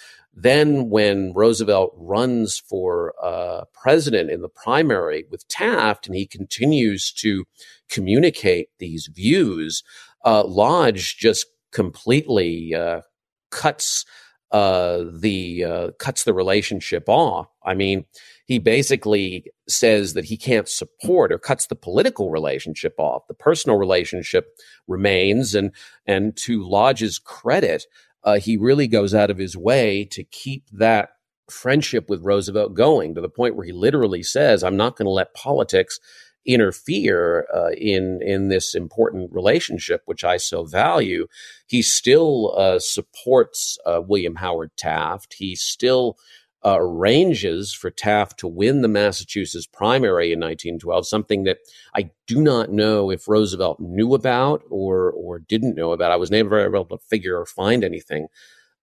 then, 0.41 0.89
when 0.89 1.33
Roosevelt 1.33 1.93
runs 1.97 2.59
for 2.59 3.13
uh, 3.21 3.65
president 3.73 4.29
in 4.29 4.41
the 4.41 4.47
primary 4.47 5.25
with 5.29 5.47
Taft, 5.49 6.07
and 6.07 6.15
he 6.15 6.25
continues 6.25 7.11
to 7.13 7.45
communicate 7.89 8.69
these 8.77 9.09
views, 9.13 9.83
uh, 10.23 10.45
Lodge 10.45 11.17
just 11.17 11.47
completely 11.73 12.73
uh, 12.73 13.01
cuts 13.49 14.05
uh, 14.51 15.03
the 15.19 15.63
uh, 15.63 15.91
cuts 15.99 16.23
the 16.23 16.33
relationship 16.33 17.09
off. 17.09 17.47
I 17.65 17.73
mean, 17.73 18.05
he 18.49 18.57
basically 18.57 19.45
says 19.67 20.15
that 20.15 20.25
he 20.25 20.35
can't 20.35 20.67
support 20.67 21.31
or 21.31 21.37
cuts 21.37 21.67
the 21.67 21.75
political 21.75 22.31
relationship 22.31 22.95
off. 22.97 23.27
The 23.27 23.35
personal 23.35 23.77
relationship 23.77 24.57
remains, 24.87 25.53
and 25.53 25.71
and 26.07 26.35
to 26.37 26.67
Lodge's 26.67 27.19
credit, 27.19 27.85
uh, 28.23 28.39
he 28.39 28.57
really 28.57 28.87
goes 28.87 29.13
out 29.13 29.29
of 29.29 29.37
his 29.37 29.55
way 29.55 30.03
to 30.05 30.23
keep 30.23 30.63
that 30.71 31.09
friendship 31.47 32.09
with 32.09 32.25
Roosevelt 32.25 32.73
going 32.73 33.13
to 33.13 33.21
the 33.21 33.29
point 33.29 33.55
where 33.55 33.67
he 33.67 33.71
literally 33.71 34.23
says, 34.23 34.63
"I'm 34.63 34.77
not 34.77 34.97
going 34.97 35.05
to 35.05 35.11
let 35.11 35.35
politics." 35.35 35.99
interfere 36.45 37.45
uh, 37.53 37.69
in 37.77 38.21
in 38.23 38.47
this 38.47 38.73
important 38.73 39.31
relationship, 39.31 40.01
which 40.05 40.23
I 40.23 40.37
so 40.37 40.63
value. 40.63 41.27
He 41.67 41.83
still 41.83 42.55
uh, 42.57 42.79
supports 42.79 43.77
uh, 43.85 44.01
William 44.01 44.35
Howard 44.35 44.71
Taft. 44.75 45.35
He 45.37 45.55
still 45.55 46.17
uh, 46.65 46.77
arranges 46.79 47.73
for 47.73 47.89
Taft 47.91 48.39
to 48.39 48.47
win 48.47 48.81
the 48.81 48.87
Massachusetts 48.89 49.67
primary 49.67 50.33
in 50.33 50.39
1912, 50.39 51.07
something 51.07 51.43
that 51.45 51.59
I 51.95 52.11
do 52.27 52.41
not 52.41 52.71
know 52.71 53.11
if 53.11 53.27
Roosevelt 53.27 53.79
knew 53.79 54.13
about 54.13 54.63
or 54.69 55.11
or 55.11 55.39
didn't 55.39 55.75
know 55.75 55.93
about. 55.93 56.11
I 56.11 56.17
was 56.17 56.31
never 56.31 56.59
able 56.65 56.85
to 56.85 56.97
figure 57.09 57.39
or 57.39 57.45
find 57.45 57.83
anything 57.83 58.27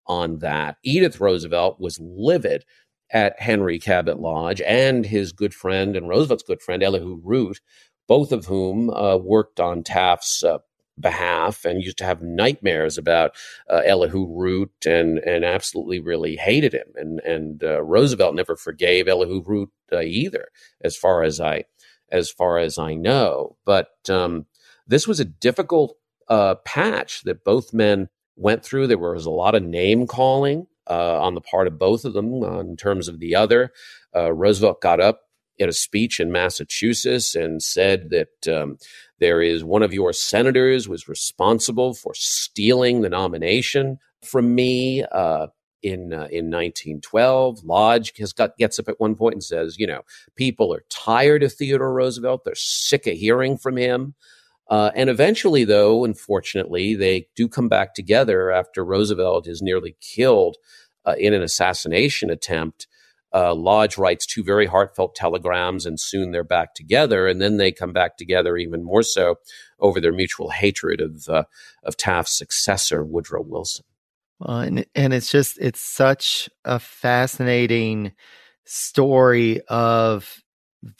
on 0.06 0.40
that. 0.40 0.78
Edith 0.84 1.20
Roosevelt 1.20 1.80
was 1.80 2.00
livid 2.00 2.64
at 3.12 3.40
Henry 3.40 3.80
Cabot 3.80 4.20
Lodge 4.20 4.62
and 4.62 5.06
his 5.06 5.32
good 5.32 5.54
friend 5.54 5.96
and 5.96 6.10
Roosevelt's 6.10 6.44
good 6.44 6.62
friend, 6.62 6.82
Elihu 6.82 7.20
Root, 7.24 7.60
both 8.08 8.32
of 8.32 8.46
whom 8.46 8.90
uh, 8.90 9.18
worked 9.18 9.60
on 9.60 9.84
Taft's 9.84 10.44
uh, 10.44 10.58
behalf 10.98 11.64
and 11.64 11.82
used 11.82 11.98
to 11.98 12.04
have 12.04 12.22
nightmares 12.22 12.98
about 12.98 13.32
uh, 13.70 13.82
Elihu 13.84 14.26
Root 14.26 14.72
and 14.86 15.18
and 15.18 15.44
absolutely 15.44 16.00
really 16.00 16.36
hated 16.36 16.72
him. 16.72 16.88
And 16.94 17.20
and 17.20 17.62
uh, 17.62 17.82
Roosevelt 17.82 18.34
never 18.34 18.56
forgave 18.56 19.08
Elihu 19.08 19.42
Root 19.44 19.70
uh, 19.92 20.00
either, 20.00 20.48
as 20.82 20.96
far 20.96 21.22
as 21.22 21.40
I 21.40 21.64
as 22.10 22.30
far 22.30 22.58
as 22.58 22.78
I 22.78 22.94
know. 22.94 23.56
But 23.64 23.90
um, 24.08 24.46
this 24.86 25.06
was 25.06 25.20
a 25.20 25.24
difficult 25.24 25.96
uh, 26.28 26.56
patch 26.64 27.22
that 27.22 27.44
both 27.44 27.72
men 27.74 28.08
went 28.36 28.64
through. 28.64 28.86
There 28.86 28.98
was 28.98 29.26
a 29.26 29.30
lot 29.30 29.54
of 29.54 29.62
name 29.62 30.06
calling 30.06 30.66
uh, 30.88 31.20
on 31.20 31.34
the 31.34 31.40
part 31.40 31.66
of 31.66 31.78
both 31.78 32.04
of 32.04 32.12
them 32.12 32.42
uh, 32.42 32.60
in 32.60 32.76
terms 32.76 33.08
of 33.08 33.20
the 33.20 33.34
other. 33.34 33.72
Roosevelt 34.14 34.80
got 34.80 34.98
up 34.98 35.20
in 35.58 35.68
a 35.68 35.72
speech 35.72 36.20
in 36.20 36.32
Massachusetts 36.32 37.34
and 37.34 37.62
said 37.62 38.10
that 38.10 38.48
um, 38.54 38.78
there 39.20 39.42
is 39.42 39.64
one 39.64 39.82
of 39.82 39.94
your 39.94 40.12
senators 40.12 40.88
was 40.88 41.08
responsible 41.08 41.94
for 41.94 42.12
stealing 42.14 43.00
the 43.00 43.08
nomination 43.10 43.98
from 44.24 44.54
me 44.54 45.04
uh, 45.04 45.48
in 45.82 46.12
uh, 46.12 46.28
in 46.30 46.50
1912. 46.50 47.64
Lodge 47.64 48.12
has 48.18 48.32
got 48.32 48.56
gets 48.58 48.78
up 48.78 48.88
at 48.88 49.00
one 49.00 49.14
point 49.14 49.34
and 49.34 49.44
says, 49.44 49.78
you 49.78 49.86
know, 49.86 50.02
people 50.36 50.72
are 50.74 50.84
tired 50.90 51.42
of 51.42 51.52
Theodore 51.52 51.92
Roosevelt. 51.92 52.42
They're 52.44 52.54
sick 52.54 53.06
of 53.06 53.14
hearing 53.16 53.56
from 53.56 53.76
him. 53.76 54.14
Uh, 54.68 54.90
and 54.96 55.08
eventually, 55.08 55.64
though, 55.64 56.04
unfortunately, 56.04 56.94
they 56.94 57.28
do 57.36 57.48
come 57.48 57.68
back 57.68 57.94
together 57.94 58.50
after 58.50 58.84
Roosevelt 58.84 59.46
is 59.46 59.62
nearly 59.62 59.96
killed 60.00 60.56
uh, 61.04 61.14
in 61.18 61.34
an 61.34 61.42
assassination 61.42 62.30
attempt 62.30 62.88
uh, 63.36 63.54
Lodge 63.54 63.98
writes 63.98 64.24
two 64.24 64.42
very 64.42 64.64
heartfelt 64.64 65.14
telegrams, 65.14 65.84
and 65.84 66.00
soon 66.00 66.30
they're 66.30 66.42
back 66.42 66.74
together. 66.74 67.26
And 67.26 67.40
then 67.40 67.58
they 67.58 67.70
come 67.70 67.92
back 67.92 68.16
together 68.16 68.56
even 68.56 68.82
more 68.82 69.02
so 69.02 69.36
over 69.78 70.00
their 70.00 70.12
mutual 70.12 70.48
hatred 70.48 71.02
of 71.02 71.28
uh, 71.28 71.44
of 71.84 71.98
Taft's 71.98 72.36
successor, 72.36 73.04
Woodrow 73.04 73.42
Wilson. 73.42 73.84
And 74.40 74.86
and 74.94 75.12
it's 75.12 75.30
just 75.30 75.58
it's 75.60 75.80
such 75.80 76.48
a 76.64 76.78
fascinating 76.78 78.12
story 78.64 79.60
of 79.68 80.42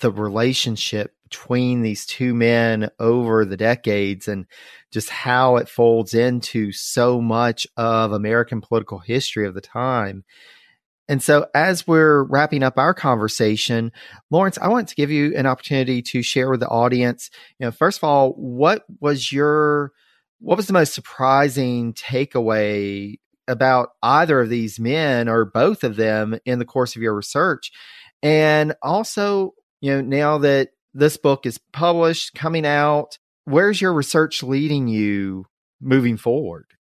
the 0.01 0.13
relationship 0.13 1.13
between 1.25 1.83
these 1.83 2.05
two 2.05 2.35
men 2.35 2.91
over 3.01 3.45
the 3.45 3.57
decades 3.57 4.29
and 4.29 4.47
just 4.93 5.09
how 5.09 5.57
it 5.57 5.69
folds 5.69 6.15
into 6.15 6.71
so 6.71 7.21
much 7.21 7.67
of 7.77 8.13
American 8.13 8.61
political 8.61 8.99
history 8.99 9.47
of 9.47 9.55
the 9.55 9.61
time. 9.61 10.25
And 11.09 11.23
so, 11.23 11.47
as 11.55 11.87
we're 11.87 12.25
wrapping 12.25 12.63
up 12.63 12.79
our 12.79 12.93
conversation, 12.93 13.93
Laurence, 14.31 14.59
I 14.59 14.69
want 14.69 14.89
to 14.89 14.95
give 14.95 15.11
you 15.11 15.37
an 15.37 15.47
opportunity 15.47 16.03
to 16.03 16.23
share 16.23 16.51
with 16.51 16.61
the 16.61 16.69
audience. 16.69 17.31
You 17.59 17.67
know, 17.67 17.71
first 17.71 17.99
of 17.99 18.05
all, 18.05 18.33
what 18.33 18.85
was 19.01 19.31
your 19.31 19.93
what 20.41 20.57
was 20.57 20.67
the 20.67 20.73
most 20.73 20.95
surprising 20.95 21.95
takeaway 21.95 23.19
about 23.49 23.91
either 24.03 24.41
of 24.41 24.49
these 24.49 24.81
men 24.81 25.29
or 25.29 25.45
both 25.45 25.85
of 25.85 25.97
them 25.97 26.39
in 26.45 26.59
the 26.59 26.65
course 26.65 26.97
of 26.97 27.03
your 27.03 27.15
research? 27.15 27.71
And 28.23 28.75
also, 28.83 29.55
you 29.81 29.93
know, 29.93 30.01
now 30.01 30.39
that 30.39 30.71
this 30.93 31.17
book 31.17 31.47
is 31.47 31.61
published, 31.73 32.35
coming 32.35 32.67
out, 32.67 33.19
where's 33.45 33.81
your 33.81 33.93
research 33.93 34.43
leading 34.43 34.89
you 34.89 35.47
moving 35.81 36.17
forward? 36.17 36.76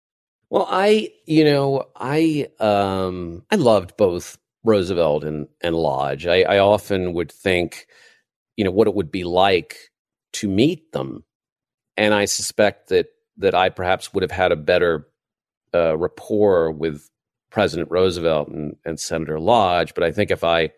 Well, 0.50 0.66
I, 0.70 1.10
you 1.26 1.44
know, 1.44 1.84
I 1.96 2.48
um 2.60 3.42
I 3.50 3.56
loved 3.56 3.96
both 3.96 4.38
Roosevelt 4.64 5.24
and 5.24 5.48
and 5.60 5.74
Lodge. 5.74 6.26
I, 6.26 6.42
I 6.42 6.58
often 6.58 7.12
would 7.14 7.32
think, 7.32 7.86
you 8.56 8.64
know, 8.64 8.70
what 8.70 8.88
it 8.88 8.94
would 8.94 9.12
be 9.12 9.24
like 9.24 9.76
to 10.34 10.48
meet 10.48 10.92
them, 10.92 11.24
and 11.96 12.14
I 12.14 12.26
suspect 12.26 12.90
that 12.90 13.08
that 13.38 13.54
I 13.54 13.70
perhaps 13.70 14.14
would 14.14 14.22
have 14.22 14.32
had 14.32 14.52
a 14.52 14.56
better 14.56 15.08
uh, 15.74 15.96
rapport 15.98 16.72
with 16.72 17.08
President 17.50 17.90
Roosevelt 17.90 18.48
and, 18.48 18.76
and 18.86 19.00
Senator 19.00 19.40
Lodge. 19.40 19.94
But 19.94 20.04
I 20.04 20.12
think 20.12 20.30
if 20.30 20.44
I 20.44 20.70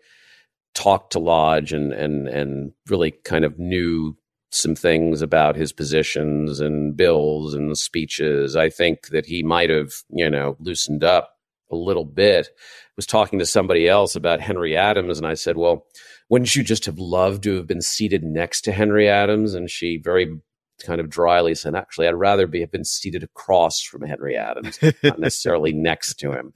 talked 0.75 1.13
to 1.13 1.19
Lodge 1.19 1.73
and 1.73 1.93
and 1.93 2.27
and 2.29 2.73
really 2.89 3.11
kind 3.11 3.45
of 3.45 3.59
knew 3.59 4.17
some 4.51 4.75
things 4.75 5.21
about 5.21 5.55
his 5.55 5.71
positions 5.71 6.59
and 6.59 6.97
bills 6.97 7.53
and 7.53 7.77
speeches. 7.77 8.55
I 8.55 8.69
think 8.69 9.07
that 9.09 9.25
he 9.25 9.43
might 9.43 9.69
have, 9.69 9.91
you 10.09 10.29
know, 10.29 10.55
loosened 10.59 11.03
up 11.03 11.35
a 11.71 11.75
little 11.75 12.05
bit. 12.05 12.47
I 12.47 12.91
was 12.95 13.05
talking 13.05 13.39
to 13.39 13.45
somebody 13.45 13.87
else 13.87 14.15
about 14.15 14.41
Henry 14.41 14.75
Adams, 14.75 15.17
and 15.17 15.27
I 15.27 15.35
said, 15.35 15.57
Well, 15.57 15.85
wouldn't 16.29 16.55
you 16.55 16.63
just 16.63 16.85
have 16.85 16.97
loved 16.97 17.43
to 17.43 17.55
have 17.55 17.67
been 17.67 17.81
seated 17.81 18.23
next 18.23 18.61
to 18.61 18.71
Henry 18.71 19.07
Adams? 19.07 19.53
And 19.53 19.69
she 19.69 19.97
very 19.97 20.39
kind 20.83 20.99
of 20.99 21.09
dryly 21.09 21.55
said, 21.55 21.75
Actually, 21.75 22.07
I'd 22.07 22.15
rather 22.15 22.47
be 22.47 22.61
have 22.61 22.71
been 22.71 22.85
seated 22.85 23.23
across 23.23 23.81
from 23.81 24.01
Henry 24.01 24.35
Adams, 24.35 24.79
not 25.03 25.19
necessarily 25.19 25.73
next 25.73 26.15
to 26.15 26.31
him. 26.31 26.53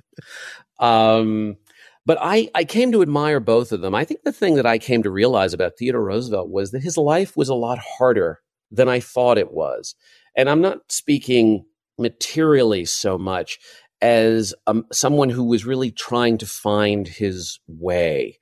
Um, 0.80 1.58
but 2.06 2.18
I, 2.22 2.50
I 2.54 2.64
came 2.66 2.92
to 2.92 3.02
admire 3.02 3.40
both 3.40 3.72
of 3.72 3.82
them. 3.82 3.96
I 3.96 4.04
think 4.04 4.24
the 4.24 4.34
thing 4.34 4.56
that 4.56 4.66
I 4.66 4.78
came 4.78 5.04
to 5.04 5.12
realize 5.12 5.54
about 5.54 5.78
Theodore 5.78 6.04
Roosevelt 6.04 6.50
was 6.50 6.72
that 6.72 6.84
his 6.84 6.98
life 6.98 7.38
was 7.38 7.50
a 7.50 7.56
lot 7.56 7.80
harder 7.80 8.40
than 8.72 8.90
I 8.90 9.00
thought 9.00 9.38
it 9.38 9.52
was. 9.52 9.96
And 10.36 10.50
I'm 10.50 10.62
not 10.62 10.92
speaking 10.92 11.66
materially 11.98 12.86
so 12.86 13.18
much 13.18 13.60
as 14.02 14.54
um, 14.68 14.86
someone 14.92 15.30
who 15.30 15.46
was 15.46 15.66
really 15.66 15.92
trying 15.92 16.38
to 16.40 16.46
find 16.46 17.08
his 17.08 17.60
way. 17.68 18.38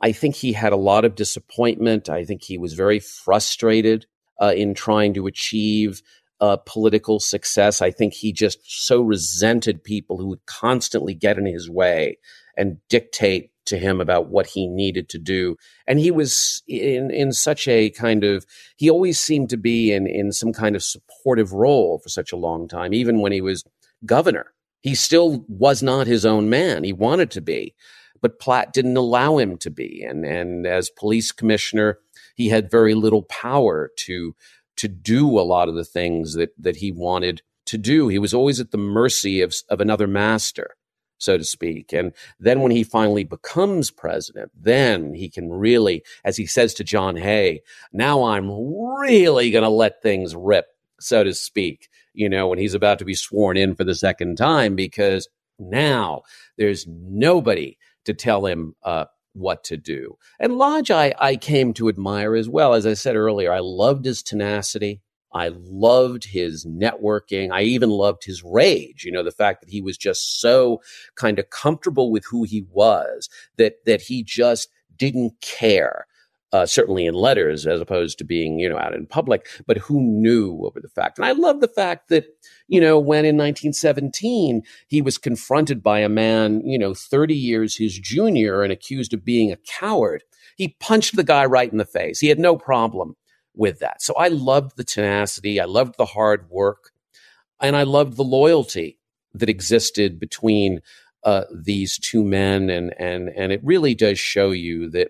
I 0.00 0.12
think 0.12 0.34
he 0.34 0.52
had 0.52 0.72
a 0.72 0.76
lot 0.76 1.04
of 1.04 1.14
disappointment. 1.14 2.08
I 2.08 2.24
think 2.24 2.42
he 2.42 2.56
was 2.56 2.72
very 2.72 2.98
frustrated 2.98 4.06
uh, 4.40 4.54
in 4.56 4.74
trying 4.74 5.14
to 5.14 5.26
achieve 5.26 6.00
uh, 6.40 6.56
political 6.64 7.20
success. 7.20 7.82
I 7.82 7.90
think 7.90 8.14
he 8.14 8.32
just 8.32 8.58
so 8.64 9.02
resented 9.02 9.84
people 9.84 10.16
who 10.16 10.28
would 10.28 10.46
constantly 10.46 11.14
get 11.14 11.38
in 11.38 11.46
his 11.46 11.68
way 11.68 12.16
and 12.56 12.78
dictate 12.88 13.50
to 13.66 13.78
him 13.78 14.00
about 14.00 14.28
what 14.28 14.48
he 14.48 14.66
needed 14.66 15.08
to 15.10 15.18
do. 15.18 15.56
And 15.86 15.98
he 15.98 16.10
was 16.10 16.62
in, 16.66 17.10
in 17.10 17.32
such 17.32 17.68
a 17.68 17.90
kind 17.90 18.24
of, 18.24 18.44
he 18.76 18.90
always 18.90 19.20
seemed 19.20 19.50
to 19.50 19.56
be 19.56 19.92
in, 19.92 20.06
in 20.06 20.32
some 20.32 20.52
kind 20.52 20.74
of 20.74 20.82
supportive 20.82 21.52
role 21.52 21.98
for 21.98 22.08
such 22.08 22.32
a 22.32 22.36
long 22.36 22.68
time, 22.68 22.92
even 22.92 23.20
when 23.20 23.32
he 23.32 23.40
was 23.40 23.64
governor. 24.04 24.52
He 24.80 24.94
still 24.94 25.44
was 25.48 25.82
not 25.82 26.08
his 26.08 26.26
own 26.26 26.50
man. 26.50 26.82
He 26.82 26.92
wanted 26.92 27.30
to 27.32 27.40
be, 27.40 27.74
but 28.20 28.40
Platt 28.40 28.72
didn't 28.72 28.96
allow 28.96 29.38
him 29.38 29.56
to 29.58 29.70
be. 29.70 30.02
And, 30.02 30.24
and 30.24 30.66
as 30.66 30.90
police 30.90 31.30
commissioner, 31.30 31.98
he 32.34 32.48
had 32.48 32.70
very 32.70 32.94
little 32.94 33.22
power 33.22 33.92
to, 33.98 34.34
to 34.76 34.88
do 34.88 35.38
a 35.38 35.42
lot 35.42 35.68
of 35.68 35.76
the 35.76 35.84
things 35.84 36.34
that, 36.34 36.50
that 36.58 36.76
he 36.76 36.90
wanted 36.90 37.42
to 37.66 37.78
do. 37.78 38.08
He 38.08 38.18
was 38.18 38.34
always 38.34 38.58
at 38.58 38.72
the 38.72 38.78
mercy 38.78 39.40
of, 39.40 39.54
of 39.68 39.80
another 39.80 40.08
master 40.08 40.74
so 41.22 41.38
to 41.38 41.44
speak. 41.44 41.92
And 41.92 42.12
then 42.40 42.60
when 42.60 42.72
he 42.72 42.84
finally 42.84 43.24
becomes 43.24 43.90
president, 43.90 44.50
then 44.54 45.14
he 45.14 45.28
can 45.28 45.50
really, 45.50 46.02
as 46.24 46.36
he 46.36 46.46
says 46.46 46.74
to 46.74 46.84
John 46.84 47.16
Hay, 47.16 47.62
now 47.92 48.24
I'm 48.24 48.50
really 48.50 49.50
going 49.50 49.62
to 49.62 49.68
let 49.68 50.02
things 50.02 50.34
rip, 50.34 50.66
so 51.00 51.22
to 51.24 51.32
speak, 51.32 51.88
you 52.12 52.28
know, 52.28 52.48
when 52.48 52.58
he's 52.58 52.74
about 52.74 52.98
to 52.98 53.04
be 53.04 53.14
sworn 53.14 53.56
in 53.56 53.74
for 53.74 53.84
the 53.84 53.94
second 53.94 54.36
time, 54.36 54.74
because 54.74 55.28
now 55.58 56.22
there's 56.58 56.86
nobody 56.88 57.78
to 58.04 58.14
tell 58.14 58.46
him, 58.46 58.74
uh, 58.82 59.04
what 59.34 59.64
to 59.64 59.78
do. 59.78 60.18
And 60.38 60.58
Lodge, 60.58 60.90
I, 60.90 61.14
I 61.18 61.36
came 61.36 61.72
to 61.74 61.88
admire 61.88 62.34
as 62.34 62.50
well. 62.50 62.74
As 62.74 62.84
I 62.86 62.92
said 62.92 63.16
earlier, 63.16 63.50
I 63.50 63.60
loved 63.60 64.04
his 64.04 64.22
tenacity. 64.22 65.00
I 65.34 65.50
loved 65.54 66.24
his 66.24 66.64
networking. 66.66 67.50
I 67.52 67.62
even 67.62 67.90
loved 67.90 68.24
his 68.24 68.42
rage. 68.42 69.04
You 69.04 69.12
know, 69.12 69.22
the 69.22 69.30
fact 69.30 69.60
that 69.60 69.70
he 69.70 69.80
was 69.80 69.96
just 69.96 70.40
so 70.40 70.80
kind 71.14 71.38
of 71.38 71.50
comfortable 71.50 72.10
with 72.10 72.24
who 72.30 72.44
he 72.44 72.64
was 72.70 73.28
that 73.56 73.84
that 73.86 74.02
he 74.02 74.22
just 74.22 74.68
didn't 74.96 75.40
care. 75.40 76.06
Uh, 76.52 76.66
certainly 76.66 77.06
in 77.06 77.14
letters, 77.14 77.66
as 77.66 77.80
opposed 77.80 78.18
to 78.18 78.24
being, 78.24 78.58
you 78.58 78.68
know, 78.68 78.76
out 78.76 78.92
in 78.92 79.06
public, 79.06 79.48
but 79.66 79.78
who 79.78 80.02
knew 80.02 80.60
over 80.64 80.80
the 80.80 80.88
fact. 80.88 81.16
And 81.16 81.24
I 81.24 81.32
love 81.32 81.62
the 81.62 81.68
fact 81.68 82.10
that, 82.10 82.26
you 82.68 82.78
know, 82.78 82.98
when 82.98 83.24
in 83.24 83.38
1917 83.38 84.60
he 84.86 85.00
was 85.00 85.16
confronted 85.16 85.82
by 85.82 86.00
a 86.00 86.10
man, 86.10 86.60
you 86.66 86.78
know, 86.78 86.92
30 86.92 87.34
years 87.34 87.78
his 87.78 87.98
junior 87.98 88.62
and 88.62 88.70
accused 88.70 89.14
of 89.14 89.24
being 89.24 89.50
a 89.50 89.56
coward, 89.66 90.24
he 90.56 90.76
punched 90.78 91.16
the 91.16 91.24
guy 91.24 91.46
right 91.46 91.72
in 91.72 91.78
the 91.78 91.86
face. 91.86 92.20
He 92.20 92.28
had 92.28 92.38
no 92.38 92.58
problem 92.58 93.16
with 93.54 93.80
that. 93.80 94.02
So 94.02 94.14
I 94.14 94.28
loved 94.28 94.76
the 94.76 94.84
tenacity, 94.84 95.60
I 95.60 95.64
loved 95.64 95.96
the 95.98 96.06
hard 96.06 96.48
work, 96.50 96.92
and 97.60 97.76
I 97.76 97.82
loved 97.82 98.16
the 98.16 98.24
loyalty 98.24 98.98
that 99.34 99.48
existed 99.48 100.18
between 100.18 100.80
uh, 101.24 101.44
these 101.54 101.98
two 101.98 102.24
men, 102.24 102.68
and 102.68 102.92
and 102.98 103.28
and 103.28 103.52
it 103.52 103.60
really 103.62 103.94
does 103.94 104.18
show 104.18 104.50
you 104.50 104.90
that 104.90 105.08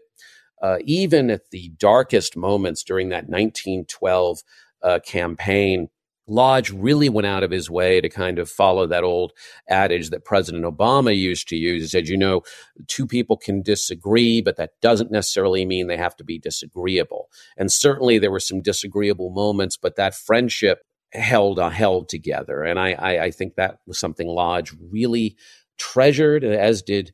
uh, 0.63 0.79
even 0.85 1.31
at 1.31 1.51
the 1.51 1.73
darkest 1.79 2.37
moments 2.37 2.85
during 2.85 3.09
that 3.09 3.29
1912 3.29 4.43
uh, 4.83 4.99
campaign, 5.05 5.89
Lodge 6.33 6.71
really 6.71 7.11
went 7.11 7.27
out 7.27 7.43
of 7.43 7.51
his 7.51 7.69
way 7.69 8.01
to 8.01 8.09
kind 8.09 8.39
of 8.39 8.49
follow 8.49 8.87
that 8.87 9.05
old 9.05 9.33
adage 9.69 10.09
that 10.11 10.25
President 10.25 10.65
Obama 10.65 11.17
used 11.17 11.47
to 11.49 11.57
use. 11.57 11.83
He 11.83 11.89
said, 11.89 12.09
you 12.09 12.17
know, 12.17 12.41
two 12.89 13.07
people 13.07 13.37
can 13.37 13.61
disagree, 13.61 14.41
but 14.41 14.57
that 14.57 14.71
doesn't 14.81 15.11
necessarily 15.11 15.67
mean 15.67 15.87
they 15.87 15.97
have 15.99 16.17
to 16.17 16.25
be 16.25 16.39
disagreeable. 16.39 17.29
And 17.59 17.71
certainly 17.71 18.19
there 18.19 18.31
were 18.31 18.41
some 18.41 18.63
disagreeable 18.63 19.31
moments, 19.31 19.77
but 19.77 19.97
that 19.97 20.15
friendship 20.15 20.85
held 21.13 21.59
uh, 21.59 21.69
held 21.69 22.09
together. 22.09 22.63
And 22.63 22.81
I, 22.81 22.93
I, 22.93 23.25
I 23.25 23.31
think 23.31 23.57
that 23.57 23.81
was 23.87 23.99
something 23.99 24.27
Lodge 24.27 24.73
really 24.91 25.37
treasured, 25.79 26.45
as 26.45 26.81
did 26.81 27.13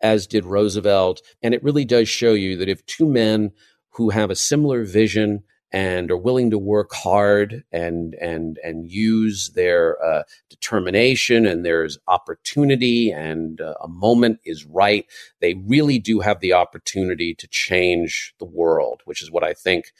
as 0.00 0.26
did 0.26 0.44
Roosevelt. 0.44 1.22
And 1.42 1.54
it 1.54 1.62
really 1.62 1.84
does 1.84 2.08
show 2.08 2.32
you 2.32 2.56
that 2.56 2.68
if 2.68 2.84
two 2.86 3.06
men 3.06 3.52
who 3.90 4.10
have 4.10 4.30
a 4.30 4.36
similar 4.36 4.84
vision 4.84 5.44
and 5.72 6.10
are 6.10 6.16
willing 6.16 6.50
to 6.50 6.58
work 6.58 6.92
hard 6.94 7.64
and 7.72 8.14
and 8.14 8.58
and 8.62 8.90
use 8.90 9.50
their 9.54 10.02
uh, 10.04 10.22
determination 10.48 11.46
and 11.46 11.64
there's 11.64 11.98
opportunity 12.06 13.10
and 13.10 13.60
uh, 13.60 13.74
a 13.82 13.88
moment 13.88 14.38
is 14.44 14.64
right 14.64 15.06
they 15.40 15.54
really 15.66 15.98
do 15.98 16.20
have 16.20 16.40
the 16.40 16.52
opportunity 16.52 17.34
to 17.34 17.48
change 17.48 18.34
the 18.38 18.44
world 18.44 19.02
which 19.04 19.22
is 19.22 19.30
what 19.30 19.42
i 19.44 19.52
think 19.52 19.92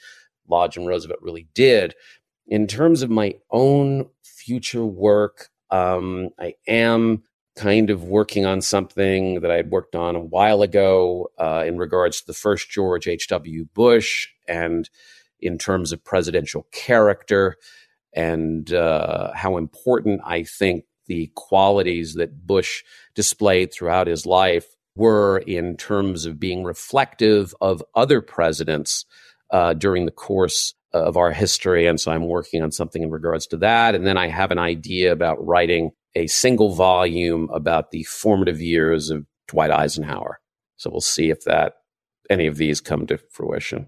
lodge 0.47 0.77
and 0.77 0.87
roosevelt 0.87 1.19
really 1.21 1.47
did 1.53 1.93
in 2.47 2.65
terms 2.65 3.01
of 3.01 3.09
my 3.09 3.35
own 3.51 4.07
future 4.23 4.85
work 4.85 5.49
um, 5.69 6.29
i 6.39 6.53
am 6.67 7.23
kind 7.57 7.89
of 7.89 8.03
working 8.03 8.45
on 8.45 8.61
something 8.61 9.41
that 9.41 9.49
I 9.49 9.55
had 9.55 9.71
worked 9.71 9.95
on 9.95 10.15
a 10.15 10.21
while 10.21 10.61
ago 10.61 11.31
uh, 11.39 11.63
in 11.65 11.79
regards 11.79 12.21
to 12.21 12.27
the 12.27 12.33
first 12.33 12.69
George 12.69 13.07
H.W. 13.07 13.65
Bush 13.73 14.27
and 14.47 14.87
in 15.39 15.57
terms 15.57 15.91
of 15.91 16.03
presidential 16.03 16.67
character 16.71 17.55
and 18.13 18.73
uh, 18.73 19.31
how 19.33 19.57
important 19.57 20.21
I 20.25 20.43
think 20.43 20.85
the 21.07 21.31
qualities 21.35 22.15
that 22.15 22.45
Bush 22.45 22.83
displayed 23.15 23.73
throughout 23.73 24.07
his 24.07 24.25
life 24.25 24.65
were 24.95 25.37
in 25.39 25.77
terms 25.77 26.25
of 26.25 26.39
being 26.39 26.63
reflective 26.63 27.53
of 27.61 27.83
other 27.95 28.21
presidents 28.21 29.05
uh, 29.51 29.73
during 29.73 30.05
the 30.05 30.11
course 30.11 30.73
of 30.91 31.17
our 31.17 31.31
history. 31.31 31.85
And 31.85 31.99
so 31.99 32.11
I'm 32.11 32.27
working 32.27 32.63
on 32.63 32.71
something 32.71 33.03
in 33.03 33.11
regards 33.11 33.47
to 33.47 33.57
that. 33.57 33.95
And 33.95 34.05
then 34.05 34.17
I 34.17 34.27
have 34.27 34.51
an 34.51 34.57
idea 34.57 35.11
about 35.11 35.45
writing 35.45 35.91
a 36.15 36.27
single 36.27 36.73
volume 36.73 37.49
about 37.53 37.91
the 37.91 38.03
formative 38.03 38.59
years 38.59 39.09
of 39.09 39.25
Dwight 39.47 39.71
Eisenhower. 39.71 40.39
So 40.77 40.89
we'll 40.89 41.01
see 41.01 41.29
if 41.29 41.43
that 41.43 41.73
any 42.29 42.47
of 42.47 42.57
these 42.57 42.81
come 42.81 43.05
to 43.07 43.17
fruition. 43.17 43.87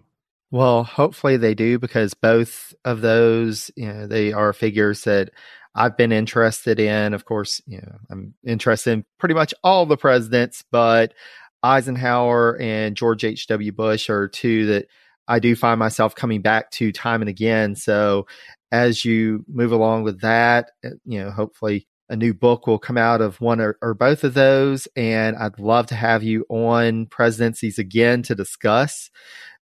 Well, 0.51 0.83
hopefully 0.83 1.37
they 1.37 1.53
do 1.53 1.77
because 1.77 2.13
both 2.13 2.73
of 2.83 3.01
those, 3.01 3.69
you 3.75 3.87
know, 3.87 4.07
they 4.07 4.33
are 4.33 4.51
figures 4.51 5.03
that 5.03 5.29
I've 5.75 5.95
been 5.95 6.11
interested 6.11 6.79
in. 6.79 7.13
Of 7.13 7.25
course, 7.25 7.61
you 7.67 7.77
know, 7.77 7.97
I'm 8.09 8.33
interested 8.45 8.91
in 8.91 9.05
pretty 9.19 9.35
much 9.35 9.53
all 9.63 9.85
the 9.85 9.97
presidents, 9.97 10.63
but 10.71 11.13
Eisenhower 11.61 12.57
and 12.59 12.95
George 12.95 13.23
H.W. 13.23 13.71
Bush 13.73 14.09
are 14.09 14.27
two 14.27 14.65
that 14.67 14.87
I 15.27 15.37
do 15.39 15.55
find 15.55 15.77
myself 15.77 16.15
coming 16.15 16.41
back 16.41 16.71
to 16.71 16.91
time 16.91 17.21
and 17.21 17.29
again. 17.29 17.75
So 17.75 18.25
as 18.71 19.05
you 19.05 19.45
move 19.47 19.71
along 19.71 20.03
with 20.03 20.21
that, 20.21 20.71
uh, 20.83 20.89
you 21.05 21.23
know, 21.23 21.29
hopefully 21.29 21.87
a 22.09 22.15
new 22.15 22.33
book 22.33 22.65
will 22.65 22.79
come 22.79 22.97
out 22.97 23.21
of 23.21 23.39
one 23.39 23.61
or, 23.61 23.77
or, 23.83 23.93
both 23.93 24.23
of 24.23 24.33
those. 24.33 24.87
And 24.95 25.37
I'd 25.37 25.59
love 25.59 25.85
to 25.87 25.95
have 25.95 26.23
you 26.23 26.45
on 26.49 27.05
presidencies 27.05 27.77
again 27.77 28.23
to 28.23 28.33
discuss. 28.33 29.11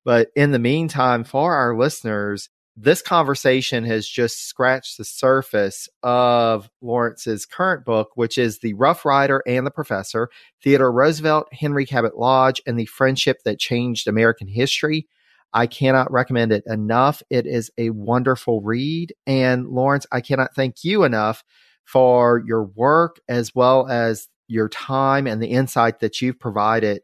But 0.05 0.29
in 0.35 0.51
the 0.51 0.59
meantime, 0.59 1.23
for 1.23 1.55
our 1.55 1.77
listeners, 1.77 2.49
this 2.75 3.01
conversation 3.03 3.83
has 3.85 4.07
just 4.07 4.47
scratched 4.47 4.97
the 4.97 5.05
surface 5.05 5.87
of 6.01 6.69
Laurence's 6.81 7.45
current 7.45 7.85
book, 7.85 8.09
which 8.15 8.37
is 8.37 8.59
The 8.59 8.73
Rough 8.73 9.05
Rider 9.05 9.43
and 9.45 9.65
the 9.65 9.71
Professor 9.71 10.29
Theodore 10.63 10.91
Roosevelt, 10.91 11.47
Henry 11.53 11.85
Cabot 11.85 12.17
Lodge, 12.17 12.61
and 12.65 12.79
the 12.79 12.85
Friendship 12.85 13.37
That 13.45 13.59
Changed 13.59 14.07
American 14.07 14.47
History. 14.47 15.07
I 15.53 15.67
cannot 15.67 16.11
recommend 16.11 16.51
it 16.51 16.63
enough. 16.65 17.21
It 17.29 17.45
is 17.45 17.69
a 17.77 17.91
wonderful 17.91 18.61
read. 18.61 19.13
And 19.27 19.67
Laurence, 19.67 20.07
I 20.11 20.21
cannot 20.21 20.55
thank 20.55 20.83
you 20.83 21.03
enough 21.03 21.43
for 21.85 22.41
your 22.43 22.63
work 22.63 23.19
as 23.27 23.53
well 23.53 23.87
as 23.87 24.27
your 24.47 24.67
time 24.67 25.27
and 25.27 25.41
the 25.41 25.47
insight 25.47 25.99
that 25.99 26.21
you've 26.21 26.39
provided 26.39 27.01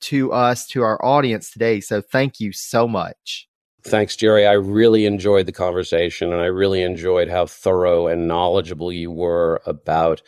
to 0.00 0.32
us, 0.32 0.66
to 0.68 0.82
our 0.82 1.02
audience 1.04 1.50
today. 1.50 1.80
So 1.80 2.00
thank 2.00 2.40
you 2.40 2.52
so 2.52 2.88
much. 2.88 3.48
Thanks, 3.82 4.16
Jerry. 4.16 4.46
I 4.46 4.52
really 4.52 5.06
enjoyed 5.06 5.46
the 5.46 5.52
conversation 5.52 6.32
and 6.32 6.42
I 6.42 6.46
really 6.46 6.82
enjoyed 6.82 7.28
how 7.28 7.46
thorough 7.46 8.08
and 8.08 8.28
knowledgeable 8.28 8.92
you 8.92 9.10
were 9.10 9.62
about 9.64 10.20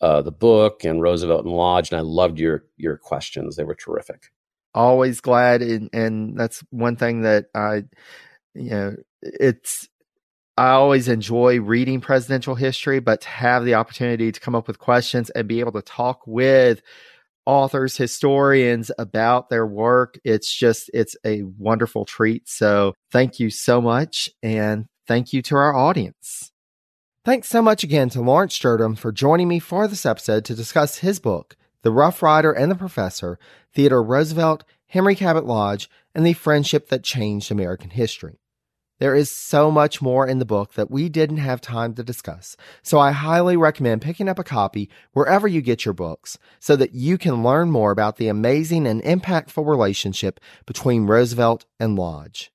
uh, 0.00 0.22
the 0.22 0.32
book 0.32 0.84
and 0.84 1.02
Roosevelt 1.02 1.44
and 1.44 1.54
Lodge. 1.54 1.90
And 1.90 1.98
I 1.98 2.02
loved 2.02 2.38
your, 2.38 2.64
your 2.76 2.96
questions. 2.96 3.56
They 3.56 3.64
were 3.64 3.74
terrific. 3.74 4.30
Always 4.74 5.20
glad. 5.20 5.60
And, 5.62 5.90
and 5.92 6.38
that's 6.38 6.64
one 6.70 6.96
thing 6.96 7.22
that 7.22 7.46
I, 7.54 7.84
you 8.54 8.70
know, 8.70 8.96
it's 9.22 9.88
I 10.56 10.70
always 10.70 11.08
enjoy 11.08 11.60
reading 11.60 12.00
presidential 12.00 12.54
history, 12.54 13.00
but 13.00 13.20
to 13.22 13.28
have 13.28 13.64
the 13.64 13.74
opportunity 13.74 14.30
to 14.30 14.40
come 14.40 14.54
up 14.54 14.68
with 14.68 14.78
questions 14.78 15.30
and 15.30 15.48
be 15.48 15.60
able 15.60 15.72
to 15.72 15.82
talk 15.82 16.22
with 16.26 16.80
authors, 17.46 17.96
historians 17.96 18.90
about 18.98 19.50
their 19.50 19.66
work, 19.66 20.18
it's 20.24 20.52
just, 20.52 20.90
it's 20.94 21.16
a 21.24 21.42
wonderful 21.42 22.04
treat. 22.04 22.48
So 22.48 22.94
thank 23.10 23.40
you 23.40 23.50
so 23.50 23.80
much. 23.80 24.30
And 24.42 24.86
thank 25.06 25.32
you 25.32 25.42
to 25.42 25.56
our 25.56 25.74
audience. 25.74 26.50
Thanks 27.24 27.48
so 27.48 27.62
much 27.62 27.82
again 27.82 28.10
to 28.10 28.20
Laurence 28.20 28.58
Jurdem 28.58 28.98
for 28.98 29.10
joining 29.10 29.48
me 29.48 29.58
for 29.58 29.88
this 29.88 30.04
episode 30.04 30.44
to 30.44 30.54
discuss 30.54 30.98
his 30.98 31.18
book, 31.18 31.56
The 31.82 31.90
Rough 31.90 32.22
Rider 32.22 32.52
and 32.52 32.70
the 32.70 32.76
Professor, 32.76 33.38
Theodore 33.74 34.02
Roosevelt, 34.02 34.62
Henry 34.88 35.14
Cabot 35.14 35.46
Lodge, 35.46 35.88
and 36.14 36.26
the 36.26 36.34
Friendship 36.34 36.88
That 36.90 37.02
Changed 37.02 37.50
American 37.50 37.90
History. 37.90 38.40
There 39.04 39.14
is 39.14 39.30
so 39.30 39.70
much 39.70 40.00
more 40.00 40.26
in 40.26 40.38
the 40.38 40.46
book 40.46 40.72
that 40.72 40.90
we 40.90 41.10
didn't 41.10 41.36
have 41.36 41.60
time 41.60 41.92
to 41.92 42.02
discuss, 42.02 42.56
so 42.82 42.98
I 42.98 43.10
highly 43.10 43.54
recommend 43.54 44.00
picking 44.00 44.30
up 44.30 44.38
a 44.38 44.42
copy 44.42 44.88
wherever 45.12 45.46
you 45.46 45.60
get 45.60 45.84
your 45.84 45.92
books 45.92 46.38
so 46.58 46.74
that 46.76 46.94
you 46.94 47.18
can 47.18 47.44
learn 47.44 47.70
more 47.70 47.90
about 47.90 48.16
the 48.16 48.28
amazing 48.28 48.86
and 48.86 49.02
impactful 49.02 49.66
relationship 49.66 50.40
between 50.64 51.04
Roosevelt 51.04 51.66
and 51.78 51.98
Lodge. 51.98 52.50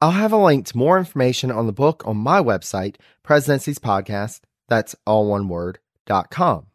I'll 0.00 0.10
have 0.10 0.32
a 0.32 0.36
link 0.36 0.66
to 0.66 0.76
more 0.76 0.98
information 0.98 1.52
on 1.52 1.66
the 1.66 1.72
book 1.72 2.02
on 2.04 2.16
my 2.16 2.40
website, 2.40 2.96
Presidencies 3.22 3.78
Podcast, 3.78 4.40
that's 4.66 4.96
all 5.06 5.28
one 5.28 5.48
word, 5.48 5.78
dot 6.04 6.32
com. 6.32 6.66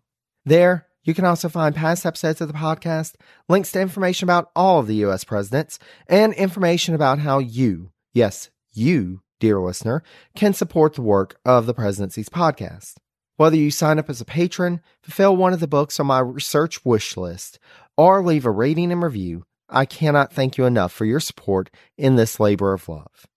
There, 0.45 0.88
you 1.03 1.13
can 1.13 1.25
also 1.25 1.49
find 1.49 1.75
past 1.75 2.05
episodes 2.05 2.39
of 2.39 2.47
the 2.47 2.53
podcast, 2.53 3.15
links 3.49 3.73
to 3.73 3.81
information 3.81 4.25
about 4.25 4.51
all 4.55 4.79
of 4.79 4.88
the 4.88 4.95
U.S. 5.07 5.25
presidents, 5.25 5.79
and 6.07 6.33
information 6.35 6.95
about 6.95 7.19
how 7.19 7.39
you, 7.39 7.91
yes, 8.13 8.49
you, 8.73 9.22
dear 9.39 9.60
listener, 9.60 10.03
can 10.35 10.53
support 10.53 10.93
the 10.93 11.02
work 11.02 11.39
of 11.45 11.65
the 11.65 11.73
Presidencies 11.73 12.30
podcast. 12.30 12.95
Whether 13.38 13.57
you 13.57 13.72
sign 13.72 13.98
up 13.98 14.10
as 14.10 14.22
a 14.22 14.26
patron, 14.26 14.81
fulfill 15.02 15.35
one 15.35 15.53
of 15.53 15.60
the 15.60 15.68
books 15.68 15.99
on 15.99 16.07
my 16.07 16.19
research 16.19 16.85
wish 16.85 17.18
list, 17.18 17.60
or 17.98 18.23
leave 18.23 18.45
a 18.45 18.52
rating 18.52 18.91
and 18.91 19.02
review, 19.02 19.45
I 19.69 19.85
cannot 19.85 20.34
thank 20.34 20.57
you 20.57 20.65
enough 20.65 20.91
for 20.91 21.06
your 21.06 21.19
support 21.19 21.69
in 21.98 22.15
this 22.15 22.39
labor 22.39 22.73
of 22.73 22.88
love. 22.88 23.27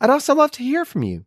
I'd 0.00 0.10
also 0.10 0.34
love 0.34 0.50
to 0.52 0.62
hear 0.62 0.84
from 0.84 1.02
you. 1.02 1.24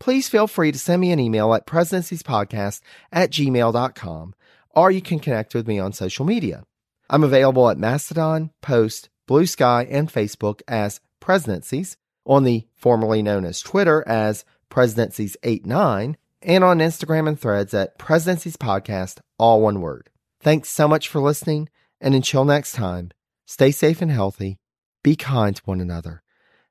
Please 0.00 0.28
feel 0.28 0.46
free 0.46 0.70
to 0.70 0.78
send 0.78 1.00
me 1.00 1.12
an 1.12 1.20
email 1.20 1.54
at 1.54 1.66
presidenciespodcast 1.66 2.80
at 3.10 3.30
gmail.com, 3.30 4.34
or 4.70 4.90
you 4.90 5.00
can 5.00 5.18
connect 5.18 5.54
with 5.54 5.66
me 5.66 5.78
on 5.78 5.92
social 5.92 6.24
media. 6.24 6.64
I'm 7.10 7.24
available 7.24 7.70
at 7.70 7.78
Mastodon, 7.78 8.50
Post, 8.60 9.08
Blue 9.26 9.46
Sky, 9.46 9.86
and 9.90 10.12
Facebook 10.12 10.60
as 10.68 11.00
Presidencies, 11.20 11.96
on 12.28 12.44
the 12.44 12.66
formerly 12.76 13.22
known 13.22 13.44
as 13.44 13.60
Twitter 13.60 14.04
as 14.06 14.44
Presidencies89, 14.70 16.14
and 16.42 16.62
on 16.62 16.78
Instagram 16.78 17.26
and 17.26 17.40
threads 17.40 17.74
at 17.74 17.98
Presidencies 17.98 18.56
Podcast, 18.56 19.18
all 19.38 19.62
one 19.62 19.80
word. 19.80 20.10
Thanks 20.40 20.68
so 20.68 20.86
much 20.86 21.08
for 21.08 21.20
listening, 21.20 21.68
and 22.00 22.14
until 22.14 22.44
next 22.44 22.72
time, 22.72 23.10
stay 23.46 23.72
safe 23.72 24.00
and 24.00 24.10
healthy, 24.10 24.58
be 25.02 25.16
kind 25.16 25.56
to 25.56 25.62
one 25.64 25.80
another, 25.80 26.22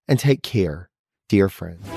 and 0.08 0.20
take 0.20 0.44
care, 0.44 0.90
dear 1.28 1.50
friends. 1.50 1.97